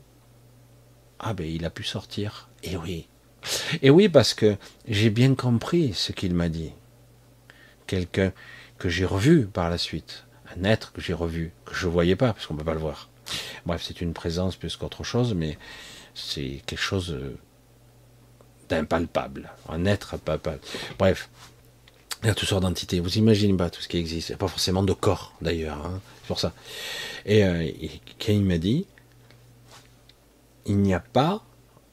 Ah 1.20 1.34
ben 1.34 1.48
il 1.48 1.66
a 1.66 1.70
pu 1.70 1.84
sortir. 1.84 2.50
Et 2.64 2.72
eh 2.74 2.78
oui. 2.78 3.08
Et 3.82 3.90
oui, 3.90 4.10
parce 4.10 4.34
que 4.34 4.58
j'ai 4.88 5.10
bien 5.10 5.36
compris 5.36 5.94
ce 5.94 6.12
qu'il 6.12 6.34
m'a 6.34 6.50
dit. 6.50 6.72
Quelqu'un 7.86 8.34
que 8.78 8.90
j'ai 8.90 9.06
revu 9.06 9.48
par 9.48 9.70
la 9.70 9.78
suite. 9.78 10.26
Un 10.56 10.64
être 10.64 10.92
que 10.92 11.02
j'ai 11.02 11.14
revu, 11.14 11.52
que 11.66 11.76
je 11.76 11.88
ne 11.88 11.92
voyais 11.92 12.16
pas, 12.16 12.34
parce 12.34 12.46
qu'on 12.48 12.54
ne 12.54 12.60
peut 12.60 12.66
pas 12.66 12.74
le 12.74 12.80
voir. 12.80 13.10
Bref, 13.66 13.84
c'est 13.86 14.02
une 14.02 14.14
présence 14.14 14.56
plus 14.56 14.76
qu'autre 14.76 15.04
chose, 15.04 15.34
mais 15.34 15.58
c'est 16.14 16.62
quelque 16.66 16.80
chose 16.80 17.18
d'impalpable. 18.70 19.52
Un 19.70 19.86
être 19.86 20.16
impalpable. 20.16 20.60
Bref. 20.98 21.30
Il 22.24 22.28
y 22.28 22.30
a 22.32 22.34
toutes 22.34 22.50
sortes 22.50 22.64
d'entités. 22.64 23.00
Vous 23.00 23.18
imaginez 23.18 23.56
pas 23.56 23.70
tout 23.70 23.82
ce 23.82 23.88
qui 23.88 23.98
existe. 23.98 24.30
Il 24.30 24.32
n'y 24.32 24.36
a 24.36 24.40
pas 24.40 24.48
forcément 24.48 24.82
de 24.82 24.94
corps, 24.94 25.34
d'ailleurs. 25.42 25.86
Hein. 25.86 26.02
C'est 26.22 26.28
pour 26.28 26.40
ça. 26.40 26.54
Et, 27.26 27.46
euh, 27.46 27.62
et 27.62 28.02
il 28.28 28.44
m'a 28.44 28.58
dit, 28.58 28.88
il 30.68 30.78
n'y 30.78 30.94
a 30.94 31.00
pas 31.00 31.44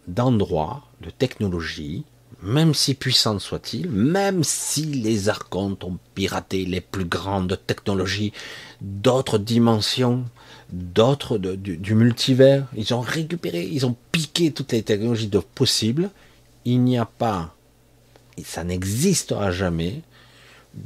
d'endroit, 0.06 0.82
de 1.00 1.10
technologie, 1.10 2.04
même 2.42 2.74
si 2.74 2.94
puissante 2.94 3.40
soit-il, 3.40 3.88
même 3.88 4.44
si 4.44 4.84
les 4.84 5.28
archontes 5.30 5.82
ont 5.84 5.98
piraté 6.14 6.66
les 6.66 6.82
plus 6.82 7.06
grandes 7.06 7.58
technologies 7.66 8.32
d'autres 8.82 9.38
dimensions, 9.38 10.24
d'autres 10.70 11.38
du, 11.38 11.94
multivers, 11.94 12.66
ils 12.76 12.92
ont 12.92 13.00
récupéré, 13.00 13.66
ils 13.70 13.86
ont 13.86 13.96
piqué 14.12 14.52
toutes 14.52 14.72
les 14.72 14.82
technologies 14.82 15.28
de 15.28 15.38
possibles, 15.38 16.10
il 16.66 16.82
n'y 16.82 16.98
a 16.98 17.06
pas, 17.06 17.54
et 18.36 18.44
ça 18.44 18.64
n'existera 18.64 19.50
jamais, 19.50 20.02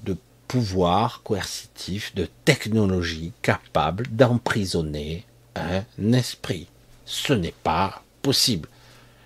de 0.04 0.16
pouvoir 0.46 1.22
coercitif, 1.22 2.14
de 2.14 2.28
technologie 2.44 3.32
capable 3.42 4.06
d'emprisonner 4.08 5.24
un 5.56 6.12
esprit 6.12 6.68
ce 7.08 7.32
n'est 7.32 7.54
pas 7.62 8.02
possible. 8.20 8.68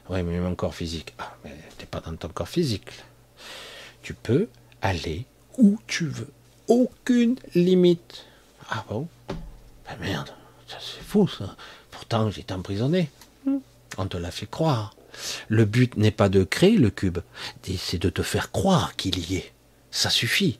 Oui, 0.08 0.22
mais 0.22 0.38
même 0.38 0.54
corps 0.54 0.74
physique. 0.74 1.12
Ah, 1.18 1.36
mais 1.44 1.58
t'es 1.76 1.84
pas 1.84 2.00
dans 2.00 2.14
ton 2.14 2.28
corps 2.28 2.48
physique. 2.48 2.88
Tu 4.02 4.14
peux 4.14 4.48
aller 4.80 5.26
où 5.58 5.78
tu 5.88 6.06
veux. 6.06 6.30
Aucune 6.68 7.36
limite. 7.56 8.24
Ah 8.70 8.84
bon? 8.88 9.08
Ben 9.28 9.96
merde, 10.00 10.30
c'est 10.68 11.02
fou 11.02 11.26
ça. 11.26 11.56
Pourtant 11.90 12.30
j'étais 12.30 12.54
emprisonné. 12.54 13.10
On 13.98 14.06
te 14.06 14.16
l'a 14.16 14.30
fait 14.30 14.48
croire. 14.48 14.94
Le 15.48 15.64
but 15.64 15.96
n'est 15.96 16.12
pas 16.12 16.28
de 16.28 16.44
créer 16.44 16.76
le 16.76 16.88
cube, 16.88 17.18
c'est 17.76 17.98
de 17.98 18.08
te 18.08 18.22
faire 18.22 18.50
croire 18.52 18.96
qu'il 18.96 19.18
y 19.18 19.36
est. 19.36 19.52
Ça 19.90 20.08
suffit. 20.08 20.58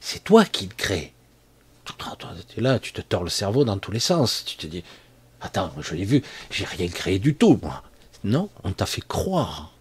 C'est 0.00 0.24
toi 0.24 0.44
qui 0.44 0.66
le 0.66 0.74
crée. 0.74 1.12
Tu 1.84 2.58
es 2.58 2.60
là, 2.62 2.78
tu 2.78 2.92
te 2.92 3.00
tords 3.00 3.24
le 3.24 3.30
cerveau 3.30 3.64
dans 3.64 3.78
tous 3.78 3.92
les 3.92 4.00
sens. 4.00 4.44
Tu 4.44 4.56
te 4.56 4.66
dis, 4.66 4.82
Attends, 5.40 5.72
je 5.80 5.94
l'ai 5.94 6.04
vu, 6.04 6.22
j'ai 6.50 6.64
rien 6.64 6.88
créé 6.88 7.18
du 7.18 7.34
tout, 7.34 7.58
moi. 7.62 7.82
Non, 8.24 8.50
on 8.64 8.72
t'a 8.72 8.86
fait 8.86 9.06
croire. 9.06 9.72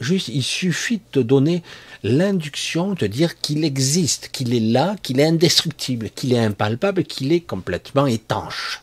il 0.00 0.42
suffit 0.42 0.98
de 0.98 1.02
te 1.12 1.20
donner 1.20 1.62
l'induction, 2.02 2.94
de 2.94 3.06
dire 3.06 3.40
qu'il 3.40 3.64
existe, 3.64 4.28
qu'il 4.32 4.54
est 4.54 4.60
là, 4.60 4.96
qu'il 5.02 5.20
est 5.20 5.26
indestructible, 5.26 6.10
qu'il 6.10 6.32
est 6.32 6.38
impalpable, 6.38 7.04
qu'il 7.04 7.32
est 7.32 7.40
complètement 7.40 8.06
étanche 8.06 8.82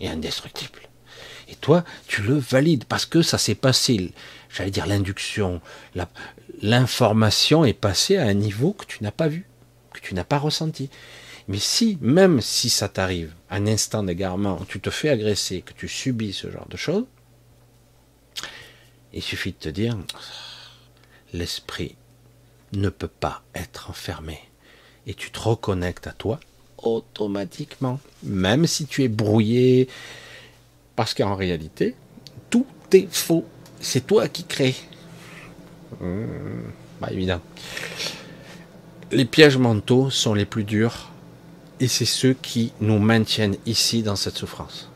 et 0.00 0.08
indestructible. 0.08 0.80
Et 1.48 1.54
toi, 1.54 1.84
tu 2.06 2.22
le 2.22 2.36
valides 2.36 2.84
parce 2.84 3.06
que 3.06 3.22
ça 3.22 3.38
s'est 3.38 3.54
passé. 3.54 4.12
J'allais 4.50 4.70
dire 4.70 4.86
l'induction, 4.86 5.60
l'information 6.62 7.64
est 7.64 7.72
passée 7.72 8.16
à 8.16 8.24
un 8.24 8.34
niveau 8.34 8.72
que 8.72 8.84
tu 8.86 9.02
n'as 9.02 9.10
pas 9.10 9.28
vu, 9.28 9.46
que 9.92 10.00
tu 10.00 10.14
n'as 10.14 10.24
pas 10.24 10.38
ressenti. 10.38 10.90
Mais 11.48 11.58
si, 11.58 11.98
même 12.00 12.40
si 12.40 12.70
ça 12.70 12.88
t'arrive, 12.88 13.32
un 13.50 13.66
instant 13.66 14.02
d'égarement, 14.02 14.58
tu 14.66 14.80
te 14.80 14.90
fais 14.90 15.10
agresser, 15.10 15.60
que 15.60 15.74
tu 15.74 15.88
subis 15.88 16.32
ce 16.32 16.50
genre 16.50 16.68
de 16.68 16.76
choses, 16.76 17.04
il 19.12 19.22
suffit 19.22 19.52
de 19.52 19.58
te 19.58 19.68
dire, 19.68 19.96
l'esprit 21.32 21.96
ne 22.72 22.88
peut 22.88 23.08
pas 23.08 23.42
être 23.54 23.90
enfermé. 23.90 24.38
Et 25.06 25.14
tu 25.14 25.30
te 25.30 25.38
reconnectes 25.38 26.06
à 26.06 26.12
toi 26.12 26.40
automatiquement, 26.78 28.00
même 28.22 28.66
si 28.66 28.86
tu 28.86 29.04
es 29.04 29.08
brouillé, 29.08 29.88
parce 30.96 31.14
qu'en 31.14 31.34
réalité, 31.34 31.94
tout 32.50 32.66
est 32.92 33.12
faux. 33.12 33.44
C'est 33.80 34.06
toi 34.06 34.28
qui 34.28 34.44
crée. 34.44 34.74
Mmh, 36.00 36.24
bah 37.00 37.08
évident. 37.10 37.40
Les 39.12 39.24
pièges 39.24 39.58
mentaux 39.58 40.10
sont 40.10 40.34
les 40.34 40.46
plus 40.46 40.64
durs 40.64 41.10
Et 41.80 41.88
c'est 41.88 42.04
ceux 42.04 42.34
qui 42.34 42.72
nous 42.80 42.98
maintiennent 42.98 43.56
ici 43.66 44.02
dans 44.02 44.16
cette 44.16 44.36
souffrance. 44.36 44.88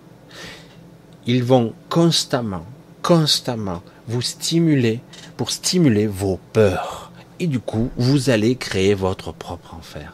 Ils 1.27 1.45
vont 1.45 1.75
constamment, 1.89 2.65
constamment 3.03 3.83
vous 4.07 4.23
stimuler 4.23 5.01
pour 5.37 5.51
stimuler 5.51 6.07
vos 6.07 6.39
peurs. 6.53 7.13
Et 7.41 7.47
du 7.47 7.61
coup, 7.61 7.91
vous 7.97 8.31
allez 8.31 8.57
créer 8.57 8.95
votre 8.95 9.33
propre 9.33 9.75
enfer. 9.75 10.13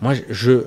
Moi, 0.00 0.14
je 0.28 0.66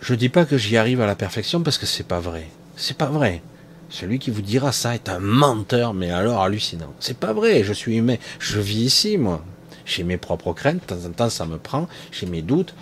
je 0.00 0.14
dis 0.14 0.28
pas 0.28 0.44
que 0.44 0.58
j'y 0.58 0.76
arrive 0.76 1.00
à 1.00 1.06
la 1.06 1.16
perfection 1.16 1.62
parce 1.62 1.78
que 1.78 1.86
c'est 1.86 2.06
pas 2.06 2.20
vrai. 2.20 2.46
C'est 2.76 2.96
pas 2.96 3.06
vrai. 3.06 3.42
Celui 3.88 4.18
qui 4.18 4.30
vous 4.30 4.42
dira 4.42 4.72
ça 4.72 4.94
est 4.94 5.08
un 5.08 5.18
menteur, 5.18 5.94
mais 5.94 6.10
alors 6.10 6.42
hallucinant. 6.42 6.92
C'est 7.00 7.18
pas 7.18 7.32
vrai. 7.32 7.64
Je 7.64 7.72
suis 7.72 7.96
humain. 7.96 8.16
Je 8.38 8.60
vis 8.60 8.84
ici, 8.84 9.18
moi. 9.18 9.44
J'ai 9.84 10.04
mes 10.04 10.16
propres 10.16 10.52
craintes. 10.52 10.80
De 10.80 10.94
temps 10.94 11.06
en 11.06 11.10
temps, 11.10 11.30
ça 11.30 11.46
me 11.46 11.58
prend. 11.58 11.88
J'ai 12.12 12.26
mes 12.26 12.42
doutes. 12.42 12.74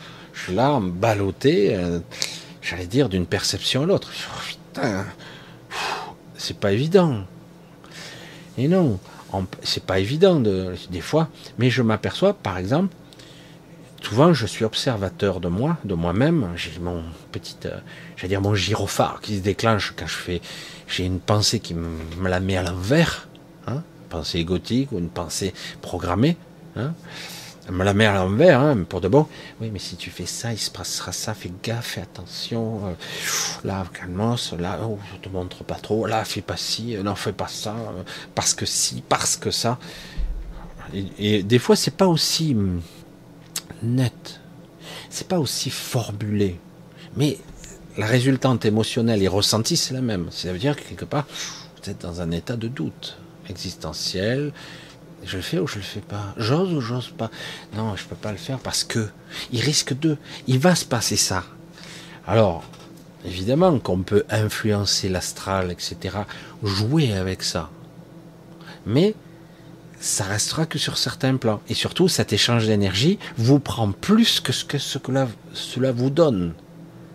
Là, 0.50 0.80
ballotté. 0.80 1.74
Euh, 1.74 2.00
j'allais 2.62 2.86
dire 2.86 3.08
d'une 3.08 3.26
perception 3.26 3.82
à 3.82 3.86
l'autre. 3.86 4.10
Oh, 4.12 4.40
putain, 4.46 5.04
c'est 6.36 6.58
pas 6.58 6.72
évident. 6.72 7.24
Et 8.58 8.68
non, 8.68 8.98
c'est 9.62 9.84
pas 9.84 9.98
évident 9.98 10.40
de, 10.40 10.74
des 10.90 11.00
fois, 11.00 11.28
mais 11.58 11.70
je 11.70 11.82
m'aperçois, 11.82 12.34
par 12.34 12.58
exemple, 12.58 12.94
souvent 14.02 14.32
je 14.32 14.46
suis 14.46 14.64
observateur 14.64 15.40
de 15.40 15.48
moi, 15.48 15.78
de 15.84 15.94
moi-même. 15.94 16.50
J'ai 16.56 16.78
mon 16.80 17.02
petit, 17.32 17.56
euh, 17.64 17.78
j'allais 18.16 18.28
dire 18.28 18.40
mon 18.40 18.54
gyrophare 18.54 19.20
qui 19.20 19.38
se 19.38 19.42
déclenche 19.42 19.94
quand 19.96 20.06
je 20.06 20.14
fais, 20.14 20.40
j'ai 20.86 21.04
une 21.04 21.20
pensée 21.20 21.60
qui 21.60 21.74
me 21.74 22.28
la 22.28 22.40
met 22.40 22.56
à 22.56 22.62
l'envers, 22.62 23.28
hein, 23.66 23.82
une 24.02 24.08
pensée 24.08 24.38
égotique 24.38 24.92
ou 24.92 24.98
une 24.98 25.10
pensée 25.10 25.52
programmée. 25.80 26.36
Hein, 26.76 26.92
la 27.68 27.94
met 27.94 28.06
à 28.06 28.14
l'envers, 28.14 28.60
hein, 28.60 28.84
pour 28.88 29.00
de 29.00 29.08
bon. 29.08 29.26
Oui, 29.60 29.70
mais 29.72 29.78
si 29.78 29.96
tu 29.96 30.10
fais 30.10 30.26
ça, 30.26 30.52
il 30.52 30.58
se 30.58 30.70
passera 30.70 31.12
ça, 31.12 31.34
fais 31.34 31.50
gaffe, 31.62 31.86
fais 31.86 32.02
attention. 32.02 32.86
Euh, 32.86 32.92
là, 33.64 33.84
calmos, 33.92 34.52
là, 34.58 34.80
oh, 34.82 34.98
je 35.12 35.18
te 35.18 35.28
montre 35.28 35.64
pas 35.64 35.76
trop. 35.76 36.06
Là, 36.06 36.24
fais 36.24 36.42
pas 36.42 36.56
ci, 36.56 36.96
euh, 36.96 37.02
non, 37.02 37.14
fais 37.14 37.32
pas 37.32 37.48
ça, 37.48 37.74
euh, 37.74 38.02
parce 38.34 38.54
que 38.54 38.66
si, 38.66 39.02
parce 39.08 39.36
que 39.36 39.50
ça. 39.50 39.78
Et, 41.18 41.42
des 41.42 41.58
fois, 41.58 41.76
c'est 41.76 41.96
pas 41.96 42.06
aussi 42.06 42.54
hum, 42.54 42.80
net, 43.82 44.40
c'est 45.08 45.26
pas 45.26 45.38
aussi 45.38 45.70
formulé, 45.70 46.60
mais 47.16 47.38
la 47.96 48.06
résultante 48.06 48.64
émotionnelle 48.64 49.22
et 49.22 49.28
ressentie, 49.28 49.76
c'est 49.76 49.94
la 49.94 50.02
même. 50.02 50.28
Ça 50.30 50.52
veut 50.52 50.58
dire 50.58 50.76
que 50.76 50.82
quelque 50.82 51.04
part, 51.04 51.26
vous 51.82 51.90
êtes 51.90 52.02
dans 52.02 52.20
un 52.20 52.30
état 52.30 52.56
de 52.56 52.68
doute 52.68 53.16
existentiel, 53.48 54.52
je 55.26 55.36
le 55.36 55.42
fais 55.42 55.58
ou 55.58 55.66
je 55.66 55.76
le 55.76 55.82
fais 55.82 56.00
pas? 56.00 56.34
J'ose 56.36 56.72
ou 56.72 56.80
j'ose 56.80 57.10
pas? 57.10 57.30
Non, 57.76 57.96
je 57.96 58.04
peux 58.04 58.16
pas 58.16 58.32
le 58.32 58.38
faire 58.38 58.58
parce 58.58 58.84
que 58.84 59.08
il 59.52 59.60
risque 59.60 59.98
de, 59.98 60.16
il 60.46 60.58
va 60.58 60.74
se 60.74 60.84
passer 60.84 61.16
ça. 61.16 61.44
Alors, 62.26 62.64
évidemment 63.24 63.78
qu'on 63.78 64.02
peut 64.02 64.24
influencer 64.30 65.08
l'astral, 65.08 65.70
etc., 65.70 66.16
jouer 66.62 67.12
avec 67.12 67.42
ça. 67.42 67.70
Mais 68.86 69.14
ça 70.00 70.24
restera 70.24 70.66
que 70.66 70.78
sur 70.78 70.98
certains 70.98 71.36
plans. 71.36 71.60
Et 71.68 71.74
surtout, 71.74 72.08
cet 72.08 72.32
échange 72.32 72.66
d'énergie 72.66 73.18
vous 73.36 73.58
prend 73.58 73.90
plus 73.92 74.40
que 74.40 74.52
ce 74.52 74.64
que, 74.64 74.78
ce 74.78 74.98
que 74.98 75.12
cela 75.54 75.92
vous 75.92 76.10
donne. 76.10 76.52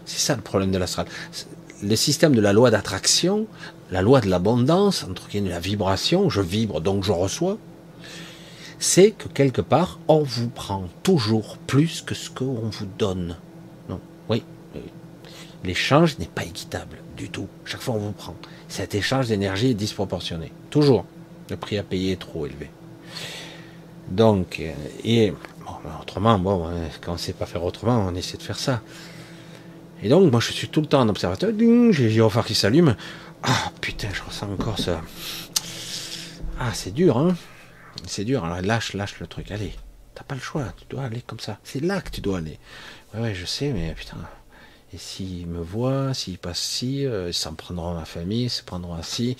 C'est 0.05 0.19
ça 0.19 0.35
le 0.35 0.41
problème 0.41 0.71
de 0.71 0.77
l'astral. 0.79 1.05
Le 1.83 1.95
système 1.95 2.35
de 2.35 2.41
la 2.41 2.51
loi 2.51 2.71
d'attraction, 2.71 3.45
la 3.91 4.01
loi 4.01 4.21
de 4.21 4.27
l'abondance, 4.27 5.03
entre 5.03 5.27
guillemets, 5.27 5.49
la 5.49 5.59
vibration, 5.59 6.29
je 6.29 6.41
vibre 6.41 6.81
donc 6.81 7.03
je 7.03 7.11
reçois, 7.11 7.57
c'est 8.79 9.11
que 9.11 9.27
quelque 9.27 9.61
part, 9.61 9.99
on 10.07 10.23
vous 10.23 10.49
prend 10.49 10.85
toujours 11.03 11.57
plus 11.57 12.01
que 12.01 12.15
ce 12.15 12.29
qu'on 12.29 12.69
vous 12.69 12.87
donne. 12.97 13.37
Non, 13.89 13.99
oui. 14.29 14.43
L'échange 15.65 16.17
n'est 16.17 16.25
pas 16.25 16.45
équitable 16.45 16.97
du 17.17 17.29
tout. 17.29 17.49
Chaque 17.65 17.81
fois, 17.81 17.95
on 17.95 17.99
vous 17.99 18.11
prend. 18.13 18.35
Cet 18.69 18.95
échange 18.95 19.27
d'énergie 19.27 19.71
est 19.71 19.75
disproportionné. 19.75 20.53
Toujours. 20.69 21.05
Le 21.49 21.57
prix 21.57 21.77
à 21.77 21.83
payer 21.83 22.13
est 22.13 22.19
trop 22.19 22.45
élevé. 22.45 22.69
Donc, 24.09 24.59
euh, 24.61 24.71
et 25.03 25.33
autrement, 26.01 26.39
bon, 26.39 26.65
hein, 26.67 26.87
quand 27.01 27.11
on 27.11 27.15
ne 27.15 27.19
sait 27.19 27.33
pas 27.33 27.45
faire 27.45 27.63
autrement, 27.63 28.05
on 28.07 28.15
essaie 28.15 28.37
de 28.37 28.43
faire 28.43 28.57
ça. 28.57 28.81
Et 30.01 30.07
donc, 30.07 30.31
moi, 30.31 30.39
je 30.39 30.53
suis 30.53 30.69
tout 30.69 30.79
le 30.79 30.87
temps 30.87 31.01
en 31.01 31.09
observateur. 31.09 31.51
J'ai 31.57 32.03
les 32.03 32.09
gyrophares 32.09 32.45
qui 32.45 32.55
s'allument. 32.55 32.95
Ah, 33.43 33.71
putain, 33.81 34.07
je 34.13 34.21
ressens 34.23 34.47
encore 34.49 34.79
ça. 34.79 35.01
Ah, 36.59 36.71
c'est 36.73 36.93
dur, 36.93 37.17
hein. 37.17 37.35
C'est 38.05 38.25
dur, 38.25 38.43
alors 38.45 38.61
lâche, 38.61 38.93
lâche 38.93 39.19
le 39.19 39.27
truc. 39.27 39.51
Allez, 39.51 39.73
t'as 40.15 40.23
pas 40.23 40.35
le 40.35 40.41
choix, 40.41 40.73
tu 40.77 40.85
dois 40.89 41.03
aller 41.03 41.21
comme 41.21 41.39
ça. 41.39 41.59
C'est 41.63 41.81
là 41.81 42.01
que 42.01 42.09
tu 42.09 42.21
dois 42.21 42.39
aller. 42.39 42.59
Ouais, 43.13 43.21
ouais, 43.21 43.35
je 43.35 43.45
sais, 43.45 43.71
mais 43.71 43.93
putain. 43.93 44.17
Et 44.93 44.97
s'il 44.97 45.47
me 45.47 45.61
voit, 45.61 46.13
s'il 46.13 46.37
passe 46.37 46.59
ci, 46.59 47.05
euh, 47.05 47.29
ils 47.29 47.33
s'en 47.33 47.53
prendront 47.53 47.91
à 47.91 47.93
ma 47.93 48.05
famille, 48.05 48.45
ils 48.45 48.49
se 48.49 48.63
prendront 48.63 48.95
ainsi. 48.95 49.37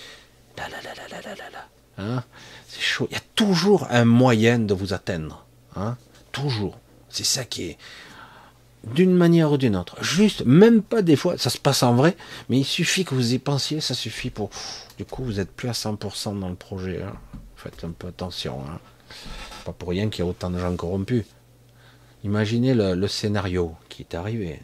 Là, 0.58 0.70
là, 0.70 0.78
là, 0.84 0.94
là, 0.96 1.22
là, 1.22 1.36
là, 1.36 1.50
là, 1.52 1.68
Hein? 1.98 2.24
C'est 2.68 2.82
chaud. 2.82 3.08
Il 3.12 3.16
y 3.16 3.18
a 3.18 3.24
toujours 3.36 3.88
un 3.90 4.06
moyen 4.06 4.58
de 4.58 4.74
vous 4.74 4.94
atteindre. 4.94 5.46
Hein 5.76 5.98
toujours. 6.32 6.80
C'est 7.10 7.26
ça 7.26 7.44
qui 7.44 7.64
est 7.64 7.78
d'une 8.86 9.14
manière 9.14 9.52
ou 9.52 9.58
d'une 9.58 9.76
autre. 9.76 10.02
Juste, 10.02 10.46
même 10.46 10.82
pas 10.82 11.02
des 11.02 11.16
fois, 11.16 11.38
ça 11.38 11.50
se 11.50 11.58
passe 11.58 11.84
en 11.84 11.96
vrai, 11.96 12.16
mais 12.48 12.60
il 12.60 12.66
suffit 12.66 13.04
que 13.04 13.14
vous 13.14 13.34
y 13.34 13.40
pensiez, 13.40 13.82
ça 13.82 13.94
suffit 13.94 14.30
pour. 14.30 14.50
Du 14.98 15.06
coup, 15.06 15.24
vous 15.24 15.40
êtes 15.40 15.52
plus 15.52 15.68
à 15.68 15.74
100% 15.74 16.40
dans 16.40 16.50
le 16.50 16.56
projet. 16.56 17.02
Hein. 17.02 17.14
Faites 17.62 17.84
un 17.84 17.92
peu 17.92 18.08
attention. 18.08 18.64
Hein. 18.66 18.80
Pas 19.66 19.74
pour 19.74 19.90
rien 19.90 20.10
qu'il 20.10 20.24
y 20.24 20.28
a 20.28 20.30
autant 20.30 20.50
de 20.50 20.58
gens 20.60 20.74
corrompus. 20.78 21.26
Imaginez 22.24 22.74
le, 22.74 23.08
scénario 23.10 23.76
qui 23.90 24.04
est 24.04 24.16
arrivé. 24.16 24.62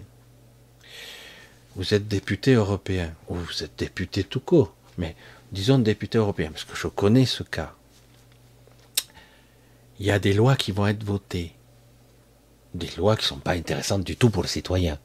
Vous 1.76 1.94
êtes 1.94 2.08
député 2.08 2.54
européen, 2.54 3.14
ou 3.28 3.36
vous 3.36 3.64
êtes 3.64 3.78
député 3.78 4.24
tout 4.24 4.40
court, 4.40 4.74
mais 4.98 5.14
disons 5.52 5.78
député 5.78 6.18
européen, 6.18 6.52
parce 6.52 6.64
que 6.64 6.78
je 6.78 6.88
connais 6.88 7.26
ce 7.26 7.44
cas. 7.44 7.74
Il 10.00 10.06
y 10.06 10.12
a 10.12 10.20
des 10.20 10.32
lois 10.32 10.56
qui 10.56 10.72
vont 10.72 10.88
être 10.88 11.04
votées. 11.04 11.52
Des 12.74 12.90
lois 12.98 13.18
qui 13.18 13.24
ne 13.24 13.28
sont 13.28 13.40
pas 13.40 13.56
intéressantes 13.56 14.06
du 14.06 14.16
tout 14.16 14.30
pour 14.30 14.44
le 14.44 14.48
citoyen. 14.48 14.98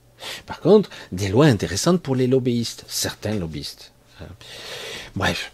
Par 0.47 0.61
contre, 0.61 0.91
des 1.11 1.29
lois 1.29 1.47
intéressantes 1.47 2.01
pour 2.01 2.15
les 2.15 2.29
lobbyistes, 2.29 2.85
certains 2.87 3.35
lobbyistes. 3.35 3.91
Hein. 4.21 4.29
Bref, 5.17 5.53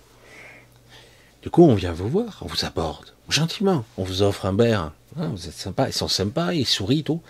du 1.46 1.50
coup, 1.50 1.62
on 1.62 1.76
vient 1.76 1.92
vous 1.92 2.08
voir, 2.08 2.38
on 2.40 2.46
vous 2.46 2.64
aborde, 2.64 3.14
gentiment, 3.28 3.84
on 3.98 4.02
vous 4.02 4.22
offre 4.22 4.46
un 4.46 4.56
verre. 4.56 4.90
Hein, 5.16 5.28
vous 5.28 5.46
êtes 5.46 5.54
sympa, 5.54 5.88
ils 5.88 5.92
sont 5.92 6.08
sympas, 6.08 6.52
ils 6.52 6.66
sourient, 6.66 7.04
tout. 7.04 7.22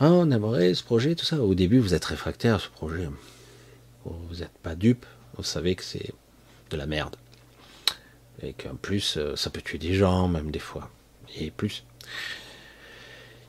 Ah, 0.00 0.10
on 0.10 0.32
aimerait 0.32 0.74
ce 0.74 0.82
projet, 0.82 1.14
tout 1.14 1.24
ça. 1.24 1.40
Au 1.40 1.54
début, 1.54 1.78
vous 1.78 1.94
êtes 1.94 2.06
réfractaire 2.06 2.56
à 2.56 2.58
ce 2.58 2.68
projet. 2.68 3.08
Vous 4.04 4.34
n'êtes 4.40 4.58
pas 4.64 4.74
dupe, 4.74 5.06
vous 5.36 5.44
savez 5.44 5.76
que 5.76 5.84
c'est 5.84 6.12
de 6.70 6.76
la 6.76 6.86
merde. 6.86 7.14
Et 8.42 8.52
qu'en 8.52 8.74
plus, 8.74 9.16
euh, 9.16 9.36
ça 9.36 9.48
peut 9.48 9.62
tuer 9.62 9.78
des 9.78 9.94
gens, 9.94 10.26
même 10.26 10.50
des 10.50 10.58
fois. 10.58 10.90
Et 11.36 11.52
plus. 11.52 11.84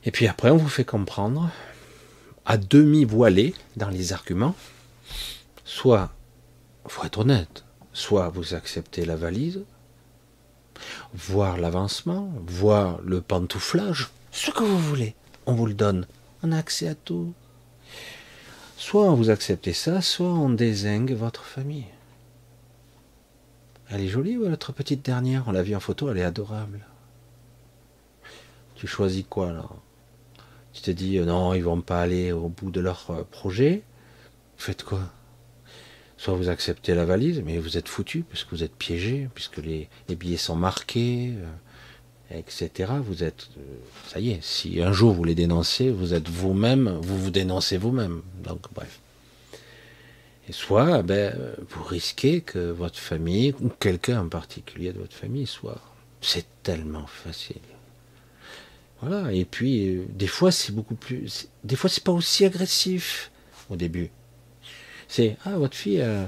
Et 0.06 0.12
puis 0.12 0.28
après, 0.28 0.52
on 0.52 0.58
vous 0.58 0.70
fait 0.70 0.86
comprendre, 0.86 1.49
à 2.45 2.58
demi 2.58 3.03
voilé 3.03 3.56
dans 3.78 3.90
les 3.90 4.14
arguments, 4.14 4.56
soit, 5.66 6.12
faut 6.88 7.03
être 7.03 7.18
honnête, 7.18 7.64
soit 7.94 8.30
vous 8.30 8.53
acceptez 8.53 9.06
la 9.06 9.16
valise, 9.16 9.64
voir 11.14 11.58
l'avancement, 11.58 12.32
voir 12.48 12.99
le 13.03 13.22
pantouflage, 13.22 14.10
ce 14.32 14.52
que 14.52 14.64
vous 14.64 14.80
voulez, 14.80 15.16
on 15.45 15.53
vous 15.53 15.66
le 15.66 15.74
donne. 15.74 16.08
On 16.44 16.52
a 16.52 16.58
accès 16.58 16.88
à 16.88 16.95
tout. 16.95 17.34
Soit 18.78 19.14
vous 19.14 19.30
acceptez 19.30 19.74
ça, 19.74 20.02
soit 20.02 20.34
on 20.34 20.49
désingue 20.49 21.14
votre 21.14 21.44
famille. 21.44 21.86
Elle 23.90 24.02
est 24.02 24.08
jolie, 24.08 24.38
votre 24.38 24.72
petite 24.72 25.06
dernière 25.06 25.44
On 25.48 25.52
l'a 25.52 25.64
vue 25.64 25.76
en 25.76 25.80
photo, 25.80 26.10
elle 26.10 26.18
est 26.18 26.24
adorable. 26.24 26.80
Tu 28.76 28.88
choisis 28.88 29.26
quoi 29.30 29.52
là 29.52 29.70
Tu 30.74 30.82
te 30.82 30.91
dis, 30.91 31.18
euh, 31.20 31.26
non, 31.26 31.53
ils 31.53 31.64
vont 31.64 31.82
pas 31.82 32.02
aller 32.02 32.32
au 32.32 32.48
bout 32.48 32.72
de 32.72 32.80
leur 32.80 33.06
euh, 33.12 33.24
projet. 33.30 33.84
Faites 34.58 34.84
quoi? 34.84 35.02
Soit 36.22 36.35
vous 36.35 36.49
acceptez 36.49 36.93
la 36.93 37.03
valise, 37.03 37.41
mais 37.43 37.57
vous 37.57 37.80
êtes 37.80 37.89
foutu, 37.89 38.22
puisque 38.22 38.52
vous 38.52 38.64
êtes 38.64 38.76
piégé, 38.76 39.27
puisque 39.34 39.57
les, 39.57 39.89
billets 40.07 40.38
sont 40.38 40.56
marqués, 40.56 41.34
euh, 42.31 42.38
etc. 42.38 42.91
Vous 43.03 43.23
êtes, 43.23 43.49
euh, 43.57 43.61
ça 44.07 44.19
y 44.19 44.30
est, 44.30 44.43
si 44.43 44.84
un 44.84 44.91
jour 44.91 45.14
vous 45.14 45.23
les 45.23 45.34
dénoncez, 45.34 45.89
vous 45.89 46.14
êtes 46.14 46.30
vous-même, 46.30 46.99
vous 47.02 47.18
vous 47.18 47.31
dénoncez 47.31 47.80
vous-même. 47.80 48.22
Donc, 48.43 48.68
bref. 48.76 48.99
Et 50.48 50.52
soit, 50.52 51.02
ben, 51.02 51.35
vous 51.68 51.84
risquez 51.84 52.41
que 52.41 52.69
votre 52.69 52.99
famille, 52.99 53.56
ou 53.60 53.69
quelqu'un 53.69 54.22
en 54.22 54.30
particulier 54.30 54.93
de 54.93 54.99
votre 54.99 55.15
famille, 55.15 55.48
soit. 55.48 55.81
C'est 56.22 56.45
tellement 56.61 57.07
facile. 57.07 57.65
Voilà. 59.02 59.34
Et 59.34 59.45
puis, 59.45 59.88
euh, 59.88 60.06
des 60.07 60.27
fois, 60.27 60.52
c'est 60.52 60.72
beaucoup 60.72 60.93
plus. 60.93 61.49
Des 61.64 61.76
fois, 61.76 61.89
c'est 61.89 62.03
pas 62.03 62.11
aussi 62.11 62.45
agressif 62.45 63.31
au 63.72 63.76
début. 63.76 64.11
C'est 65.12 65.36
ah 65.44 65.58
votre 65.58 65.76
fille, 65.76 66.00
euh, 66.00 66.24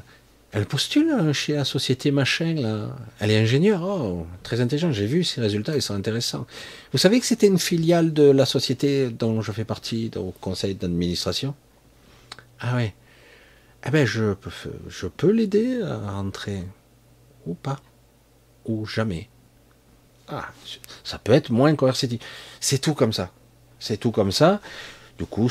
elle 0.51 0.65
postule 0.65 1.09
hein, 1.09 1.31
chez 1.31 1.53
la 1.53 1.63
société 1.63 2.11
machin 2.11 2.53
là. 2.55 2.89
Elle 3.21 3.31
est 3.31 3.39
ingénieure, 3.39 3.81
oh, 3.81 4.27
très 4.43 4.59
intelligente. 4.59 4.91
J'ai 4.91 5.05
vu 5.05 5.23
ses 5.23 5.39
résultats, 5.39 5.73
ils 5.73 5.81
sont 5.81 5.93
intéressants. 5.93 6.45
Vous 6.91 6.97
savez 6.97 7.21
que 7.21 7.25
c'était 7.25 7.47
une 7.47 7.59
filiale 7.59 8.11
de 8.11 8.29
la 8.29 8.45
société 8.45 9.09
dont 9.09 9.39
je 9.41 9.53
fais 9.53 9.63
partie 9.63 10.11
au 10.17 10.33
conseil 10.41 10.75
d'administration? 10.75 11.55
Ah 12.59 12.75
ouais. 12.75 12.93
Eh 13.87 13.89
ben, 13.89 14.05
je 14.05 14.33
peux, 14.33 14.51
je 14.89 15.07
peux 15.07 15.31
l'aider 15.31 15.81
à 15.81 16.15
entrer. 16.15 16.65
Ou 17.45 17.53
pas. 17.53 17.79
Ou 18.65 18.85
jamais. 18.85 19.29
Ah, 20.27 20.49
ça 21.05 21.19
peut 21.19 21.31
être 21.31 21.51
moins 21.51 21.73
coercitif. 21.75 22.19
C'est 22.59 22.79
tout 22.79 22.95
comme 22.95 23.13
ça. 23.13 23.31
C'est 23.79 23.95
tout 23.95 24.11
comme 24.11 24.33
ça. 24.33 24.59
Du 25.17 25.25
coup, 25.25 25.49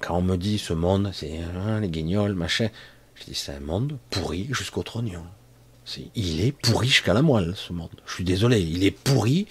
quand 0.00 0.16
on 0.16 0.22
me 0.22 0.36
dit 0.36 0.58
ce 0.58 0.72
monde, 0.72 1.10
c'est 1.12 1.38
hein, 1.38 1.80
les 1.80 1.88
guignols, 1.88 2.34
machin, 2.34 2.68
je 3.14 3.24
dis 3.24 3.34
c'est 3.34 3.52
un 3.52 3.60
monde 3.60 3.98
pourri 4.10 4.48
jusqu'au 4.50 4.82
trognon. 4.82 5.24
il 6.14 6.40
est 6.40 6.52
pourri 6.52 6.88
jusqu'à 6.88 7.14
la 7.14 7.22
moelle, 7.22 7.54
ce 7.56 7.72
monde. 7.72 7.90
Je 8.06 8.14
suis 8.14 8.24
désolé, 8.24 8.60
il 8.60 8.84
est 8.84 8.90
pourri 8.90 9.46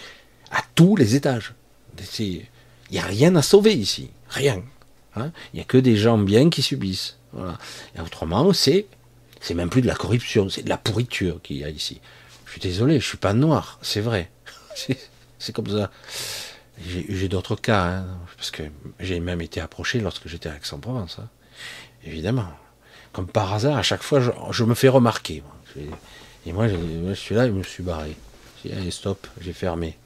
à 0.51 0.61
tous 0.75 0.95
les 0.95 1.15
étages. 1.15 1.53
Il 2.19 2.45
n'y 2.91 2.99
a 2.99 3.03
rien 3.03 3.35
à 3.35 3.41
sauver 3.41 3.73
ici. 3.73 4.09
Rien. 4.29 4.63
Hein. 5.15 5.31
Il 5.53 5.57
n'y 5.57 5.61
a 5.61 5.65
que 5.65 5.77
des 5.77 5.97
gens 5.97 6.17
bien 6.17 6.49
qui 6.49 6.61
subissent. 6.61 7.17
Voilà. 7.33 7.57
Et 7.95 8.01
autrement, 8.01 8.53
c'est, 8.53 8.85
c'est 9.41 9.53
même 9.53 9.69
plus 9.69 9.81
de 9.81 9.87
la 9.87 9.95
corruption, 9.95 10.49
c'est 10.49 10.63
de 10.63 10.69
la 10.69 10.77
pourriture 10.77 11.41
qu'il 11.41 11.57
y 11.57 11.63
a 11.63 11.69
ici. 11.69 11.99
Je 12.45 12.51
suis 12.51 12.61
désolé, 12.61 12.99
je 12.99 13.07
suis 13.07 13.17
pas 13.17 13.33
noir, 13.33 13.79
c'est 13.81 14.01
vrai. 14.01 14.29
C'est 15.39 15.53
comme 15.53 15.67
ça. 15.67 15.91
J'ai 16.85 17.27
d'autres 17.27 17.55
cas, 17.55 17.85
hein, 17.85 18.05
parce 18.35 18.51
que 18.51 18.63
j'ai 18.99 19.19
même 19.19 19.41
été 19.41 19.59
approché 19.59 19.99
lorsque 19.99 20.27
j'étais 20.27 20.49
à 20.49 20.55
Aix-en-Provence. 20.55 21.17
Hein. 21.19 21.29
Évidemment. 22.05 22.47
Comme 23.13 23.27
par 23.27 23.53
hasard, 23.53 23.77
à 23.77 23.81
chaque 23.81 24.03
fois, 24.03 24.19
je, 24.51 24.63
me 24.63 24.75
fais 24.75 24.89
remarquer. 24.89 25.43
Et 26.45 26.53
moi, 26.53 26.67
je 26.67 27.13
suis 27.13 27.33
là, 27.33 27.47
je 27.47 27.51
me 27.51 27.63
suis 27.63 27.83
barré. 27.83 28.15
J'ai 28.63 28.69
dit, 28.69 28.75
allez, 28.75 28.91
stop, 28.91 29.27
j'ai 29.41 29.53
fermé. 29.53 29.97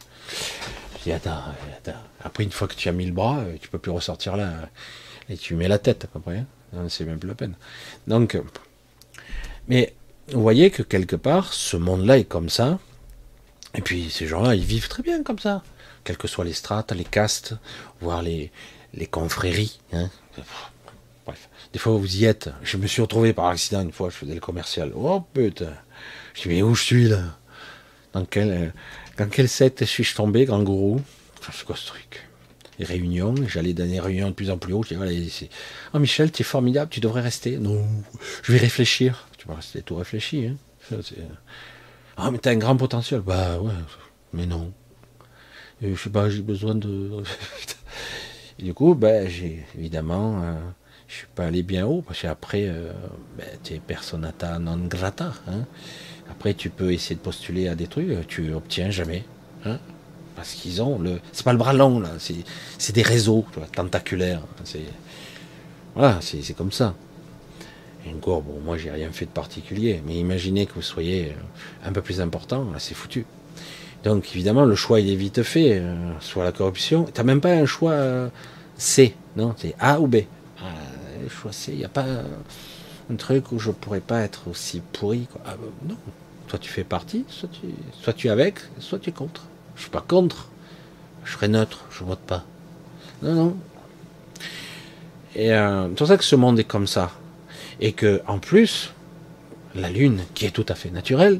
Je 0.99 1.03
dis, 1.03 1.11
attends, 1.11 1.43
attends. 1.77 1.99
Après, 2.23 2.43
une 2.43 2.51
fois 2.51 2.67
que 2.67 2.75
tu 2.75 2.87
as 2.87 2.93
mis 2.93 3.05
le 3.05 3.11
bras, 3.11 3.43
tu 3.59 3.67
peux 3.67 3.79
plus 3.79 3.91
ressortir 3.91 4.37
là. 4.37 4.53
Et 5.29 5.37
tu 5.37 5.55
mets 5.55 5.67
la 5.67 5.77
tête, 5.77 6.05
à 6.05 6.07
peu 6.07 6.19
près. 6.19 6.45
Hein. 6.73 6.85
C'est 6.87 7.03
même 7.03 7.19
plus 7.19 7.27
la 7.27 7.35
peine. 7.35 7.55
Donc, 8.07 8.39
mais 9.67 9.93
vous 10.31 10.41
voyez 10.41 10.71
que 10.71 10.83
quelque 10.83 11.15
part, 11.17 11.53
ce 11.53 11.75
monde-là 11.75 12.17
est 12.17 12.23
comme 12.23 12.49
ça. 12.49 12.79
Et 13.75 13.81
puis, 13.81 14.09
ces 14.09 14.27
gens-là, 14.27 14.55
ils 14.55 14.63
vivent 14.63 14.87
très 14.87 15.03
bien 15.03 15.23
comme 15.23 15.39
ça 15.39 15.63
quelles 16.03 16.17
que 16.17 16.27
soient 16.27 16.45
les 16.45 16.53
strates, 16.53 16.91
les 16.91 17.03
castes, 17.03 17.55
voire 17.99 18.21
les, 18.21 18.51
les 18.93 19.07
confréries. 19.07 19.79
Hein. 19.93 20.09
Bref, 21.25 21.49
des 21.73 21.79
fois 21.79 21.93
vous 21.93 22.17
y 22.17 22.25
êtes. 22.25 22.49
Je 22.63 22.77
me 22.77 22.87
suis 22.87 23.01
retrouvé 23.01 23.33
par 23.33 23.45
accident 23.45 23.81
une 23.81 23.91
fois, 23.91 24.09
je 24.09 24.15
faisais 24.15 24.33
le 24.33 24.39
commercial. 24.39 24.91
Oh 24.95 25.21
putain 25.33 25.73
Je 26.33 26.43
dis 26.43 26.49
mais 26.49 26.61
où 26.61 26.75
je 26.75 26.83
suis 26.83 27.07
là? 27.07 27.37
Dans 28.13 28.25
quel, 28.25 28.73
dans 29.17 29.29
quelle 29.29 29.47
secte 29.47 29.85
suis-je 29.85 30.15
tombé, 30.15 30.45
grand 30.45 30.63
gourou? 30.63 31.01
C'est 31.51 31.65
quoi 31.65 31.75
ce 31.75 31.87
truc? 31.87 32.27
Les 32.79 32.85
réunions, 32.85 33.35
j'allais 33.47 33.73
dans 33.73 33.87
des 33.87 33.99
réunions 33.99 34.29
de 34.29 34.33
plus 34.33 34.49
en 34.49 34.57
plus 34.57 34.73
haut. 34.73 34.83
Je 34.83 34.95
dis 34.95 35.49
oh 35.93 35.99
Michel, 35.99 36.31
tu 36.31 36.41
es 36.41 36.45
formidable, 36.45 36.89
tu 36.89 36.99
devrais 36.99 37.21
rester. 37.21 37.57
Non, 37.57 37.85
je 38.43 38.51
vais 38.51 38.57
réfléchir. 38.57 39.27
Tu 39.37 39.47
vas 39.47 39.55
rester 39.55 39.81
tout 39.81 39.95
réfléchi. 39.95 40.47
Hein. 40.47 40.97
Ah, 42.17 42.29
mais 42.31 42.37
t'as 42.37 42.51
un 42.51 42.57
grand 42.57 42.77
potentiel. 42.77 43.21
Bah 43.21 43.59
ouais, 43.59 43.71
mais 44.33 44.45
non. 44.45 44.71
Et 45.81 45.95
je 45.95 46.01
sais 46.01 46.09
pas, 46.09 46.29
j'ai 46.29 46.41
besoin 46.41 46.75
de. 46.75 47.23
du 48.59 48.73
coup, 48.73 48.93
ben, 48.93 49.27
j'ai 49.27 49.65
évidemment, 49.77 50.41
euh, 50.43 50.53
je 51.07 51.15
suis 51.15 51.27
pas 51.33 51.45
allé 51.45 51.63
bien 51.63 51.87
haut 51.87 52.01
parce 52.01 52.21
qu'après, 52.21 52.67
euh, 52.67 52.91
ben, 53.37 53.47
tu 53.63 53.73
es 53.73 53.79
personata 53.79 54.59
non 54.59 54.77
grata. 54.77 55.33
Hein. 55.47 55.65
Après, 56.29 56.53
tu 56.53 56.69
peux 56.69 56.93
essayer 56.93 57.15
de 57.15 57.21
postuler 57.21 57.67
à 57.67 57.75
des 57.75 57.87
trucs, 57.87 58.27
tu 58.27 58.53
obtiens 58.53 58.91
jamais. 58.91 59.23
Hein. 59.65 59.79
parce 60.35 60.53
qu'ils 60.53 60.81
ont 60.81 60.97
le. 60.99 61.19
C'est 61.31 61.43
pas 61.43 61.51
le 61.51 61.59
bras 61.59 61.73
long, 61.73 61.99
là, 61.99 62.11
c'est 62.19 62.93
des 62.93 63.03
réseaux 63.03 63.45
tentaculaires. 63.75 64.41
C'est. 64.63 64.85
Voilà, 65.95 66.19
c'est 66.21 66.53
comme 66.55 66.71
ça. 66.71 66.95
Et 68.05 68.09
encore, 68.13 68.41
bon, 68.41 68.59
moi 68.63 68.77
j'ai 68.77 68.89
rien 68.89 69.11
fait 69.11 69.25
de 69.25 69.31
particulier, 69.31 70.01
mais 70.05 70.15
imaginez 70.15 70.65
que 70.65 70.73
vous 70.73 70.81
soyez 70.81 71.27
euh, 71.27 71.87
un 71.87 71.91
peu 71.91 72.01
plus 72.01 72.21
important, 72.21 72.65
là 72.71 72.79
c'est 72.79 72.95
foutu. 72.95 73.25
Donc 74.03 74.29
évidemment, 74.33 74.65
le 74.65 74.75
choix 74.75 74.99
il 74.99 75.11
est 75.11 75.15
vite 75.15 75.43
fait, 75.43 75.79
euh, 75.79 75.95
soit 76.19 76.43
la 76.43 76.51
corruption. 76.51 77.05
Tu 77.05 77.11
n'as 77.17 77.23
même 77.23 77.41
pas 77.41 77.51
un 77.51 77.65
choix 77.65 77.91
euh, 77.91 78.29
C, 78.77 79.15
non? 79.35 79.53
C'est 79.57 79.75
A 79.79 79.99
ou 79.99 80.07
B. 80.07 80.17
Ah, 80.59 80.63
choix 81.29 81.51
C, 81.51 81.71
il 81.73 81.77
n'y 81.79 81.85
a 81.85 81.89
pas 81.89 82.05
un 83.11 83.15
truc 83.15 83.51
où 83.51 83.59
je 83.59 83.71
pourrais 83.71 83.99
pas 83.99 84.21
être 84.21 84.47
aussi 84.49 84.81
pourri. 84.93 85.27
Ah, 85.45 85.55
bah, 85.55 85.67
non, 85.87 85.97
toi 86.47 86.57
tu 86.59 86.69
fais 86.69 86.83
partie, 86.83 87.25
soit 87.27 87.49
tu, 87.51 87.67
soit 88.01 88.25
es 88.25 88.29
avec, 88.29 88.55
soit 88.79 88.99
tu 88.99 89.09
es 89.09 89.13
contre. 89.13 89.43
Je 89.75 89.81
suis 89.81 89.91
pas 89.91 90.01
contre, 90.01 90.49
je 91.23 91.33
serai 91.33 91.47
neutre, 91.47 91.85
je 91.91 92.03
vote 92.03 92.19
pas. 92.19 92.43
Non, 93.21 93.33
non. 93.33 93.57
Et 95.35 95.53
euh, 95.53 95.87
c'est 95.89 95.95
pour 95.95 96.07
ça 96.07 96.17
que 96.17 96.23
ce 96.23 96.35
monde 96.35 96.59
est 96.59 96.65
comme 96.65 96.87
ça. 96.87 97.11
Et 97.79 97.93
que 97.93 98.21
en 98.27 98.39
plus, 98.39 98.93
la 99.75 99.89
Lune, 99.89 100.21
qui 100.33 100.45
est 100.45 100.51
tout 100.51 100.65
à 100.67 100.75
fait 100.75 100.89
naturelle, 100.89 101.39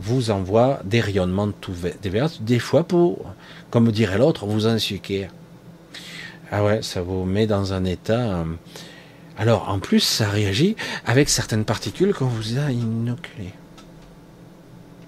vous 0.00 0.30
envoie 0.30 0.80
des 0.84 1.00
rayonnements 1.00 1.50
tout 1.50 1.72
divers, 2.02 2.30
des 2.40 2.58
fois 2.58 2.84
pour, 2.84 3.34
comme 3.70 3.90
dirait 3.92 4.18
l'autre, 4.18 4.46
vous 4.46 4.66
insuquer. 4.66 5.28
Ah 6.50 6.64
ouais, 6.64 6.82
ça 6.82 7.02
vous 7.02 7.24
met 7.24 7.46
dans 7.46 7.72
un 7.72 7.84
état. 7.84 8.38
Euh, 8.38 8.44
alors, 9.36 9.68
en 9.68 9.78
plus, 9.78 10.00
ça 10.00 10.28
réagit 10.28 10.76
avec 11.04 11.28
certaines 11.28 11.64
particules 11.64 12.14
qu'on 12.14 12.26
vous 12.26 12.58
a 12.58 12.70
inoculées. 12.70 13.52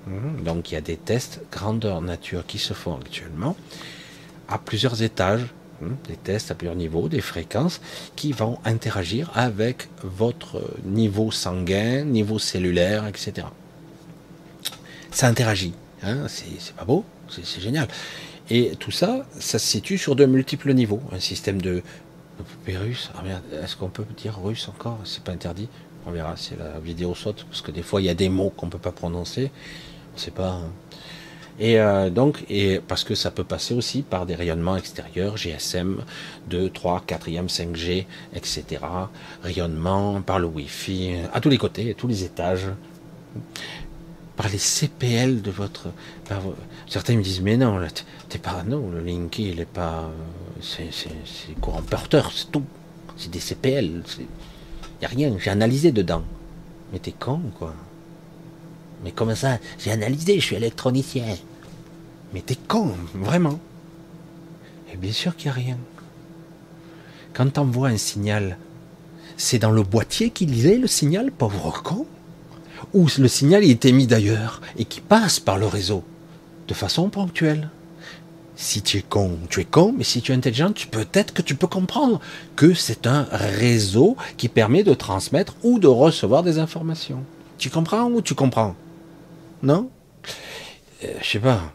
Hmm, 0.06 0.42
donc, 0.44 0.70
il 0.70 0.74
y 0.74 0.76
a 0.76 0.82
des 0.82 0.96
tests 0.96 1.40
grandeur 1.50 2.02
nature 2.02 2.44
qui 2.46 2.58
se 2.58 2.74
font 2.74 2.96
actuellement 2.96 3.56
à 4.48 4.58
plusieurs 4.58 5.02
étages, 5.02 5.46
hmm, 5.80 5.94
des 6.08 6.16
tests 6.16 6.50
à 6.50 6.54
plusieurs 6.54 6.76
niveaux, 6.76 7.08
des 7.08 7.20
fréquences 7.20 7.80
qui 8.16 8.32
vont 8.32 8.58
interagir 8.64 9.30
avec 9.34 9.88
votre 10.02 10.62
niveau 10.84 11.30
sanguin, 11.30 12.04
niveau 12.04 12.38
cellulaire, 12.38 13.06
etc 13.06 13.46
ça 15.10 15.28
interagit. 15.28 15.74
Hein, 16.02 16.26
c'est 16.28 16.74
pas 16.74 16.84
beau, 16.84 17.04
c'est 17.28 17.60
génial. 17.60 17.88
Et 18.48 18.72
tout 18.78 18.90
ça, 18.90 19.26
ça 19.38 19.58
se 19.58 19.66
situe 19.66 19.98
sur 19.98 20.16
de 20.16 20.26
multiples 20.26 20.72
niveaux. 20.72 21.00
Un 21.12 21.20
système 21.20 21.60
de, 21.60 21.82
russe. 22.66 23.10
Ah 23.14 23.22
est-ce 23.62 23.76
qu'on 23.76 23.88
peut 23.88 24.04
dire 24.16 24.40
russe 24.42 24.68
encore? 24.68 24.98
C'est 25.04 25.22
pas 25.22 25.32
interdit. 25.32 25.68
On 26.06 26.10
verra 26.10 26.36
si 26.36 26.54
la 26.58 26.80
vidéo 26.80 27.14
saute, 27.14 27.44
parce 27.44 27.60
que 27.60 27.70
des 27.70 27.82
fois 27.82 28.00
il 28.00 28.06
y 28.06 28.08
a 28.08 28.14
des 28.14 28.28
mots 28.28 28.50
qu'on 28.50 28.68
peut 28.68 28.78
pas 28.78 28.92
prononcer. 28.92 29.50
On 30.14 30.18
sait 30.18 30.30
pas. 30.30 30.48
Hein. 30.48 30.70
Et 31.58 31.78
euh, 31.78 32.08
donc, 32.08 32.44
et 32.48 32.80
parce 32.80 33.04
que 33.04 33.14
ça 33.14 33.30
peut 33.30 33.44
passer 33.44 33.74
aussi 33.74 34.00
par 34.00 34.24
des 34.24 34.34
rayonnements 34.34 34.76
extérieurs, 34.76 35.36
GSM 35.36 36.02
2, 36.48 36.70
3, 36.70 37.04
4e, 37.06 37.48
5G, 37.48 38.06
etc. 38.34 38.64
Rayonnement 39.42 40.22
par 40.22 40.38
le 40.38 40.46
Wi-Fi, 40.46 41.16
à 41.34 41.40
tous 41.40 41.50
les 41.50 41.58
côtés, 41.58 41.90
à 41.90 41.94
tous 41.94 42.08
les 42.08 42.24
étages 42.24 42.68
par 44.40 44.48
les 44.48 44.56
CPL 44.56 45.42
de 45.42 45.50
votre. 45.50 45.88
certains 46.88 47.14
me 47.14 47.22
disent 47.22 47.42
mais 47.42 47.58
non, 47.58 47.78
t'es 48.30 48.38
pas 48.38 48.62
non, 48.62 48.88
le 48.88 49.00
Linky 49.00 49.50
il 49.50 49.60
est 49.60 49.66
pas, 49.66 50.10
c'est 50.62 50.88
courant 51.60 51.82
porteur, 51.82 52.32
c'est 52.34 52.50
tout, 52.50 52.64
c'est 53.18 53.30
des 53.30 53.38
CPL, 53.38 54.02
y 55.02 55.04
a 55.04 55.08
rien, 55.08 55.36
j'ai 55.38 55.50
analysé 55.50 55.92
dedans. 55.92 56.22
Mais 56.90 57.00
t'es 57.00 57.12
con 57.12 57.42
quoi. 57.58 57.74
Mais 59.04 59.12
comment 59.12 59.34
ça 59.34 59.58
J'ai 59.78 59.90
analysé, 59.90 60.40
je 60.40 60.46
suis 60.46 60.56
électronicien. 60.56 61.36
Mais 62.32 62.40
t'es 62.40 62.56
con, 62.56 62.94
vraiment. 63.12 63.60
Et 64.90 64.96
bien 64.96 65.12
sûr 65.12 65.36
qu'il 65.36 65.50
n'y 65.50 65.58
a 65.58 65.60
rien. 65.60 65.78
Quand 67.34 67.52
t'envoies 67.52 67.88
un 67.88 67.98
signal, 67.98 68.56
c'est 69.36 69.58
dans 69.58 69.70
le 69.70 69.82
boîtier 69.82 70.30
qu'il 70.30 70.66
est 70.66 70.78
le 70.78 70.86
signal, 70.86 71.30
pauvre 71.30 71.82
con 71.82 72.06
où 72.94 73.06
le 73.18 73.28
signal 73.28 73.64
est 73.64 73.84
émis 73.84 74.06
d'ailleurs 74.06 74.60
et 74.76 74.84
qui 74.84 75.00
passe 75.00 75.40
par 75.40 75.58
le 75.58 75.66
réseau 75.66 76.04
de 76.68 76.74
façon 76.74 77.08
ponctuelle. 77.10 77.68
Si 78.56 78.82
tu 78.82 78.98
es 78.98 79.02
con, 79.02 79.38
tu 79.48 79.60
es 79.60 79.64
con, 79.64 79.94
mais 79.96 80.04
si 80.04 80.20
tu 80.20 80.32
es 80.32 80.34
intelligent, 80.34 80.72
peut-être 80.90 81.32
que 81.32 81.40
tu 81.40 81.54
peux 81.54 81.66
comprendre 81.66 82.20
que 82.56 82.74
c'est 82.74 83.06
un 83.06 83.26
réseau 83.30 84.16
qui 84.36 84.48
permet 84.48 84.82
de 84.82 84.92
transmettre 84.92 85.54
ou 85.62 85.78
de 85.78 85.86
recevoir 85.86 86.42
des 86.42 86.58
informations. 86.58 87.24
Tu 87.56 87.70
comprends 87.70 88.04
ou 88.04 88.20
tu 88.20 88.34
comprends? 88.34 88.76
Non? 89.62 89.88
Euh, 91.04 91.08
Je 91.22 91.26
sais 91.26 91.38
pas. 91.38 91.72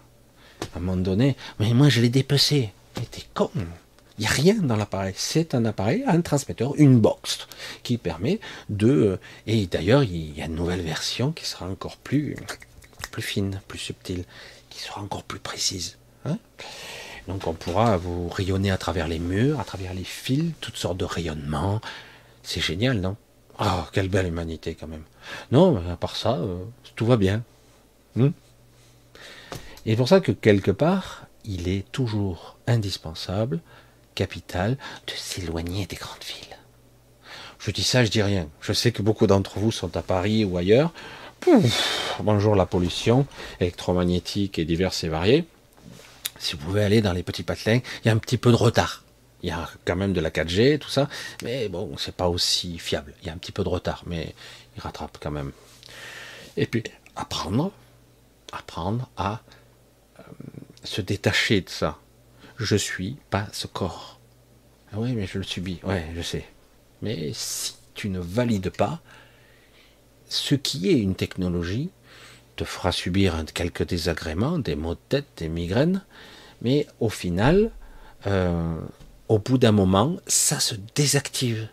À 0.73 0.77
un 0.77 0.79
moment 0.79 0.97
donné, 1.01 1.35
mais 1.59 1.73
moi 1.73 1.89
je 1.89 2.01
l'ai 2.01 2.09
dépecé. 2.09 2.71
Mais 2.97 3.05
t'es 3.09 3.23
con. 3.33 3.49
Il 4.17 4.21
n'y 4.21 4.27
a 4.27 4.31
rien 4.31 4.55
dans 4.55 4.77
l'appareil. 4.77 5.13
C'est 5.17 5.55
un 5.55 5.65
appareil, 5.65 6.03
un 6.07 6.21
transmetteur, 6.21 6.73
une 6.77 6.99
box 6.99 7.47
qui 7.83 7.97
permet 7.97 8.39
de. 8.69 8.87
Euh, 8.87 9.17
et 9.45 9.65
d'ailleurs, 9.65 10.03
il 10.03 10.37
y 10.37 10.41
a 10.41 10.45
une 10.45 10.55
nouvelle 10.55 10.81
version 10.81 11.31
qui 11.31 11.45
sera 11.45 11.67
encore 11.67 11.97
plus, 11.97 12.37
plus 13.11 13.21
fine, 13.21 13.61
plus 13.67 13.79
subtile, 13.79 14.23
qui 14.69 14.79
sera 14.79 15.01
encore 15.01 15.23
plus 15.23 15.39
précise. 15.39 15.97
Hein. 16.25 16.37
Donc 17.27 17.47
on 17.47 17.53
pourra 17.53 17.97
vous 17.97 18.29
rayonner 18.29 18.71
à 18.71 18.77
travers 18.77 19.07
les 19.07 19.19
murs, 19.19 19.59
à 19.59 19.63
travers 19.63 19.93
les 19.93 20.03
fils, 20.03 20.53
toutes 20.61 20.77
sortes 20.77 20.97
de 20.97 21.05
rayonnements. 21.05 21.81
C'est 22.43 22.61
génial, 22.61 23.01
non? 23.01 23.17
Oh, 23.59 23.83
quelle 23.91 24.09
belle 24.09 24.27
humanité 24.27 24.75
quand 24.75 24.87
même. 24.87 25.03
Non, 25.51 25.81
à 25.91 25.95
part 25.95 26.15
ça, 26.15 26.35
euh, 26.35 26.63
tout 26.95 27.05
va 27.05 27.17
bien. 27.17 27.43
Hmm. 28.15 28.29
et 29.85 29.97
pour 29.97 30.07
ça 30.07 30.21
que 30.21 30.31
quelque 30.31 30.71
part, 30.71 31.27
il 31.43 31.67
est 31.67 31.91
toujours 31.91 32.55
indispensable 32.65 33.59
capital 34.15 34.77
de 35.07 35.13
s'éloigner 35.13 35.85
des 35.85 35.95
grandes 35.95 36.23
villes. 36.23 36.57
Je 37.59 37.71
dis 37.71 37.83
ça, 37.83 38.05
je 38.05 38.09
dis 38.09 38.21
rien. 38.21 38.47
Je 38.61 38.73
sais 38.73 38.91
que 38.91 39.01
beaucoup 39.01 39.27
d'entre 39.27 39.59
vous 39.59 39.71
sont 39.71 39.95
à 39.97 40.01
Paris 40.01 40.45
ou 40.45 40.57
ailleurs. 40.57 40.93
bonjour 42.19 42.55
la 42.55 42.65
pollution 42.65 43.27
électromagnétique 43.59 44.57
et 44.57 44.65
diverses 44.65 45.03
et 45.03 45.09
variées. 45.09 45.45
Si 46.39 46.55
vous 46.55 46.65
pouvez 46.65 46.83
aller 46.83 47.01
dans 47.01 47.13
les 47.13 47.23
petits 47.23 47.43
patelins, 47.43 47.79
il 48.03 48.07
y 48.07 48.09
a 48.09 48.13
un 48.13 48.17
petit 48.17 48.37
peu 48.37 48.51
de 48.51 48.55
retard. 48.55 49.03
Il 49.41 49.49
y 49.49 49.51
a 49.51 49.69
quand 49.85 49.95
même 49.95 50.13
de 50.13 50.21
la 50.21 50.31
4G, 50.31 50.79
tout 50.79 50.89
ça, 50.89 51.07
mais 51.43 51.69
bon, 51.69 51.95
c'est 51.97 52.15
pas 52.15 52.29
aussi 52.29 52.79
fiable. 52.79 53.13
Il 53.21 53.27
y 53.27 53.29
a 53.29 53.33
un 53.33 53.37
petit 53.37 53.51
peu 53.51 53.63
de 53.63 53.69
retard, 53.69 54.03
mais 54.05 54.33
il 54.75 54.81
rattrape 54.81 55.17
quand 55.21 55.31
même. 55.31 55.51
Et 56.57 56.65
puis 56.65 56.83
apprendre, 57.15 57.71
apprendre 58.51 59.09
à 59.17 59.41
euh, 60.19 60.23
se 60.83 61.01
détacher 61.01 61.61
de 61.61 61.69
ça. 61.69 61.97
Je 62.57 62.75
suis 62.75 63.17
pas 63.29 63.47
ce 63.51 63.67
corps. 63.67 64.19
Ah 64.91 64.97
oui, 64.99 65.13
mais 65.13 65.27
je 65.27 65.37
le 65.37 65.43
subis. 65.43 65.79
Ouais, 65.83 66.05
je 66.15 66.21
sais. 66.21 66.45
Mais 67.01 67.31
si 67.33 67.75
tu 67.93 68.09
ne 68.09 68.19
valides 68.19 68.69
pas, 68.69 69.01
ce 70.29 70.55
qui 70.55 70.89
est 70.89 70.99
une 70.99 71.15
technologie 71.15 71.89
te 72.55 72.63
fera 72.63 72.91
subir 72.91 73.43
quelques 73.53 73.85
désagréments, 73.85 74.59
des 74.59 74.75
maux 74.75 74.95
de 74.95 74.99
tête, 75.09 75.27
des 75.37 75.49
migraines, 75.49 76.03
mais 76.61 76.87
au 76.99 77.09
final, 77.09 77.71
euh, 78.27 78.79
au 79.27 79.39
bout 79.39 79.57
d'un 79.57 79.71
moment, 79.71 80.15
ça 80.25 80.59
se 80.59 80.75
désactive. 80.95 81.67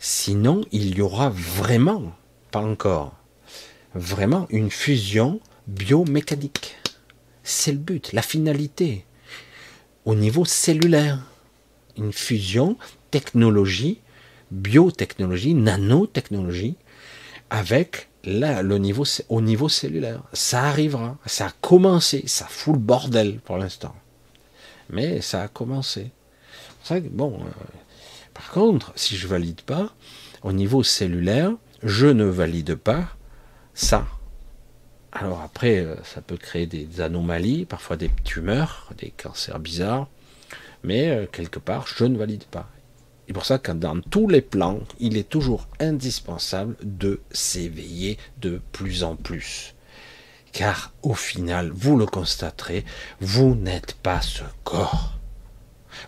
Sinon, 0.00 0.64
il 0.72 0.96
y 0.96 1.00
aura 1.00 1.30
vraiment, 1.30 2.12
pas 2.50 2.60
encore, 2.60 3.14
vraiment 3.94 4.46
une 4.50 4.70
fusion 4.70 5.40
biomécanique. 5.66 6.76
C'est 7.42 7.72
le 7.72 7.78
but, 7.78 8.12
la 8.12 8.22
finalité. 8.22 9.06
Au 10.08 10.14
niveau 10.14 10.46
cellulaire, 10.46 11.18
une 11.98 12.14
fusion 12.14 12.78
technologie, 13.10 14.00
biotechnologie, 14.50 15.52
nanotechnologie, 15.52 16.76
avec 17.50 18.08
là, 18.24 18.62
le 18.62 18.78
niveau, 18.78 19.04
au 19.28 19.42
niveau 19.42 19.68
cellulaire. 19.68 20.22
Ça 20.32 20.62
arrivera, 20.62 21.18
ça 21.26 21.48
a 21.48 21.50
commencé, 21.60 22.24
ça 22.26 22.46
fout 22.46 22.72
le 22.72 22.80
bordel 22.80 23.38
pour 23.40 23.58
l'instant. 23.58 23.94
Mais 24.88 25.20
ça 25.20 25.42
a 25.42 25.48
commencé. 25.48 26.10
bon, 27.10 27.40
euh, 27.42 27.64
par 28.32 28.50
contre, 28.50 28.94
si 28.96 29.14
je 29.14 29.28
valide 29.28 29.60
pas, 29.60 29.92
au 30.42 30.52
niveau 30.52 30.82
cellulaire, 30.82 31.52
je 31.82 32.06
ne 32.06 32.24
valide 32.24 32.76
pas 32.76 33.10
ça. 33.74 34.06
Alors 35.12 35.40
après, 35.40 35.78
euh, 35.78 35.96
ça 36.04 36.20
peut 36.20 36.36
créer 36.36 36.66
des 36.66 37.00
anomalies, 37.00 37.64
parfois 37.64 37.96
des 37.96 38.10
tumeurs, 38.24 38.90
des 38.98 39.10
cancers 39.10 39.58
bizarres, 39.58 40.08
mais 40.84 41.10
euh, 41.10 41.26
quelque 41.26 41.58
part, 41.58 41.86
je 41.86 42.04
ne 42.04 42.18
valide 42.18 42.44
pas. 42.44 42.68
Et 43.28 43.32
pour 43.32 43.44
ça 43.44 43.58
que 43.58 43.72
dans 43.72 44.00
tous 44.00 44.28
les 44.28 44.40
plans, 44.40 44.80
il 45.00 45.16
est 45.16 45.28
toujours 45.28 45.66
indispensable 45.80 46.76
de 46.82 47.20
s'éveiller 47.30 48.18
de 48.40 48.60
plus 48.72 49.04
en 49.04 49.16
plus. 49.16 49.74
Car 50.52 50.92
au 51.02 51.14
final, 51.14 51.70
vous 51.70 51.98
le 51.98 52.06
constaterez, 52.06 52.84
vous 53.20 53.54
n'êtes 53.54 53.94
pas 53.94 54.22
ce 54.22 54.44
corps. 54.64 55.17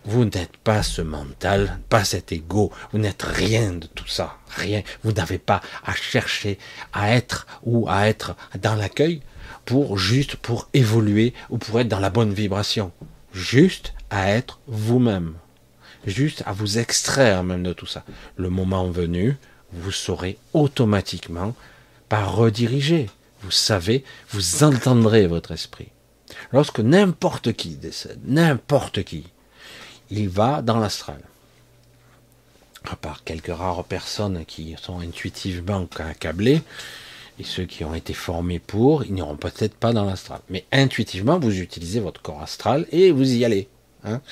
Vous 0.05 0.25
n'êtes 0.25 0.57
pas 0.59 0.83
ce 0.83 1.03
mental, 1.03 1.79
pas 1.89 2.05
cet 2.05 2.33
ego, 2.33 2.73
vous 2.93 2.99
n'êtes 2.99 3.23
rien 3.23 3.73
de 3.73 3.87
tout 3.87 4.07
ça, 4.07 4.39
rien. 4.49 4.83
Vous 5.03 5.12
n'avez 5.12 5.39
pas 5.39 5.61
à 5.85 5.95
chercher 5.95 6.59
à 6.93 7.15
être 7.15 7.47
ou 7.62 7.89
à 7.89 8.09
être 8.09 8.37
dans 8.61 8.75
l'accueil 8.75 9.23
pour 9.65 9.99
juste 9.99 10.37
pour 10.37 10.69
évoluer 10.75 11.35
ou 11.51 11.59
pour 11.59 11.81
être 11.81 11.89
dans 11.89 12.01
la 12.01 12.11
bonne 12.11 12.33
vibration. 12.33 12.93
Juste 13.33 13.95
à 14.11 14.31
être 14.31 14.61
vous-même. 14.67 15.35
Juste 16.07 16.43
à 16.47 16.53
vous 16.53 16.79
extraire 16.79 17.45
même 17.45 17.62
de 17.62 17.73
tout 17.73 17.87
ça. 17.87 18.05
Le 18.37 18.49
moment 18.49 18.91
venu, 18.91 19.37
vous 19.73 19.93
saurez 19.93 20.39
automatiquement 20.53 21.55
par 22.09 22.35
rediriger. 22.35 23.09
Vous 23.43 23.51
savez, 23.51 24.05
vous 24.31 24.65
entendrez 24.65 25.27
votre 25.27 25.53
esprit. 25.53 25.89
Lorsque 26.53 26.81
n'importe 26.81 27.53
qui 27.53 27.77
décède, 27.77 28.21
n'importe 28.25 29.03
qui, 29.05 29.27
il 30.11 30.28
va 30.28 30.62
dans 30.62 30.78
l'astral. 30.78 31.20
À 32.91 32.97
part 32.97 33.24
quelques 33.24 33.55
rares 33.55 33.85
personnes 33.85 34.45
qui 34.47 34.74
sont 34.81 35.01
intuitivement 35.01 35.87
accablées, 35.99 36.62
et 37.39 37.45
ceux 37.45 37.65
qui 37.65 37.85
ont 37.85 37.95
été 37.95 38.12
formés 38.12 38.59
pour, 38.59 39.05
ils 39.05 39.15
n'iront 39.15 39.37
peut-être 39.37 39.74
pas 39.74 39.93
dans 39.93 40.05
l'astral. 40.05 40.41
Mais 40.51 40.66
intuitivement, 40.73 41.39
vous 41.39 41.59
utilisez 41.59 42.01
votre 42.01 42.20
corps 42.20 42.43
astral 42.43 42.87
et 42.93 43.12
vous 43.12 43.32
y 43.32 43.45
allez. 43.45 43.69
Hein. 44.03 44.23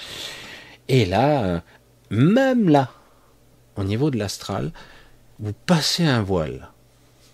et 0.88 1.04
là, 1.04 1.44
euh, 1.44 1.60
même 2.08 2.70
là, 2.70 2.90
au 3.76 3.84
niveau 3.84 4.10
de 4.10 4.18
l'astral, 4.18 4.72
vous 5.40 5.52
passez 5.52 6.04
un 6.04 6.22
voile, 6.22 6.70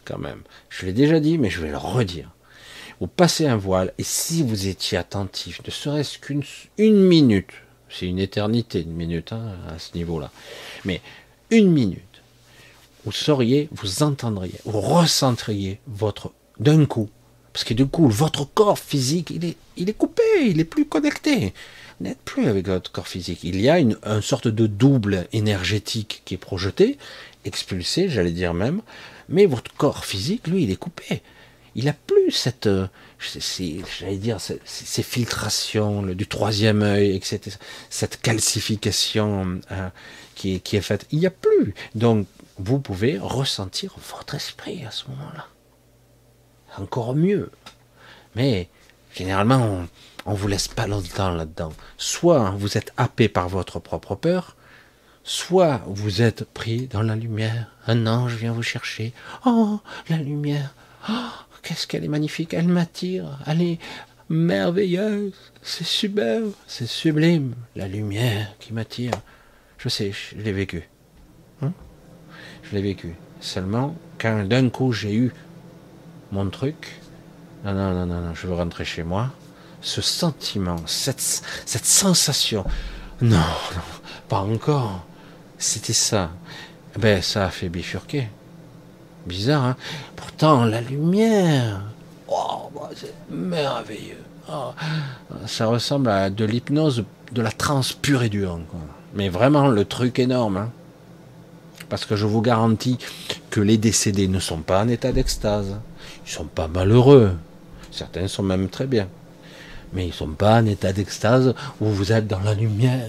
quand 0.05 0.19
même. 0.19 0.43
Je 0.69 0.87
l'ai 0.87 0.93
déjà 0.93 1.21
dit, 1.21 1.39
mais 1.39 1.49
je 1.49 1.61
vais 1.61 1.71
le 1.71 1.77
redire. 1.77 2.31
Vous 3.01 3.07
passez 3.07 3.47
un 3.47 3.57
voile, 3.57 3.93
et 3.99 4.03
si 4.03 4.43
vous 4.43 4.67
étiez 4.67 4.99
attentif, 4.99 5.61
ne 5.65 5.71
serait-ce 5.71 6.19
qu'une 6.19 6.43
minute, 6.79 7.53
c'est 7.99 8.07
une 8.07 8.19
éternité, 8.19 8.83
une 8.83 8.93
minute 8.93 9.33
hein, 9.33 9.57
à 9.69 9.79
ce 9.79 9.95
niveau-là. 9.95 10.31
Mais 10.85 11.01
une 11.51 11.71
minute, 11.71 12.01
vous 13.05 13.13
sauriez, 13.13 13.69
vous 13.73 14.03
entendriez, 14.03 14.59
vous 14.65 14.81
ressentriez 14.81 15.79
votre 15.87 16.33
d'un 16.59 16.87
coup. 16.87 17.11
Parce 17.53 17.65
que 17.65 17.75
du 17.75 17.87
coup, 17.87 18.09
votre 18.09 18.45
corps 18.45 18.79
physique, 18.79 19.31
il 19.31 19.45
est, 19.45 19.57
il 19.77 19.89
est 19.89 19.95
coupé, 19.97 20.23
il 20.45 20.59
est 20.59 20.65
plus 20.65 20.87
connecté. 20.87 21.55
Vous 22.01 22.07
n'êtes 22.07 22.19
plus 22.25 22.49
avec 22.49 22.67
votre 22.67 22.91
corps 22.91 23.07
physique. 23.07 23.41
Il 23.45 23.61
y 23.61 23.69
a 23.69 23.79
une, 23.79 23.97
une 24.05 24.23
sorte 24.23 24.49
de 24.49 24.67
double 24.67 25.29
énergétique 25.33 26.23
qui 26.25 26.35
est 26.35 26.39
projeté, 26.39 26.99
expulsé, 27.45 28.09
j'allais 28.09 28.33
dire 28.33 28.55
même. 28.55 28.83
Mais 29.29 29.47
votre 29.47 29.73
corps 29.75 30.05
physique, 30.05 30.49
lui, 30.49 30.65
il 30.65 30.71
est 30.73 30.77
coupé. 30.77 31.23
Il 31.77 31.85
n'a 31.85 31.93
plus 31.93 32.31
cette, 32.33 32.67
euh, 32.67 32.89
j'allais 34.01 34.17
dire, 34.17 34.39
ces, 34.41 35.03
filtrations 35.03 36.03
du 36.03 36.27
troisième 36.27 36.83
œil, 36.83 37.17
etc., 37.17 37.57
cette 37.91 38.21
calcification 38.21 39.61
euh, 39.71 39.89
qui, 40.35 40.55
est, 40.57 40.81
faite. 40.81 41.07
Il 41.11 41.21
n'y 41.21 41.27
a 41.27 41.31
plus. 41.31 41.75
Donc, 41.95 42.27
vous 42.59 42.79
pouvez 42.79 43.19
ressentir 43.19 43.95
votre 44.11 44.35
esprit 44.35 44.85
à 44.85 44.91
ce 44.91 45.09
moment-là. 45.09 45.47
Encore 46.79 47.15
mieux. 47.15 47.51
Mais, 48.35 48.69
généralement, 49.15 49.87
on 50.27 50.33
ne 50.33 50.37
vous 50.37 50.49
laisse 50.49 50.69
pas 50.69 50.87
longtemps 50.87 51.31
là-dedans. 51.31 51.73
Soit 51.99 52.51
vous 52.57 52.77
êtes 52.77 52.93
happé 52.97 53.29
par 53.29 53.49
votre 53.49 53.79
propre 53.79 54.15
peur, 54.15 54.57
soit 55.23 55.83
vous 55.87 56.23
êtes 56.23 56.45
pris 56.45 56.87
dans 56.87 57.03
la 57.03 57.17
lumière. 57.17 57.71
Un 57.87 58.07
ange 58.07 58.35
vient 58.35 58.53
vous 58.53 58.63
chercher. 58.63 59.13
Oh, 59.47 59.81
la 60.09 60.17
lumière. 60.19 60.75
Oh, 61.09 61.31
qu'est-ce 61.65 61.87
qu'elle 61.87 62.05
est 62.05 62.09
magnifique, 62.09 62.55
elle 62.55 62.69
m'attire, 62.69 63.39
elle 63.47 63.63
est 63.63 63.79
merveilleuse, 64.29 65.33
c'est 65.63 65.85
superbe, 65.87 66.53
c'est 66.67 66.87
sublime, 66.87 67.55
la 67.75 67.89
lumière 67.89 68.55
qui 68.61 68.73
m'attire. 68.73 69.13
Je 69.79 69.89
sais, 69.89 70.13
je 70.13 70.37
l'ai 70.37 70.53
vécu. 70.53 70.89
Hein? 71.63 71.73
Je 72.63 72.77
l'ai 72.77 72.83
vécu. 72.83 73.15
Seulement, 73.41 73.97
quand 74.19 74.45
d'un 74.45 74.69
coup 74.71 74.93
j'ai 74.93 75.15
eu 75.15 75.33
mon 76.33 76.49
truc, 76.49 77.01
non, 77.65 77.75
non, 77.75 77.93
non, 77.93 78.07
non, 78.07 78.21
non, 78.21 78.35
je 78.35 78.47
veux 78.47 78.55
rentrer 78.55 78.85
chez 78.85 79.03
moi, 79.03 79.31
ce 79.81 80.01
sentiment, 80.01 80.77
cette, 80.87 81.21
cette 81.21 81.85
sensation, 81.85 82.65
non, 83.21 83.37
non, 83.37 83.83
pas 84.29 84.41
encore, 84.41 85.05
c'était 85.59 85.93
ça. 85.93 86.31
Eh 86.97 86.99
ben, 86.99 87.23
ça 87.23 87.47
a 87.47 87.51
fait 87.51 87.69
bifurquer. 87.69 88.29
Bizarre, 89.27 89.65
hein 89.65 89.77
Pourtant, 90.17 90.65
la 90.65 90.81
lumière, 90.81 91.83
oh, 92.29 92.71
bah, 92.75 92.91
c'est 92.95 93.15
merveilleux. 93.31 94.23
Oh, 94.51 94.73
ça 95.47 95.67
ressemble 95.67 96.11
à 96.11 96.29
de 96.29 96.45
l'hypnose, 96.45 97.05
de 97.33 97.43
la 97.43 97.53
transe 97.53 97.93
pure 97.93 98.23
et 98.23 98.29
dure. 98.29 98.59
Mais 99.15 99.29
vraiment, 99.29 99.69
le 99.69 99.85
truc 99.85 100.19
énorme. 100.19 100.59
Hein 100.59 100.71
Parce 101.89 102.05
que 102.05 102.17
je 102.17 102.27
vous 102.27 102.43
garantis 102.43 102.99
que 103.51 103.61
les 103.61 103.79
décédés 103.79 104.29
ne 104.29 104.41
sont 104.41 104.61
pas 104.61 104.83
en 104.83 104.89
état 104.89 105.13
d'extase. 105.13 105.77
Ils 106.27 106.33
sont 106.33 106.45
pas 106.45 106.69
malheureux. 106.69 107.35
Certains 107.91 108.29
sont 108.29 108.43
même 108.43 108.69
très 108.69 108.87
bien. 108.87 109.09
Mais 109.93 110.09
ils 110.09 110.13
sont 110.13 110.29
pas 110.29 110.61
en 110.61 110.67
état 110.67 110.93
d'extase 110.93 111.55
où 111.81 111.87
vous 111.87 112.13
êtes 112.13 112.27
dans 112.27 112.41
la 112.41 112.55
lumière, 112.55 113.09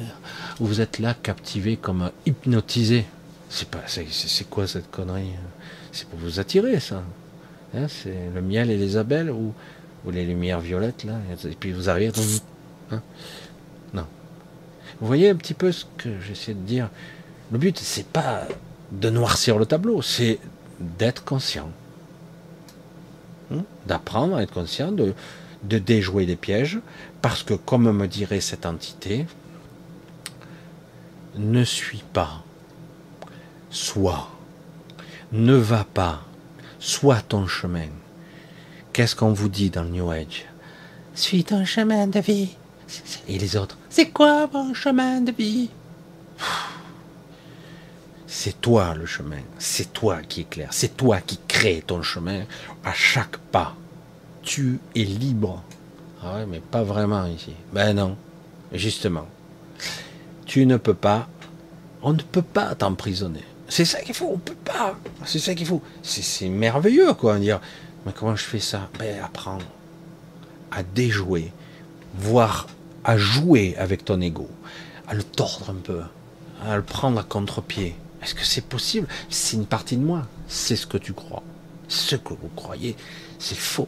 où 0.60 0.68
vous 0.68 0.82
êtes 0.82 1.00
là 1.00 1.16
captivé 1.16 1.76
comme 1.76 2.12
hypnotisé. 2.26 3.06
C'est 3.50 3.68
pas, 3.68 3.80
c'est 3.88 4.50
quoi 4.50 4.68
cette 4.68 4.92
connerie 4.92 5.32
c'est 5.96 6.08
pour 6.08 6.20
vous 6.20 6.40
attirer, 6.40 6.80
ça. 6.80 7.04
Hein, 7.74 7.88
c'est 7.88 8.30
le 8.34 8.42
miel 8.42 8.70
et 8.70 8.78
les 8.78 8.98
abeilles 8.98 9.30
ou, 9.30 9.54
les 10.12 10.26
lumières 10.26 10.60
violettes, 10.60 11.04
là. 11.04 11.14
Et 11.46 11.56
puis 11.56 11.72
vous 11.72 11.90
arrivez. 11.90 12.12
Hein 12.92 13.02
non. 13.94 14.06
Vous 15.00 15.08
voyez 15.08 15.30
un 15.30 15.36
petit 15.36 15.56
peu 15.56 15.72
ce 15.72 15.86
que 15.98 16.20
j'essaie 16.22 16.54
de 16.54 16.60
dire? 16.60 16.90
Le 17.52 17.58
but, 17.58 17.80
c'est 17.80 18.06
pas 18.06 18.44
de 18.92 19.10
noircir 19.10 19.58
le 19.58 19.66
tableau, 19.66 20.02
c'est 20.02 20.40
d'être 20.80 21.24
conscient. 21.24 21.72
Hein, 23.52 23.64
d'apprendre 23.88 24.36
à 24.36 24.44
être 24.44 24.54
conscient, 24.54 24.92
de, 24.92 25.14
déjouer 25.64 26.26
des 26.26 26.36
pièges, 26.36 26.80
parce 27.22 27.42
que, 27.42 27.54
comme 27.56 27.92
me 27.92 28.08
dirait 28.08 28.42
cette 28.42 28.66
entité, 28.66 29.26
ne 31.36 31.64
suis 31.64 32.04
pas, 32.14 32.44
soit 33.72 34.30
Ne 35.36 35.56
va 35.56 35.84
pas. 35.84 36.22
Sois 36.80 37.20
ton 37.20 37.46
chemin. 37.46 37.90
Qu'est-ce 38.94 39.18
qu'on 39.18 39.34
vous 39.34 39.50
dit 39.50 39.70
dans 39.70 39.84
le 39.84 39.90
New 39.90 40.10
Age? 40.10 40.46
Suis 41.14 41.44
ton 41.44 41.66
chemin 41.66 42.08
de 42.08 42.22
vie. 42.22 42.56
Et 43.28 43.38
les 43.38 43.58
autres 43.58 43.78
C'est 43.90 44.12
quoi 44.12 44.50
mon 44.54 44.74
chemin 44.74 45.20
de 45.20 45.34
vie? 45.34 45.70
C'est 48.26 48.62
toi 48.62 48.96
le 48.96 49.06
chemin. 49.06 49.42
C'est 49.60 49.92
toi 49.92 50.22
qui 50.22 50.42
éclaire. 50.42 50.70
C'est 50.72 50.96
toi 50.96 51.20
qui 51.20 51.38
crée 51.50 51.84
ton 51.86 52.02
chemin 52.02 52.44
à 52.86 52.94
chaque 52.94 53.36
pas. 53.36 53.76
Tu 54.42 54.80
es 54.96 55.04
libre. 55.04 55.62
Ah 56.24 56.36
ouais, 56.36 56.46
mais 56.46 56.62
pas 56.62 56.84
vraiment 56.84 57.26
ici. 57.26 57.52
Ben 57.74 57.94
non. 57.94 58.16
Justement. 58.72 59.28
Tu 60.46 60.66
ne 60.66 60.78
peux 60.78 60.94
pas. 60.94 61.28
On 62.02 62.14
ne 62.14 62.22
peut 62.22 62.42
pas 62.42 62.74
t'emprisonner. 62.74 63.44
C'est 63.68 63.86
ça 63.86 64.02
qu'il 64.02 64.14
faut, 64.14 64.30
on 64.32 64.38
peut 64.38 64.54
pas. 64.54 64.96
C'est 65.26 65.40
ça 65.40 65.56
qu'il 65.56 65.66
faut. 65.66 65.82
C'est 66.04 66.50
merveilleux, 66.50 67.14
quoi. 67.14 67.40
Dire, 67.40 67.60
mais 68.06 68.14
comment 68.14 68.36
je 68.36 68.44
fais 68.44 68.60
ça? 68.60 68.90
Ben, 69.00 69.20
apprendre 69.24 69.66
à 70.72 70.84
déjouer, 70.84 71.52
voire 72.16 72.68
à 73.04 73.18
jouer 73.18 73.76
avec 73.78 74.06
ton 74.06 74.20
ego, 74.22 74.50
à 75.08 75.14
le 75.14 75.24
tordre 75.24 75.70
un 75.70 75.76
peu, 75.76 76.02
à 76.64 76.76
le 76.76 76.84
prendre 76.84 77.20
à 77.20 77.24
contre-pied. 77.24 77.96
Est-ce 78.22 78.36
que 78.36 78.44
c'est 78.44 78.66
possible? 78.66 79.08
C'est 79.30 79.58
une 79.58 79.66
partie 79.68 79.98
de 79.98 80.04
moi. 80.04 80.28
C'est 80.48 80.76
ce 80.76 80.88
que 80.88 80.98
tu 80.98 81.14
crois. 81.14 81.44
Ce 81.88 82.16
que 82.16 82.34
vous 82.34 82.50
croyez, 82.56 82.96
c'est 83.38 83.58
faux. 83.58 83.88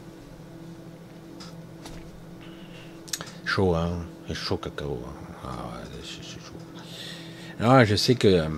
Chaud, 3.46 3.74
hein? 3.76 4.06
Chaud 4.34 4.58
cacao. 4.58 5.02
Hein? 5.04 5.14
Ah, 5.46 5.82
c'est 6.04 6.24
chaud. 6.24 6.54
Alors, 7.60 7.86
je 7.86 7.96
sais 7.96 8.16
que 8.16 8.28
euh, 8.28 8.50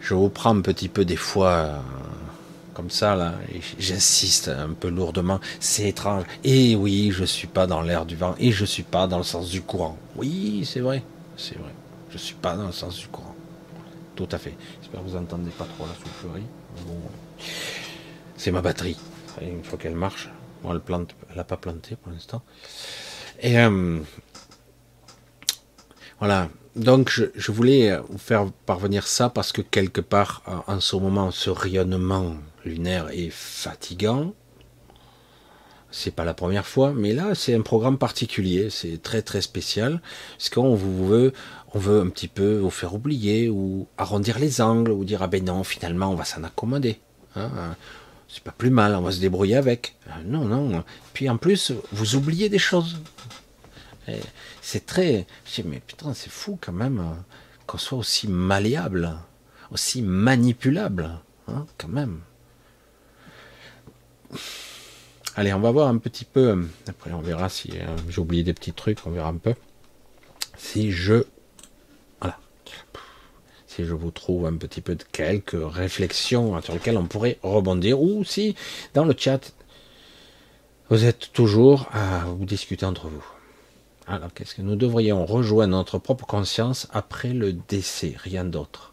je 0.00 0.14
vous 0.14 0.28
prends 0.28 0.56
un 0.56 0.60
petit 0.60 0.88
peu 0.88 1.04
des 1.04 1.16
fois 1.16 1.50
euh, 1.50 1.78
comme 2.74 2.90
ça 2.90 3.14
là, 3.14 3.34
j'insiste 3.78 4.48
un 4.48 4.72
peu 4.72 4.88
lourdement, 4.88 5.40
c'est 5.58 5.88
étrange. 5.88 6.24
Et 6.44 6.74
oui, 6.76 7.10
je 7.12 7.24
suis 7.24 7.46
pas 7.46 7.66
dans 7.66 7.82
l'air 7.82 8.06
du 8.06 8.16
vent 8.16 8.34
et 8.38 8.52
je 8.52 8.64
suis 8.64 8.82
pas 8.82 9.06
dans 9.06 9.18
le 9.18 9.24
sens 9.24 9.50
du 9.50 9.60
courant. 9.60 9.98
Oui, 10.16 10.64
c'est 10.64 10.80
vrai, 10.80 11.02
c'est 11.36 11.58
vrai. 11.58 11.72
Je 12.10 12.18
suis 12.18 12.34
pas 12.34 12.56
dans 12.56 12.66
le 12.66 12.72
sens 12.72 12.96
du 12.96 13.06
courant. 13.08 13.34
Tout 14.16 14.28
à 14.32 14.38
fait. 14.38 14.54
J'espère 14.80 15.02
que 15.02 15.08
vous 15.08 15.16
entendez 15.16 15.50
pas 15.50 15.64
trop 15.64 15.86
la 15.86 15.94
soufflerie. 15.94 16.46
C'est 18.36 18.50
ma 18.50 18.62
batterie. 18.62 18.96
Une 19.42 19.62
fois 19.62 19.78
qu'elle 19.78 19.94
marche, 19.94 20.30
bon, 20.62 20.72
elle 20.72 20.80
plante, 20.80 21.14
elle 21.32 21.38
a 21.38 21.44
pas 21.44 21.56
planté 21.56 21.96
pour 21.96 22.12
l'instant. 22.12 22.42
Et 23.40 23.58
euh, 23.58 23.98
voilà, 26.18 26.48
donc 26.76 27.10
je, 27.10 27.52
voulais 27.52 27.96
vous 28.08 28.18
faire 28.18 28.46
parvenir 28.66 29.06
ça 29.06 29.28
parce 29.28 29.52
que 29.52 29.62
quelque 29.62 30.00
part, 30.00 30.42
en 30.66 30.80
ce 30.80 30.96
moment, 30.96 31.30
ce 31.30 31.50
rayonnement 31.50 32.36
lunaire 32.64 33.08
est 33.10 33.30
fatigant. 33.30 34.32
C'est 35.90 36.14
pas 36.14 36.24
la 36.24 36.34
première 36.34 36.66
fois, 36.66 36.92
mais 36.94 37.12
là 37.12 37.34
c'est 37.34 37.52
un 37.52 37.62
programme 37.62 37.98
particulier, 37.98 38.70
c'est 38.70 39.02
très 39.02 39.22
très 39.22 39.40
spécial, 39.40 40.00
parce 40.38 40.48
qu'on 40.48 40.76
vous 40.76 41.08
veut, 41.08 41.32
on 41.74 41.80
veut 41.80 42.00
un 42.00 42.08
petit 42.10 42.28
peu 42.28 42.58
vous 42.58 42.70
faire 42.70 42.94
oublier 42.94 43.48
ou 43.48 43.88
arrondir 43.98 44.38
les 44.38 44.60
angles 44.60 44.92
ou 44.92 45.04
dire 45.04 45.20
ah 45.22 45.26
ben 45.26 45.44
non 45.44 45.64
finalement 45.64 46.12
on 46.12 46.14
va 46.14 46.24
s'en 46.24 46.44
accommoder. 46.44 47.00
Hein, 47.34 47.50
hein. 47.56 47.76
c'est 48.28 48.44
pas 48.44 48.52
plus 48.52 48.70
mal, 48.70 48.94
on 48.94 49.00
va 49.00 49.10
se 49.10 49.18
débrouiller 49.18 49.56
avec. 49.56 49.96
Euh, 50.06 50.12
non 50.24 50.44
non. 50.44 50.84
Puis 51.12 51.28
en 51.28 51.38
plus 51.38 51.72
vous 51.90 52.14
oubliez 52.14 52.48
des 52.48 52.60
choses. 52.60 52.96
C'est 54.60 54.86
très. 54.86 55.26
Je 55.44 55.62
mais 55.62 55.80
putain, 55.80 56.14
c'est 56.14 56.30
fou 56.30 56.58
quand 56.60 56.72
même 56.72 56.98
euh, 57.00 57.14
qu'on 57.66 57.78
soit 57.78 57.98
aussi 57.98 58.28
malléable, 58.28 59.16
aussi 59.70 60.02
manipulable, 60.02 61.10
hein, 61.48 61.66
quand 61.78 61.88
même. 61.88 62.20
Allez, 65.36 65.52
on 65.54 65.60
va 65.60 65.70
voir 65.70 65.88
un 65.88 65.98
petit 65.98 66.24
peu. 66.24 66.66
Après, 66.88 67.12
on 67.12 67.20
verra 67.20 67.48
si 67.48 67.70
euh, 67.74 67.96
j'ai 68.08 68.20
oublié 68.20 68.42
des 68.42 68.52
petits 68.52 68.72
trucs, 68.72 69.06
on 69.06 69.10
verra 69.10 69.28
un 69.28 69.36
peu. 69.36 69.54
Si 70.58 70.92
je. 70.92 71.24
Voilà. 72.20 72.38
Si 73.66 73.84
je 73.84 73.94
vous 73.94 74.10
trouve 74.10 74.46
un 74.46 74.56
petit 74.56 74.80
peu 74.80 74.94
de 74.94 75.04
quelques 75.04 75.56
réflexions 75.56 76.60
sur 76.60 76.74
lesquelles 76.74 76.98
on 76.98 77.06
pourrait 77.06 77.38
rebondir, 77.42 78.00
ou 78.00 78.24
si 78.24 78.56
dans 78.92 79.04
le 79.04 79.14
chat, 79.16 79.52
vous 80.90 81.04
êtes 81.04 81.32
toujours 81.32 81.88
à 81.92 82.24
vous 82.26 82.44
discuter 82.44 82.84
entre 82.84 83.08
vous. 83.08 83.24
Alors, 84.10 84.34
qu'est-ce 84.34 84.56
que 84.56 84.62
nous 84.62 84.74
devrions 84.74 85.24
rejoindre 85.24 85.76
notre 85.76 85.98
propre 85.98 86.26
conscience 86.26 86.88
après 86.92 87.28
le 87.28 87.52
décès, 87.52 88.16
rien 88.16 88.44
d'autre. 88.44 88.92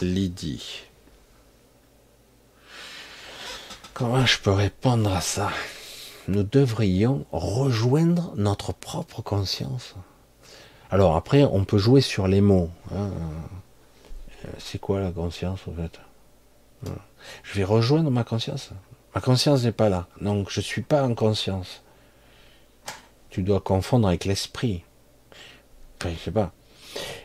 Lydie. 0.00 0.82
Comment 3.92 4.24
je 4.24 4.38
peux 4.38 4.52
répondre 4.52 5.12
à 5.12 5.20
ça? 5.20 5.50
Nous 6.28 6.44
devrions 6.44 7.26
rejoindre 7.32 8.32
notre 8.36 8.72
propre 8.72 9.20
conscience. 9.20 9.96
Alors 10.92 11.16
après, 11.16 11.42
on 11.42 11.64
peut 11.64 11.78
jouer 11.78 12.02
sur 12.02 12.28
les 12.28 12.40
mots. 12.40 12.70
Hein. 12.94 13.10
Euh, 14.44 14.48
c'est 14.58 14.78
quoi 14.78 15.00
la 15.00 15.10
conscience 15.10 15.58
en 15.66 15.74
fait? 15.74 16.00
Je 17.42 17.54
vais 17.54 17.64
rejoindre 17.64 18.12
ma 18.12 18.22
conscience. 18.22 18.70
Ma 19.12 19.20
conscience 19.20 19.64
n'est 19.64 19.72
pas 19.72 19.88
là, 19.88 20.06
donc 20.20 20.50
je 20.50 20.60
ne 20.60 20.64
suis 20.64 20.82
pas 20.82 21.02
en 21.02 21.16
conscience 21.16 21.82
tu 23.34 23.42
dois 23.42 23.60
confondre 23.60 24.06
avec 24.06 24.26
l'esprit. 24.26 24.84
Je 26.04 26.14
sais 26.14 26.30
pas. 26.30 26.52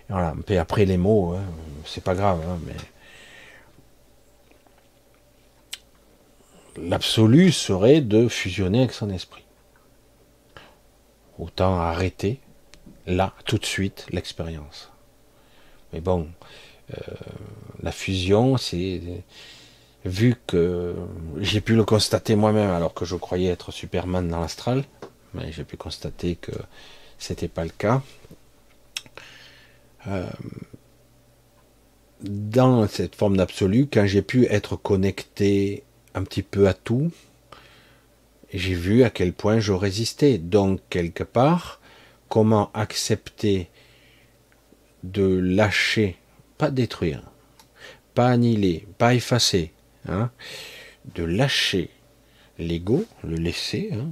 Voilà. 0.09 0.33
Après 0.59 0.85
les 0.85 0.97
mots, 0.97 1.33
hein, 1.33 1.43
c'est 1.85 2.03
pas 2.03 2.15
grave, 2.15 2.41
hein, 2.49 2.57
mais 2.65 2.73
l'absolu 6.89 7.51
serait 7.51 8.01
de 8.01 8.27
fusionner 8.27 8.79
avec 8.79 8.93
son 8.93 9.11
esprit. 9.11 9.43
Autant 11.37 11.79
arrêter 11.79 12.39
là, 13.05 13.35
tout 13.45 13.59
de 13.59 13.65
suite, 13.65 14.07
l'expérience. 14.09 14.91
Mais 15.93 16.01
bon, 16.01 16.27
euh, 16.97 17.01
la 17.83 17.91
fusion, 17.91 18.57
c'est 18.57 18.99
vu 20.05 20.41
que 20.47 20.95
j'ai 21.37 21.61
pu 21.61 21.75
le 21.75 21.83
constater 21.83 22.35
moi-même 22.35 22.71
alors 22.71 22.95
que 22.95 23.05
je 23.05 23.15
croyais 23.15 23.51
être 23.51 23.71
Superman 23.71 24.27
dans 24.27 24.39
l'astral, 24.39 24.85
mais 25.33 25.51
j'ai 25.51 25.63
pu 25.63 25.77
constater 25.77 26.35
que 26.35 26.51
c'était 27.17 27.47
pas 27.47 27.63
le 27.63 27.71
cas. 27.71 28.01
Euh, 30.07 30.29
dans 32.21 32.87
cette 32.87 33.15
forme 33.15 33.37
d'absolu, 33.37 33.87
quand 33.91 34.05
j'ai 34.05 34.21
pu 34.21 34.45
être 34.45 34.75
connecté 34.75 35.83
un 36.13 36.23
petit 36.23 36.43
peu 36.43 36.67
à 36.67 36.73
tout, 36.73 37.11
j'ai 38.53 38.73
vu 38.73 39.03
à 39.03 39.09
quel 39.09 39.33
point 39.33 39.59
je 39.59 39.73
résistais. 39.73 40.37
Donc, 40.37 40.81
quelque 40.89 41.23
part, 41.23 41.79
comment 42.27 42.71
accepter 42.73 43.69
de 45.03 45.23
lâcher, 45.23 46.17
pas 46.57 46.71
détruire, 46.71 47.23
pas 48.15 48.29
annihiler, 48.29 48.87
pas 48.97 49.13
effacer, 49.13 49.71
hein, 50.07 50.29
de 51.15 51.23
lâcher 51.23 51.89
l'ego, 52.57 53.05
le 53.23 53.35
laisser, 53.35 53.91
hein, 53.93 54.09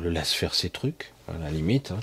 le 0.00 0.10
laisse 0.10 0.32
faire 0.32 0.54
ses 0.54 0.70
trucs, 0.70 1.12
à 1.28 1.38
la 1.38 1.50
limite, 1.50 1.92
hein. 1.92 2.00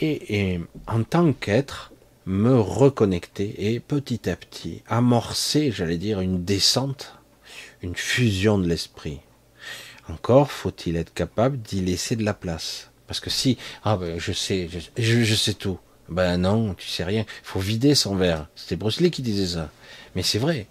et, 0.00 0.60
en 0.86 1.02
tant 1.02 1.32
qu'être, 1.32 1.92
me 2.26 2.58
reconnecter 2.58 3.74
et 3.74 3.80
petit 3.80 4.28
à 4.30 4.36
petit 4.36 4.82
amorcer, 4.88 5.70
j'allais 5.70 5.98
dire, 5.98 6.20
une 6.20 6.44
descente, 6.44 7.16
une 7.82 7.96
fusion 7.96 8.58
de 8.58 8.66
l'esprit. 8.66 9.20
Encore 10.08 10.50
faut-il 10.50 10.96
être 10.96 11.12
capable 11.14 11.58
d'y 11.58 11.80
laisser 11.80 12.16
de 12.16 12.24
la 12.24 12.34
place. 12.34 12.90
Parce 13.06 13.20
que 13.20 13.30
si, 13.30 13.58
ah 13.82 13.96
ben 13.96 14.18
je 14.18 14.32
sais, 14.32 14.68
je, 14.96 15.24
je 15.24 15.34
sais 15.34 15.54
tout. 15.54 15.78
Ben 16.08 16.38
non, 16.38 16.74
tu 16.74 16.88
sais 16.88 17.04
rien. 17.04 17.22
Il 17.22 17.46
faut 17.46 17.60
vider 17.60 17.94
son 17.94 18.14
verre. 18.14 18.48
C'était 18.54 18.76
Bruce 18.76 18.98
qui 19.10 19.22
disait 19.22 19.58
ça. 19.58 19.70
Mais 20.14 20.22
c'est 20.22 20.38
vrai. 20.38 20.66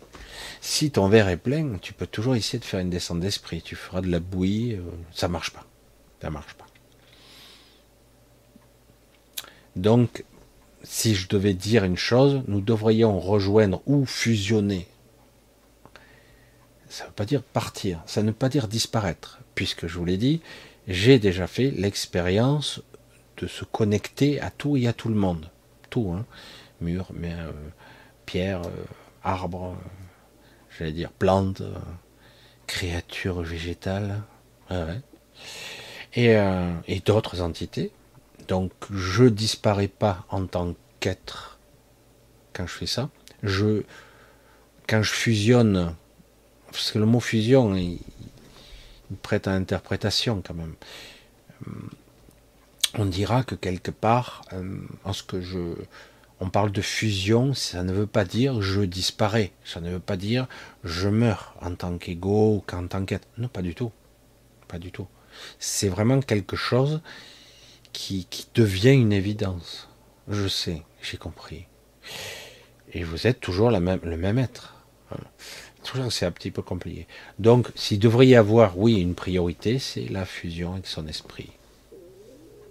Si 0.61 0.91
ton 0.91 1.07
verre 1.07 1.29
est 1.29 1.37
plein, 1.37 1.77
tu 1.81 1.93
peux 1.93 2.07
toujours 2.07 2.35
essayer 2.35 2.59
de 2.59 2.65
faire 2.65 2.79
une 2.79 2.89
descente 2.89 3.19
d'esprit. 3.19 3.61
Tu 3.61 3.75
feras 3.75 4.01
de 4.01 4.09
la 4.09 4.19
bouillie, 4.19 4.73
euh, 4.73 4.81
ça 5.11 5.27
marche 5.27 5.51
pas. 5.51 5.65
Ça 6.23 6.29
marche 6.29 6.53
pas. 6.53 6.65
Donc, 9.75 10.23
si 10.83 11.15
je 11.15 11.27
devais 11.27 11.53
dire 11.53 11.83
une 11.83 11.97
chose, 11.97 12.43
nous 12.47 12.61
devrions 12.61 13.19
rejoindre 13.19 13.81
ou 13.87 14.05
fusionner. 14.05 14.87
Ça 16.87 17.03
ne 17.03 17.09
veut 17.09 17.13
pas 17.13 17.25
dire 17.25 17.43
partir, 17.43 18.01
ça 18.05 18.21
ne 18.21 18.27
veut 18.27 18.33
pas 18.33 18.47
dire 18.47 18.69
disparaître, 18.69 19.39
puisque 19.53 19.87
je 19.87 19.97
vous 19.97 20.05
l'ai 20.05 20.15
dit, 20.15 20.41
j'ai 20.87 21.19
déjà 21.19 21.45
fait 21.45 21.71
l'expérience 21.71 22.81
de 23.35 23.45
se 23.45 23.65
connecter 23.65 24.39
à 24.39 24.49
tout 24.49 24.77
et 24.77 24.87
à 24.87 24.93
tout 24.93 25.09
le 25.09 25.15
monde. 25.15 25.49
Tout, 25.89 26.13
hein. 26.15 26.25
mur, 26.79 27.09
euh, 27.21 27.51
pierre, 28.25 28.61
euh, 28.61 28.85
arbre, 29.23 29.71
euh, 29.71 29.89
j'allais 30.77 30.93
dire 30.93 31.11
plante, 31.11 31.63
créature 32.65 33.41
végétale. 33.41 34.21
Euh, 36.17 36.73
et, 36.87 36.99
d'autres 36.99 37.41
entités. 37.41 37.91
Donc 38.47 38.71
je 38.91 39.25
disparais 39.25 39.87
pas 39.87 40.25
en 40.29 40.45
tant 40.45 40.75
qu'être 40.99 41.59
quand 42.53 42.67
je 42.67 42.73
fais 42.73 42.85
ça. 42.85 43.09
Je 43.41 43.83
quand 44.87 45.01
je 45.01 45.11
fusionne, 45.11 45.95
parce 46.67 46.91
que 46.91 46.99
le 46.99 47.05
mot 47.05 47.19
fusion, 47.19 47.75
il, 47.75 47.99
prête 49.21 49.47
à 49.47 49.51
interprétation 49.51 50.41
quand 50.45 50.55
même. 50.55 50.73
Euh, 51.67 51.71
on 52.95 53.05
dira 53.05 53.43
que 53.43 53.55
quelque 53.55 53.91
part, 53.91 54.43
euh, 54.53 54.79
je, 55.39 55.75
on 56.39 56.49
parle 56.49 56.71
de 56.71 56.81
fusion, 56.81 57.53
ça 57.53 57.83
ne 57.83 57.93
veut 57.93 58.07
pas 58.07 58.25
dire 58.25 58.61
je 58.61 58.81
disparais, 58.81 59.51
ça 59.63 59.81
ne 59.81 59.91
veut 59.91 59.99
pas 59.99 60.17
dire 60.17 60.47
je 60.83 61.09
meurs 61.09 61.55
en 61.61 61.75
tant 61.75 61.97
qu'ego 61.97 62.55
ou 62.57 62.63
qu'en 62.65 62.87
tant 62.87 63.05
qu'être. 63.05 63.27
Non, 63.37 63.47
pas 63.47 63.61
du 63.61 63.75
tout, 63.75 63.91
pas 64.67 64.79
du 64.79 64.91
tout. 64.91 65.07
C'est 65.59 65.89
vraiment 65.89 66.19
quelque 66.19 66.55
chose 66.55 67.01
qui, 67.91 68.25
qui 68.29 68.47
devient 68.53 68.93
une 68.93 69.13
évidence. 69.13 69.89
Je 70.27 70.47
sais, 70.47 70.83
j'ai 71.01 71.17
compris. 71.17 71.65
Et 72.93 73.03
vous 73.03 73.27
êtes 73.27 73.39
toujours 73.39 73.71
le 73.71 73.79
même 73.79 74.37
être. 74.37 74.75
Toujours, 75.83 76.11
c'est 76.11 76.25
un 76.25 76.31
petit 76.31 76.51
peu 76.51 76.61
compliqué. 76.61 77.07
Donc, 77.39 77.69
s'il 77.75 77.99
devrait 77.99 78.27
y 78.27 78.35
avoir, 78.35 78.77
oui, 78.77 79.01
une 79.01 79.15
priorité, 79.15 79.79
c'est 79.79 80.07
la 80.07 80.25
fusion 80.25 80.73
avec 80.73 80.87
son 80.87 81.07
esprit. 81.07 81.49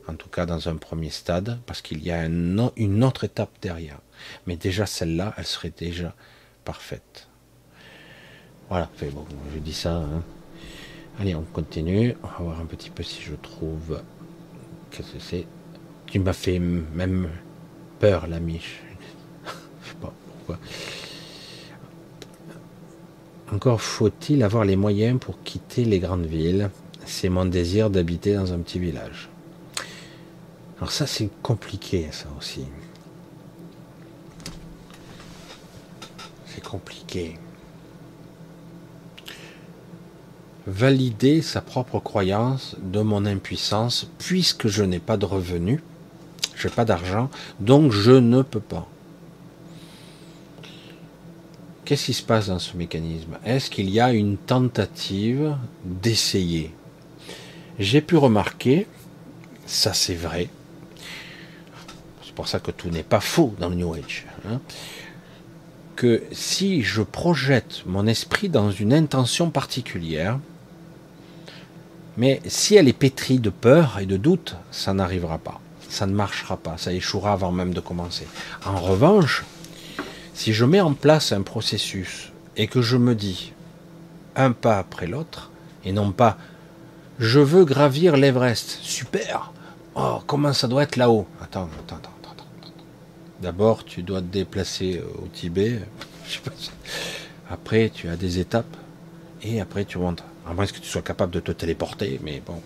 En 0.08 0.14
tout 0.14 0.28
cas, 0.28 0.46
dans 0.46 0.68
un 0.68 0.76
premier 0.76 1.10
stade, 1.10 1.60
parce 1.66 1.82
qu'il 1.82 2.02
y 2.02 2.10
a 2.10 2.24
une 2.24 3.04
autre 3.04 3.24
étape 3.24 3.52
derrière. 3.60 4.00
Mais 4.46 4.56
déjà, 4.56 4.86
celle-là, 4.86 5.34
elle 5.36 5.46
serait 5.46 5.72
déjà 5.76 6.14
parfaite. 6.64 7.28
Voilà, 8.68 8.88
fait, 8.96 9.10
bon, 9.10 9.26
je 9.54 9.58
dis 9.58 9.74
ça. 9.74 9.96
Hein. 9.96 10.22
Allez, 11.18 11.34
on 11.34 11.42
continue. 11.42 12.14
On 12.22 12.26
va 12.26 12.36
voir 12.38 12.60
un 12.60 12.66
petit 12.66 12.90
peu 12.90 13.02
si 13.02 13.22
je 13.22 13.34
trouve. 13.34 14.00
Qu'est-ce 14.90 15.12
que 15.12 15.18
c'est 15.20 15.46
Tu 16.06 16.18
m'as 16.18 16.32
fait 16.32 16.58
même 16.58 17.28
peur, 17.98 18.26
l'ami. 18.26 18.60
je 19.84 19.88
sais 19.88 19.94
pas 20.00 20.12
pourquoi. 20.26 20.58
Encore 23.52 23.82
faut-il 23.82 24.42
avoir 24.42 24.64
les 24.64 24.76
moyens 24.76 25.20
pour 25.20 25.42
quitter 25.42 25.84
les 25.84 25.98
grandes 25.98 26.24
villes. 26.24 26.70
C'est 27.04 27.28
mon 27.28 27.44
désir 27.44 27.90
d'habiter 27.90 28.34
dans 28.34 28.52
un 28.52 28.58
petit 28.60 28.78
village. 28.78 29.28
Alors 30.78 30.90
ça 30.90 31.06
c'est 31.06 31.28
compliqué 31.42 32.08
ça 32.10 32.28
aussi. 32.38 32.64
C'est 36.46 36.64
compliqué. 36.64 37.38
Valider 40.66 41.42
sa 41.42 41.60
propre 41.60 41.98
croyance 41.98 42.76
de 42.80 43.00
mon 43.00 43.26
impuissance 43.26 44.06
puisque 44.18 44.68
je 44.68 44.84
n'ai 44.84 45.00
pas 45.00 45.16
de 45.16 45.24
revenus, 45.24 45.80
je 46.54 46.68
n'ai 46.68 46.74
pas 46.74 46.84
d'argent, 46.84 47.30
donc 47.58 47.90
je 47.90 48.12
ne 48.12 48.42
peux 48.42 48.60
pas. 48.60 48.88
Qu'est-ce 51.84 52.06
qui 52.06 52.12
se 52.12 52.22
passe 52.22 52.46
dans 52.46 52.60
ce 52.60 52.76
mécanisme? 52.76 53.38
Est-ce 53.44 53.70
qu'il 53.70 53.90
y 53.90 53.98
a 53.98 54.12
une 54.12 54.36
tentative 54.36 55.56
d'essayer? 55.84 56.72
J'ai 57.80 58.00
pu 58.00 58.16
remarquer, 58.16 58.86
ça 59.66 59.92
c'est 59.92 60.14
vrai, 60.14 60.48
c'est 62.24 62.34
pour 62.34 62.46
ça 62.46 62.60
que 62.60 62.70
tout 62.70 62.88
n'est 62.88 63.02
pas 63.02 63.20
faux 63.20 63.52
dans 63.58 63.68
le 63.68 63.74
New 63.74 63.94
Age, 63.94 64.26
hein, 64.48 64.60
que 65.96 66.22
si 66.30 66.82
je 66.82 67.02
projette 67.02 67.82
mon 67.84 68.06
esprit 68.06 68.48
dans 68.48 68.70
une 68.70 68.94
intention 68.94 69.50
particulière, 69.50 70.38
mais 72.16 72.40
si 72.46 72.74
elle 72.74 72.88
est 72.88 72.92
pétrie 72.92 73.38
de 73.38 73.50
peur 73.50 73.98
et 74.00 74.06
de 74.06 74.16
doute, 74.16 74.56
ça 74.70 74.92
n'arrivera 74.92 75.38
pas, 75.38 75.60
ça 75.88 76.06
ne 76.06 76.12
marchera 76.12 76.56
pas, 76.56 76.76
ça 76.76 76.92
échouera 76.92 77.32
avant 77.32 77.52
même 77.52 77.72
de 77.72 77.80
commencer. 77.80 78.26
En 78.66 78.76
revanche, 78.76 79.44
si 80.34 80.52
je 80.52 80.64
mets 80.64 80.80
en 80.80 80.94
place 80.94 81.32
un 81.32 81.42
processus 81.42 82.32
et 82.56 82.66
que 82.66 82.82
je 82.82 82.96
me 82.96 83.14
dis 83.14 83.52
un 84.36 84.52
pas 84.52 84.78
après 84.78 85.06
l'autre, 85.06 85.50
et 85.84 85.92
non 85.92 86.12
pas 86.12 86.36
je 87.18 87.40
veux 87.40 87.64
gravir 87.64 88.16
l'Everest, 88.16 88.78
super, 88.82 89.52
oh 89.94 90.20
comment 90.26 90.52
ça 90.52 90.68
doit 90.68 90.82
être 90.82 90.96
là-haut, 90.96 91.26
attends, 91.40 91.68
attends, 91.78 91.96
attends, 91.96 92.10
attends, 92.24 92.44
D'abord 93.40 93.84
tu 93.84 94.02
dois 94.02 94.20
te 94.20 94.26
déplacer 94.26 94.98
euh, 94.98 95.22
au 95.22 95.28
Tibet, 95.28 95.80
après 97.50 97.90
tu 97.90 98.08
as 98.08 98.16
des 98.16 98.38
étapes, 98.38 98.76
et 99.42 99.60
après 99.60 99.84
tu 99.84 99.98
montes. 99.98 100.24
À 100.46 100.54
moins 100.54 100.66
que 100.66 100.78
tu 100.78 100.88
sois 100.88 101.02
capable 101.02 101.32
de 101.32 101.40
te 101.40 101.52
téléporter, 101.52 102.20
mais 102.22 102.42
bon. 102.44 102.60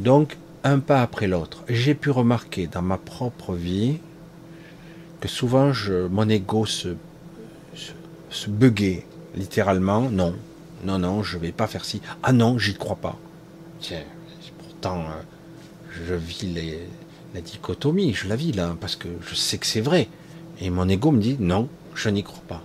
Donc, 0.00 0.36
un 0.64 0.78
pas 0.78 1.02
après 1.02 1.26
l'autre. 1.26 1.62
J'ai 1.68 1.94
pu 1.94 2.10
remarquer 2.10 2.66
dans 2.66 2.82
ma 2.82 2.98
propre 2.98 3.54
vie, 3.54 3.98
souvent 5.28 5.72
je, 5.72 6.06
mon 6.06 6.28
ego 6.28 6.66
se, 6.66 6.88
se, 8.30 8.48
littéralement. 9.36 10.10
Non, 10.10 10.34
non, 10.84 10.98
non, 10.98 11.22
je 11.22 11.38
vais 11.38 11.52
pas 11.52 11.66
faire 11.66 11.84
ci. 11.84 12.00
Ah 12.22 12.32
non, 12.32 12.58
j'y 12.58 12.74
crois 12.74 12.96
pas. 12.96 13.16
Tiens, 13.80 14.02
pourtant, 14.58 15.00
euh, 15.00 15.22
je 16.06 16.14
vis 16.14 16.52
la 17.34 17.40
dichotomie, 17.40 18.14
je 18.14 18.28
la 18.28 18.36
vis 18.36 18.52
là, 18.52 18.76
parce 18.80 18.96
que 18.96 19.08
je 19.26 19.34
sais 19.34 19.58
que 19.58 19.66
c'est 19.66 19.80
vrai. 19.80 20.08
Et 20.60 20.70
mon 20.70 20.88
ego 20.88 21.10
me 21.10 21.20
dit 21.20 21.36
non, 21.40 21.68
je 21.94 22.08
n'y 22.08 22.22
crois 22.22 22.42
pas. 22.46 22.62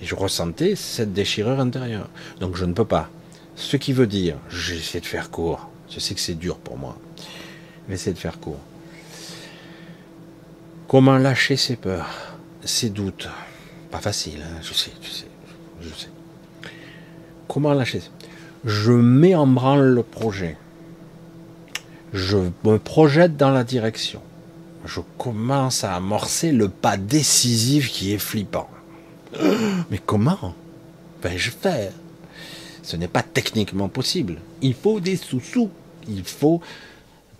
Et 0.00 0.06
je 0.06 0.14
ressentais 0.14 0.76
cette 0.76 1.12
déchirure 1.12 1.60
intérieure. 1.60 2.08
Donc 2.40 2.56
je 2.56 2.64
ne 2.64 2.72
peux 2.72 2.84
pas. 2.84 3.10
Ce 3.58 3.76
qui 3.76 3.92
veut 3.92 4.06
dire, 4.06 4.36
j'essaie 4.48 5.00
de 5.00 5.06
faire 5.06 5.30
court. 5.30 5.68
Je 5.90 5.98
sais 5.98 6.14
que 6.14 6.20
c'est 6.20 6.36
dur 6.36 6.58
pour 6.58 6.78
moi. 6.78 6.96
J'essaie 7.90 8.12
de 8.12 8.18
faire 8.18 8.38
court. 8.38 8.60
Comment 10.86 11.18
lâcher 11.18 11.56
ses 11.56 11.74
peurs, 11.74 12.36
ses 12.64 12.88
doutes? 12.88 13.28
Pas 13.90 13.98
facile, 13.98 14.44
hein, 14.44 14.60
je 14.62 14.72
sais, 14.72 14.92
je 15.02 15.10
sais, 15.10 15.26
je 15.80 15.88
sais. 15.88 16.08
Comment 17.48 17.74
lâcher? 17.74 18.00
Je 18.64 18.92
mets 18.92 19.34
en 19.34 19.48
branle 19.48 19.88
le 19.88 20.04
projet. 20.04 20.56
Je 22.12 22.38
me 22.64 22.78
projette 22.78 23.36
dans 23.36 23.50
la 23.50 23.64
direction. 23.64 24.22
Je 24.84 25.00
commence 25.18 25.82
à 25.82 25.96
amorcer 25.96 26.52
le 26.52 26.68
pas 26.68 26.96
décisif 26.96 27.90
qui 27.90 28.12
est 28.12 28.18
flippant. 28.18 28.70
Mais 29.90 29.98
comment? 29.98 30.54
Vais-je 31.22 31.50
faire 31.50 31.92
Ce 32.88 32.96
n'est 32.96 33.08
pas 33.08 33.22
techniquement 33.22 33.88
possible. 33.88 34.38
Il 34.62 34.74
faut 34.74 34.98
des 34.98 35.16
sous-sous. 35.16 35.70
Il 36.08 36.24
faut 36.24 36.62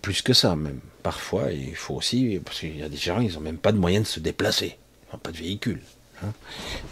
plus 0.02 0.20
que 0.22 0.34
ça 0.34 0.54
même 0.56 0.80
parfois, 1.02 1.52
il 1.52 1.74
faut 1.74 1.94
aussi, 1.94 2.38
parce 2.44 2.60
qu'il 2.60 2.76
y 2.76 2.82
a 2.82 2.88
des 2.90 2.98
gens, 2.98 3.18
ils 3.20 3.32
n'ont 3.32 3.40
même 3.40 3.56
pas 3.56 3.72
de 3.72 3.78
moyens 3.78 4.04
de 4.04 4.10
se 4.10 4.20
déplacer, 4.20 4.76
ils 4.76 5.12
n'ont 5.14 5.18
pas 5.18 5.32
de 5.32 5.38
véhicule. 5.38 5.80
Hein. 6.22 6.32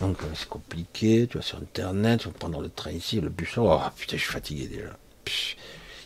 Donc 0.00 0.22
euh, 0.22 0.26
c'est 0.34 0.48
compliqué, 0.48 1.26
tu 1.30 1.36
vas 1.36 1.42
sur 1.42 1.58
Internet, 1.58 2.20
tu 2.20 2.28
vas 2.28 2.32
prendre 2.32 2.62
le 2.62 2.70
train 2.70 2.92
ici, 2.92 3.20
le 3.20 3.28
bus, 3.28 3.58
oh 3.58 3.78
putain, 3.94 4.16
je 4.16 4.22
suis 4.22 4.32
fatigué 4.32 4.68
déjà. 4.68 4.96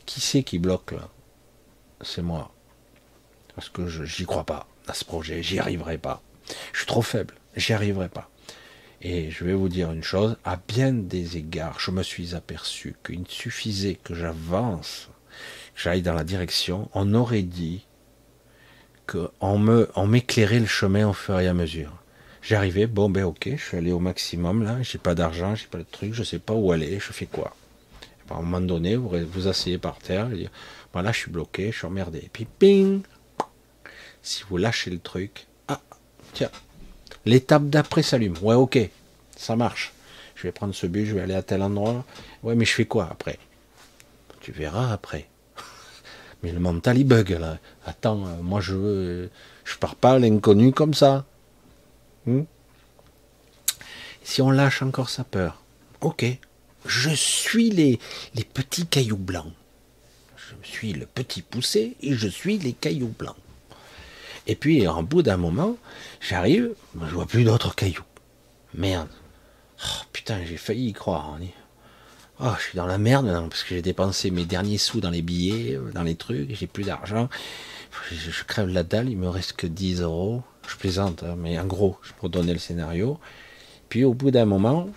qui 0.06 0.20
c'est 0.20 0.42
qui 0.42 0.58
bloque 0.58 0.90
là? 0.90 1.08
C'est 2.02 2.22
moi. 2.22 2.52
Parce 3.54 3.68
que 3.68 3.86
je 3.86 4.02
j'y 4.02 4.24
crois 4.24 4.44
pas 4.44 4.66
à 4.88 4.94
ce 4.94 5.04
projet, 5.04 5.40
j'y 5.40 5.60
arriverai 5.60 5.98
pas. 5.98 6.20
Je 6.72 6.78
suis 6.78 6.86
trop 6.86 7.02
faible, 7.02 7.34
j'y 7.54 7.74
arriverai 7.74 8.08
pas. 8.08 8.28
Et 9.02 9.30
je 9.30 9.44
vais 9.44 9.54
vous 9.54 9.68
dire 9.68 9.90
une 9.92 10.02
chose, 10.02 10.36
à 10.44 10.56
bien 10.68 10.92
des 10.92 11.36
égards, 11.36 11.80
je 11.80 11.90
me 11.90 12.02
suis 12.02 12.34
aperçu 12.34 12.96
qu'il 13.04 13.26
suffisait 13.26 13.94
que 13.94 14.14
j'avance, 14.14 15.08
que 15.74 15.80
j'aille 15.80 16.02
dans 16.02 16.14
la 16.14 16.24
direction, 16.24 16.90
on 16.92 17.14
aurait 17.14 17.42
dit 17.42 17.86
on 19.40 19.58
me, 19.58 19.90
on 19.94 20.06
m'éclairait 20.06 20.60
le 20.60 20.66
chemin 20.66 21.08
au 21.08 21.12
fur 21.12 21.38
et 21.40 21.48
à 21.48 21.54
mesure. 21.54 21.92
J'arrivais, 22.42 22.86
bon 22.86 23.10
ben 23.10 23.24
ok, 23.24 23.50
je 23.56 23.62
suis 23.62 23.76
allé 23.76 23.92
au 23.92 23.98
maximum 23.98 24.62
là, 24.62 24.80
j'ai 24.82 24.98
pas 24.98 25.14
d'argent, 25.14 25.54
j'ai 25.54 25.66
pas 25.66 25.78
de 25.78 25.86
truc, 25.90 26.14
je 26.14 26.22
sais 26.22 26.38
pas 26.38 26.54
où 26.54 26.72
aller, 26.72 26.98
je 26.98 27.12
fais 27.12 27.26
quoi? 27.26 27.54
à 28.30 28.34
un 28.34 28.42
moment 28.42 28.60
donné, 28.60 28.94
vous 28.94 29.10
vous 29.32 29.48
asseyez 29.48 29.78
par 29.78 29.98
terre 29.98 30.30
et 30.32 30.36
dire, 30.36 30.50
voilà, 30.92 31.10
je 31.10 31.18
suis 31.18 31.32
bloqué, 31.32 31.72
je 31.72 31.78
suis 31.78 31.86
emmerdé. 31.86 32.18
Et 32.18 32.30
puis 32.32 32.44
ping, 32.44 33.02
si 34.22 34.44
vous 34.48 34.56
lâchez 34.56 34.88
le 34.88 35.00
truc, 35.00 35.48
ah, 35.66 35.80
tiens, 36.32 36.50
l'étape 37.24 37.68
d'après 37.68 38.02
s'allume. 38.02 38.36
Ouais, 38.42 38.54
ok, 38.54 38.78
ça 39.36 39.56
marche. 39.56 39.92
Je 40.34 40.42
vais 40.42 40.52
prendre 40.52 40.74
ce 40.74 40.86
but, 40.86 41.06
je 41.06 41.14
vais 41.14 41.20
aller 41.20 41.34
à 41.34 41.42
tel 41.42 41.62
endroit. 41.62 42.04
Ouais, 42.42 42.54
mais 42.54 42.64
je 42.64 42.72
fais 42.72 42.86
quoi 42.86 43.08
après? 43.10 43.38
Tu 44.40 44.52
verras 44.52 44.92
après. 44.92 45.28
Mais 46.42 46.50
le 46.50 46.60
mental, 46.60 46.96
il 46.96 47.04
bug, 47.04 47.30
là. 47.30 47.58
Attends, 47.84 48.26
euh, 48.26 48.42
moi, 48.42 48.62
je 48.62 48.74
veux, 48.74 49.30
je 49.64 49.76
pars 49.76 49.96
pas 49.96 50.12
à 50.12 50.18
l'inconnu 50.18 50.72
comme 50.72 50.94
ça. 50.94 51.26
Hmm? 52.26 52.44
si 54.22 54.42
on 54.42 54.50
lâche 54.50 54.82
encore 54.82 55.10
sa 55.10 55.24
peur, 55.24 55.60
ok, 56.00 56.24
je 56.86 57.10
suis 57.10 57.70
les, 57.70 57.98
les 58.34 58.44
petits 58.44 58.86
cailloux 58.86 59.16
blancs. 59.16 59.52
Je 60.36 60.68
suis 60.68 60.92
le 60.92 61.06
petit 61.06 61.42
poussé 61.42 61.96
et 62.00 62.14
je 62.14 62.28
suis 62.28 62.56
les 62.58 62.72
cailloux 62.72 63.12
blancs. 63.18 63.36
Et 64.50 64.56
puis, 64.56 64.88
en 64.88 65.04
bout 65.04 65.22
d'un 65.22 65.36
moment, 65.36 65.76
j'arrive, 66.20 66.74
je 67.00 67.14
vois 67.14 67.26
plus 67.26 67.44
d'autres 67.44 67.76
cailloux. 67.76 68.02
Merde. 68.74 69.06
Oh, 69.84 70.02
putain, 70.12 70.44
j'ai 70.44 70.56
failli 70.56 70.88
y 70.88 70.92
croire. 70.92 71.36
Hein. 71.40 71.46
Oh, 72.40 72.50
je 72.58 72.62
suis 72.64 72.76
dans 72.76 72.86
la 72.86 72.98
merde 72.98 73.28
parce 73.48 73.62
que 73.62 73.76
j'ai 73.76 73.80
dépensé 73.80 74.32
mes 74.32 74.44
derniers 74.44 74.76
sous 74.76 75.00
dans 75.00 75.10
les 75.10 75.22
billets, 75.22 75.76
euh, 75.76 75.92
dans 75.92 76.02
les 76.02 76.16
trucs, 76.16 76.52
j'ai 76.52 76.66
plus 76.66 76.82
d'argent. 76.82 77.28
Je, 78.10 78.42
crève 78.42 78.66
la 78.66 78.82
dalle, 78.82 79.08
il 79.08 79.18
me 79.18 79.28
reste 79.28 79.52
que 79.52 79.68
10 79.68 80.00
euros. 80.00 80.42
Je 80.66 80.74
plaisante, 80.74 81.22
hein, 81.22 81.36
mais 81.38 81.56
en 81.56 81.66
gros, 81.66 81.96
pour 82.18 82.28
donner 82.28 82.52
le 82.52 82.58
scénario. 82.58 83.20
Puis 83.88 84.02
au 84.02 84.14
bout 84.14 84.32
d'un 84.32 84.46
moment, 84.46 84.88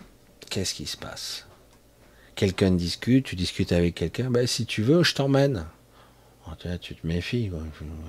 qu'est-ce 0.50 0.74
qui 0.74 0.88
se 0.88 0.98
passe? 0.98 1.46
Quelqu'un 2.34 2.72
discute, 2.72 3.26
tu 3.26 3.36
discutes 3.36 3.72
avec 3.72 3.94
quelqu'un, 3.94 4.32
ben 4.32 4.48
si 4.48 4.66
tu 4.66 4.82
veux, 4.82 5.04
je 5.04 5.14
t'emmène. 5.14 5.68
Oh, 6.48 6.54
tu 6.82 6.96
te 6.96 7.06
méfies, 7.06 7.52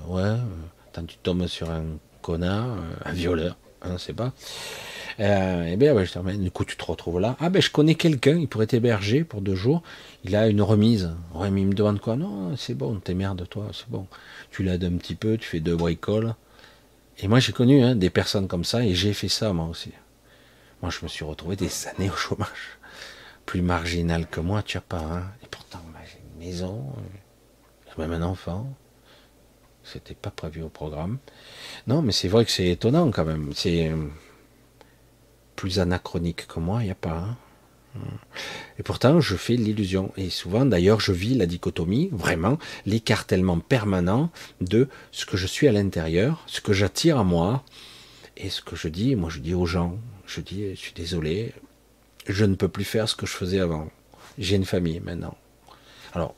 Ouais, 0.08 0.38
euh, 0.94 1.00
tant 1.00 1.06
tu 1.06 1.16
tombes 1.18 1.46
sur 1.46 1.70
un 1.70 1.84
connard, 2.22 2.66
euh, 2.66 2.94
un 3.04 3.12
violeur, 3.12 3.56
hein, 3.82 3.96
c'est 3.98 4.12
pas. 4.12 4.32
Euh, 5.20 5.68
eh 5.70 5.76
bien, 5.76 5.94
ouais, 5.94 6.04
je 6.06 6.12
t'emmène. 6.12 6.42
Du 6.42 6.50
coup, 6.50 6.64
tu 6.64 6.76
te 6.76 6.84
retrouves 6.84 7.20
là. 7.20 7.36
Ah 7.38 7.48
ben, 7.48 7.62
je 7.62 7.70
connais 7.70 7.94
quelqu'un, 7.94 8.36
il 8.36 8.48
pourrait 8.48 8.66
t'héberger 8.66 9.22
pour 9.22 9.40
deux 9.42 9.54
jours. 9.54 9.82
Il 10.24 10.34
a 10.34 10.48
une 10.48 10.62
remise. 10.62 11.12
Ouais, 11.34 11.50
mais 11.50 11.60
il 11.60 11.68
me 11.68 11.74
demande 11.74 12.00
quoi? 12.00 12.16
Non, 12.16 12.56
c'est 12.56 12.74
bon, 12.74 12.98
t'es 12.98 13.14
merde, 13.14 13.46
toi, 13.48 13.68
c'est 13.72 13.88
bon. 13.88 14.08
Tu 14.50 14.64
l'aides 14.64 14.84
un 14.84 14.96
petit 14.96 15.14
peu, 15.14 15.36
tu 15.36 15.48
fais 15.48 15.60
deux 15.60 15.76
bricoles. 15.76 16.34
Et 17.18 17.28
moi, 17.28 17.38
j'ai 17.38 17.52
connu 17.52 17.82
hein, 17.82 17.94
des 17.94 18.10
personnes 18.10 18.48
comme 18.48 18.64
ça, 18.64 18.84
et 18.84 18.94
j'ai 18.94 19.12
fait 19.12 19.28
ça 19.28 19.52
moi 19.52 19.66
aussi. 19.66 19.92
Moi, 20.82 20.90
je 20.90 21.04
me 21.04 21.08
suis 21.08 21.24
retrouvé 21.24 21.54
des 21.54 21.70
années 21.86 22.10
au 22.10 22.16
chômage. 22.16 22.78
Plus 23.46 23.62
marginal 23.62 24.26
que 24.26 24.40
moi, 24.40 24.62
tu 24.62 24.78
as 24.78 24.80
pas. 24.80 24.98
Hein. 24.98 25.22
Et 25.44 25.46
pourtant, 25.48 25.80
j'ai 26.04 26.18
une 26.18 26.46
maison, 26.46 26.86
j'ai 27.86 28.02
même 28.02 28.20
un 28.20 28.26
enfant. 28.26 28.66
C'était 29.94 30.14
pas 30.14 30.32
prévu 30.32 30.60
au 30.60 30.68
programme. 30.68 31.18
Non, 31.86 32.02
mais 32.02 32.10
c'est 32.10 32.26
vrai 32.26 32.44
que 32.44 32.50
c'est 32.50 32.66
étonnant 32.66 33.12
quand 33.12 33.24
même. 33.24 33.52
C'est 33.54 33.88
euh, 33.88 34.08
plus 35.54 35.78
anachronique 35.78 36.48
que 36.48 36.58
moi, 36.58 36.82
il 36.82 36.86
n'y 36.86 36.90
a 36.90 36.96
pas. 36.96 37.36
Hein. 37.96 38.00
Et 38.76 38.82
pourtant, 38.82 39.20
je 39.20 39.36
fais 39.36 39.54
l'illusion. 39.54 40.12
Et 40.16 40.30
souvent, 40.30 40.66
d'ailleurs, 40.66 40.98
je 40.98 41.12
vis 41.12 41.36
la 41.36 41.46
dichotomie, 41.46 42.08
vraiment, 42.10 42.58
l'écartèlement 42.86 43.60
permanent 43.60 44.30
de 44.60 44.88
ce 45.12 45.26
que 45.26 45.36
je 45.36 45.46
suis 45.46 45.68
à 45.68 45.72
l'intérieur, 45.72 46.42
ce 46.48 46.60
que 46.60 46.72
j'attire 46.72 47.18
à 47.18 47.24
moi, 47.24 47.62
et 48.36 48.50
ce 48.50 48.62
que 48.62 48.74
je 48.74 48.88
dis. 48.88 49.14
Moi, 49.14 49.30
je 49.30 49.38
dis 49.38 49.54
aux 49.54 49.66
gens, 49.66 49.96
je 50.26 50.40
dis, 50.40 50.70
je 50.70 50.80
suis 50.80 50.92
désolé, 50.92 51.52
je 52.26 52.44
ne 52.44 52.56
peux 52.56 52.68
plus 52.68 52.84
faire 52.84 53.08
ce 53.08 53.14
que 53.14 53.26
je 53.26 53.32
faisais 53.32 53.60
avant. 53.60 53.88
J'ai 54.38 54.56
une 54.56 54.64
famille 54.64 54.98
maintenant. 54.98 55.36
Alors, 56.14 56.34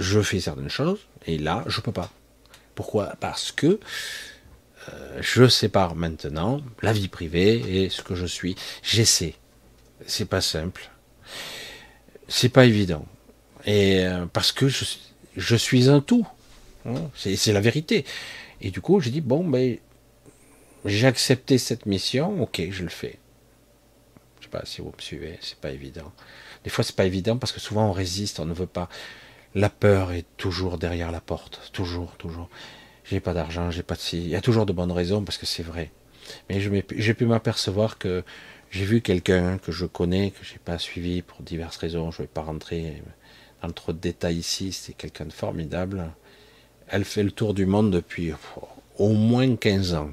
je 0.00 0.20
fais 0.20 0.40
certaines 0.40 0.68
choses, 0.68 0.98
et 1.28 1.38
là, 1.38 1.62
je 1.68 1.80
peux 1.80 1.92
pas. 1.92 2.10
Pourquoi? 2.74 3.14
Parce 3.20 3.52
que 3.52 3.80
euh, 4.88 5.18
je 5.20 5.46
sépare 5.48 5.94
maintenant 5.94 6.60
la 6.80 6.92
vie 6.92 7.08
privée 7.08 7.84
et 7.84 7.88
ce 7.90 8.02
que 8.02 8.14
je 8.14 8.26
suis. 8.26 8.56
J'essaie. 8.82 9.34
C'est 10.06 10.24
pas 10.24 10.40
simple. 10.40 10.90
C'est 12.28 12.48
pas 12.48 12.64
évident. 12.64 13.06
Et 13.64 14.04
euh, 14.04 14.26
parce 14.26 14.52
que 14.52 14.68
je, 14.68 15.56
suis 15.56 15.88
un 15.88 16.00
tout. 16.00 16.26
Hein, 16.86 17.10
c'est 17.14 17.52
la 17.52 17.60
vérité. 17.60 18.04
Et 18.60 18.70
du 18.70 18.80
coup, 18.80 19.00
j'ai 19.00 19.10
dit 19.10 19.20
bon, 19.20 19.46
ben, 19.46 19.78
j'ai 20.84 21.06
accepté 21.06 21.58
cette 21.58 21.86
mission. 21.86 22.42
Ok, 22.42 22.62
je 22.70 22.82
le 22.82 22.88
fais. 22.88 23.18
Je 24.40 24.46
sais 24.46 24.50
pas 24.50 24.62
si 24.64 24.80
vous 24.80 24.92
me 24.96 25.02
suivez. 25.02 25.38
C'est 25.40 25.58
pas 25.58 25.70
évident. 25.70 26.12
Des 26.64 26.70
fois, 26.70 26.82
c'est 26.82 26.96
pas 26.96 27.04
évident 27.04 27.36
parce 27.38 27.52
que 27.52 27.60
souvent 27.60 27.88
on 27.88 27.92
résiste, 27.92 28.40
on 28.40 28.46
ne 28.46 28.54
veut 28.54 28.66
pas. 28.66 28.88
La 29.54 29.68
peur 29.68 30.12
est 30.12 30.24
toujours 30.36 30.78
derrière 30.78 31.12
la 31.12 31.20
porte, 31.20 31.70
toujours, 31.72 32.16
toujours. 32.16 32.48
J'ai 33.04 33.20
pas 33.20 33.34
d'argent, 33.34 33.70
j'ai 33.70 33.82
pas 33.82 33.96
de 33.96 34.00
si. 34.00 34.18
Il 34.18 34.28
y 34.28 34.36
a 34.36 34.40
toujours 34.40 34.64
de 34.64 34.72
bonnes 34.72 34.92
raisons 34.92 35.22
parce 35.22 35.36
que 35.36 35.46
c'est 35.46 35.62
vrai. 35.62 35.90
Mais 36.48 36.60
j'ai 36.60 37.14
pu 37.14 37.26
m'apercevoir 37.26 37.98
que 37.98 38.24
j'ai 38.70 38.84
vu 38.84 39.02
quelqu'un 39.02 39.58
que 39.58 39.70
je 39.72 39.84
connais, 39.84 40.30
que 40.30 40.42
j'ai 40.44 40.58
pas 40.58 40.78
suivi 40.78 41.20
pour 41.20 41.42
diverses 41.42 41.76
raisons. 41.76 42.10
Je 42.10 42.22
vais 42.22 42.28
pas 42.28 42.42
rentrer 42.42 43.02
dans 43.60 43.70
trop 43.70 43.92
de 43.92 43.98
détails 43.98 44.38
ici. 44.38 44.72
C'est 44.72 44.94
quelqu'un 44.94 45.26
de 45.26 45.32
formidable. 45.32 46.10
Elle 46.88 47.04
fait 47.04 47.22
le 47.22 47.32
tour 47.32 47.52
du 47.52 47.66
monde 47.66 47.90
depuis 47.90 48.32
au 48.96 49.08
moins 49.12 49.56
15 49.56 49.94
ans. 49.94 50.10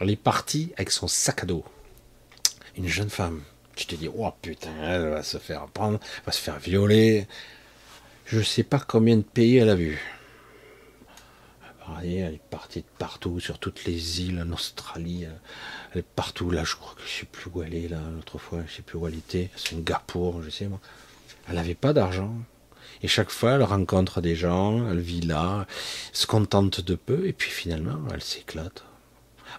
Elle 0.00 0.10
est 0.10 0.16
partie 0.16 0.72
avec 0.76 0.90
son 0.90 1.08
sac 1.08 1.42
à 1.42 1.46
dos. 1.46 1.64
Une 2.76 2.86
jeune 2.88 3.10
femme. 3.10 3.42
Tu 3.74 3.86
te 3.86 3.94
dis, 3.94 4.08
oh 4.08 4.30
putain, 4.40 4.72
elle 4.82 5.08
va 5.08 5.22
se 5.22 5.36
faire 5.36 5.66
prendre, 5.66 5.98
va 6.24 6.32
se 6.32 6.40
faire 6.40 6.58
violer. 6.58 7.26
Je 8.26 8.40
sais 8.40 8.64
pas 8.64 8.80
combien 8.80 9.16
de 9.16 9.22
pays 9.22 9.58
elle 9.58 9.70
a 9.70 9.76
vu. 9.76 10.00
Elle 12.02 12.34
est 12.34 12.40
partie 12.50 12.80
de 12.80 12.86
partout, 12.98 13.38
sur 13.38 13.60
toutes 13.60 13.84
les 13.84 14.20
îles, 14.22 14.44
en 14.44 14.52
Australie, 14.52 15.26
elle 15.92 16.00
est 16.00 16.06
partout 16.06 16.50
là, 16.50 16.64
je 16.64 16.74
crois 16.74 16.94
que 16.96 17.02
je 17.02 17.20
sais 17.20 17.26
plus 17.26 17.48
où 17.54 17.62
elle 17.62 17.74
est 17.74 17.88
là, 17.88 18.00
l'autre 18.14 18.38
fois, 18.38 18.62
je 18.66 18.74
sais 18.74 18.82
plus 18.82 18.98
où 18.98 19.06
elle 19.06 19.14
était, 19.14 19.50
Singapour, 19.54 20.42
je 20.42 20.50
sais 20.50 20.66
moi. 20.66 20.80
Elle 21.48 21.54
n'avait 21.54 21.76
pas 21.76 21.92
d'argent. 21.92 22.34
Et 23.02 23.08
chaque 23.08 23.30
fois, 23.30 23.52
elle 23.52 23.62
rencontre 23.62 24.20
des 24.20 24.34
gens, 24.34 24.88
elle 24.90 24.98
vit 24.98 25.20
là, 25.20 25.66
se 26.12 26.26
contente 26.26 26.80
de 26.80 26.96
peu, 26.96 27.28
et 27.28 27.32
puis 27.32 27.50
finalement, 27.50 28.00
elle 28.12 28.22
s'éclate. 28.22 28.82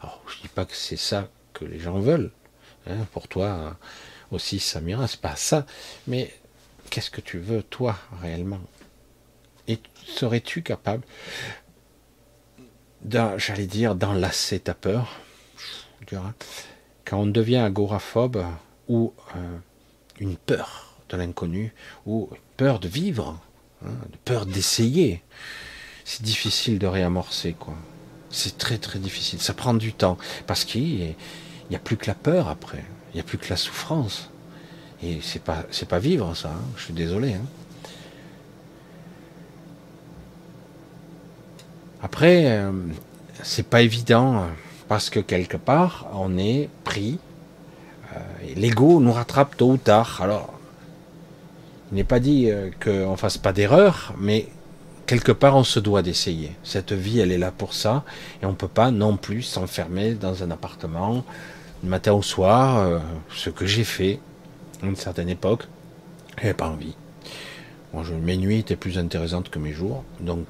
Alors, 0.02 0.22
je 0.28 0.42
dis 0.42 0.50
pas 0.50 0.66
que 0.66 0.76
c'est 0.76 0.98
ça 0.98 1.30
que 1.54 1.64
les 1.64 1.80
gens 1.80 2.00
veulent. 2.00 2.32
Hein, 2.88 3.08
pour 3.14 3.30
toi 3.30 3.78
aussi, 4.32 4.60
Samira, 4.60 5.08
c'est 5.08 5.22
pas 5.22 5.38
ça. 5.38 5.66
Mais 6.08 6.34
qu'est-ce 6.90 7.12
que 7.12 7.22
tu 7.22 7.40
veux, 7.40 7.64
toi, 7.64 7.98
réellement? 8.22 8.62
Et 9.68 9.80
serais-tu 10.06 10.62
capable 10.62 11.04
j'allais 13.38 13.68
dire, 13.68 13.96
d'enlacer 13.96 14.60
ta 14.60 14.74
peur? 14.74 15.20
Quand 17.06 17.20
on 17.20 17.26
devient 17.26 17.58
agoraphobe 17.58 18.44
ou 18.88 19.14
euh, 19.36 19.58
une 20.20 20.38
peur 20.38 20.98
de 21.10 21.18
l'inconnu 21.18 21.74
ou 22.06 22.30
peur 22.58 22.80
de 22.80 22.88
vivre, 22.88 23.40
hein, 23.86 23.92
peur 24.26 24.46
d'essayer, 24.46 25.24
c'est 26.06 26.22
difficile 26.22 26.80
de 26.80 26.88
réamorcer, 26.88 27.54
quoi. 27.54 27.76
C'est 28.30 28.58
très 28.58 28.78
très 28.78 29.00
difficile. 29.00 29.42
Ça 29.42 29.54
prend 29.54 29.74
du 29.74 29.94
temps 29.94 30.18
parce 30.48 30.66
qu'il 30.66 31.16
n'y 31.70 31.76
a 31.76 31.80
plus 31.80 31.96
que 31.96 32.08
la 32.08 32.16
peur 32.16 32.50
après. 32.50 32.84
Il 33.12 33.16
n'y 33.16 33.22
a 33.22 33.24
plus 33.24 33.38
que 33.38 33.50
la 33.50 33.56
souffrance. 33.56 34.30
Et 35.04 35.20
c'est 35.22 35.42
pas 35.42 35.64
c'est 35.72 35.88
pas 35.88 36.00
vivre 36.00 36.36
ça. 36.36 36.50
Hein. 36.50 36.66
Je 36.76 36.84
suis 36.84 36.94
désolé. 36.94 37.34
Hein. 37.34 37.46
Après, 42.02 42.46
euh, 42.46 42.72
c'est 43.44 43.68
pas 43.68 43.82
évident 43.82 44.46
parce 44.88 45.10
que 45.10 45.20
quelque 45.20 45.58
part, 45.58 46.08
on 46.14 46.38
est 46.38 46.70
pris. 46.84 47.20
Euh, 48.16 48.20
l'ego 48.56 49.00
nous 49.00 49.12
rattrape 49.12 49.58
tôt 49.58 49.72
ou 49.72 49.78
tard. 49.78 50.20
Alors, 50.22 50.54
il 51.92 51.96
n'est 51.96 52.04
pas 52.04 52.20
dit 52.20 52.50
euh, 52.50 52.70
qu'on 52.84 53.18
fasse 53.18 53.38
pas 53.38 53.52
d'erreur, 53.52 54.14
mais 54.18 54.48
quelque 55.08 55.32
part, 55.32 55.56
on 55.56 55.64
se 55.64 55.80
doit 55.80 56.02
d'essayer. 56.02 56.52
Cette 56.64 56.94
vie, 56.94 57.20
elle 57.20 57.32
est 57.32 57.38
là 57.38 57.52
pour 57.52 57.74
ça, 57.74 58.04
et 58.42 58.46
on 58.46 58.54
peut 58.54 58.68
pas 58.68 58.92
non 58.92 59.18
plus 59.18 59.42
s'enfermer 59.42 60.14
dans 60.14 60.44
un 60.44 60.52
appartement 60.52 61.24
du 61.82 61.90
matin 61.90 62.14
au 62.14 62.22
soir. 62.22 63.02
ce 63.34 63.50
que 63.50 63.66
j'ai 63.66 63.84
fait 63.84 64.20
une 64.84 64.96
certaine 64.96 65.30
époque, 65.30 65.64
j'avais 66.38 66.54
pas 66.54 66.68
envie. 66.68 66.96
Bon, 67.94 68.04
je, 68.04 68.14
mes 68.14 68.38
nuits 68.38 68.60
étaient 68.60 68.76
plus 68.76 68.98
intéressantes 68.98 69.50
que 69.50 69.60
mes 69.60 69.74
jours, 69.74 70.04
donc 70.20 70.50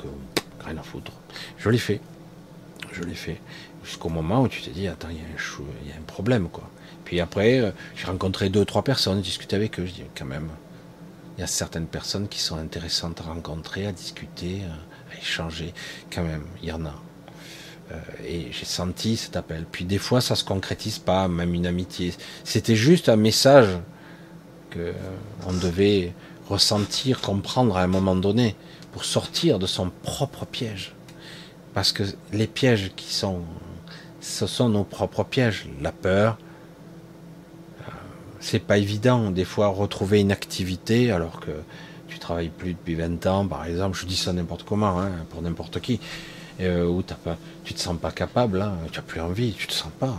rien 0.66 0.78
à 0.78 0.84
foutre. 0.84 1.12
Je 1.58 1.70
l'ai 1.70 1.78
fait. 1.78 2.02
Je 2.92 3.04
l'ai 3.04 3.16
fait. 3.16 3.40
Jusqu'au 3.84 4.10
moment 4.10 4.42
où 4.42 4.48
tu 4.48 4.62
te 4.62 4.70
dis, 4.70 4.88
attends, 4.88 5.10
il 5.10 5.18
y, 5.18 5.92
a 5.92 5.96
un 5.96 6.02
problème, 6.06 6.50
quoi. 6.50 6.70
Puis 7.06 7.22
après, 7.22 7.60
euh, 7.60 7.72
j'ai 7.96 8.08
rencontré 8.08 8.50
deux, 8.50 8.66
trois 8.66 8.84
personnes, 8.84 9.22
discuté 9.22 9.56
avec 9.56 9.80
eux. 9.80 9.86
Je 9.86 9.94
dis, 9.94 10.04
quand 10.18 10.26
même, 10.26 10.50
il 11.38 11.42
y 11.42 11.44
a 11.44 11.48
certaines 11.48 11.88
personnes 11.88 12.28
qui 12.28 12.40
sont 12.40 12.58
intéressantes 12.58 13.22
à 13.22 13.32
rencontrer, 13.32 13.88
à 13.88 13.94
discuter, 13.94 14.62
euh, 14.64 15.14
à 15.16 15.20
échanger. 15.22 15.74
Quand 16.12 16.24
même, 16.24 16.44
il 16.62 16.68
y 16.68 16.72
en 16.72 16.86
a. 16.86 16.96
Euh, 17.94 17.96
et 18.26 18.48
j'ai 18.52 18.66
senti 18.66 19.16
cet 19.16 19.38
appel. 19.38 19.66
Puis 19.72 19.86
des 19.86 20.00
fois, 20.00 20.20
ça 20.20 20.36
se 20.36 20.44
concrétise 20.44 21.00
pas, 21.00 21.30
même 21.30 21.54
une 21.54 21.66
amitié. 21.66 22.14
C'était 22.44 22.76
juste 22.76 23.08
un 23.08 23.16
message 23.16 23.70
que 24.70 24.94
on 25.48 25.54
devait 25.54 26.14
ressentir, 26.50 27.22
comprendre 27.22 27.78
à 27.78 27.82
un 27.82 27.88
moment 27.88 28.16
donné 28.16 28.56
pour 28.92 29.06
sortir 29.06 29.60
de 29.60 29.68
son 29.68 29.92
propre 30.04 30.46
piège. 30.46 30.94
Parce 31.74 31.92
que 31.92 32.04
les 32.34 32.48
pièges 32.48 32.92
qui 32.96 33.14
sont, 33.14 33.42
ce 34.22 34.48
sont 34.48 34.70
nos 34.70 34.84
propres 34.84 35.24
pièges. 35.24 35.68
La 35.82 35.92
peur, 35.92 36.38
euh, 37.82 37.92
c'est 38.40 38.60
pas 38.60 38.78
évident 38.78 39.30
des 39.30 39.46
fois 39.46 39.68
retrouver 39.68 40.22
une 40.22 40.32
activité 40.32 41.12
alors 41.12 41.40
que 41.40 41.52
tu 42.08 42.18
travailles 42.20 42.50
plus 42.50 42.74
depuis 42.74 42.96
20 42.96 43.26
ans, 43.28 43.48
par 43.48 43.66
exemple. 43.66 43.98
Je 43.98 44.06
dis 44.06 44.16
ça 44.16 44.34
n'importe 44.34 44.64
comment, 44.64 45.00
hein, 45.00 45.12
pour 45.30 45.42
n'importe 45.42 45.80
qui. 45.80 46.00
Euh, 46.60 46.88
où 46.88 47.04
tu 47.64 47.76
te 47.76 47.80
sens 47.80 47.98
pas 48.00 48.10
capable, 48.10 48.64
hein, 48.64 48.74
tu 48.92 48.98
as 48.98 49.04
plus 49.04 49.22
envie, 49.22 49.54
tu 49.54 49.68
te 49.68 49.74
sens 49.74 49.92
pas. 50.00 50.18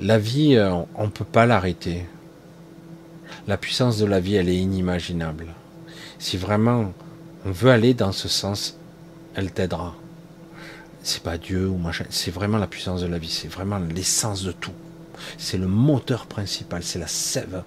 La 0.00 0.18
vie, 0.18 0.56
euh, 0.56 0.72
on 0.94 1.10
peut 1.10 1.26
pas 1.26 1.44
l'arrêter. 1.44 2.06
La 3.46 3.58
puissance 3.58 3.98
de 3.98 4.06
la 4.06 4.20
vie, 4.20 4.36
elle 4.36 4.48
est 4.48 4.56
inimaginable. 4.56 5.48
Si 6.18 6.38
vraiment 6.38 6.94
on 7.44 7.50
veut 7.50 7.70
aller 7.70 7.92
dans 7.92 8.12
ce 8.12 8.26
sens, 8.26 8.78
elle 9.34 9.52
t'aidera. 9.52 9.94
C'est 11.02 11.22
pas 11.22 11.36
Dieu 11.36 11.68
ou 11.68 11.76
machin, 11.76 12.06
c'est 12.08 12.30
vraiment 12.30 12.56
la 12.56 12.66
puissance 12.66 13.02
de 13.02 13.06
la 13.06 13.18
vie, 13.18 13.28
c'est 13.28 13.48
vraiment 13.48 13.78
l'essence 13.78 14.44
de 14.44 14.52
tout. 14.52 14.72
C'est 15.36 15.58
le 15.58 15.66
moteur 15.66 16.24
principal, 16.24 16.82
c'est 16.82 16.98
la 16.98 17.06
sève 17.06 17.64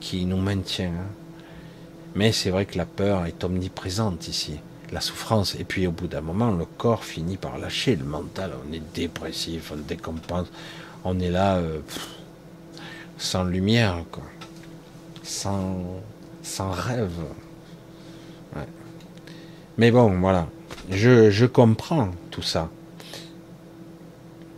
qui 0.00 0.24
nous 0.24 0.38
maintient. 0.38 0.92
Hein. 0.92 1.10
Mais 2.14 2.32
c'est 2.32 2.48
vrai 2.48 2.64
que 2.64 2.78
la 2.78 2.86
peur 2.86 3.26
est 3.26 3.44
omniprésente 3.44 4.28
ici, 4.28 4.58
la 4.92 5.02
souffrance, 5.02 5.56
et 5.56 5.64
puis 5.64 5.86
au 5.86 5.92
bout 5.92 6.06
d'un 6.06 6.22
moment, 6.22 6.50
le 6.50 6.64
corps 6.64 7.04
finit 7.04 7.36
par 7.36 7.58
lâcher, 7.58 7.96
le 7.96 8.06
mental, 8.06 8.52
on 8.66 8.72
est 8.72 8.82
dépressif, 8.94 9.72
on 9.72 9.76
décompense, 9.76 10.46
on 11.04 11.20
est 11.20 11.30
là 11.30 11.56
euh, 11.56 11.80
sans 13.18 13.44
lumière, 13.44 14.04
quoi. 14.10 14.24
Sans, 15.28 16.70
rêve. 16.70 17.20
Mais 19.76 19.90
bon, 19.90 20.18
voilà. 20.20 20.48
Je, 20.90 21.30
je 21.30 21.44
comprends 21.44 22.10
tout 22.30 22.42
ça. 22.42 22.70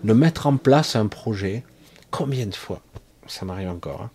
De 0.05 0.13
mettre 0.13 0.47
en 0.47 0.57
place 0.57 0.95
un 0.95 1.09
projet, 1.09 1.65
combien 2.11 2.47
de 2.47 2.55
fois? 2.55 2.81
Ça 3.27 3.45
m'arrive 3.45 3.69
encore. 3.69 4.03
Hein. 4.03 4.11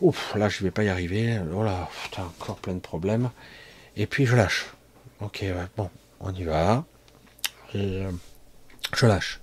Ouf, 0.00 0.34
là 0.36 0.48
je 0.48 0.62
vais 0.62 0.70
pas 0.70 0.84
y 0.84 0.88
arriver. 0.88 1.38
Oh 1.52 1.64
putain, 2.02 2.22
encore 2.24 2.56
plein 2.56 2.74
de 2.74 2.80
problèmes. 2.80 3.30
Et 3.96 4.06
puis 4.06 4.24
je 4.24 4.36
lâche. 4.36 4.66
Ok, 5.20 5.44
bon, 5.76 5.90
on 6.20 6.32
y 6.32 6.44
va. 6.44 6.84
Et, 7.74 8.04
euh, 8.04 8.10
je 8.96 9.06
lâche. 9.06 9.40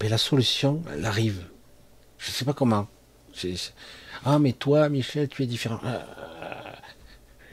Et 0.00 0.08
la 0.08 0.18
solution, 0.18 0.82
elle 0.92 1.04
arrive. 1.04 1.44
Je 2.18 2.30
sais 2.30 2.44
pas 2.44 2.52
comment. 2.52 2.86
Ah, 4.26 4.38
mais 4.38 4.52
toi, 4.52 4.88
Michel, 4.88 5.28
tu 5.28 5.42
es 5.42 5.46
différent. 5.46 5.80
Euh, 5.84 5.98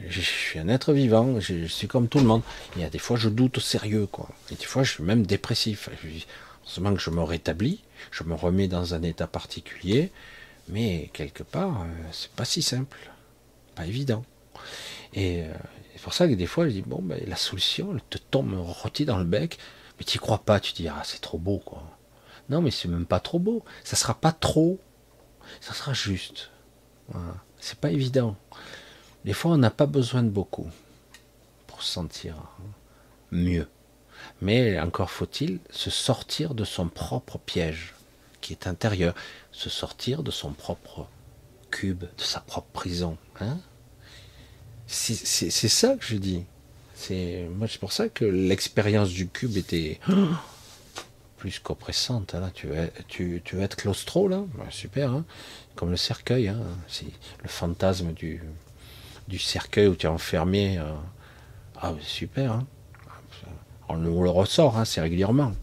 je 0.08 0.22
suis 0.22 0.58
un 0.58 0.70
être 0.70 0.94
vivant, 0.94 1.38
je, 1.42 1.66
suis 1.66 1.88
comme 1.90 2.08
tout 2.08 2.20
le 2.20 2.26
monde. 2.26 2.44
Il 2.76 2.82
y 2.82 2.86
a 2.86 2.90
des 2.90 2.98
fois, 2.98 3.18
je 3.18 3.28
doute 3.28 3.58
au 3.58 3.62
sérieux, 3.62 4.08
quoi. 4.08 4.30
Et 4.52 4.56
des 4.56 4.64
fois, 4.64 4.84
je 4.84 4.92
suis 4.94 5.04
même 5.04 5.26
dépressif. 5.26 5.90
Heureusement 6.64 6.94
que 6.94 7.02
je 7.02 7.10
me 7.10 7.22
rétablis, 7.24 7.84
je 8.12 8.24
me 8.24 8.36
remets 8.36 8.70
dans 8.70 8.94
un 8.94 9.04
état 9.04 9.28
particulier, 9.28 10.12
mais 10.70 11.10
quelque 11.12 11.44
part, 11.44 11.82
euh, 11.82 12.04
c'est 12.14 12.32
pas 12.32 12.46
si 12.46 12.62
simple, 12.62 12.98
pas 13.76 13.86
évident. 13.86 14.24
Et 15.14 15.42
euh, 15.42 15.54
c'est 15.94 16.02
pour 16.04 16.14
ça 16.14 16.26
que 16.26 16.36
des 16.36 16.48
fois, 16.48 16.68
je 16.68 16.72
dis 16.72 16.84
bon, 16.84 17.02
ben, 17.02 17.22
la 17.28 17.36
solution, 17.36 17.92
elle 17.94 18.02
te 18.10 18.18
tombe 18.18 18.54
rôti 18.58 19.04
dans 19.04 19.18
le 19.18 19.26
bec, 19.26 19.58
mais 20.00 20.06
tu 20.06 20.20
crois 20.20 20.40
pas, 20.40 20.62
tu 20.62 20.72
dis 20.72 20.88
ah 20.88 21.02
c'est 21.04 21.20
trop 21.20 21.38
beau, 21.38 21.58
quoi. 21.58 21.84
Non, 22.50 22.62
mais 22.62 22.72
c'est 22.72 22.88
même 22.88 23.06
pas 23.06 23.20
trop 23.20 23.40
beau. 23.40 23.64
Ça 23.84 23.98
sera 23.98 24.14
pas 24.14 24.32
trop. 24.32 24.80
Ça 25.60 25.74
sera 25.74 25.94
juste. 25.94 26.51
C'est 27.60 27.80
pas 27.80 27.92
évident. 27.92 28.36
Des 29.26 29.34
fois, 29.34 29.52
on 29.52 29.58
n'a 29.58 29.70
pas 29.70 29.86
besoin 29.86 30.24
de 30.24 30.30
beaucoup 30.30 30.70
pour 31.68 31.84
se 31.84 31.92
sentir 31.92 32.36
mieux. 33.32 33.68
Mais 34.42 34.80
encore 34.80 35.12
faut-il 35.12 35.60
se 35.70 35.90
sortir 35.90 36.54
de 36.54 36.64
son 36.64 36.88
propre 36.88 37.38
piège 37.38 37.94
qui 38.42 38.54
est 38.54 38.68
intérieur, 38.68 39.14
se 39.52 39.70
sortir 39.70 40.24
de 40.24 40.32
son 40.32 40.52
propre 40.52 41.08
cube, 41.70 42.02
de 42.02 42.24
sa 42.24 42.40
propre 42.40 42.70
prison. 42.74 43.18
Hein 43.40 43.60
c'est 44.88 45.16
ça 45.70 45.96
que 45.96 46.04
je 46.04 46.18
dis. 46.18 46.44
C'est 46.96 47.48
moi 47.56 47.68
c'est 47.68 47.80
pour 47.80 47.94
ça 47.94 48.10
que 48.10 48.26
l'expérience 48.26 49.10
du 49.10 49.28
cube 49.28 49.58
était 49.58 50.00
plus 51.38 51.60
qu'oppressante. 51.60 52.34
Là, 52.34 52.52
tu 52.54 52.68
veux 52.68 53.62
être 53.62 53.76
claustro, 53.76 54.28
là 54.28 54.44
Super, 54.70 55.12
hein 55.12 55.26
comme 55.76 55.90
le 55.90 55.98
cercueil. 55.98 56.50
Hein 56.50 56.60
c'est 56.88 57.06
le 57.42 57.48
fantasme 57.50 58.14
du, 58.14 58.42
du 59.28 59.40
cercueil 59.40 59.88
où 59.88 59.96
tu 59.96 60.06
es 60.06 60.10
enfermé. 60.10 60.78
Euh, 60.78 60.94
ah, 61.82 61.94
super. 62.02 62.54
Hein 62.54 62.68
on, 63.90 63.96
le 63.96 64.30
ressort 64.30 64.78
assez 64.78 65.02
régulièrement. 65.02 65.54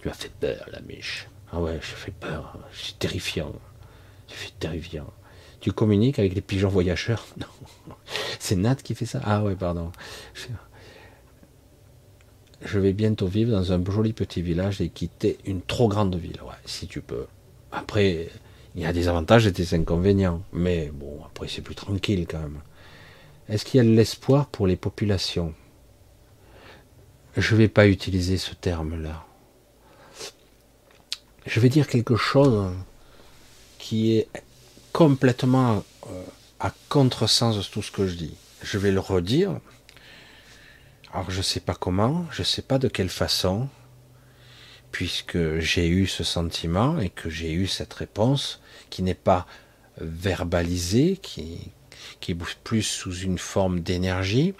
Tu 0.00 0.08
as 0.08 0.14
fait 0.14 0.32
peur, 0.32 0.68
la 0.70 0.80
mèche. 0.82 1.28
Ah 1.52 1.60
ouais, 1.60 1.74
j'ai 1.74 1.96
fait 1.96 2.12
peur. 2.12 2.58
C'est 2.72 2.98
terrifiant. 2.98 3.52
C'est 4.28 4.58
terrifiant. 4.58 5.12
Tu 5.60 5.72
communiques 5.72 6.18
avec 6.18 6.34
les 6.34 6.40
pigeons 6.40 6.68
voyageurs? 6.68 7.26
Non. 7.38 7.46
C'est 8.38 8.56
Nat 8.56 8.76
qui 8.76 8.94
fait 8.94 9.06
ça? 9.06 9.20
Ah 9.24 9.42
ouais, 9.42 9.56
pardon 9.56 9.90
je 12.64 12.78
vais 12.78 12.92
bientôt 12.92 13.26
vivre 13.26 13.52
dans 13.52 13.72
un 13.72 13.84
joli 13.84 14.12
petit 14.12 14.42
village 14.42 14.80
et 14.80 14.88
quitter 14.88 15.38
une 15.44 15.62
trop 15.62 15.88
grande 15.88 16.16
ville. 16.16 16.40
Ouais, 16.42 16.54
si 16.64 16.86
tu 16.86 17.00
peux. 17.00 17.26
Après, 17.74 18.28
il 18.74 18.82
y 18.82 18.86
a 18.86 18.92
des 18.92 19.08
avantages 19.08 19.46
et 19.46 19.50
des 19.50 19.74
inconvénients. 19.74 20.42
Mais 20.52 20.90
bon, 20.92 21.20
après, 21.26 21.48
c'est 21.48 21.60
plus 21.60 21.74
tranquille 21.74 22.26
quand 22.28 22.38
même. 22.40 22.60
Est-ce 23.48 23.64
qu'il 23.64 23.78
y 23.78 23.80
a 23.80 23.84
de 23.84 23.94
l'espoir 23.94 24.46
pour 24.46 24.66
les 24.66 24.76
populations? 24.76 25.52
Je 27.36 27.54
ne 27.54 27.58
vais 27.58 27.68
pas 27.68 27.88
utiliser 27.88 28.38
ce 28.38 28.54
terme-là. 28.54 29.26
Je 31.46 31.60
vais 31.60 31.68
dire 31.68 31.88
quelque 31.88 32.16
chose 32.16 32.72
qui 33.78 34.16
est 34.16 34.28
complètement 34.92 35.84
euh, 36.06 36.22
à 36.60 36.72
contresens 36.88 37.58
de 37.58 37.62
tout 37.62 37.82
ce 37.82 37.90
que 37.90 38.06
je 38.06 38.14
dis. 38.14 38.34
Je 38.62 38.78
vais 38.78 38.92
le 38.92 39.00
redire, 39.00 39.58
alors 41.12 41.30
je 41.30 41.38
ne 41.38 41.42
sais 41.42 41.60
pas 41.60 41.74
comment, 41.74 42.24
je 42.30 42.40
ne 42.40 42.46
sais 42.46 42.62
pas 42.62 42.78
de 42.78 42.88
quelle 42.88 43.10
façon, 43.10 43.68
puisque 44.94 45.58
j'ai 45.58 45.88
eu 45.88 46.06
ce 46.06 46.22
sentiment 46.22 47.00
et 47.00 47.10
que 47.10 47.28
j'ai 47.28 47.50
eu 47.50 47.66
cette 47.66 47.92
réponse 47.94 48.60
qui 48.90 49.02
n'est 49.02 49.12
pas 49.12 49.44
verbalisée, 49.98 51.16
qui, 51.16 51.72
qui 52.20 52.30
est 52.30 52.38
plus 52.62 52.84
sous 52.84 53.12
une 53.12 53.38
forme 53.38 53.80
d'énergie. 53.80 54.54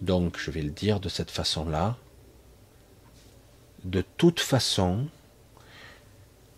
Donc 0.00 0.38
je 0.38 0.50
vais 0.50 0.62
le 0.62 0.70
dire 0.70 1.00
de 1.00 1.10
cette 1.10 1.30
façon-là. 1.30 1.98
De 3.84 4.02
toute 4.16 4.40
façon, 4.40 5.06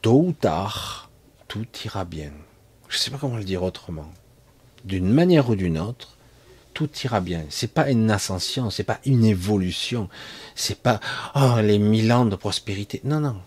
tôt 0.01 0.23
ou 0.27 0.33
tard, 0.33 1.11
tout 1.49 1.67
ira 1.85 2.05
bien. 2.05 2.31
Je 2.89 2.95
ne 2.95 3.01
sais 3.01 3.11
pas 3.11 3.19
comment 3.19 3.39
le 3.39 3.43
dire 3.43 3.65
autrement. 3.65 4.13
D'une 4.85 5.11
manière 5.11 5.51
ou 5.51 5.57
d'une 5.57 5.79
autre, 5.79 6.14
tout 6.75 6.91
ira 7.05 7.21
bien. 7.21 7.45
C'est 7.49 7.73
pas 7.73 7.91
une 7.91 8.11
ascension, 8.11 8.69
c'est 8.69 8.85
pas 8.85 9.01
une 9.07 9.25
évolution, 9.25 10.09
c'est 10.55 10.83
pas 10.83 11.01
oh, 11.35 11.57
les 11.63 11.79
mille 11.79 12.13
ans 12.13 12.27
de 12.27 12.37
prospérité. 12.37 13.01
Non, 13.05 13.21
non, 13.21 13.41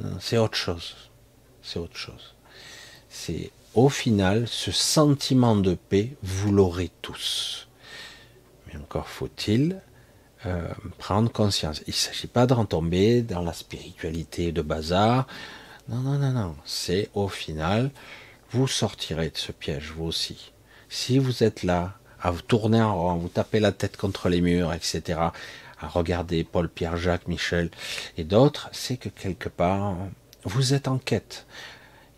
non 0.00 0.16
c'est 0.20 0.38
autre 0.38 0.56
chose. 0.56 0.96
C'est 1.62 1.78
autre 1.78 1.96
chose. 1.96 2.34
C'est 3.08 3.52
au 3.74 3.88
final 3.88 4.48
ce 4.48 4.72
sentiment 4.72 5.54
de 5.54 5.74
paix, 5.74 6.16
vous 6.22 6.50
l'aurez 6.50 6.90
tous. 7.02 7.68
Mais 8.66 8.76
encore 8.80 9.08
faut-il 9.08 9.80
euh, 10.44 10.66
prendre 10.98 11.30
conscience. 11.30 11.82
Il 11.86 11.90
ne 11.90 11.94
s'agit 11.94 12.26
pas 12.26 12.46
de 12.46 12.54
retomber 12.54 13.22
dans 13.22 13.42
la 13.42 13.52
spiritualité 13.52 14.50
de 14.50 14.62
bazar. 14.62 15.28
Non, 15.88 15.98
non, 15.98 16.18
non, 16.18 16.32
non. 16.32 16.56
C'est 16.64 17.10
au 17.14 17.28
final, 17.28 17.92
vous 18.50 18.66
sortirez 18.66 19.30
de 19.30 19.38
ce 19.38 19.52
piège, 19.52 19.92
vous 19.96 20.04
aussi. 20.04 20.52
Si 20.88 21.18
vous 21.18 21.44
êtes 21.44 21.62
là, 21.62 21.94
à 22.22 22.30
vous 22.30 22.42
tourner 22.42 22.80
en 22.80 22.96
rond, 22.96 23.14
vous 23.16 23.28
taper 23.28 23.60
la 23.60 23.72
tête 23.72 23.96
contre 23.96 24.28
les 24.28 24.40
murs, 24.40 24.72
etc., 24.72 25.18
à 25.80 25.88
regarder 25.88 26.44
Paul, 26.44 26.68
Pierre, 26.68 26.96
Jacques, 26.96 27.26
Michel 27.26 27.70
et 28.16 28.22
d'autres, 28.22 28.68
c'est 28.72 28.96
que 28.96 29.08
quelque 29.08 29.48
part, 29.48 29.96
vous 30.44 30.74
êtes 30.74 30.86
en 30.86 30.98
quête. 30.98 31.46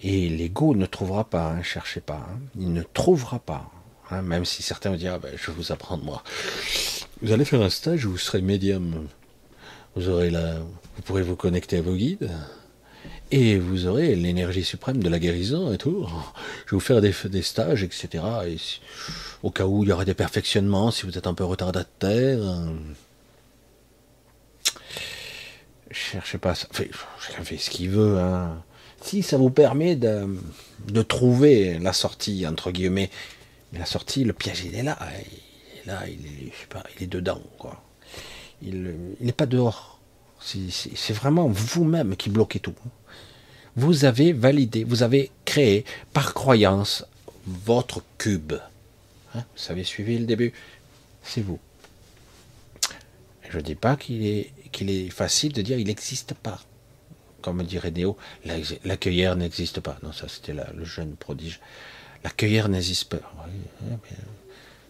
Et 0.00 0.28
l'ego 0.28 0.74
ne 0.74 0.84
trouvera 0.84 1.24
pas, 1.24 1.48
hein, 1.48 1.62
cherchez 1.62 2.00
pas, 2.00 2.26
hein. 2.28 2.38
il 2.58 2.74
ne 2.74 2.82
trouvera 2.82 3.38
pas. 3.38 3.70
Hein, 4.10 4.20
même 4.20 4.44
si 4.44 4.62
certains 4.62 4.90
vont 4.90 4.96
dire, 4.96 5.14
ah 5.14 5.18
ben, 5.18 5.32
je 5.34 5.46
vais 5.46 5.56
vous 5.56 5.72
apprendre 5.72 6.04
moi. 6.04 6.22
Vous 7.22 7.32
allez 7.32 7.46
faire 7.46 7.62
un 7.62 7.70
stage 7.70 8.04
où 8.04 8.10
vous 8.10 8.18
serez 8.18 8.42
médium. 8.42 9.08
Vous 9.96 10.10
aurez 10.10 10.28
la, 10.28 10.58
vous 10.58 11.02
pourrez 11.04 11.22
vous 11.22 11.36
connecter 11.36 11.78
à 11.78 11.82
vos 11.82 11.94
guides 11.94 12.30
et 13.30 13.58
vous 13.58 13.86
aurez 13.86 14.14
l'énergie 14.14 14.64
suprême 14.64 15.02
de 15.02 15.08
la 15.08 15.18
guérison 15.18 15.72
et 15.72 15.78
tout. 15.78 16.06
Je 16.66 16.70
vais 16.70 16.76
vous 16.76 16.80
faire 16.80 17.00
des, 17.00 17.14
des 17.24 17.42
stages, 17.42 17.82
etc. 17.82 18.22
Et 18.46 18.56
au 19.42 19.50
cas 19.50 19.66
où 19.66 19.82
il 19.82 19.88
y 19.88 19.92
aurait 19.92 20.04
des 20.04 20.14
perfectionnements, 20.14 20.90
si 20.90 21.06
vous 21.06 21.18
êtes 21.18 21.26
un 21.26 21.34
peu 21.34 21.44
retardataire. 21.44 22.40
Cherchez 25.90 26.38
pas 26.38 26.54
ça. 26.54 26.66
chacun 27.20 27.44
fait 27.44 27.56
ce 27.56 27.70
qu'il 27.70 27.90
veut. 27.90 28.18
Hein. 28.18 28.62
Si 29.00 29.22
ça 29.22 29.36
vous 29.36 29.50
permet 29.50 29.96
de, 29.96 31.02
trouver 31.02 31.78
la 31.78 31.92
sortie, 31.92 32.46
entre 32.46 32.70
guillemets, 32.70 33.10
mais 33.72 33.78
la 33.78 33.86
sortie, 33.86 34.24
le 34.24 34.32
piège, 34.32 34.64
il 34.64 34.74
est 34.74 34.82
là. 34.82 34.98
Il 35.30 35.80
est 35.80 35.86
là, 35.86 36.02
il 36.08 37.02
est 37.02 37.06
dedans. 37.06 37.42
Quoi. 37.58 37.82
Il 38.62 38.94
n'est 39.20 39.32
pas 39.32 39.46
dehors. 39.46 40.00
C'est 40.40 41.12
vraiment 41.12 41.48
vous-même 41.48 42.16
qui 42.16 42.30
bloquez 42.30 42.60
tout. 42.60 42.74
Vous 43.76 44.04
avez 44.04 44.32
validé, 44.32 44.84
vous 44.84 45.02
avez 45.02 45.30
créé 45.44 45.84
par 46.12 46.34
croyance 46.34 47.04
votre 47.46 48.02
cube. 48.18 48.54
Hein, 49.34 49.44
vous 49.56 49.72
avez 49.72 49.84
suivi 49.84 50.18
le 50.18 50.26
début 50.26 50.52
C'est 51.22 51.42
vous. 51.42 51.58
Je 53.50 53.58
ne 53.58 53.62
dis 53.62 53.74
pas 53.74 53.96
qu'il 53.96 54.24
est, 54.26 55.10
facile 55.10 55.52
de 55.52 55.62
dire 55.62 55.78
il 55.78 55.86
n'existe 55.86 56.34
pas. 56.34 56.60
Comme 57.42 57.62
dirait 57.62 57.90
Néo, 57.90 58.16
l'accueillère 58.84 59.36
n'existe 59.36 59.80
pas. 59.80 59.98
Non, 60.02 60.12
ça 60.12 60.28
c'était 60.28 60.54
le 60.54 60.84
jeune 60.84 61.14
prodige. 61.14 61.60
L'accueillère 62.24 62.68
n'existe 62.68 63.10
pas. 63.10 63.32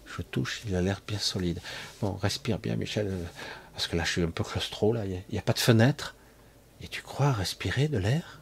je 0.07 0.23
touche, 0.23 0.63
il 0.69 0.77
a 0.77 0.81
l'air 0.81 1.01
bien 1.07 1.19
solide. 1.19 1.61
Bon, 2.01 2.13
respire 2.13 2.59
bien, 2.61 2.77
Michel, 2.77 3.11
parce 3.73 3.89
que 3.89 3.97
là 3.97 4.05
je 4.05 4.13
suis 4.13 4.23
un 4.23 4.31
peu 4.31 4.45
claustro, 4.45 4.93
là, 4.93 5.05
il 5.05 5.21
n'y 5.33 5.39
a, 5.39 5.43
pas 5.43 5.53
de 5.53 5.59
fenêtre. 5.59 6.15
Et 6.81 6.89
tu 6.89 7.03
crois 7.03 7.33
respirer 7.33 7.89
de 7.89 7.99
l'air? 7.99 8.41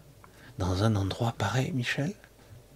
Dans 0.63 0.85
un 0.85 0.95
endroit 0.95 1.33
pareil, 1.37 1.73
Michel? 1.73 2.15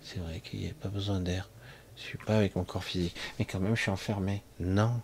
C'est 0.03 0.19
vrai 0.19 0.41
qu'il 0.41 0.59
n'y 0.59 0.69
a 0.69 0.75
pas 0.75 0.89
besoin 0.89 1.21
d'air. 1.21 1.49
Je 1.97 2.03
suis 2.03 2.19
pas 2.19 2.37
avec 2.37 2.57
mon 2.57 2.65
corps 2.65 2.83
physique. 2.83 3.15
Mais 3.39 3.45
quand 3.45 3.61
même, 3.61 3.77
je 3.77 3.83
suis 3.83 3.93
enfermé. 3.93 4.43
Non. 4.59 5.01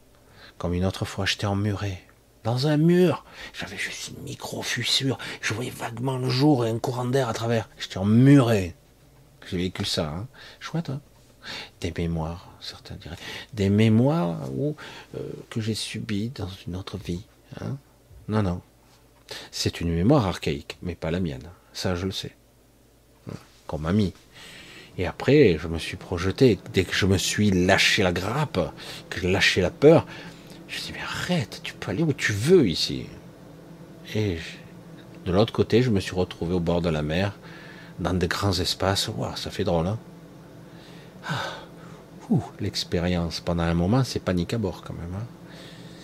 Comme 0.59 0.75
une 0.75 0.85
autre 0.85 1.05
fois, 1.05 1.25
j'étais 1.25 1.47
emmuré. 1.47 2.03
dans 2.43 2.67
un 2.67 2.77
mur. 2.77 3.25
J'avais 3.53 3.77
juste 3.77 4.09
une 4.09 4.25
micro-fissure. 4.25 5.17
Je 5.41 5.55
voyais 5.55 5.71
vaguement 5.71 6.19
le 6.19 6.29
jour 6.29 6.67
et 6.67 6.71
un 6.71 6.81
courant 6.81 7.05
d'air 7.05 7.29
à 7.29 7.33
travers. 7.33 7.69
J'étais 7.79 7.99
emmuré. 7.99 8.75
J'ai 9.49 9.59
vécu 9.59 9.85
ça. 9.85 10.09
Hein. 10.09 10.27
Chouette, 10.59 10.91
hein 10.91 11.01
Des 11.81 11.93
mémoires, 11.97 12.51
certains 12.61 12.97
diraient. 12.97 13.17
Des 13.53 13.71
mémoires 13.71 14.41
où, 14.53 14.75
euh, 15.17 15.21
que 15.51 15.61
j'ai 15.61 15.75
subies 15.77 16.31
dans 16.31 16.51
une 16.67 16.75
autre 16.75 16.99
vie. 16.99 17.23
Hein 17.61 17.77
non, 18.27 18.43
non. 18.43 18.61
C'est 19.53 19.81
une 19.81 19.95
mémoire 19.95 20.27
archaïque, 20.27 20.79
mais 20.83 20.97
pas 20.97 21.13
la 21.13 21.21
mienne. 21.21 21.49
Ça, 21.73 21.95
je 21.95 22.07
le 22.07 22.13
sais. 22.13 22.35
Qu'on 23.73 23.79
m'a 23.79 23.95
mis. 23.95 24.13
Et 24.99 25.07
après, 25.07 25.57
je 25.59 25.67
me 25.67 25.79
suis 25.79 25.97
projeté. 25.97 26.59
Dès 26.75 26.85
que 26.85 26.95
je 26.95 27.07
me 27.07 27.17
suis 27.17 27.51
lâché 27.51 28.03
la 28.03 28.13
grappe, 28.13 28.61
que 29.09 29.19
j'ai 29.19 29.33
lâché 29.33 29.63
la 29.63 29.71
peur, 29.71 30.05
je 30.69 30.75
me 30.75 30.79
suis 30.79 30.93
dit, 30.93 30.99
mais 30.99 31.05
arrête, 31.05 31.61
tu 31.63 31.73
peux 31.73 31.91
aller 31.91 32.03
où 32.03 32.13
tu 32.13 32.33
veux 32.33 32.69
ici. 32.69 33.07
Et 34.15 34.37
de 35.25 35.33
l'autre 35.33 35.55
côté, 35.55 35.83
je 35.83 35.89
me 35.89 36.01
suis 36.01 36.15
retrouvé 36.15 36.53
au 36.53 36.61
bord 36.61 36.83
de 36.83 36.91
la 36.91 37.01
mer, 37.01 37.33
dans 37.99 38.13
des 38.13 38.29
grands 38.29 38.53
espaces. 38.53 39.09
Waouh, 39.09 39.37
ça 39.37 39.51
fait 39.51 39.65
drôle, 39.65 39.87
hein 39.87 39.99
ah, 41.27 41.33
L'expérience 42.61 43.41
pendant 43.41 43.63
un 43.63 43.75
moment, 43.75 44.05
c'est 44.05 44.21
panique 44.21 44.53
à 44.53 44.59
bord 44.59 44.83
quand 44.83 44.95
même. 44.95 45.15
Hein 45.15 45.27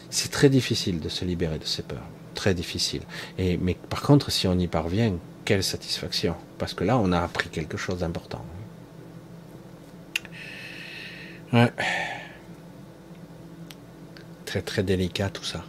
c'est 0.09 0.31
très 0.31 0.49
difficile 0.49 1.01
de 1.01 1.11
se 1.11 1.27
libérer 1.27 1.59
de 1.59 1.67
ces 1.67 1.83
peurs. 1.83 2.07
Très 2.35 2.55
difficile. 2.55 3.03
Et, 3.37 3.59
mais 3.59 3.75
par 3.75 4.01
contre, 4.01 4.31
si 4.31 4.47
on 4.47 4.59
y 4.59 4.67
parvient, 4.67 5.13
quelle 5.49 5.65
satisfaction. 5.65 6.35
Parce 6.59 6.75
que 6.75 6.85
là, 6.85 6.99
on 6.99 7.11
a 7.11 7.21
appris 7.21 7.49
quelque 7.49 7.79
chose 7.79 8.01
d'important. 8.01 8.45
Ouais. 11.55 11.73
Très 14.45 14.61
très 14.61 14.83
délicat 14.83 15.31
tout 15.31 15.45
ça. 15.45 15.65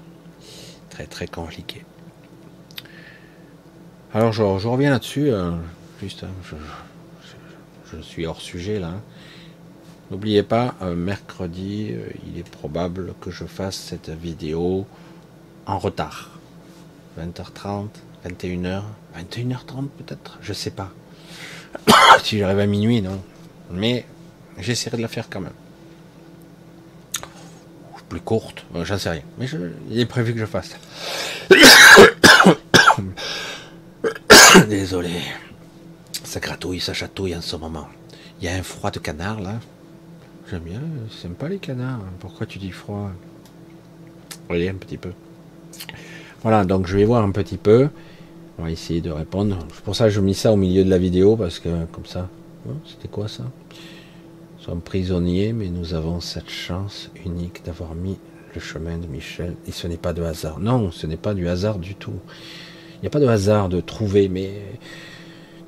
Très 0.90 1.06
très 1.06 1.28
compliqué. 1.28 1.86
Alors 4.14 4.34
je, 4.34 4.44
reviens 4.44 4.90
là-dessus. 4.90 5.32
Euh, 5.32 5.52
juste, 6.02 6.26
hein, 6.26 6.58
je, 7.90 8.02
suis 8.02 8.26
hors 8.26 8.42
sujet 8.42 8.80
là. 8.80 8.96
N'oubliez 10.12 10.44
pas, 10.44 10.76
euh, 10.82 10.94
mercredi, 10.94 11.92
euh, 11.92 12.10
il 12.28 12.38
est 12.38 12.50
probable 12.50 13.14
que 13.22 13.32
je 13.32 13.46
fasse 13.46 13.78
cette 13.78 14.10
vidéo 14.10 14.86
en 15.66 15.80
retard. 15.80 16.32
20h30, 17.18 17.88
21h, 18.26 18.84
21h30 19.18 19.88
peut-être, 19.98 20.38
je 20.42 20.54
sais 20.54 20.72
pas. 20.72 20.92
si 22.24 22.38
j'arrive 22.38 22.60
à 22.60 22.66
minuit, 22.66 23.02
non. 23.02 23.22
Mais 23.72 24.06
j'essaierai 24.58 24.98
de 24.98 25.02
la 25.02 25.08
faire 25.08 25.30
quand 25.30 25.42
même. 25.42 25.54
Plus 28.08 28.22
courte, 28.22 28.66
euh, 28.76 28.86
j'en 28.86 28.98
sais 28.98 29.12
rien. 29.12 29.22
Mais 29.38 29.46
il 29.92 30.00
est 30.00 30.08
prévu 30.08 30.34
que 30.34 30.40
je 30.40 30.46
fasse. 30.46 30.76
Désolé. 34.68 35.12
Ça 36.24 36.40
gratouille, 36.40 36.80
ça 36.80 36.94
chatouille 36.94 37.36
en 37.36 37.42
ce 37.42 37.56
moment. 37.56 37.88
Il 38.42 38.46
y 38.46 38.48
a 38.48 38.56
un 38.56 38.64
froid 38.64 38.90
de 38.90 39.00
canard 39.00 39.42
là. 39.42 39.60
J'aime 40.50 40.64
bien, 40.64 40.82
c'est 41.22 41.32
pas 41.36 41.48
les 41.48 41.60
canards. 41.60 42.02
Pourquoi 42.20 42.48
tu 42.48 42.58
dis 42.58 42.72
froid? 42.72 43.12
Voyez 44.48 44.70
un 44.70 44.76
petit 44.76 44.98
peu. 44.98 45.12
Voilà, 46.42 46.66
donc 46.66 46.88
je 46.88 46.98
vais 46.98 47.06
voir 47.06 47.24
un 47.24 47.32
petit 47.32 47.58
peu. 47.58 47.90
On 48.60 48.64
va 48.64 48.72
essayer 48.72 49.00
de 49.00 49.10
répondre. 49.10 49.58
C'est 49.74 49.84
pour 49.84 49.96
ça 49.96 50.06
que 50.06 50.10
je 50.10 50.20
mis 50.20 50.34
ça 50.34 50.52
au 50.52 50.58
milieu 50.58 50.84
de 50.84 50.90
la 50.90 50.98
vidéo, 50.98 51.38
parce 51.38 51.60
que 51.60 51.70
comme 51.92 52.06
ça. 52.06 52.28
Oh, 52.68 52.74
c'était 52.86 53.08
quoi 53.08 53.30
ça? 53.30 53.44
Nous 53.44 54.66
sommes 54.66 54.82
prisonniers, 54.82 55.54
mais 55.54 55.70
nous 55.70 55.94
avons 55.94 56.20
cette 56.20 56.50
chance 56.50 57.10
unique 57.26 57.64
d'avoir 57.64 57.96
mis 57.96 58.18
le 58.54 58.60
chemin 58.60 58.98
de 58.98 59.08
Michel. 59.08 59.56
Et 59.66 59.72
ce 59.72 59.88
n'est 59.88 59.98
pas 59.98 60.12
de 60.12 60.22
hasard. 60.22 60.60
Non, 60.60 60.92
ce 60.92 61.08
n'est 61.08 61.18
pas 61.18 61.34
du 61.34 61.48
hasard 61.48 61.80
du 61.80 61.96
tout. 61.96 62.20
Il 62.96 63.02
n'y 63.04 63.08
a 63.08 63.12
pas 63.12 63.22
de 63.22 63.28
hasard 63.28 63.70
de 63.70 63.80
trouver, 63.80 64.28
mais 64.28 64.62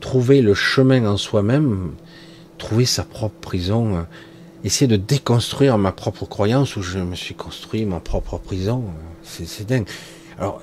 trouver 0.02 0.42
le 0.42 0.54
chemin 0.54 1.06
en 1.06 1.16
soi-même, 1.16 1.94
trouver 2.58 2.86
sa 2.86 3.04
propre 3.04 3.40
prison 3.40 4.06
essayer 4.64 4.88
de 4.88 4.96
déconstruire 4.96 5.78
ma 5.78 5.92
propre 5.92 6.26
croyance 6.26 6.76
où 6.76 6.82
je 6.82 7.00
me 7.00 7.16
suis 7.16 7.36
construit 7.36 7.86
ma 7.86 8.00
propre 8.00 8.38
prison. 8.38 8.84
C'est 9.24 9.66
dingue. 9.68 9.88
Alors, 10.38 10.62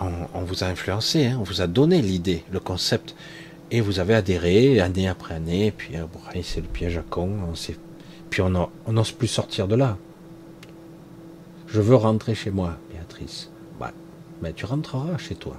on, 0.00 0.42
vous 0.42 0.64
a 0.64 0.68
influencé, 0.68 1.26
hein, 1.26 1.36
on 1.40 1.42
vous 1.42 1.60
a 1.60 1.66
donné 1.66 2.00
l'idée, 2.02 2.44
le 2.50 2.60
concept, 2.60 3.14
et 3.70 3.80
vous 3.80 3.98
avez 4.00 4.14
adhéré 4.14 4.80
année 4.80 5.08
après 5.08 5.34
année, 5.34 5.66
et 5.66 5.72
puis 5.72 5.96
euh, 5.96 6.06
c'est 6.42 6.60
le 6.60 6.68
piège 6.68 6.98
à 6.98 7.02
con, 7.02 7.30
on 7.48 7.54
puis 8.30 8.42
on 8.42 8.68
n'ose 8.92 9.12
plus 9.12 9.28
sortir 9.28 9.66
de 9.68 9.74
là. 9.74 9.96
Je 11.66 11.80
veux 11.80 11.96
rentrer 11.96 12.34
chez 12.34 12.50
moi, 12.50 12.78
Béatrice. 12.90 13.50
Mais 14.40 14.52
tu 14.52 14.66
rentreras 14.66 15.18
chez 15.18 15.34
toi. 15.34 15.56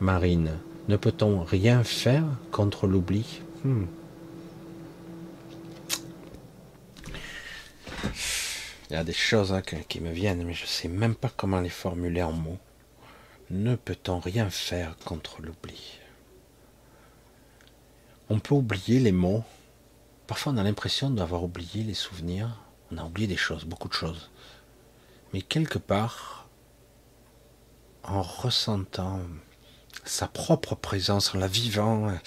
Marine, 0.00 0.50
ne 0.88 0.96
peut-on 0.96 1.44
rien 1.44 1.84
faire 1.84 2.24
contre 2.50 2.86
l'oubli? 2.86 3.40
Hmm. 3.64 3.84
Il 8.90 8.94
y 8.94 8.96
a 8.96 9.04
des 9.04 9.12
choses 9.12 9.52
hein, 9.52 9.62
qui 9.88 10.00
me 10.00 10.10
viennent, 10.10 10.44
mais 10.44 10.52
je 10.52 10.64
ne 10.64 10.68
sais 10.68 10.88
même 10.88 11.14
pas 11.14 11.30
comment 11.34 11.60
les 11.60 11.68
formuler 11.68 12.22
en 12.22 12.32
mots. 12.32 12.58
Ne 13.52 13.76
peut-on 13.76 14.18
rien 14.18 14.50
faire 14.50 14.96
contre 15.04 15.40
l'oubli? 15.42 15.98
On 18.30 18.40
peut 18.40 18.54
oublier 18.54 18.98
les 18.98 19.12
mots. 19.12 19.44
Parfois 20.26 20.52
on 20.52 20.56
a 20.56 20.62
l'impression 20.62 21.10
d'avoir 21.10 21.44
oublié 21.44 21.84
les 21.84 21.94
souvenirs. 21.94 22.58
On 22.90 22.98
a 22.98 23.04
oublié 23.04 23.28
des 23.28 23.36
choses, 23.36 23.64
beaucoup 23.64 23.88
de 23.88 23.94
choses. 23.94 24.30
Mais 25.32 25.42
quelque 25.42 25.78
part, 25.78 26.48
en 28.02 28.22
ressentant 28.22 29.20
sa 30.04 30.26
propre 30.26 30.74
présence, 30.74 31.34
en 31.34 31.38
la 31.38 31.46
vivant, 31.46 32.10
il 32.10 32.18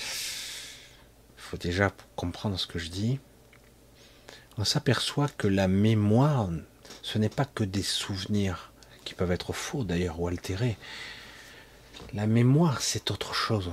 faut 1.35 1.57
déjà 1.57 1.91
comprendre 2.15 2.57
ce 2.57 2.67
que 2.67 2.79
je 2.79 2.89
dis 2.89 3.19
on 4.57 4.63
s'aperçoit 4.63 5.27
que 5.27 5.47
la 5.47 5.67
mémoire, 5.67 6.49
ce 7.01 7.17
n'est 7.17 7.29
pas 7.29 7.45
que 7.45 7.63
des 7.63 7.83
souvenirs 7.83 8.71
qui 9.03 9.13
peuvent 9.13 9.31
être 9.31 9.53
faux 9.53 9.83
d'ailleurs 9.83 10.19
ou 10.19 10.27
altérés. 10.27 10.77
La 12.13 12.27
mémoire, 12.27 12.81
c'est 12.81 13.11
autre 13.11 13.33
chose. 13.33 13.71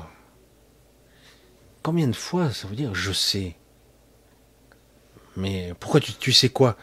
Combien 1.82 2.08
de 2.08 2.16
fois 2.16 2.50
ça 2.50 2.68
veut 2.68 2.76
dire 2.76 2.94
je 2.94 3.12
sais? 3.12 3.56
Mais 5.36 5.72
pourquoi 5.80 6.00
tu, 6.00 6.32
sais 6.32 6.50
quoi? 6.50 6.76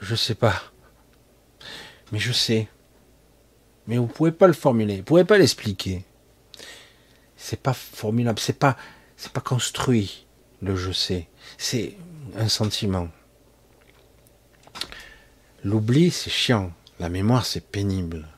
Je 0.00 0.14
sais 0.14 0.34
pas. 0.34 0.60
Mais 2.10 2.18
je 2.18 2.32
sais. 2.32 2.68
Mais 3.86 3.96
vous 3.96 4.06
pouvez 4.06 4.32
pas 4.32 4.46
le 4.46 4.52
formuler, 4.52 4.98
vous 4.98 5.04
pouvez 5.04 5.24
pas 5.24 5.38
l'expliquer. 5.38 6.04
C'est 7.36 7.60
pas 7.60 7.72
formulable, 7.72 8.38
c'est 8.38 8.58
pas 8.58 8.76
c'est 9.16 9.32
pas 9.32 9.40
construit 9.40 10.26
le 10.60 10.76
je 10.76 10.92
sais. 10.92 11.28
C'est 11.58 11.96
un 12.36 12.48
sentiment. 12.48 13.08
L'oubli, 15.64 16.10
c'est 16.10 16.30
chiant. 16.30 16.72
La 16.98 17.08
mémoire, 17.08 17.46
c'est 17.46 17.64
pénible. 17.64 18.28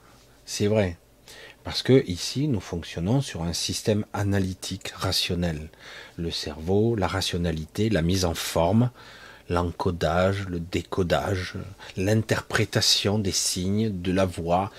C'est 0.44 0.66
vrai. 0.66 0.98
Parce 1.64 1.82
que 1.82 2.04
ici, 2.06 2.46
nous 2.46 2.60
fonctionnons 2.60 3.22
sur 3.22 3.42
un 3.42 3.54
système 3.54 4.04
analytique, 4.12 4.88
rationnel. 4.94 5.70
Le 6.18 6.30
cerveau, 6.30 6.94
la 6.94 7.08
rationalité, 7.08 7.88
la 7.88 8.02
mise 8.02 8.26
en 8.26 8.34
forme, 8.34 8.90
l'encodage, 9.48 10.46
le 10.48 10.60
décodage, 10.60 11.54
l'interprétation 11.96 13.18
des 13.18 13.32
signes, 13.32 14.02
de 14.02 14.12
la 14.12 14.26
voix, 14.26 14.70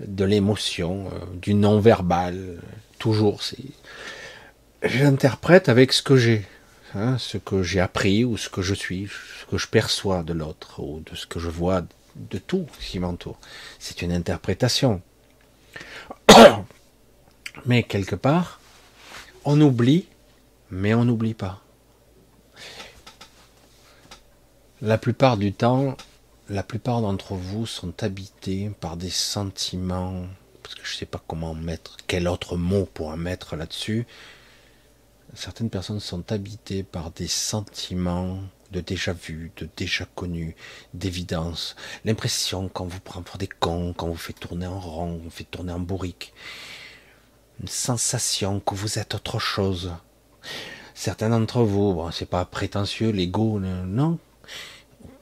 de 0.00 0.24
l'émotion, 0.24 1.10
euh, 1.12 1.18
du 1.42 1.54
non-verbal. 1.54 2.60
Toujours. 3.00 3.40
J'interprète 4.82 5.68
avec 5.68 5.92
ce 5.92 6.02
que 6.02 6.16
j'ai, 6.16 6.46
hein, 6.94 7.18
ce 7.18 7.36
que 7.36 7.64
j'ai 7.64 7.80
appris 7.80 8.24
ou 8.24 8.36
ce 8.36 8.48
que 8.48 8.62
je 8.62 8.74
suis 8.74 9.08
que 9.50 9.58
je 9.58 9.66
perçois 9.66 10.22
de 10.22 10.32
l'autre 10.32 10.80
ou 10.80 11.00
de 11.00 11.16
ce 11.16 11.26
que 11.26 11.40
je 11.40 11.48
vois 11.48 11.82
de 12.16 12.38
tout 12.38 12.66
ce 12.80 12.90
qui 12.90 12.98
m'entoure. 12.98 13.38
C'est 13.78 14.02
une 14.02 14.12
interprétation. 14.12 15.00
Mais 17.66 17.82
quelque 17.82 18.14
part, 18.14 18.60
on 19.44 19.60
oublie, 19.60 20.06
mais 20.70 20.94
on 20.94 21.04
n'oublie 21.04 21.34
pas. 21.34 21.62
La 24.80 24.98
plupart 24.98 25.36
du 25.36 25.52
temps, 25.52 25.96
la 26.48 26.62
plupart 26.62 27.00
d'entre 27.00 27.34
vous 27.34 27.66
sont 27.66 28.02
habités 28.02 28.70
par 28.80 28.96
des 28.96 29.10
sentiments, 29.10 30.24
parce 30.62 30.74
que 30.76 30.84
je 30.84 30.92
ne 30.94 30.98
sais 30.98 31.06
pas 31.06 31.22
comment 31.26 31.54
mettre, 31.54 31.96
quel 32.06 32.28
autre 32.28 32.56
mot 32.56 32.86
pour 32.86 33.08
en 33.08 33.16
mettre 33.16 33.56
là-dessus. 33.56 34.06
Certaines 35.34 35.70
personnes 35.70 36.00
sont 36.00 36.30
habitées 36.32 36.82
par 36.82 37.10
des 37.10 37.28
sentiments 37.28 38.38
de 38.72 38.80
déjà 38.80 39.12
vu, 39.12 39.50
de 39.56 39.68
déjà 39.76 40.04
connu, 40.14 40.54
d'évidence, 40.94 41.76
l'impression 42.04 42.68
qu'on 42.68 42.86
vous 42.86 43.00
prend 43.00 43.22
pour 43.22 43.38
des 43.38 43.46
cons, 43.46 43.92
qu'on 43.94 44.08
vous 44.08 44.16
fait 44.16 44.32
tourner 44.32 44.66
en 44.66 44.78
rond, 44.78 45.20
vous 45.22 45.30
fait 45.30 45.44
tourner 45.44 45.72
en 45.72 45.80
bourrique, 45.80 46.32
une 47.60 47.68
sensation 47.68 48.60
que 48.60 48.74
vous 48.74 48.98
êtes 48.98 49.14
autre 49.14 49.38
chose. 49.38 49.92
Certains 50.94 51.30
d'entre 51.30 51.62
vous, 51.62 51.94
bon, 51.94 52.10
c'est 52.10 52.26
pas 52.26 52.44
prétentieux, 52.44 53.10
l'ego, 53.10 53.60
non, 53.60 54.18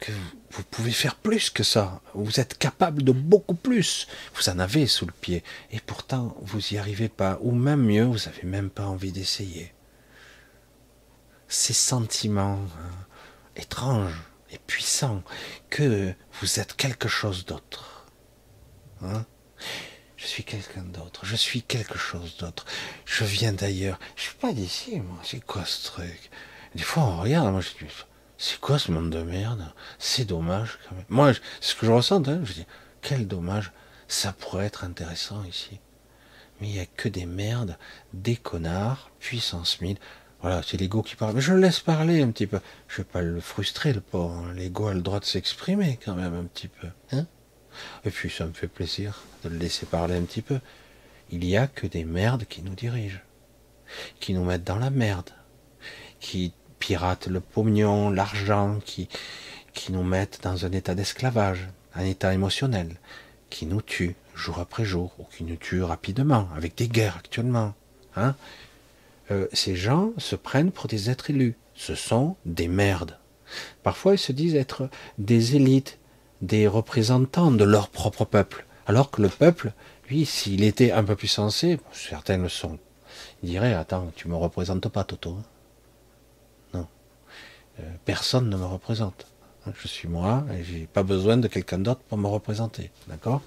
que 0.00 0.12
Vous 0.50 0.62
pouvez 0.62 0.90
faire 0.90 1.16
plus 1.16 1.50
que 1.50 1.62
ça. 1.62 2.00
Vous 2.14 2.40
êtes 2.40 2.56
capable 2.56 3.02
de 3.02 3.12
beaucoup 3.12 3.54
plus. 3.54 4.06
Vous 4.34 4.48
en 4.48 4.58
avez 4.58 4.86
sous 4.86 5.04
le 5.04 5.12
pied. 5.12 5.44
Et 5.70 5.80
pourtant, 5.80 6.34
vous 6.40 6.60
n'y 6.70 6.78
arrivez 6.78 7.10
pas. 7.10 7.38
Ou 7.42 7.52
même 7.52 7.82
mieux, 7.82 8.04
vous 8.04 8.24
n'avez 8.24 8.44
même 8.44 8.70
pas 8.70 8.86
envie 8.86 9.12
d'essayer. 9.12 9.74
Ces 11.48 11.74
sentiments 11.74 12.58
hein, 12.58 13.05
étranges 13.56 14.14
et 14.50 14.58
puissants 14.58 15.22
que 15.70 16.14
vous 16.40 16.60
êtes 16.60 16.76
quelque 16.76 17.08
chose 17.08 17.44
d'autre. 17.44 18.06
Hein? 19.02 19.24
Je 20.16 20.26
suis 20.26 20.44
quelqu'un 20.44 20.82
d'autre, 20.82 21.24
je 21.24 21.36
suis 21.36 21.62
quelque 21.62 21.98
chose 21.98 22.36
d'autre, 22.36 22.64
je 23.04 23.24
viens 23.24 23.52
d'ailleurs, 23.52 23.98
je 24.16 24.22
suis 24.22 24.34
pas 24.34 24.52
d'ici, 24.52 25.00
moi, 25.00 25.18
c'est 25.22 25.44
quoi 25.44 25.64
ce 25.64 25.84
truc? 25.84 26.30
Des 26.74 26.82
fois 26.82 27.02
on 27.04 27.20
regarde, 27.20 27.50
moi 27.50 27.60
je 27.60 27.84
dis, 27.84 27.92
c'est 28.38 28.60
quoi 28.60 28.78
ce 28.78 28.92
monde 28.92 29.10
de 29.10 29.22
merde? 29.22 29.72
C'est 29.98 30.24
dommage 30.24 30.78
quand 30.88 30.94
même. 30.94 31.04
Moi, 31.08 31.32
ce 31.60 31.74
que 31.74 31.86
je 31.86 31.92
ressens, 31.92 32.28
hein, 32.28 32.40
je 32.44 32.52
dis, 32.52 32.66
quel 33.00 33.26
dommage, 33.26 33.72
ça 34.08 34.32
pourrait 34.32 34.66
être 34.66 34.84
intéressant 34.84 35.42
ici. 35.44 35.80
Mais 36.60 36.68
il 36.68 36.72
n'y 36.72 36.80
a 36.80 36.86
que 36.86 37.08
des 37.08 37.26
merdes, 37.26 37.78
des 38.12 38.36
connards, 38.36 39.10
puissance 39.20 39.80
1000. 39.80 39.98
Voilà, 40.42 40.62
c'est 40.62 40.76
l'ego 40.76 41.02
qui 41.02 41.16
parle. 41.16 41.34
Mais 41.34 41.40
je 41.40 41.52
le 41.52 41.60
laisse 41.60 41.80
parler 41.80 42.22
un 42.22 42.30
petit 42.30 42.46
peu. 42.46 42.60
Je 42.88 42.98
vais 42.98 43.04
pas 43.04 43.22
le 43.22 43.40
frustrer, 43.40 43.92
le 43.92 44.00
pauvre. 44.00 44.46
L'ego 44.54 44.86
a 44.86 44.94
le 44.94 45.00
droit 45.00 45.20
de 45.20 45.24
s'exprimer 45.24 45.98
quand 46.04 46.14
même 46.14 46.34
un 46.34 46.44
petit 46.44 46.68
peu. 46.68 46.88
Hein 47.12 47.26
Et 48.04 48.10
puis 48.10 48.30
ça 48.30 48.46
me 48.46 48.52
fait 48.52 48.68
plaisir 48.68 49.22
de 49.44 49.48
le 49.48 49.56
laisser 49.56 49.86
parler 49.86 50.16
un 50.16 50.22
petit 50.22 50.42
peu. 50.42 50.60
Il 51.30 51.40
n'y 51.40 51.56
a 51.56 51.66
que 51.66 51.86
des 51.86 52.04
merdes 52.04 52.44
qui 52.44 52.62
nous 52.62 52.74
dirigent, 52.74 53.20
qui 54.20 54.34
nous 54.34 54.44
mettent 54.44 54.64
dans 54.64 54.78
la 54.78 54.90
merde, 54.90 55.30
qui 56.20 56.52
piratent 56.78 57.26
le 57.26 57.40
pognon, 57.40 58.10
l'argent, 58.10 58.78
qui, 58.84 59.08
qui 59.72 59.92
nous 59.92 60.04
mettent 60.04 60.40
dans 60.42 60.64
un 60.64 60.72
état 60.72 60.94
d'esclavage, 60.94 61.68
un 61.94 62.04
état 62.04 62.32
émotionnel, 62.32 62.96
qui 63.50 63.66
nous 63.66 63.82
tuent 63.82 64.14
jour 64.34 64.60
après 64.60 64.84
jour, 64.84 65.12
ou 65.18 65.24
qui 65.24 65.42
nous 65.42 65.56
tuent 65.56 65.82
rapidement, 65.82 66.48
avec 66.54 66.76
des 66.76 66.88
guerres 66.88 67.16
actuellement. 67.16 67.74
Hein 68.14 68.36
euh, 69.30 69.46
ces 69.52 69.76
gens 69.76 70.12
se 70.18 70.36
prennent 70.36 70.70
pour 70.70 70.86
des 70.86 71.10
êtres 71.10 71.30
élus. 71.30 71.56
Ce 71.74 71.94
sont 71.94 72.36
des 72.44 72.68
merdes. 72.68 73.18
Parfois, 73.82 74.14
ils 74.14 74.18
se 74.18 74.32
disent 74.32 74.54
être 74.54 74.88
des 75.18 75.56
élites, 75.56 75.98
des 76.42 76.66
représentants 76.66 77.50
de 77.50 77.64
leur 77.64 77.88
propre 77.88 78.24
peuple. 78.24 78.66
Alors 78.86 79.10
que 79.10 79.22
le 79.22 79.28
peuple, 79.28 79.72
lui, 80.08 80.26
s'il 80.26 80.62
était 80.62 80.92
un 80.92 81.04
peu 81.04 81.16
plus 81.16 81.28
sensé, 81.28 81.78
certains 81.92 82.38
le 82.38 82.48
sont, 82.48 82.78
il 83.42 83.50
dirait, 83.50 83.74
attends, 83.74 84.12
tu 84.14 84.28
me 84.28 84.36
représentes 84.36 84.88
pas, 84.88 85.04
Toto. 85.04 85.30
Hein. 85.30 85.42
non. 86.74 86.86
Euh, 87.80 87.82
personne 88.04 88.48
ne 88.48 88.56
me 88.56 88.64
représente. 88.64 89.26
Je 89.82 89.88
suis 89.88 90.06
moi 90.06 90.44
et 90.56 90.62
j'ai 90.62 90.86
pas 90.86 91.02
besoin 91.02 91.36
de 91.36 91.48
quelqu'un 91.48 91.78
d'autre 91.78 92.00
pour 92.08 92.18
me 92.18 92.28
représenter. 92.28 92.92
D'accord? 93.08 93.42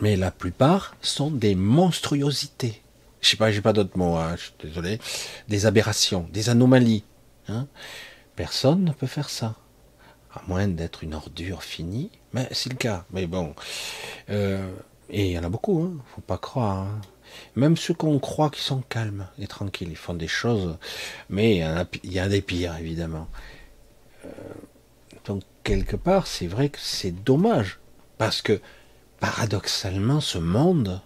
Mais 0.00 0.16
la 0.16 0.30
plupart 0.30 0.96
sont 1.02 1.30
des 1.30 1.54
monstruosités. 1.54 2.80
Je 3.26 3.32
sais 3.32 3.36
pas, 3.36 3.50
j'ai 3.50 3.60
pas 3.60 3.72
d'autres 3.72 3.98
mots, 3.98 4.14
hein, 4.14 4.36
je 4.36 4.42
suis 4.42 4.52
désolé. 4.62 5.00
Des 5.48 5.66
aberrations, 5.66 6.28
des 6.32 6.48
anomalies. 6.48 7.02
Hein 7.48 7.66
Personne 8.36 8.84
ne 8.84 8.92
peut 8.92 9.08
faire 9.08 9.30
ça 9.30 9.56
à 10.32 10.42
moins 10.46 10.68
d'être 10.68 11.02
une 11.02 11.12
ordure 11.12 11.64
finie, 11.64 12.12
mais 12.32 12.46
c'est 12.52 12.70
le 12.70 12.76
cas. 12.76 13.04
Mais 13.10 13.26
bon, 13.26 13.56
euh, 14.30 14.72
et 15.10 15.26
il 15.26 15.32
y 15.32 15.38
en 15.40 15.42
a 15.42 15.48
beaucoup, 15.48 15.82
hein, 15.82 16.00
faut 16.14 16.20
pas 16.20 16.38
croire. 16.38 16.84
Hein. 16.84 17.00
Même 17.56 17.76
ceux 17.76 17.94
qu'on 17.94 18.20
croit 18.20 18.50
qui 18.50 18.60
sont 18.60 18.82
calmes 18.82 19.26
et 19.40 19.48
tranquilles, 19.48 19.90
ils 19.90 19.96
font 19.96 20.14
des 20.14 20.28
choses, 20.28 20.78
mais 21.28 21.64
il 22.04 22.12
y, 22.12 22.20
a, 22.20 22.28
des 22.28 22.42
pires 22.42 22.76
évidemment. 22.76 23.26
Euh, 24.24 24.28
donc 25.24 25.42
quelque 25.64 25.96
part, 25.96 26.28
c'est 26.28 26.46
vrai 26.46 26.68
que 26.68 26.78
c'est 26.80 27.24
dommage 27.24 27.80
parce 28.18 28.40
que 28.40 28.60
paradoxalement, 29.18 30.20
ce 30.20 30.38
monde 30.38 31.00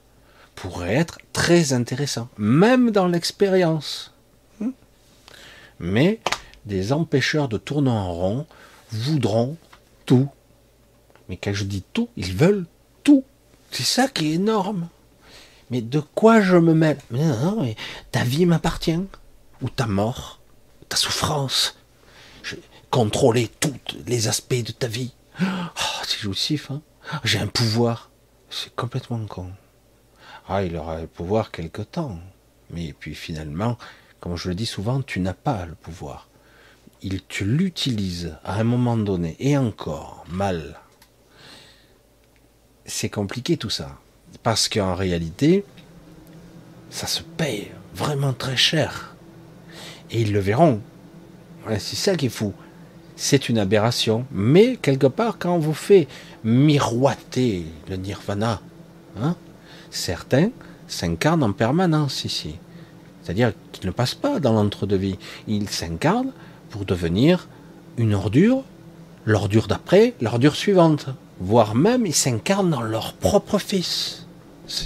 pourrait 0.61 0.95
être 0.95 1.19
très 1.33 1.73
intéressant, 1.73 2.29
même 2.37 2.91
dans 2.91 3.07
l'expérience. 3.07 4.13
Hmm. 4.61 4.73
Mais 5.79 6.21
des 6.67 6.93
empêcheurs 6.93 7.49
de 7.49 7.57
tourner 7.57 7.91
en 7.91 8.13
rond 8.13 8.47
voudront 8.93 9.57
tout. 10.05 10.29
Mais 11.31 11.39
quand 11.39 11.55
je 11.55 11.65
dis 11.65 11.83
tout, 11.95 12.11
ils 12.19 12.37
veulent 12.37 12.67
tout. 13.05 13.25
C'est 13.71 13.85
ça 13.85 14.07
qui 14.07 14.33
est 14.33 14.35
énorme. 14.35 14.89
Mais 15.71 15.81
de 15.81 16.01
quoi 16.01 16.43
je 16.43 16.59
me 16.59 16.75
mêle? 16.75 16.99
Non, 17.11 17.67
Ta 18.13 18.23
vie 18.25 18.45
m'appartient. 18.45 19.01
Ou 19.63 19.71
ta 19.71 19.87
mort, 19.87 20.41
ta 20.91 20.97
souffrance. 20.97 21.79
Contrôler 22.91 23.49
tous 23.61 23.75
les 24.07 24.29
aspects 24.29 24.63
de 24.63 24.73
ta 24.73 24.89
vie. 24.89 25.15
Oh, 25.41 26.03
c'est 26.05 26.19
jouissif, 26.19 26.71
hein 26.71 26.83
J'ai 27.25 27.39
un 27.39 27.47
pouvoir. 27.47 28.11
C'est 28.51 28.75
complètement 28.75 29.25
con. 29.27 29.51
Ah, 30.51 30.63
il 30.63 30.77
aura 30.77 31.01
le 31.01 31.07
pouvoir 31.07 31.51
quelque 31.51 31.83
temps. 31.83 32.19
Mais 32.71 32.93
puis 32.93 33.15
finalement, 33.15 33.79
comme 34.21 34.37
je 34.37 34.51
le 34.51 34.55
dis 34.55 34.67
souvent, 34.67 35.01
tu 35.01 35.21
n'as 35.21 35.33
pas 35.33 35.65
le 35.65 35.75
pouvoir 35.75 36.31
il, 37.03 37.21
tu 37.27 37.45
l'utilises 37.45 38.37
à 38.45 38.61
un 38.61 38.65
moment 38.65 38.97
donné, 38.97 39.37
et 39.39 39.57
encore, 39.57 40.25
mal, 40.29 40.79
c'est 42.85 43.09
compliqué 43.09 43.57
tout 43.57 43.71
ça. 43.71 43.99
Parce 44.43 44.69
qu'en 44.69 44.95
réalité, 44.95 45.65
ça 46.91 47.07
se 47.07 47.23
paye 47.23 47.71
vraiment 47.95 48.33
très 48.33 48.57
cher. 48.57 49.15
Et 50.11 50.23
ils 50.23 50.33
le 50.33 50.41
verront. 50.41 50.81
c'est 51.69 51.97
ça 51.97 52.17
qui 52.17 52.27
est 52.27 52.31
fou. 52.31 52.53
C'est 53.17 53.49
une 53.49 53.59
aberration. 53.59 54.27
Mais 54.33 54.77
quelque 54.77 55.07
part, 55.07 55.39
quand 55.39 55.55
on 55.55 55.59
vous 55.59 55.75
fait 55.75 56.09
miroiter 56.43 57.67
le 57.89 57.97
nirvana, 57.97 58.61
hein, 59.21 59.37
certains 59.91 60.51
s'incarnent 60.89 61.43
en 61.43 61.53
permanence 61.53 62.25
ici. 62.25 62.57
C'est-à-dire 63.23 63.53
qu'ils 63.73 63.87
ne 63.87 63.93
passent 63.93 64.15
pas 64.15 64.41
dans 64.41 64.53
l'entre-deux-vie. 64.53 65.19
Ils 65.47 65.69
s'incarnent 65.69 66.33
pour 66.71 66.85
devenir 66.85 67.49
une 67.97 68.15
ordure, 68.15 68.63
l'ordure 69.25 69.67
d'après, 69.67 70.15
l'ordure 70.21 70.57
suivante. 70.57 71.07
Voire 71.39 71.75
même 71.75 72.07
ils 72.07 72.15
s'incarnent 72.15 72.71
dans 72.71 72.83
leur 72.83 73.13
propre 73.15 73.59
fils. 73.59 74.27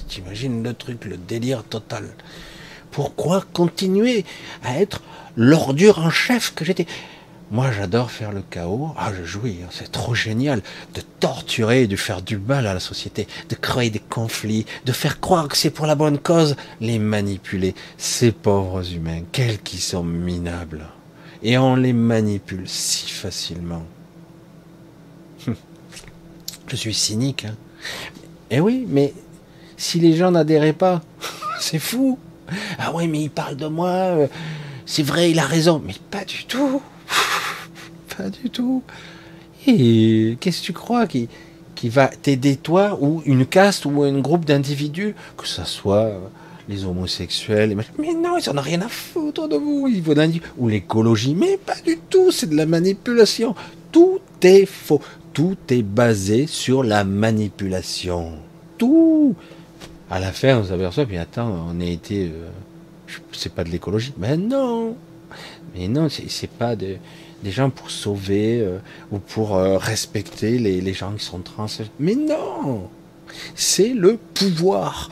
T'imagines 0.08 0.62
le 0.62 0.74
truc, 0.74 1.04
le 1.04 1.16
délire 1.16 1.62
total. 1.64 2.08
Pourquoi 2.90 3.44
continuer 3.52 4.24
à 4.62 4.78
être 4.80 5.02
l'ordure 5.36 5.98
en 5.98 6.10
chef 6.10 6.54
que 6.54 6.64
j'étais? 6.64 6.86
Moi 7.50 7.70
j'adore 7.72 8.10
faire 8.10 8.32
le 8.32 8.42
chaos. 8.42 8.90
Ah 8.96 9.12
je 9.16 9.24
jouis, 9.24 9.58
hein, 9.62 9.68
c'est 9.70 9.92
trop 9.92 10.14
génial 10.14 10.62
de 10.94 11.02
torturer, 11.20 11.86
de 11.86 11.96
faire 11.96 12.22
du 12.22 12.38
mal 12.38 12.66
à 12.66 12.74
la 12.74 12.80
société, 12.80 13.28
de 13.48 13.54
créer 13.54 13.90
des 13.90 13.98
conflits, 14.00 14.66
de 14.84 14.92
faire 14.92 15.20
croire 15.20 15.48
que 15.48 15.56
c'est 15.56 15.70
pour 15.70 15.86
la 15.86 15.94
bonne 15.94 16.18
cause, 16.18 16.56
les 16.80 16.98
manipuler. 16.98 17.74
Ces 17.98 18.32
pauvres 18.32 18.92
humains, 18.92 19.22
quels 19.32 19.60
qui 19.60 19.78
sont 19.78 20.04
minables 20.04 20.86
et 21.44 21.58
on 21.58 21.76
les 21.76 21.92
manipule 21.92 22.66
si 22.66 23.10
facilement. 23.10 23.84
Je 26.66 26.76
suis 26.76 26.94
cynique. 26.94 27.44
Hein. 27.44 27.54
Eh 28.50 28.60
oui, 28.60 28.86
mais 28.88 29.12
si 29.76 30.00
les 30.00 30.16
gens 30.16 30.30
n'adhéraient 30.30 30.72
pas, 30.72 31.02
c'est 31.60 31.78
fou. 31.78 32.18
Ah 32.78 32.92
oui, 32.94 33.08
mais 33.08 33.22
il 33.22 33.30
parle 33.30 33.56
de 33.56 33.66
moi. 33.66 33.88
Euh, 33.88 34.26
c'est 34.86 35.02
vrai, 35.02 35.30
il 35.30 35.38
a 35.38 35.46
raison. 35.46 35.82
Mais 35.84 35.94
pas 36.10 36.24
du 36.24 36.46
tout. 36.46 36.80
Pas 38.16 38.30
du 38.30 38.50
tout. 38.50 38.82
Et 39.66 40.36
qu'est-ce 40.40 40.60
que 40.60 40.66
tu 40.66 40.72
crois 40.72 41.06
qui, 41.06 41.28
qui 41.74 41.88
va 41.88 42.08
t'aider 42.08 42.56
toi 42.56 42.98
ou 43.00 43.22
une 43.24 43.46
caste 43.46 43.86
ou 43.86 44.02
un 44.02 44.18
groupe 44.20 44.44
d'individus, 44.44 45.14
que 45.36 45.46
ce 45.46 45.64
soit 45.64 46.12
les 46.68 46.84
homosexuels, 46.84 47.76
mais 47.98 48.14
non, 48.14 48.38
ils 48.38 48.48
n'en 48.48 48.58
ont 48.58 48.64
rien 48.64 48.80
à 48.80 48.88
foutre 48.88 49.48
de 49.48 49.56
vous, 49.56 49.88
ils 49.88 50.02
ou 50.56 50.68
l'écologie, 50.68 51.34
mais 51.34 51.58
pas 51.58 51.76
du 51.84 51.98
tout, 52.08 52.30
c'est 52.30 52.48
de 52.48 52.56
la 52.56 52.66
manipulation. 52.66 53.54
Tout 53.92 54.20
est 54.42 54.66
faux, 54.66 55.00
tout 55.32 55.56
est 55.68 55.82
basé 55.82 56.46
sur 56.46 56.82
la 56.82 57.04
manipulation. 57.04 58.32
Tout. 58.78 59.34
À 60.10 60.20
la 60.20 60.32
fin, 60.32 60.58
on 60.58 60.64
s'aperçoit, 60.64 61.06
puis 61.06 61.18
attends, 61.18 61.66
on 61.70 61.80
a 61.80 61.84
été, 61.84 62.28
euh, 62.28 62.48
c'est 63.32 63.52
pas 63.52 63.64
de 63.64 63.70
l'écologie, 63.70 64.14
mais 64.16 64.36
non, 64.36 64.96
mais 65.74 65.88
non, 65.88 66.08
c'est 66.08 66.50
pas 66.50 66.76
de, 66.76 66.96
des 67.44 67.52
gens 67.52 67.70
pour 67.70 67.90
sauver 67.90 68.60
euh, 68.60 68.78
ou 69.12 69.18
pour 69.18 69.56
euh, 69.56 69.78
respecter 69.78 70.58
les, 70.58 70.80
les 70.80 70.94
gens 70.94 71.12
qui 71.12 71.24
sont 71.24 71.38
trans. 71.38 71.66
Mais 72.00 72.16
non, 72.16 72.88
c'est 73.54 73.94
le 73.94 74.18
pouvoir 74.34 75.10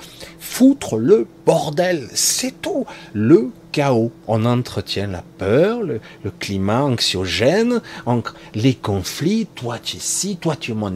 foutre 0.52 0.96
le 0.96 1.26
bordel, 1.46 2.08
c'est 2.12 2.60
tout. 2.60 2.84
Le 3.14 3.50
chaos. 3.72 4.12
On 4.28 4.44
entretient 4.44 5.06
la 5.06 5.24
peur, 5.38 5.82
le, 5.82 6.00
climat 6.38 6.82
anxiogène, 6.82 7.80
les 8.54 8.74
conflits. 8.74 9.46
Toi 9.54 9.78
tu 9.78 9.96
es 9.96 10.00
ci, 10.00 10.36
toi 10.36 10.54
tu 10.54 10.72
es 10.72 10.74
mon 10.74 10.92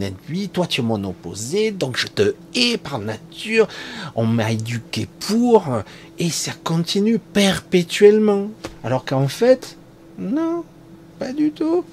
toi 0.53 0.67
tu 0.67 0.81
es 0.81 0.83
mon 0.83 1.03
opposé, 1.03 1.71
donc 1.71 1.97
je 1.97 2.07
te 2.07 2.35
hais 2.53 2.77
par 2.77 2.99
nature. 2.99 3.67
On 4.15 4.25
m'a 4.25 4.51
éduqué 4.51 5.07
pour, 5.21 5.67
et 6.19 6.29
ça 6.29 6.51
continue 6.63 7.17
perpétuellement. 7.17 8.49
Alors 8.83 9.05
qu'en 9.05 9.27
fait, 9.27 9.77
non, 10.19 10.63
pas 11.19 11.33
du 11.33 11.51
tout. 11.51 11.85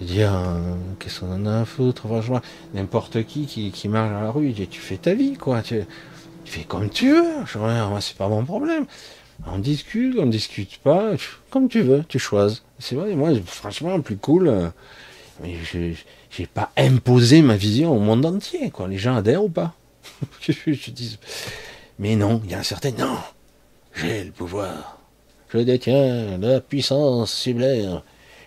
Dire, 0.00 0.34
euh, 0.34 0.74
qu'est-ce 0.98 1.20
qu'on 1.20 1.32
en 1.32 1.46
a 1.46 1.60
à 1.60 1.64
foutre, 1.64 2.02
franchement. 2.02 2.40
N'importe 2.74 3.24
qui, 3.24 3.46
qui 3.46 3.88
marche 3.88 4.12
dans 4.12 4.20
la 4.20 4.30
rue, 4.30 4.48
il 4.48 4.54
dit, 4.54 4.66
tu 4.66 4.80
fais 4.80 4.96
ta 4.96 5.14
vie, 5.14 5.34
quoi. 5.34 5.62
Tu, 5.62 5.84
fais 6.44 6.64
comme 6.64 6.90
tu 6.90 7.10
veux. 7.10 7.44
Je, 7.46 7.58
moi, 7.58 8.00
c'est 8.00 8.16
pas 8.16 8.28
mon 8.28 8.44
problème. 8.44 8.86
On 9.46 9.58
discute, 9.58 10.16
on 10.18 10.26
discute 10.26 10.78
pas, 10.78 11.12
comme 11.50 11.68
tu 11.68 11.82
veux, 11.82 12.04
tu 12.08 12.18
choisis. 12.18 12.62
C'est 12.78 12.94
vrai, 12.94 13.14
moi, 13.14 13.30
franchement, 13.46 14.00
plus 14.00 14.16
cool. 14.16 14.48
Euh, 14.48 14.68
mais 15.42 15.56
je 15.64 15.78
n'ai 16.38 16.46
pas 16.46 16.70
imposé 16.76 17.42
ma 17.42 17.56
vision 17.56 17.96
au 17.96 17.98
monde 17.98 18.24
entier, 18.26 18.70
quoi. 18.70 18.88
Les 18.88 18.98
gens 18.98 19.16
adhèrent 19.16 19.44
ou 19.44 19.48
pas 19.48 19.74
je, 20.40 20.90
dis, 20.90 21.18
mais 21.98 22.16
non, 22.16 22.40
il 22.44 22.50
y 22.50 22.54
a 22.54 22.58
un 22.58 22.64
certain 22.64 22.90
non. 22.92 23.16
J'ai 23.94 24.24
le 24.24 24.32
pouvoir. 24.32 24.93
Je 25.54 25.60
détiens 25.60 26.36
la 26.38 26.60
puissance 26.60 27.32
sublime. 27.32 28.02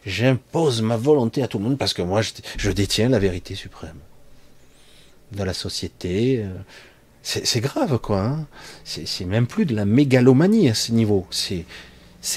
J'impose 0.05 0.81
ma 0.81 0.97
volonté 0.97 1.41
à 1.41 1.47
tout 1.47 1.57
le 1.57 1.63
monde 1.63 1.77
parce 1.77 1.93
que 1.93 2.01
moi, 2.01 2.21
je, 2.21 2.71
détiens 2.71 3.07
la 3.07 3.17
vérité 3.17 3.55
suprême. 3.55 3.97
Dans 5.31 5.45
la 5.45 5.53
société, 5.53 6.43
euh, 6.43 6.49
c'est 7.23 7.61
grave, 7.61 7.97
quoi. 7.99 8.21
Hein. 8.21 8.45
c'est 8.83 9.25
même 9.25 9.47
plus 9.47 9.65
de 9.65 9.73
la 9.73 9.85
mégalomanie 9.85 10.69
à 10.69 10.73
ce 10.73 10.91
niveau. 10.91 11.25
C'est 11.31 11.65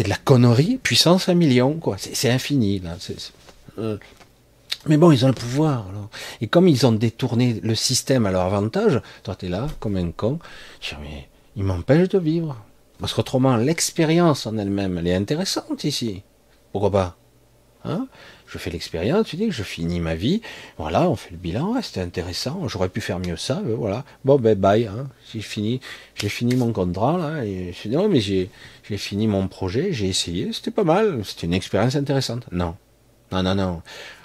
de 0.05 0.09
la 0.09 0.17
connerie, 0.17 0.79
puissance 0.81 1.29
un 1.29 1.35
million, 1.35 1.75
quoi. 1.75 1.97
C'est 1.99 2.31
infini, 2.31 2.79
là. 2.79 2.97
Euh, 3.79 3.99
mais 4.87 4.97
bon, 4.97 5.11
ils 5.11 5.25
ont 5.25 5.29
le 5.29 5.35
pouvoir. 5.35 5.87
Et 6.41 6.47
comme 6.47 6.69
ils 6.69 6.87
ont 6.87 6.93
détourné 6.93 7.61
le 7.63 7.75
système 7.75 8.25
à 8.25 8.31
leur 8.31 8.43
avantage, 8.43 9.03
toi, 9.25 9.35
tu 9.35 9.47
es 9.47 9.49
là, 9.49 9.67
comme 9.81 9.97
un 9.97 10.13
con. 10.13 10.39
Je 10.81 10.91
dis, 10.91 11.01
mais 11.03 11.29
ils 11.57 11.65
m'empêchent 11.65 12.09
de 12.09 12.19
vivre. 12.21 12.57
Parce 13.01 13.15
qu'autrement, 13.15 13.57
l'expérience 13.57 14.47
en 14.47 14.59
elle-même, 14.59 14.99
elle 14.99 15.07
est 15.07 15.15
intéressante 15.15 15.85
ici. 15.85 16.23
Pourquoi 16.73 16.91
pas 16.91 17.17
hein? 17.85 18.07
Je 18.47 18.59
fais 18.59 18.71
l'expérience, 18.71 19.29
tu 19.29 19.37
dis, 19.37 19.51
je 19.51 19.63
finis 19.63 20.01
ma 20.01 20.17
vie. 20.17 20.43
Voilà, 20.77 21.09
on 21.09 21.15
fait 21.15 21.31
le 21.31 21.37
bilan, 21.37 21.81
c'était 21.83 22.01
intéressant. 22.01 22.67
J'aurais 22.67 22.89
pu 22.89 23.01
faire 23.01 23.21
mieux 23.21 23.37
ça, 23.37 23.63
voilà. 23.65 24.05
Bon, 24.25 24.41
ben 24.41 24.59
bye. 24.59 24.87
Hein. 24.87 25.07
J'ai 25.33 25.41
fini, 25.41 25.81
fini 26.15 26.57
mon 26.57 26.73
contrat 26.73 27.17
là. 27.17 27.45
Non, 27.87 28.09
mais 28.09 28.21
j'ai, 28.21 28.51
fini 28.83 29.29
mon 29.29 29.47
projet, 29.47 29.93
j'ai 29.93 30.09
essayé, 30.09 30.53
c'était 30.53 30.73
pas 30.73 30.85
mal. 30.85 31.25
C'était 31.25 31.47
une 31.47 31.55
expérience 31.55 31.95
intéressante. 31.95 32.45
Non, 32.51 32.75
non, 33.31 33.45
non, 33.45 33.55
non. 33.55 33.83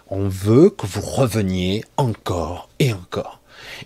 On 0.09 0.27
veut 0.27 0.71
que 0.71 0.87
vous 0.87 1.01
reveniez 1.01 1.83
encore 1.97 2.69
et 2.79 2.93
encore. 2.93 3.41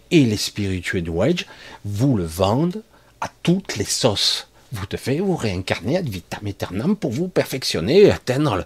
Et 0.10 0.24
les 0.24 0.38
spirituels 0.38 1.04
du 1.04 1.10
Wedge 1.10 1.46
vous 1.84 2.16
le 2.16 2.26
vendent 2.26 2.82
à 3.22 3.30
toutes 3.44 3.76
les 3.76 3.86
sauces. 3.86 4.49
Vous 4.72 4.86
te 4.86 4.98
faites 4.98 5.20
vous 5.20 5.36
réincarner 5.36 5.98
ad 5.98 6.08
vitam 6.08 6.46
aeternam 6.46 6.96
pour 6.96 7.12
vous 7.12 7.28
perfectionner 7.28 8.02
et 8.02 8.12
atteindre 8.12 8.66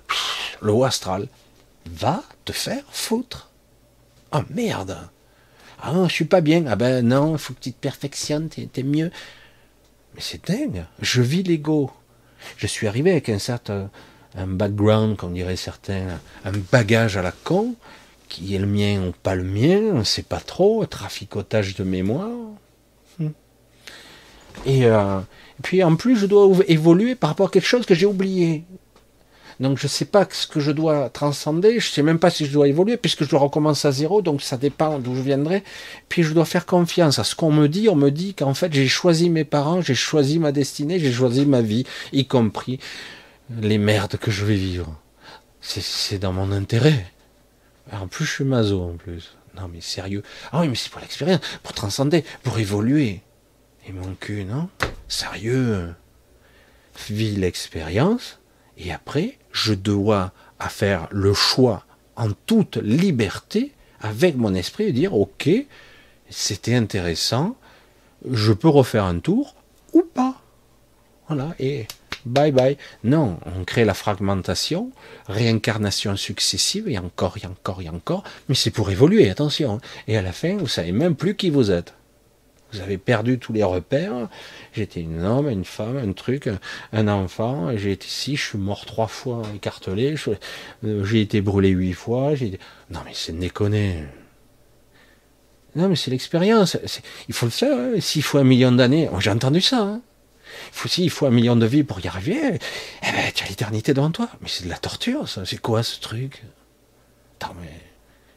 le, 0.62 0.72
haut 0.72 0.84
astral. 0.84 1.28
Va 1.86 2.24
te 2.46 2.52
faire 2.52 2.84
foutre. 2.92 3.50
Oh 4.32 4.42
merde. 4.50 4.98
Ah, 5.82 6.06
je 6.08 6.14
suis 6.14 6.26
pas 6.26 6.42
bien. 6.42 6.66
Ah 6.68 6.76
ben 6.76 7.06
non, 7.06 7.34
il 7.34 7.40
faut 7.40 7.54
que 7.54 7.60
tu 7.60 7.74
te 7.74 7.80
perfectionnes, 7.80 8.50
t'es 8.50 8.84
mieux. 8.84 9.12
Mais 10.16 10.22
c'est 10.22 10.46
dingue. 10.48 10.86
Je 11.02 11.22
vis 11.22 11.44
l'ego. 11.44 11.92
Je 12.58 12.68
suis 12.68 12.88
arrivé 12.88 13.12
avec 13.12 13.30
un 13.30 13.40
certain 13.40 13.90
un 14.36 14.48
background, 14.48 15.16
comme 15.16 15.34
diraient 15.34 15.56
certains, 15.56 16.20
un 16.46 16.52
bagage 16.72 17.18
à 17.18 17.22
la 17.22 17.32
con, 17.32 17.76
qui 18.30 18.56
est 18.56 18.60
le 18.60 18.66
mien 18.66 19.08
ou 19.08 19.12
pas 19.12 19.36
le 19.36 19.44
mien, 19.44 19.80
on 19.94 20.00
ne 20.00 20.04
sait 20.04 20.24
pas 20.24 20.40
trop, 20.40 20.86
traficotage 20.86 21.76
de 21.76 21.84
mémoire. 21.84 22.30
Hmm. 23.20 23.30
Euh, 24.68 25.20
et, 25.20 25.22
puis 25.64 25.84
en 25.84 25.96
plus, 25.96 26.18
je 26.18 26.28
dois 26.28 26.48
évoluer 26.68 27.16
par 27.16 27.32
rapport 27.32 27.48
à 27.48 27.50
quelque 27.50 27.66
chose 27.66 27.88
que 27.88 27.96
j'ai 27.96 28.06
oublié. 28.06 28.66
Donc 29.60 29.78
je 29.78 29.86
ne 29.86 29.90
sais 29.90 30.06
pas 30.06 30.28
ce 30.30 30.46
que 30.46 30.60
je 30.60 30.72
dois 30.72 31.10
transcender, 31.10 31.80
je 31.80 31.88
ne 31.88 31.92
sais 31.92 32.02
même 32.04 32.20
pas 32.20 32.30
si 32.30 32.46
je 32.46 32.52
dois 32.52 32.68
évoluer, 32.68 32.98
puisque 32.98 33.24
je 33.24 33.30
dois 33.30 33.40
recommencer 33.40 33.88
à 33.88 33.92
zéro, 33.92 34.22
donc 34.22 34.42
ça 34.42 34.58
dépend 34.58 35.00
d'où 35.00 35.16
je 35.16 35.22
viendrai. 35.22 35.64
Puis 36.10 36.24
je 36.24 36.34
dois 36.34 36.46
faire 36.46 36.66
confiance 36.66 37.18
à 37.18 37.24
ce 37.24 37.36
qu'on 37.36 37.52
me 37.52 37.68
dit. 37.68 37.88
On 37.90 37.96
me 37.96 38.10
dit 38.10 38.34
qu'en 38.34 38.54
fait 38.54 38.74
j'ai 38.74 38.88
choisi 38.88 39.30
mes 39.30 39.46
parents, 39.46 39.82
j'ai 39.82 39.96
choisi 39.96 40.40
ma 40.40 40.52
destinée, 40.52 41.00
j'ai 41.00 41.12
choisi 41.12 41.46
ma 41.46 41.62
vie, 41.62 41.86
y 42.12 42.26
compris 42.26 42.80
les 43.62 43.78
merdes 43.78 44.18
que 44.18 44.32
je 44.32 44.46
vais 44.46 44.56
vivre. 44.56 45.00
C'est 45.62 46.20
dans 46.20 46.34
mon 46.34 46.52
intérêt. 46.52 47.06
En 47.92 48.08
plus, 48.08 48.26
je 48.26 48.32
suis 48.32 48.44
maso 48.44 48.82
en 48.82 48.98
plus. 48.98 49.36
Non, 49.56 49.70
mais 49.72 49.82
sérieux. 49.82 50.24
Ah 50.52 50.62
oui, 50.62 50.68
mais 50.68 50.76
c'est 50.76 50.90
pour 50.90 51.00
l'expérience, 51.00 51.42
pour 51.62 51.74
transcender, 51.74 52.26
pour 52.42 52.60
évoluer. 52.60 53.22
Et 53.88 53.92
mon 53.92 54.14
cul, 54.16 54.46
non? 54.46 54.70
Sérieux? 55.08 55.94
Vis 57.10 57.36
l'expérience, 57.36 58.40
et 58.78 58.94
après, 58.94 59.40
je 59.52 59.74
dois 59.74 60.32
à 60.60 60.70
faire 60.70 61.08
le 61.12 61.34
choix 61.34 61.86
en 62.16 62.30
toute 62.46 62.78
liberté, 62.78 63.74
avec 64.00 64.36
mon 64.36 64.54
esprit, 64.54 64.86
et 64.86 64.92
dire, 64.92 65.16
ok, 65.16 65.50
c'était 66.30 66.76
intéressant, 66.76 67.56
je 68.30 68.54
peux 68.54 68.70
refaire 68.70 69.06
un 69.06 69.20
tour, 69.20 69.56
ou 69.94 70.04
pas. 70.04 70.40
Voilà, 71.28 71.56
et 71.60 71.88
bye 72.26 72.52
bye. 72.52 72.78
Non, 73.04 73.40
on 73.46 73.64
crée 73.64 73.86
la 73.86 73.96
fragmentation, 73.96 74.92
réincarnation 75.28 76.16
successive, 76.16 76.88
et 76.88 77.00
encore, 77.00 77.38
et 77.42 77.48
encore, 77.48 77.82
et 77.82 77.90
encore, 77.90 78.24
mais 78.50 78.56
c'est 78.56 78.72
pour 78.72 78.92
évoluer, 78.92 79.30
attention. 79.30 79.82
Et 80.08 80.16
à 80.16 80.22
la 80.22 80.32
fin, 80.32 80.58
vous 80.58 80.68
savez 80.68 80.92
même 80.92 81.16
plus 81.16 81.36
qui 81.36 81.50
vous 81.50 81.72
êtes. 81.72 81.96
Vous 82.74 82.82
avez 82.82 82.98
perdu 82.98 83.40
tous 83.40 83.54
les 83.54 83.64
repères. 83.64 84.30
J'étais 84.74 85.06
un 85.06 85.24
homme, 85.24 85.50
une 85.50 85.66
femme, 85.66 85.98
un 85.98 86.12
truc, 86.14 86.50
un 86.92 87.08
enfant. 87.08 87.76
J'ai 87.78 87.92
été 87.92 88.08
ici, 88.08 88.36
je 88.36 88.44
suis 88.50 88.58
mort 88.58 88.86
trois 88.86 89.08
fois 89.08 89.44
écartelé. 89.56 90.16
Euh, 90.84 91.06
j'ai 91.06 91.22
été 91.22 91.42
brûlé 91.42 91.70
huit 91.70 91.94
fois. 91.94 92.32
Non 92.90 93.00
mais 93.06 93.12
c'est 93.14 93.38
déconner. 93.38 94.04
Non 95.76 95.88
mais 95.88 95.96
c'est 95.96 96.12
l'expérience. 96.12 96.78
Il 97.28 97.34
faut 97.34 97.46
le 97.46 97.52
faire. 97.52 97.78
Hein. 97.78 98.00
S'il 98.00 98.24
faut 98.24 98.40
un 98.40 98.44
million 98.44 98.72
d'années, 98.72 99.10
j'ai 99.20 99.30
entendu 99.30 99.62
ça. 99.62 99.80
Hein 99.80 100.02
faut, 100.72 100.90
il 100.98 101.10
faut 101.10 101.26
un 101.26 101.32
million 101.32 101.56
de 101.56 101.66
vies 101.66 101.84
pour 101.84 102.00
y 102.00 102.08
arriver, 102.08 102.40
eh 103.02 103.12
ben, 103.12 103.32
tu 103.34 103.44
as 103.44 103.48
l'éternité 103.48 103.94
devant 103.94 104.12
toi. 104.12 104.30
Mais 104.42 104.48
c'est 104.48 104.66
de 104.66 104.70
la 104.70 104.78
torture, 104.78 105.28
ça. 105.28 105.46
C'est 105.46 105.58
quoi 105.58 105.84
ce 105.84 106.00
truc? 106.00 106.44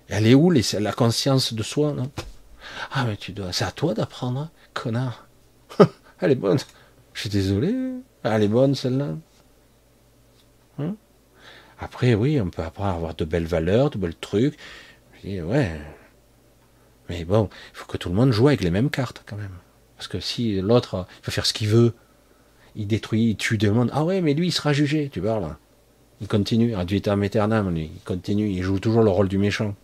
Elle 0.09 0.27
est 0.27 0.35
où 0.35 0.51
la 0.51 0.93
conscience 0.93 1.53
de 1.53 1.63
soi, 1.63 1.93
non? 1.93 2.11
Ah, 2.93 3.05
mais 3.05 3.17
tu 3.17 3.33
dois. 3.33 3.53
C'est 3.53 3.65
à 3.65 3.71
toi 3.71 3.95
d'apprendre, 3.95 4.41
hein, 4.41 4.51
connard. 4.75 5.27
elle 6.21 6.33
est 6.33 6.37
bonne. 6.37 6.59
Je 7.15 7.21
suis 7.21 7.31
désolé. 7.31 7.75
Elle 8.23 8.43
est 8.43 8.49
bonne, 8.49 8.75
celle-là. 8.75 9.17
Hein? 10.79 10.95
Après, 11.79 12.15
oui, 12.15 12.41
on 12.41 12.51
peut 12.51 12.63
apprendre 12.63 12.91
à 12.91 12.95
avoir 12.95 13.15
de 13.15 13.25
belles 13.25 13.47
valeurs, 13.47 13.91
de 13.91 13.99
belles 13.99 14.15
trucs. 14.15 14.57
Je 15.15 15.29
dis, 15.29 15.41
ouais. 15.41 15.73
Mais 17.09 17.25
bon, 17.25 17.49
il 17.73 17.77
faut 17.77 17.87
que 17.87 17.97
tout 17.97 18.09
le 18.09 18.15
monde 18.15 18.33
joue 18.33 18.49
avec 18.49 18.63
les 18.63 18.71
mêmes 18.71 18.91
cartes, 18.91 19.23
quand 19.27 19.37
même. 19.37 19.57
Parce 19.97 20.09
que 20.09 20.21
si 20.21 20.61
l'autre, 20.61 21.07
faut 21.23 21.31
faire 21.31 21.47
ce 21.47 21.53
qu'il 21.53 21.69
veut, 21.69 21.95
il 22.75 22.87
détruit, 22.87 23.31
il 23.31 23.37
tue 23.37 23.59
des. 23.59 23.73
Ah 23.93 24.05
ouais, 24.05 24.21
mais 24.21 24.35
lui, 24.35 24.49
il 24.49 24.53
sera 24.53 24.73
jugé, 24.73 25.09
tu 25.11 25.21
parles. 25.21 25.57
Il 26.21 26.29
continue, 26.29 26.75
ad 26.75 26.91
vitam 26.91 27.23
lui. 27.71 27.91
Il 27.95 28.03
continue, 28.05 28.49
il 28.49 28.63
joue 28.63 28.79
toujours 28.79 29.03
le 29.03 29.11
rôle 29.11 29.29
du 29.29 29.39
méchant. 29.39 29.75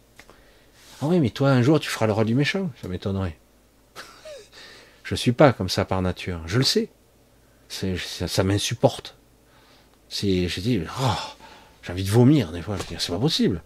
Ah 1.02 1.06
oui, 1.06 1.18
mais 1.18 1.30
toi, 1.30 1.50
un 1.50 1.62
jour, 1.62 1.80
tu 1.80 1.90
feras 1.90 2.06
le 2.06 2.12
rôle 2.12 2.26
du 2.26 2.34
méchant. 2.36 2.70
Ça 2.80 2.86
m'étonnerait. 2.86 3.36
je 5.02 5.14
suis 5.16 5.32
pas 5.32 5.52
comme 5.52 5.68
ça 5.68 5.84
par 5.84 6.00
nature. 6.00 6.40
Je 6.46 6.58
le 6.58 6.64
sais. 6.64 6.90
Ça, 7.68 8.44
m'insupporte. 8.44 9.16
Je 10.10 10.60
dis, 10.60 10.80
oh, 11.00 11.34
j'ai 11.82 11.92
envie 11.92 12.04
de 12.04 12.10
vomir 12.10 12.52
des 12.52 12.62
fois. 12.62 12.76
Je 12.76 12.94
dis, 12.94 12.94
c'est 12.98 13.12
pas 13.12 13.18
possible. 13.18 13.62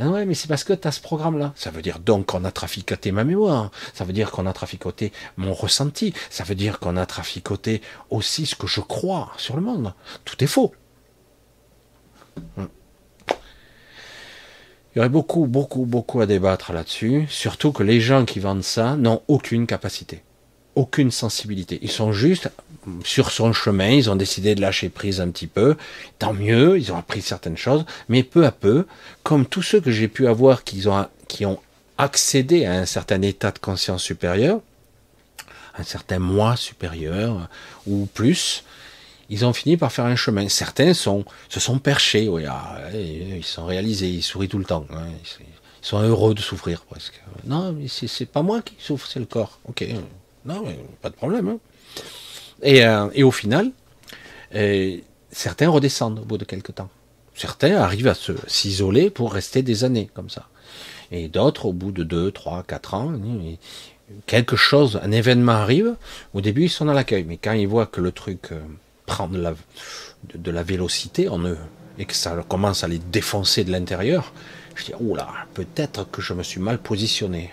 Ah 0.00 0.08
ouais, 0.08 0.26
mais 0.26 0.34
c'est 0.34 0.48
parce 0.48 0.64
que 0.64 0.74
tu 0.74 0.86
as 0.86 0.92
ce 0.92 1.00
programme-là. 1.00 1.52
Ça 1.56 1.70
veut 1.70 1.80
dire 1.80 2.00
donc 2.00 2.26
qu'on 2.26 2.44
a 2.44 2.52
traficoté 2.52 3.12
ma 3.12 3.24
mémoire. 3.24 3.70
Ça 3.94 4.04
veut 4.04 4.12
dire 4.12 4.30
qu'on 4.30 4.44
a 4.44 4.52
traficoté 4.52 5.12
mon 5.38 5.54
ressenti. 5.54 6.12
Ça 6.28 6.44
veut 6.44 6.56
dire 6.56 6.80
qu'on 6.80 6.98
a 6.98 7.06
traficoté 7.06 7.80
aussi 8.10 8.44
ce 8.44 8.56
que 8.56 8.66
je 8.66 8.80
crois 8.80 9.32
sur 9.38 9.56
le 9.56 9.62
monde. 9.62 9.94
Tout 10.24 10.42
est 10.44 10.48
faux. 10.48 10.74
Hmm. 12.56 12.66
Il 14.94 14.98
y 14.98 15.00
aurait 15.00 15.08
beaucoup, 15.08 15.46
beaucoup, 15.46 15.84
beaucoup 15.84 16.20
à 16.20 16.26
débattre 16.26 16.72
là-dessus. 16.72 17.26
Surtout 17.28 17.72
que 17.72 17.82
les 17.82 18.00
gens 18.00 18.24
qui 18.24 18.40
vendent 18.40 18.64
ça 18.64 18.96
n'ont 18.96 19.22
aucune 19.28 19.66
capacité 19.66 20.22
aucune 20.74 21.10
sensibilité. 21.10 21.78
Ils 21.82 21.90
sont 21.90 22.12
juste 22.12 22.50
sur 23.04 23.30
son 23.30 23.52
chemin, 23.52 23.90
ils 23.90 24.10
ont 24.10 24.16
décidé 24.16 24.54
de 24.54 24.60
lâcher 24.60 24.88
prise 24.88 25.20
un 25.20 25.28
petit 25.28 25.46
peu. 25.46 25.76
Tant 26.18 26.32
mieux, 26.32 26.78
ils 26.78 26.92
ont 26.92 26.96
appris 26.96 27.22
certaines 27.22 27.56
choses, 27.56 27.84
mais 28.08 28.22
peu 28.22 28.46
à 28.46 28.52
peu, 28.52 28.86
comme 29.22 29.46
tous 29.46 29.62
ceux 29.62 29.80
que 29.80 29.90
j'ai 29.90 30.08
pu 30.08 30.26
avoir 30.26 30.64
qui 30.64 30.86
ont, 30.86 31.58
accédé 31.98 32.64
à 32.64 32.72
un 32.72 32.86
certain 32.86 33.20
état 33.20 33.50
de 33.50 33.58
conscience 33.58 34.02
supérieur, 34.02 34.60
un 35.76 35.82
certain 35.82 36.18
moi 36.18 36.56
supérieur 36.56 37.46
ou 37.86 38.06
plus, 38.14 38.64
ils 39.30 39.46
ont 39.46 39.52
fini 39.52 39.76
par 39.76 39.92
faire 39.92 40.04
un 40.04 40.16
chemin. 40.16 40.48
Certains 40.48 40.92
se 40.92 41.22
sont 41.48 41.78
perchés, 41.78 42.28
ah, 42.48 42.78
ils 42.92 43.44
sont 43.44 43.64
réalisés, 43.64 44.08
ils 44.08 44.22
sourient 44.22 44.48
tout 44.48 44.58
le 44.58 44.64
temps. 44.64 44.84
Hein, 44.92 45.06
ils 45.40 45.86
sont 45.86 46.00
heureux 46.00 46.34
de 46.34 46.40
souffrir 46.40 46.82
presque. 46.82 47.22
Non, 47.44 47.72
mais 47.72 47.86
c'est 47.88 48.26
pas 48.26 48.42
moi 48.42 48.60
qui 48.60 48.74
souffre, 48.78 49.06
c'est 49.06 49.20
le 49.20 49.26
corps. 49.26 49.60
Ok, 49.68 49.84
non, 50.44 50.64
pas 51.00 51.10
de 51.10 51.14
problème. 51.14 51.48
Hein. 51.48 51.58
Et, 52.62 52.84
euh, 52.84 53.08
et, 53.14 53.22
au 53.22 53.30
final, 53.30 53.70
euh, 54.54 54.96
certains 55.30 55.70
redescendent 55.70 56.18
au 56.18 56.24
bout 56.24 56.38
de 56.38 56.44
quelques 56.44 56.74
temps. 56.74 56.90
Certains 57.34 57.76
arrivent 57.76 58.08
à 58.08 58.14
s'isoler 58.48 59.08
pour 59.10 59.32
rester 59.32 59.62
des 59.62 59.84
années 59.84 60.10
comme 60.12 60.28
ça. 60.28 60.48
Et 61.12 61.28
d'autres, 61.28 61.66
au 61.66 61.72
bout 61.72 61.92
de 61.92 62.02
2, 62.02 62.32
3, 62.32 62.64
4 62.64 62.94
ans, 62.94 63.12
quelque 64.26 64.56
chose, 64.56 65.00
un 65.02 65.12
événement 65.12 65.52
arrive, 65.52 65.96
au 66.34 66.40
début 66.40 66.64
ils 66.64 66.70
sont 66.70 66.84
dans 66.84 66.92
l'accueil, 66.92 67.24
mais 67.24 67.36
quand 67.36 67.52
ils 67.52 67.66
voient 67.66 67.86
que 67.86 68.00
le 68.00 68.12
truc 68.12 68.52
euh, 68.52 68.60
de 69.28 70.50
la, 70.50 70.62
vélocité 70.62 71.28
en 71.28 71.40
eux, 71.40 71.58
et 71.98 72.04
que 72.04 72.14
ça 72.14 72.36
commence 72.48 72.84
à 72.84 72.88
les 72.88 72.98
défoncer 72.98 73.64
de 73.64 73.72
l'intérieur, 73.72 74.32
je 74.74 74.86
dis, 74.86 74.92
oula, 75.00 75.28
peut-être 75.54 76.10
que 76.10 76.22
je 76.22 76.32
me 76.32 76.42
suis 76.42 76.60
mal 76.60 76.78
positionné 76.78 77.50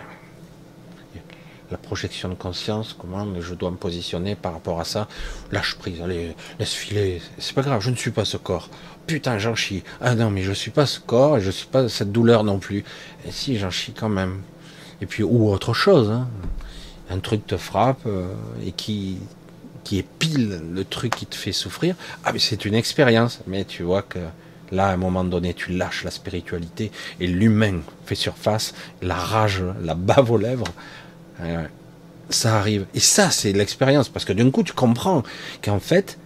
la 1.71 1.77
projection 1.77 2.29
de 2.29 2.35
conscience, 2.35 2.95
comment 2.97 3.27
je 3.39 3.53
dois 3.53 3.71
me 3.71 3.75
positionner 3.75 4.35
par 4.35 4.53
rapport 4.53 4.79
à 4.79 4.85
ça? 4.85 5.07
Lâche 5.51 5.75
prise, 5.75 6.01
allez, 6.01 6.35
laisse 6.59 6.73
filer, 6.73 7.21
c'est 7.37 7.53
pas 7.53 7.61
grave, 7.61 7.81
je 7.81 7.89
ne 7.89 7.95
suis 7.95 8.11
pas 8.11 8.25
ce 8.25 8.37
corps. 8.37 8.69
Putain, 9.05 9.37
j'en 9.37 9.55
chie. 9.55 9.83
Ah 10.01 10.15
non, 10.15 10.29
mais 10.29 10.43
je 10.43 10.53
suis 10.53 10.71
pas 10.71 10.85
ce 10.85 10.99
corps 10.99 11.37
et 11.37 11.41
je 11.41 11.51
suis 11.51 11.67
pas 11.67 11.89
cette 11.89 12.11
douleur 12.11 12.43
non 12.43 12.59
plus. 12.59 12.83
Si, 13.29 13.57
j'en 13.57 13.69
chie 13.69 13.93
quand 13.93 14.09
même. 14.09 14.41
Et 15.01 15.05
puis, 15.05 15.23
ou 15.23 15.49
autre 15.49 15.73
chose, 15.73 16.09
hein. 16.09 16.27
un 17.09 17.19
truc 17.19 17.45
te 17.45 17.57
frappe 17.57 18.05
euh, 18.05 18.33
et 18.65 18.71
qui, 18.71 19.17
qui 19.87 19.99
est 19.99 20.05
pile 20.19 20.61
le 20.73 20.83
truc 20.83 21.15
qui 21.15 21.25
te 21.25 21.35
fait 21.35 21.53
souffrir. 21.53 21.95
Ah, 22.25 22.33
mais 22.33 22.39
c'est 22.39 22.65
une 22.65 22.73
expérience. 22.73 23.39
Mais 23.47 23.63
tu 23.63 23.83
vois 23.83 24.01
que 24.01 24.19
là, 24.73 24.87
à 24.87 24.91
un 24.91 24.97
moment 24.97 25.23
donné, 25.23 25.53
tu 25.53 25.71
lâches 25.71 26.03
la 26.03 26.11
spiritualité 26.11 26.91
et 27.21 27.27
l'humain 27.27 27.79
fait 28.05 28.15
surface, 28.15 28.73
la 29.01 29.15
rage, 29.15 29.63
la 29.81 29.93
bave 29.93 30.29
aux 30.29 30.37
lèvres. 30.37 30.67
Ça 32.29 32.57
arrive. 32.57 32.85
Et 32.95 32.99
ça, 32.99 33.31
c'est 33.31 33.53
l'expérience. 33.53 34.09
Parce 34.09 34.25
que 34.25 34.33
d'un 34.33 34.51
coup, 34.51 34.63
tu 34.63 34.73
comprends 34.73 35.23
qu'en 35.63 35.79
fait, 35.79 36.17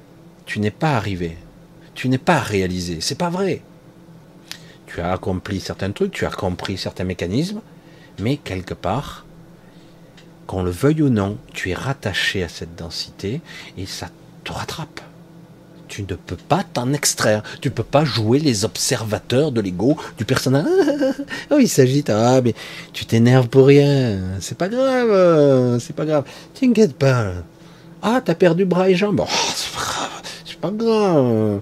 tu 0.48 0.60
n'es 0.60 0.72
pas 0.72 0.96
arrivé. 0.96 1.38
Tu 1.94 2.10
n'es 2.10 2.18
pas 2.18 2.40
réalisé. 2.40 2.98
C'est 3.00 3.20
pas 3.20 3.30
vrai. 3.30 3.62
Tu 4.88 5.02
as 5.02 5.14
accompli 5.14 5.60
certains 5.60 5.92
trucs, 5.92 6.14
tu 6.14 6.26
as 6.26 6.32
compris 6.32 6.80
certains 6.80 7.04
mécanismes, 7.04 7.62
mais 8.18 8.38
quelque 8.38 8.74
part, 8.74 9.24
qu'on 10.52 10.64
le 10.64 10.72
veuille 10.72 11.02
ou 11.02 11.08
non, 11.08 11.38
tu 11.54 11.70
es 11.70 11.74
rattaché 11.74 12.44
à 12.44 12.50
cette 12.50 12.76
densité 12.76 13.40
et 13.78 13.86
ça 13.86 14.10
te 14.44 14.52
rattrape 14.52 15.00
tu 15.88 16.04
ne 16.04 16.16
peux 16.16 16.38
pas 16.38 16.64
t'en 16.64 16.94
extraire. 16.94 17.44
Tu 17.60 17.68
ne 17.68 17.74
peux 17.74 17.84
pas 17.84 18.06
jouer 18.06 18.40
les 18.40 18.64
observateurs 18.64 19.52
de 19.52 19.60
l'ego 19.60 19.98
du 20.18 20.24
personnage. 20.24 20.66
oh, 21.52 21.58
il 21.60 21.68
s'agit. 21.68 22.06
Ah, 22.08 22.40
mais 22.42 22.56
tu 22.94 23.04
t'énerves 23.04 23.50
pour 23.50 23.68
rien. 23.68 24.18
C'est 24.40 24.58
pas 24.58 24.70
grave. 24.70 25.80
C'est 25.82 25.94
pas 25.94 26.06
grave. 26.06 26.24
T'inquiète 26.58 26.94
pas. 26.94 27.34
Ah, 28.02 28.22
t'as 28.24 28.36
perdu 28.36 28.64
bras 28.64 28.90
et 28.90 28.96
jambes. 28.96 29.20
Oh, 29.22 29.52
c'est 29.54 29.74
pas 29.74 29.82
grave. 29.82 30.22
C'est 30.46 30.60
pas 30.62 30.72
grave. 30.72 31.62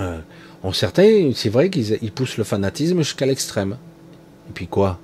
Euh, 0.00 0.72
certains, 0.74 1.30
c'est 1.34 1.48
vrai 1.48 1.70
qu'ils 1.70 2.12
poussent 2.12 2.36
le 2.36 2.44
fanatisme 2.44 2.98
jusqu'à 2.98 3.24
l'extrême. 3.24 3.78
Et 4.50 4.52
puis 4.52 4.66
quoi? 4.66 4.98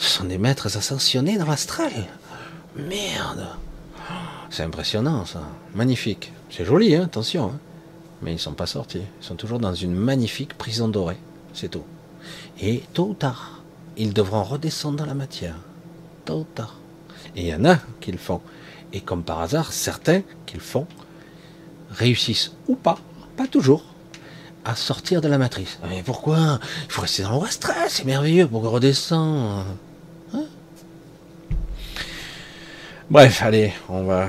Ce 0.00 0.08
sont 0.08 0.24
des 0.24 0.38
maîtres 0.38 0.78
ascensionnés 0.78 1.36
dans 1.36 1.46
l'astral. 1.46 1.92
Merde. 2.74 3.46
C'est 4.48 4.62
impressionnant 4.62 5.26
ça. 5.26 5.42
Magnifique. 5.74 6.32
C'est 6.48 6.64
joli, 6.64 6.96
hein, 6.96 7.04
attention. 7.04 7.48
Hein. 7.48 7.58
Mais 8.22 8.30
ils 8.30 8.36
ne 8.36 8.40
sont 8.40 8.54
pas 8.54 8.66
sortis. 8.66 9.02
Ils 9.20 9.24
sont 9.24 9.34
toujours 9.34 9.58
dans 9.58 9.74
une 9.74 9.94
magnifique 9.94 10.56
prison 10.56 10.88
dorée. 10.88 11.18
C'est 11.52 11.68
tout. 11.68 11.84
Et 12.58 12.82
tôt 12.94 13.08
ou 13.08 13.14
tard, 13.14 13.62
ils 13.98 14.14
devront 14.14 14.42
redescendre 14.42 14.96
dans 14.96 15.04
la 15.04 15.12
matière. 15.12 15.56
Tôt 16.24 16.40
ou 16.40 16.46
tard. 16.54 16.76
Et 17.36 17.42
il 17.42 17.48
y 17.48 17.54
en 17.54 17.66
a 17.66 17.76
qui 18.00 18.10
le 18.10 18.18
font. 18.18 18.40
Et 18.94 19.02
comme 19.02 19.22
par 19.22 19.40
hasard, 19.40 19.70
certains 19.70 20.22
qui 20.46 20.54
le 20.54 20.62
font 20.62 20.86
réussissent 21.90 22.52
ou 22.68 22.74
pas, 22.74 22.98
pas 23.36 23.46
toujours, 23.46 23.84
à 24.64 24.74
sortir 24.76 25.20
de 25.20 25.28
la 25.28 25.36
matrice. 25.36 25.78
Mais 25.90 26.02
pourquoi? 26.02 26.58
Il 26.86 26.92
faut 26.92 27.02
rester 27.02 27.22
dans 27.22 27.38
le 27.38 27.50
stress, 27.50 27.96
c'est 27.96 28.04
merveilleux 28.04 28.48
pour 28.48 28.62
redescendre. 28.62 29.66
Hein 30.32 30.44
Bref, 33.10 33.42
allez, 33.42 33.72
on 33.88 34.04
va 34.04 34.28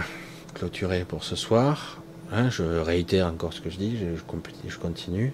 clôturer 0.56 1.06
pour 1.06 1.24
ce 1.24 1.36
soir. 1.36 2.02
Hein, 2.32 2.50
je 2.50 2.64
réitère 2.64 3.28
encore 3.28 3.54
ce 3.54 3.62
que 3.62 3.70
je 3.70 3.78
dis, 3.78 3.96
je, 3.96 4.76
continue. 4.80 5.34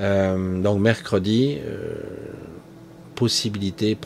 Euh, 0.00 0.60
donc 0.60 0.80
mercredi, 0.80 1.60
euh, 1.64 1.94
possibilité, 3.14 3.96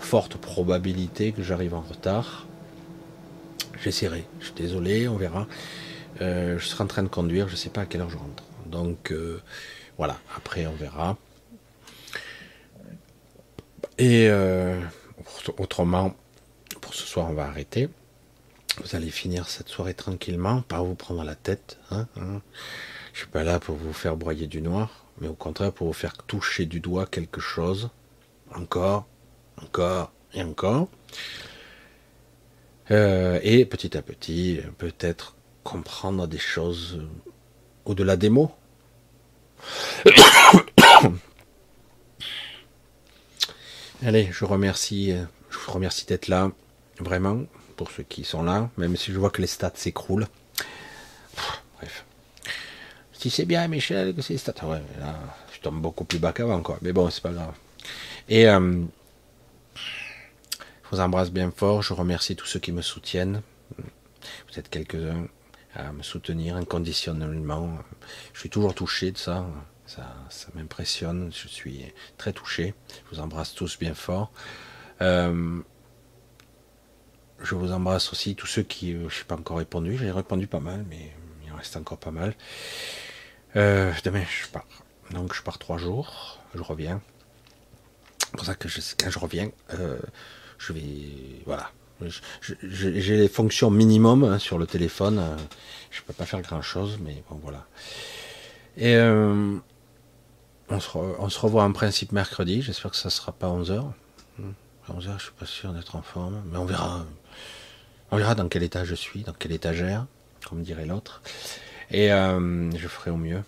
forte 0.00 0.36
probabilité 0.36 1.30
que 1.30 1.44
j'arrive 1.44 1.74
en 1.74 1.80
retard. 1.80 2.48
J'essaierai, 3.80 4.26
je 4.40 4.46
suis 4.46 4.54
désolé, 4.54 5.06
on 5.06 5.16
verra. 5.16 5.46
Euh, 6.20 6.58
je 6.58 6.66
serai 6.66 6.82
en 6.82 6.88
train 6.88 7.04
de 7.04 7.08
conduire, 7.08 7.46
je 7.46 7.52
ne 7.52 7.58
sais 7.58 7.70
pas 7.70 7.82
à 7.82 7.86
quelle 7.86 8.00
heure 8.00 8.10
je 8.10 8.18
rentre. 8.18 8.42
Donc 8.66 9.14
voilà, 9.96 10.18
après 10.36 10.66
on 10.66 10.74
verra. 10.74 11.16
Et 13.96 14.28
autrement, 15.56 16.16
pour 16.80 16.94
ce 16.94 17.06
soir 17.06 17.28
on 17.30 17.34
va 17.34 17.44
arrêter. 17.44 17.88
Vous 18.82 18.94
allez 18.94 19.10
finir 19.10 19.48
cette 19.48 19.68
soirée 19.68 19.94
tranquillement, 19.94 20.62
pas 20.62 20.80
vous 20.80 20.94
prendre 20.94 21.24
la 21.24 21.34
tête. 21.34 21.78
Hein, 21.90 22.06
hein. 22.16 22.40
Je 23.12 23.18
suis 23.20 23.28
pas 23.28 23.42
là 23.42 23.58
pour 23.58 23.76
vous 23.76 23.92
faire 23.92 24.16
broyer 24.16 24.46
du 24.46 24.62
noir, 24.62 25.04
mais 25.20 25.26
au 25.28 25.34
contraire 25.34 25.72
pour 25.72 25.88
vous 25.88 25.92
faire 25.92 26.16
toucher 26.16 26.64
du 26.66 26.78
doigt 26.80 27.06
quelque 27.06 27.40
chose. 27.40 27.90
Encore, 28.54 29.06
encore 29.60 30.12
et 30.32 30.42
encore. 30.42 30.88
Euh, 32.90 33.40
et 33.42 33.64
petit 33.64 33.96
à 33.96 34.02
petit, 34.02 34.60
peut-être 34.78 35.34
comprendre 35.64 36.26
des 36.26 36.38
choses 36.38 37.00
au-delà 37.84 38.16
des 38.16 38.30
mots. 38.30 38.52
Allez, 44.02 44.28
je 44.30 44.44
remercie, 44.44 45.12
je 45.50 45.58
vous 45.58 45.72
remercie 45.72 46.06
d'être 46.06 46.28
là, 46.28 46.52
vraiment 47.00 47.42
pour 47.78 47.90
ceux 47.92 48.02
qui 48.02 48.24
sont 48.24 48.42
là, 48.42 48.68
même 48.76 48.96
si 48.96 49.12
je 49.12 49.18
vois 49.18 49.30
que 49.30 49.40
les 49.40 49.46
stats 49.46 49.72
s'écroulent. 49.76 50.26
Bref. 51.78 52.04
Si 53.12 53.30
c'est 53.30 53.46
bien, 53.46 53.66
Michel, 53.68 54.14
que 54.14 54.20
c'est 54.20 54.34
les 54.34 54.38
stats. 54.38 54.66
Ouais, 54.66 54.82
là, 54.98 55.14
je 55.54 55.60
tombe 55.60 55.80
beaucoup 55.80 56.04
plus 56.04 56.18
bas 56.18 56.32
qu'avant, 56.32 56.60
quoi. 56.60 56.78
Mais 56.82 56.92
bon, 56.92 57.08
c'est 57.08 57.22
pas 57.22 57.30
grave. 57.30 57.54
Et 58.28 58.48
euh, 58.48 58.82
je 59.76 60.88
vous 60.90 61.00
embrasse 61.00 61.30
bien 61.30 61.52
fort. 61.54 61.82
Je 61.82 61.94
remercie 61.94 62.34
tous 62.34 62.46
ceux 62.46 62.58
qui 62.58 62.72
me 62.72 62.82
soutiennent. 62.82 63.42
Vous 63.78 64.58
êtes 64.58 64.68
quelques-uns 64.68 65.28
à 65.76 65.92
me 65.92 66.02
soutenir 66.02 66.56
inconditionnellement. 66.56 67.78
Je 68.34 68.40
suis 68.40 68.50
toujours 68.50 68.74
touché 68.74 69.12
de 69.12 69.18
ça. 69.18 69.46
Ça, 69.86 70.16
ça 70.30 70.48
m'impressionne. 70.54 71.30
Je 71.32 71.46
suis 71.46 71.84
très 72.18 72.32
touché. 72.32 72.74
Je 72.88 73.14
vous 73.14 73.22
embrasse 73.22 73.54
tous 73.54 73.78
bien 73.78 73.94
fort. 73.94 74.32
Euh, 75.00 75.60
je 77.42 77.54
vous 77.54 77.72
embrasse 77.72 78.12
aussi, 78.12 78.34
tous 78.34 78.46
ceux 78.46 78.62
qui, 78.62 78.94
euh, 78.94 79.08
je 79.08 79.18
n'ai 79.18 79.24
pas 79.24 79.36
encore 79.36 79.58
répondu, 79.58 79.96
j'ai 79.96 80.10
répondu 80.10 80.46
pas 80.46 80.60
mal, 80.60 80.84
mais 80.88 81.12
il 81.44 81.52
en 81.52 81.56
reste 81.56 81.76
encore 81.76 81.98
pas 81.98 82.10
mal. 82.10 82.34
Euh, 83.56 83.92
demain, 84.04 84.24
je 84.24 84.48
pars. 84.48 84.66
Donc, 85.10 85.34
je 85.34 85.42
pars 85.42 85.58
trois 85.58 85.78
jours, 85.78 86.38
je 86.54 86.62
reviens. 86.62 87.00
C'est 88.18 88.32
pour 88.32 88.44
ça 88.44 88.54
que 88.54 88.68
quand 89.02 89.10
je 89.10 89.18
reviens, 89.18 89.50
euh, 89.74 89.98
je 90.58 90.72
vais, 90.72 91.42
voilà. 91.46 91.70
J'ai 92.62 93.16
les 93.16 93.28
fonctions 93.28 93.70
minimum 93.70 94.22
hein, 94.22 94.38
sur 94.38 94.58
le 94.58 94.66
téléphone. 94.66 95.36
je 95.90 96.00
peux 96.02 96.12
pas 96.12 96.26
faire 96.26 96.40
grand 96.42 96.62
chose, 96.62 96.98
mais 97.02 97.24
bon, 97.28 97.40
voilà. 97.42 97.66
Et 98.76 98.96
on 100.70 100.78
se, 100.78 101.38
revoit 101.40 101.64
en 101.64 101.72
principe 101.72 102.12
mercredi. 102.12 102.62
J'espère 102.62 102.92
que 102.92 102.96
ça 102.96 103.10
sera 103.10 103.32
pas 103.32 103.48
11h. 103.48 103.84
11h, 104.88 105.18
je 105.18 105.22
suis 105.24 105.32
pas 105.32 105.46
sûr 105.46 105.72
d'être 105.72 105.96
en 105.96 106.02
forme, 106.02 106.40
mais 106.52 106.58
on 106.58 106.64
verra. 106.64 107.04
On 108.10 108.16
verra 108.16 108.34
dans 108.34 108.48
quel 108.48 108.62
état 108.62 108.84
je 108.84 108.94
suis, 108.94 109.22
dans 109.22 109.34
quelle 109.34 109.52
étagère, 109.52 110.06
comme 110.48 110.62
dirait 110.62 110.86
l'autre. 110.86 111.22
Et 111.90 112.10
euh, 112.10 112.70
je 112.70 112.88
ferai 112.88 113.10
au 113.10 113.16
mieux. 113.16 113.42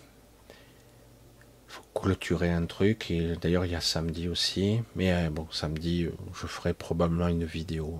Il 0.49 1.73
faut 1.73 1.83
clôturer 1.95 2.51
un 2.51 2.65
truc. 2.65 3.09
Et 3.09 3.35
d'ailleurs, 3.41 3.65
il 3.65 3.71
y 3.71 3.75
a 3.75 3.81
samedi 3.81 4.27
aussi. 4.27 4.81
Mais 4.95 5.13
euh, 5.13 5.29
bon, 5.31 5.47
samedi, 5.51 6.05
euh, 6.05 6.11
je 6.39 6.45
ferai 6.45 6.73
probablement 6.73 7.27
une 7.27 7.43
vidéo 7.43 7.99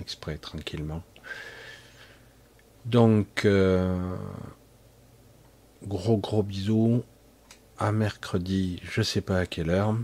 exprès, 0.00 0.38
tranquillement. 0.38 1.02
Donc, 2.86 3.46
gros 5.86 6.16
gros 6.16 6.42
bisous. 6.42 7.02
À 7.78 7.92
mercredi, 7.92 8.80
je 8.82 9.02
sais 9.02 9.20
pas 9.20 9.38
à 9.40 9.46
quelle 9.46 9.70
heure. 9.70 9.94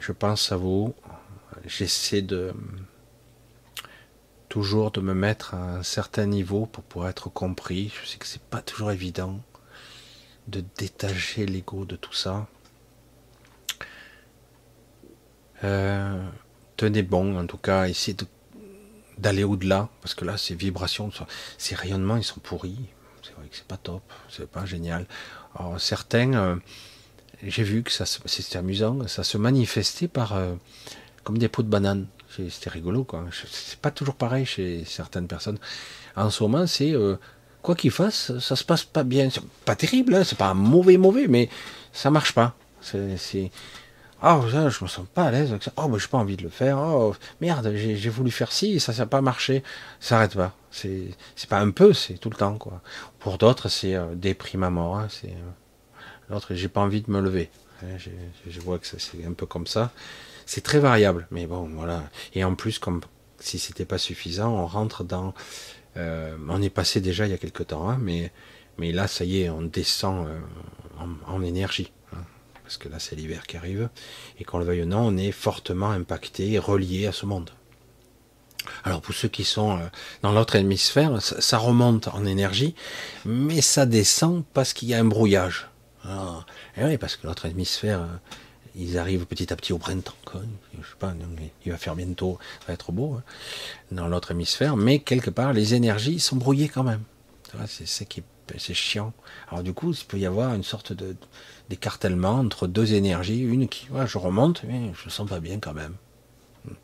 je 0.00 0.12
pense 0.12 0.52
à 0.52 0.56
vous 0.56 0.94
j'essaie 1.68 2.22
de 2.22 2.52
toujours 4.48 4.90
de 4.90 5.00
me 5.00 5.14
mettre 5.14 5.54
à 5.54 5.76
un 5.76 5.82
certain 5.82 6.26
niveau 6.26 6.66
pour 6.66 6.82
pouvoir 6.84 7.10
être 7.10 7.28
compris. 7.28 7.92
Je 8.02 8.08
sais 8.08 8.18
que 8.18 8.26
c'est 8.26 8.42
pas 8.42 8.62
toujours 8.62 8.90
évident 8.90 9.40
de 10.48 10.64
détacher 10.76 11.46
l'ego 11.46 11.84
de 11.84 11.96
tout 11.96 12.14
ça. 12.14 12.46
Euh, 15.64 16.24
tenez 16.76 17.02
bon, 17.02 17.38
en 17.38 17.46
tout 17.46 17.58
cas, 17.58 17.88
essayez 17.88 18.16
d'aller 19.18 19.44
au-delà, 19.44 19.88
parce 20.00 20.14
que 20.14 20.24
là, 20.24 20.36
ces 20.38 20.54
vibrations, 20.54 21.10
ces 21.58 21.74
rayonnements, 21.74 22.16
ils 22.16 22.24
sont 22.24 22.40
pourris. 22.40 22.78
c'est 23.22 23.32
vrai 23.34 23.48
que 23.48 23.56
c'est 23.56 23.66
pas 23.66 23.76
top, 23.76 24.02
c'est 24.30 24.48
pas 24.48 24.64
génial. 24.64 25.06
Alors, 25.54 25.80
certains, 25.80 26.34
euh, 26.34 26.56
j'ai 27.42 27.64
vu 27.64 27.82
que 27.82 27.90
ça, 27.90 28.06
c'était 28.06 28.58
amusant, 28.58 29.06
ça 29.08 29.24
se 29.24 29.36
manifestait 29.36 30.08
par 30.08 30.34
euh, 30.34 30.54
comme 31.28 31.36
des 31.36 31.48
pots 31.48 31.62
de 31.62 31.68
banane. 31.68 32.06
C'était 32.30 32.70
rigolo, 32.70 33.04
quoi. 33.04 33.22
C'est 33.52 33.78
pas 33.78 33.90
toujours 33.90 34.14
pareil 34.14 34.46
chez 34.46 34.82
certaines 34.86 35.26
personnes. 35.26 35.58
En 36.16 36.30
ce 36.30 36.42
moment, 36.42 36.66
c'est 36.66 36.92
euh, 36.94 37.16
quoi 37.60 37.74
qu'il 37.74 37.90
fasse, 37.90 38.38
ça 38.38 38.56
se 38.56 38.64
passe 38.64 38.84
pas 38.84 39.04
bien. 39.04 39.28
C'est 39.28 39.42
pas 39.66 39.76
terrible, 39.76 40.14
hein, 40.14 40.24
c'est 40.24 40.38
pas 40.38 40.54
mauvais, 40.54 40.96
mauvais, 40.96 41.26
mais 41.28 41.50
ça 41.92 42.10
marche 42.10 42.32
pas. 42.32 42.54
C'est 42.80 43.50
oh, 44.22 44.40
je 44.48 44.82
me 44.82 44.88
sens 44.88 45.06
pas 45.12 45.24
à 45.24 45.30
l'aise. 45.30 45.54
Oh, 45.76 45.88
ben, 45.88 45.98
j'ai 45.98 46.08
pas 46.08 46.16
envie 46.16 46.38
de 46.38 46.44
le 46.44 46.48
faire. 46.48 46.78
Oh, 46.78 47.14
merde, 47.42 47.74
j'ai 47.74 48.08
voulu 48.08 48.30
faire 48.30 48.50
ci 48.50 48.76
et 48.76 48.78
ça 48.78 48.94
n'a 48.94 49.04
pas 49.04 49.20
marché. 49.20 49.62
Ça 50.00 50.16
s'arrête 50.16 50.34
pas. 50.34 50.54
C'est 50.70 51.12
pas 51.50 51.58
un 51.58 51.72
peu, 51.72 51.92
c'est 51.92 52.14
tout 52.14 52.30
le 52.30 52.36
temps, 52.36 52.56
quoi. 52.56 52.80
Pour 53.18 53.36
d'autres, 53.36 53.68
c'est 53.68 53.96
euh, 53.96 54.14
des 54.14 54.32
primes 54.32 54.62
à 54.62 54.70
mort. 54.70 54.96
Hein, 54.96 55.08
c'est 55.10 55.28
euh, 55.28 56.30
l'autre, 56.30 56.54
j'ai 56.54 56.68
pas 56.68 56.80
envie 56.80 57.02
de 57.02 57.10
me 57.10 57.20
lever. 57.20 57.50
Je, 57.98 58.60
vois 58.60 58.78
que 58.78 58.86
c'est 58.86 59.24
un 59.24 59.32
peu 59.32 59.46
comme 59.46 59.66
ça. 59.66 59.92
C'est 60.48 60.62
très 60.62 60.78
variable, 60.78 61.28
mais 61.30 61.46
bon, 61.46 61.68
voilà. 61.74 62.02
Et 62.34 62.42
en 62.42 62.54
plus, 62.54 62.78
comme 62.78 63.02
si 63.38 63.58
c'était 63.58 63.84
pas 63.84 63.98
suffisant, 63.98 64.50
on 64.50 64.66
rentre 64.66 65.04
dans. 65.04 65.34
Euh, 65.96 66.36
on 66.48 66.62
est 66.62 66.70
passé 66.70 67.00
déjà 67.00 67.26
il 67.26 67.30
y 67.30 67.34
a 67.34 67.38
quelque 67.38 67.62
temps, 67.62 67.88
hein, 67.88 67.98
mais 68.00 68.32
mais 68.78 68.92
là, 68.92 69.08
ça 69.08 69.24
y 69.24 69.42
est, 69.42 69.50
on 69.50 69.62
descend 69.62 70.26
en, 70.98 71.08
en 71.32 71.42
énergie 71.42 71.92
parce 72.68 72.76
que 72.76 72.90
là 72.90 72.98
c'est 72.98 73.16
l'hiver 73.16 73.46
qui 73.46 73.56
arrive, 73.56 73.88
et 74.38 74.44
qu'on 74.44 74.58
le 74.58 74.64
veuille 74.66 74.82
ou 74.82 74.84
non, 74.84 75.06
on 75.06 75.16
est 75.16 75.32
fortement 75.32 75.88
impacté, 75.88 76.58
relié 76.58 77.06
à 77.06 77.12
ce 77.12 77.24
monde. 77.24 77.48
Alors 78.84 79.00
pour 79.00 79.14
ceux 79.14 79.28
qui 79.28 79.44
sont 79.44 79.78
euh, 79.78 79.86
dans 80.20 80.32
l'autre 80.32 80.54
hémisphère, 80.54 81.22
ça, 81.22 81.56
remonte 81.56 82.08
en 82.08 82.26
énergie, 82.26 82.74
mais 83.24 83.62
ça 83.62 83.86
descend 83.86 84.44
parce 84.52 84.74
qu'il 84.74 84.88
y 84.88 84.94
a 84.94 84.98
un 84.98 85.06
brouillage. 85.06 85.70
Ah, 86.04 86.44
et 86.76 86.84
oui, 86.84 86.98
parce 86.98 87.16
que 87.16 87.26
l'autre 87.26 87.46
hémisphère, 87.46 88.02
euh, 88.02 88.16
ils 88.78 88.96
arrivent 88.96 89.26
petit 89.26 89.52
à 89.52 89.56
petit 89.56 89.72
au 89.72 89.78
printemps. 89.78 90.14
Je 90.32 90.38
sais 90.88 90.94
pas, 90.98 91.12
il 91.66 91.72
va 91.72 91.78
faire 91.78 91.96
bientôt, 91.96 92.38
ça 92.60 92.68
va 92.68 92.74
être 92.74 92.92
beau 92.92 93.14
hein, 93.18 93.22
dans 93.92 94.08
l'autre 94.08 94.30
hémisphère, 94.30 94.76
mais 94.76 95.00
quelque 95.00 95.30
part 95.30 95.52
les 95.52 95.74
énergies 95.74 96.20
sont 96.20 96.36
brouillées 96.36 96.68
quand 96.68 96.84
même. 96.84 97.02
C'est 97.66 97.86
ça 97.86 98.04
qui 98.04 98.22
c'est 98.56 98.74
chiant. 98.74 99.12
Alors 99.50 99.62
du 99.62 99.74
coup, 99.74 99.92
il 99.92 100.04
peut 100.06 100.18
y 100.18 100.24
avoir 100.24 100.54
une 100.54 100.64
sorte 100.64 100.92
de 100.92 101.16
d'écartèlement 101.68 102.38
entre 102.38 102.66
deux 102.66 102.94
énergies, 102.94 103.40
une 103.40 103.68
qui, 103.68 103.88
je 104.06 104.18
remonte, 104.18 104.62
mais 104.64 104.90
je 104.94 105.10
sens 105.10 105.28
pas 105.28 105.38
bien 105.38 105.58
quand 105.60 105.74
même. 105.74 105.94
Hmm. 106.64 106.74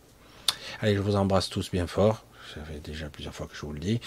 Allez, 0.83 0.95
je 0.95 1.01
vous 1.01 1.17
embrasse 1.17 1.49
tous 1.49 1.71
bien 1.71 1.87
fort. 1.87 2.27
Ça 2.55 2.61
fait 2.63 2.81
déjà 2.81 3.09
plusieurs 3.09 3.35
fois 3.35 3.47
que 3.47 3.57
je 3.57 3.63
vous 3.63 3.73
le 3.73 3.81
dis. 3.81 4.01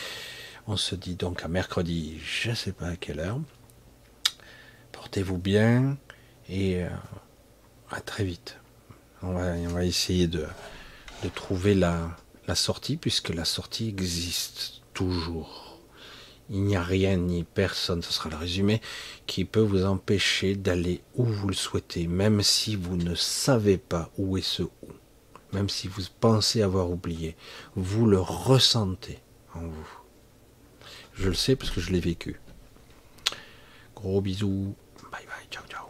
On 0.68 0.78
se 0.78 0.94
dit 0.94 1.16
donc 1.16 1.44
à 1.44 1.48
mercredi, 1.48 2.20
je 2.24 2.52
ne 2.52 2.56
sais 2.56 2.74
pas 2.74 2.90
à 2.90 2.96
quelle 2.96 3.20
heure. 3.20 3.40
Portez-vous 4.92 5.40
bien 5.40 5.98
et 6.48 6.84
euh, 6.84 6.90
à 7.92 8.02
très 8.02 8.24
vite. 8.24 8.58
On 9.24 9.34
va, 9.34 9.86
essayer 9.86 10.28
de, 10.28 10.46
de 11.24 11.30
trouver 11.30 11.74
la, 11.74 12.16
la 12.48 12.56
sortie, 12.56 12.98
puisque 12.98 13.30
la 13.30 13.46
sortie 13.46 13.88
existe 13.90 14.82
toujours. 14.94 15.80
Il 16.50 16.64
n'y 16.64 16.78
a 16.78 16.84
rien 16.84 17.18
ni 17.18 17.44
personne, 17.44 18.02
ce 18.02 18.14
sera 18.14 18.30
le 18.30 18.38
résumé, 18.38 18.82
qui 19.26 19.44
peut 19.44 19.60
vous 19.60 19.86
empêcher 19.86 20.56
d'aller 20.56 21.02
où 21.16 21.26
vous 21.26 21.50
le 21.50 21.54
souhaitez, 21.54 22.08
même 22.08 22.42
si 22.42 22.76
vous 22.76 22.96
ne 22.96 23.16
savez 23.16 23.78
pas 23.78 24.10
où 24.18 24.38
est 24.38 24.42
ce 24.42 24.64
où, 24.64 24.72
même 25.52 25.68
si 25.68 25.88
vous 25.88 26.04
pensez 26.20 26.62
avoir 26.62 26.90
oublié, 26.90 27.36
vous 27.76 28.06
le 28.06 28.20
ressentez 28.20 29.20
en 29.56 29.62
vous. 29.62 29.90
Je 31.16 31.28
le 31.28 31.36
sais 31.36 31.56
parce 31.56 31.72
que 31.72 31.82
je 31.82 31.92
l'ai 31.92 32.00
vécu. 32.00 32.40
Gros 33.96 34.22
bisous, 34.22 34.76
bye 35.12 35.26
bye, 35.26 35.48
ciao 35.50 35.66
ciao. 35.68 35.87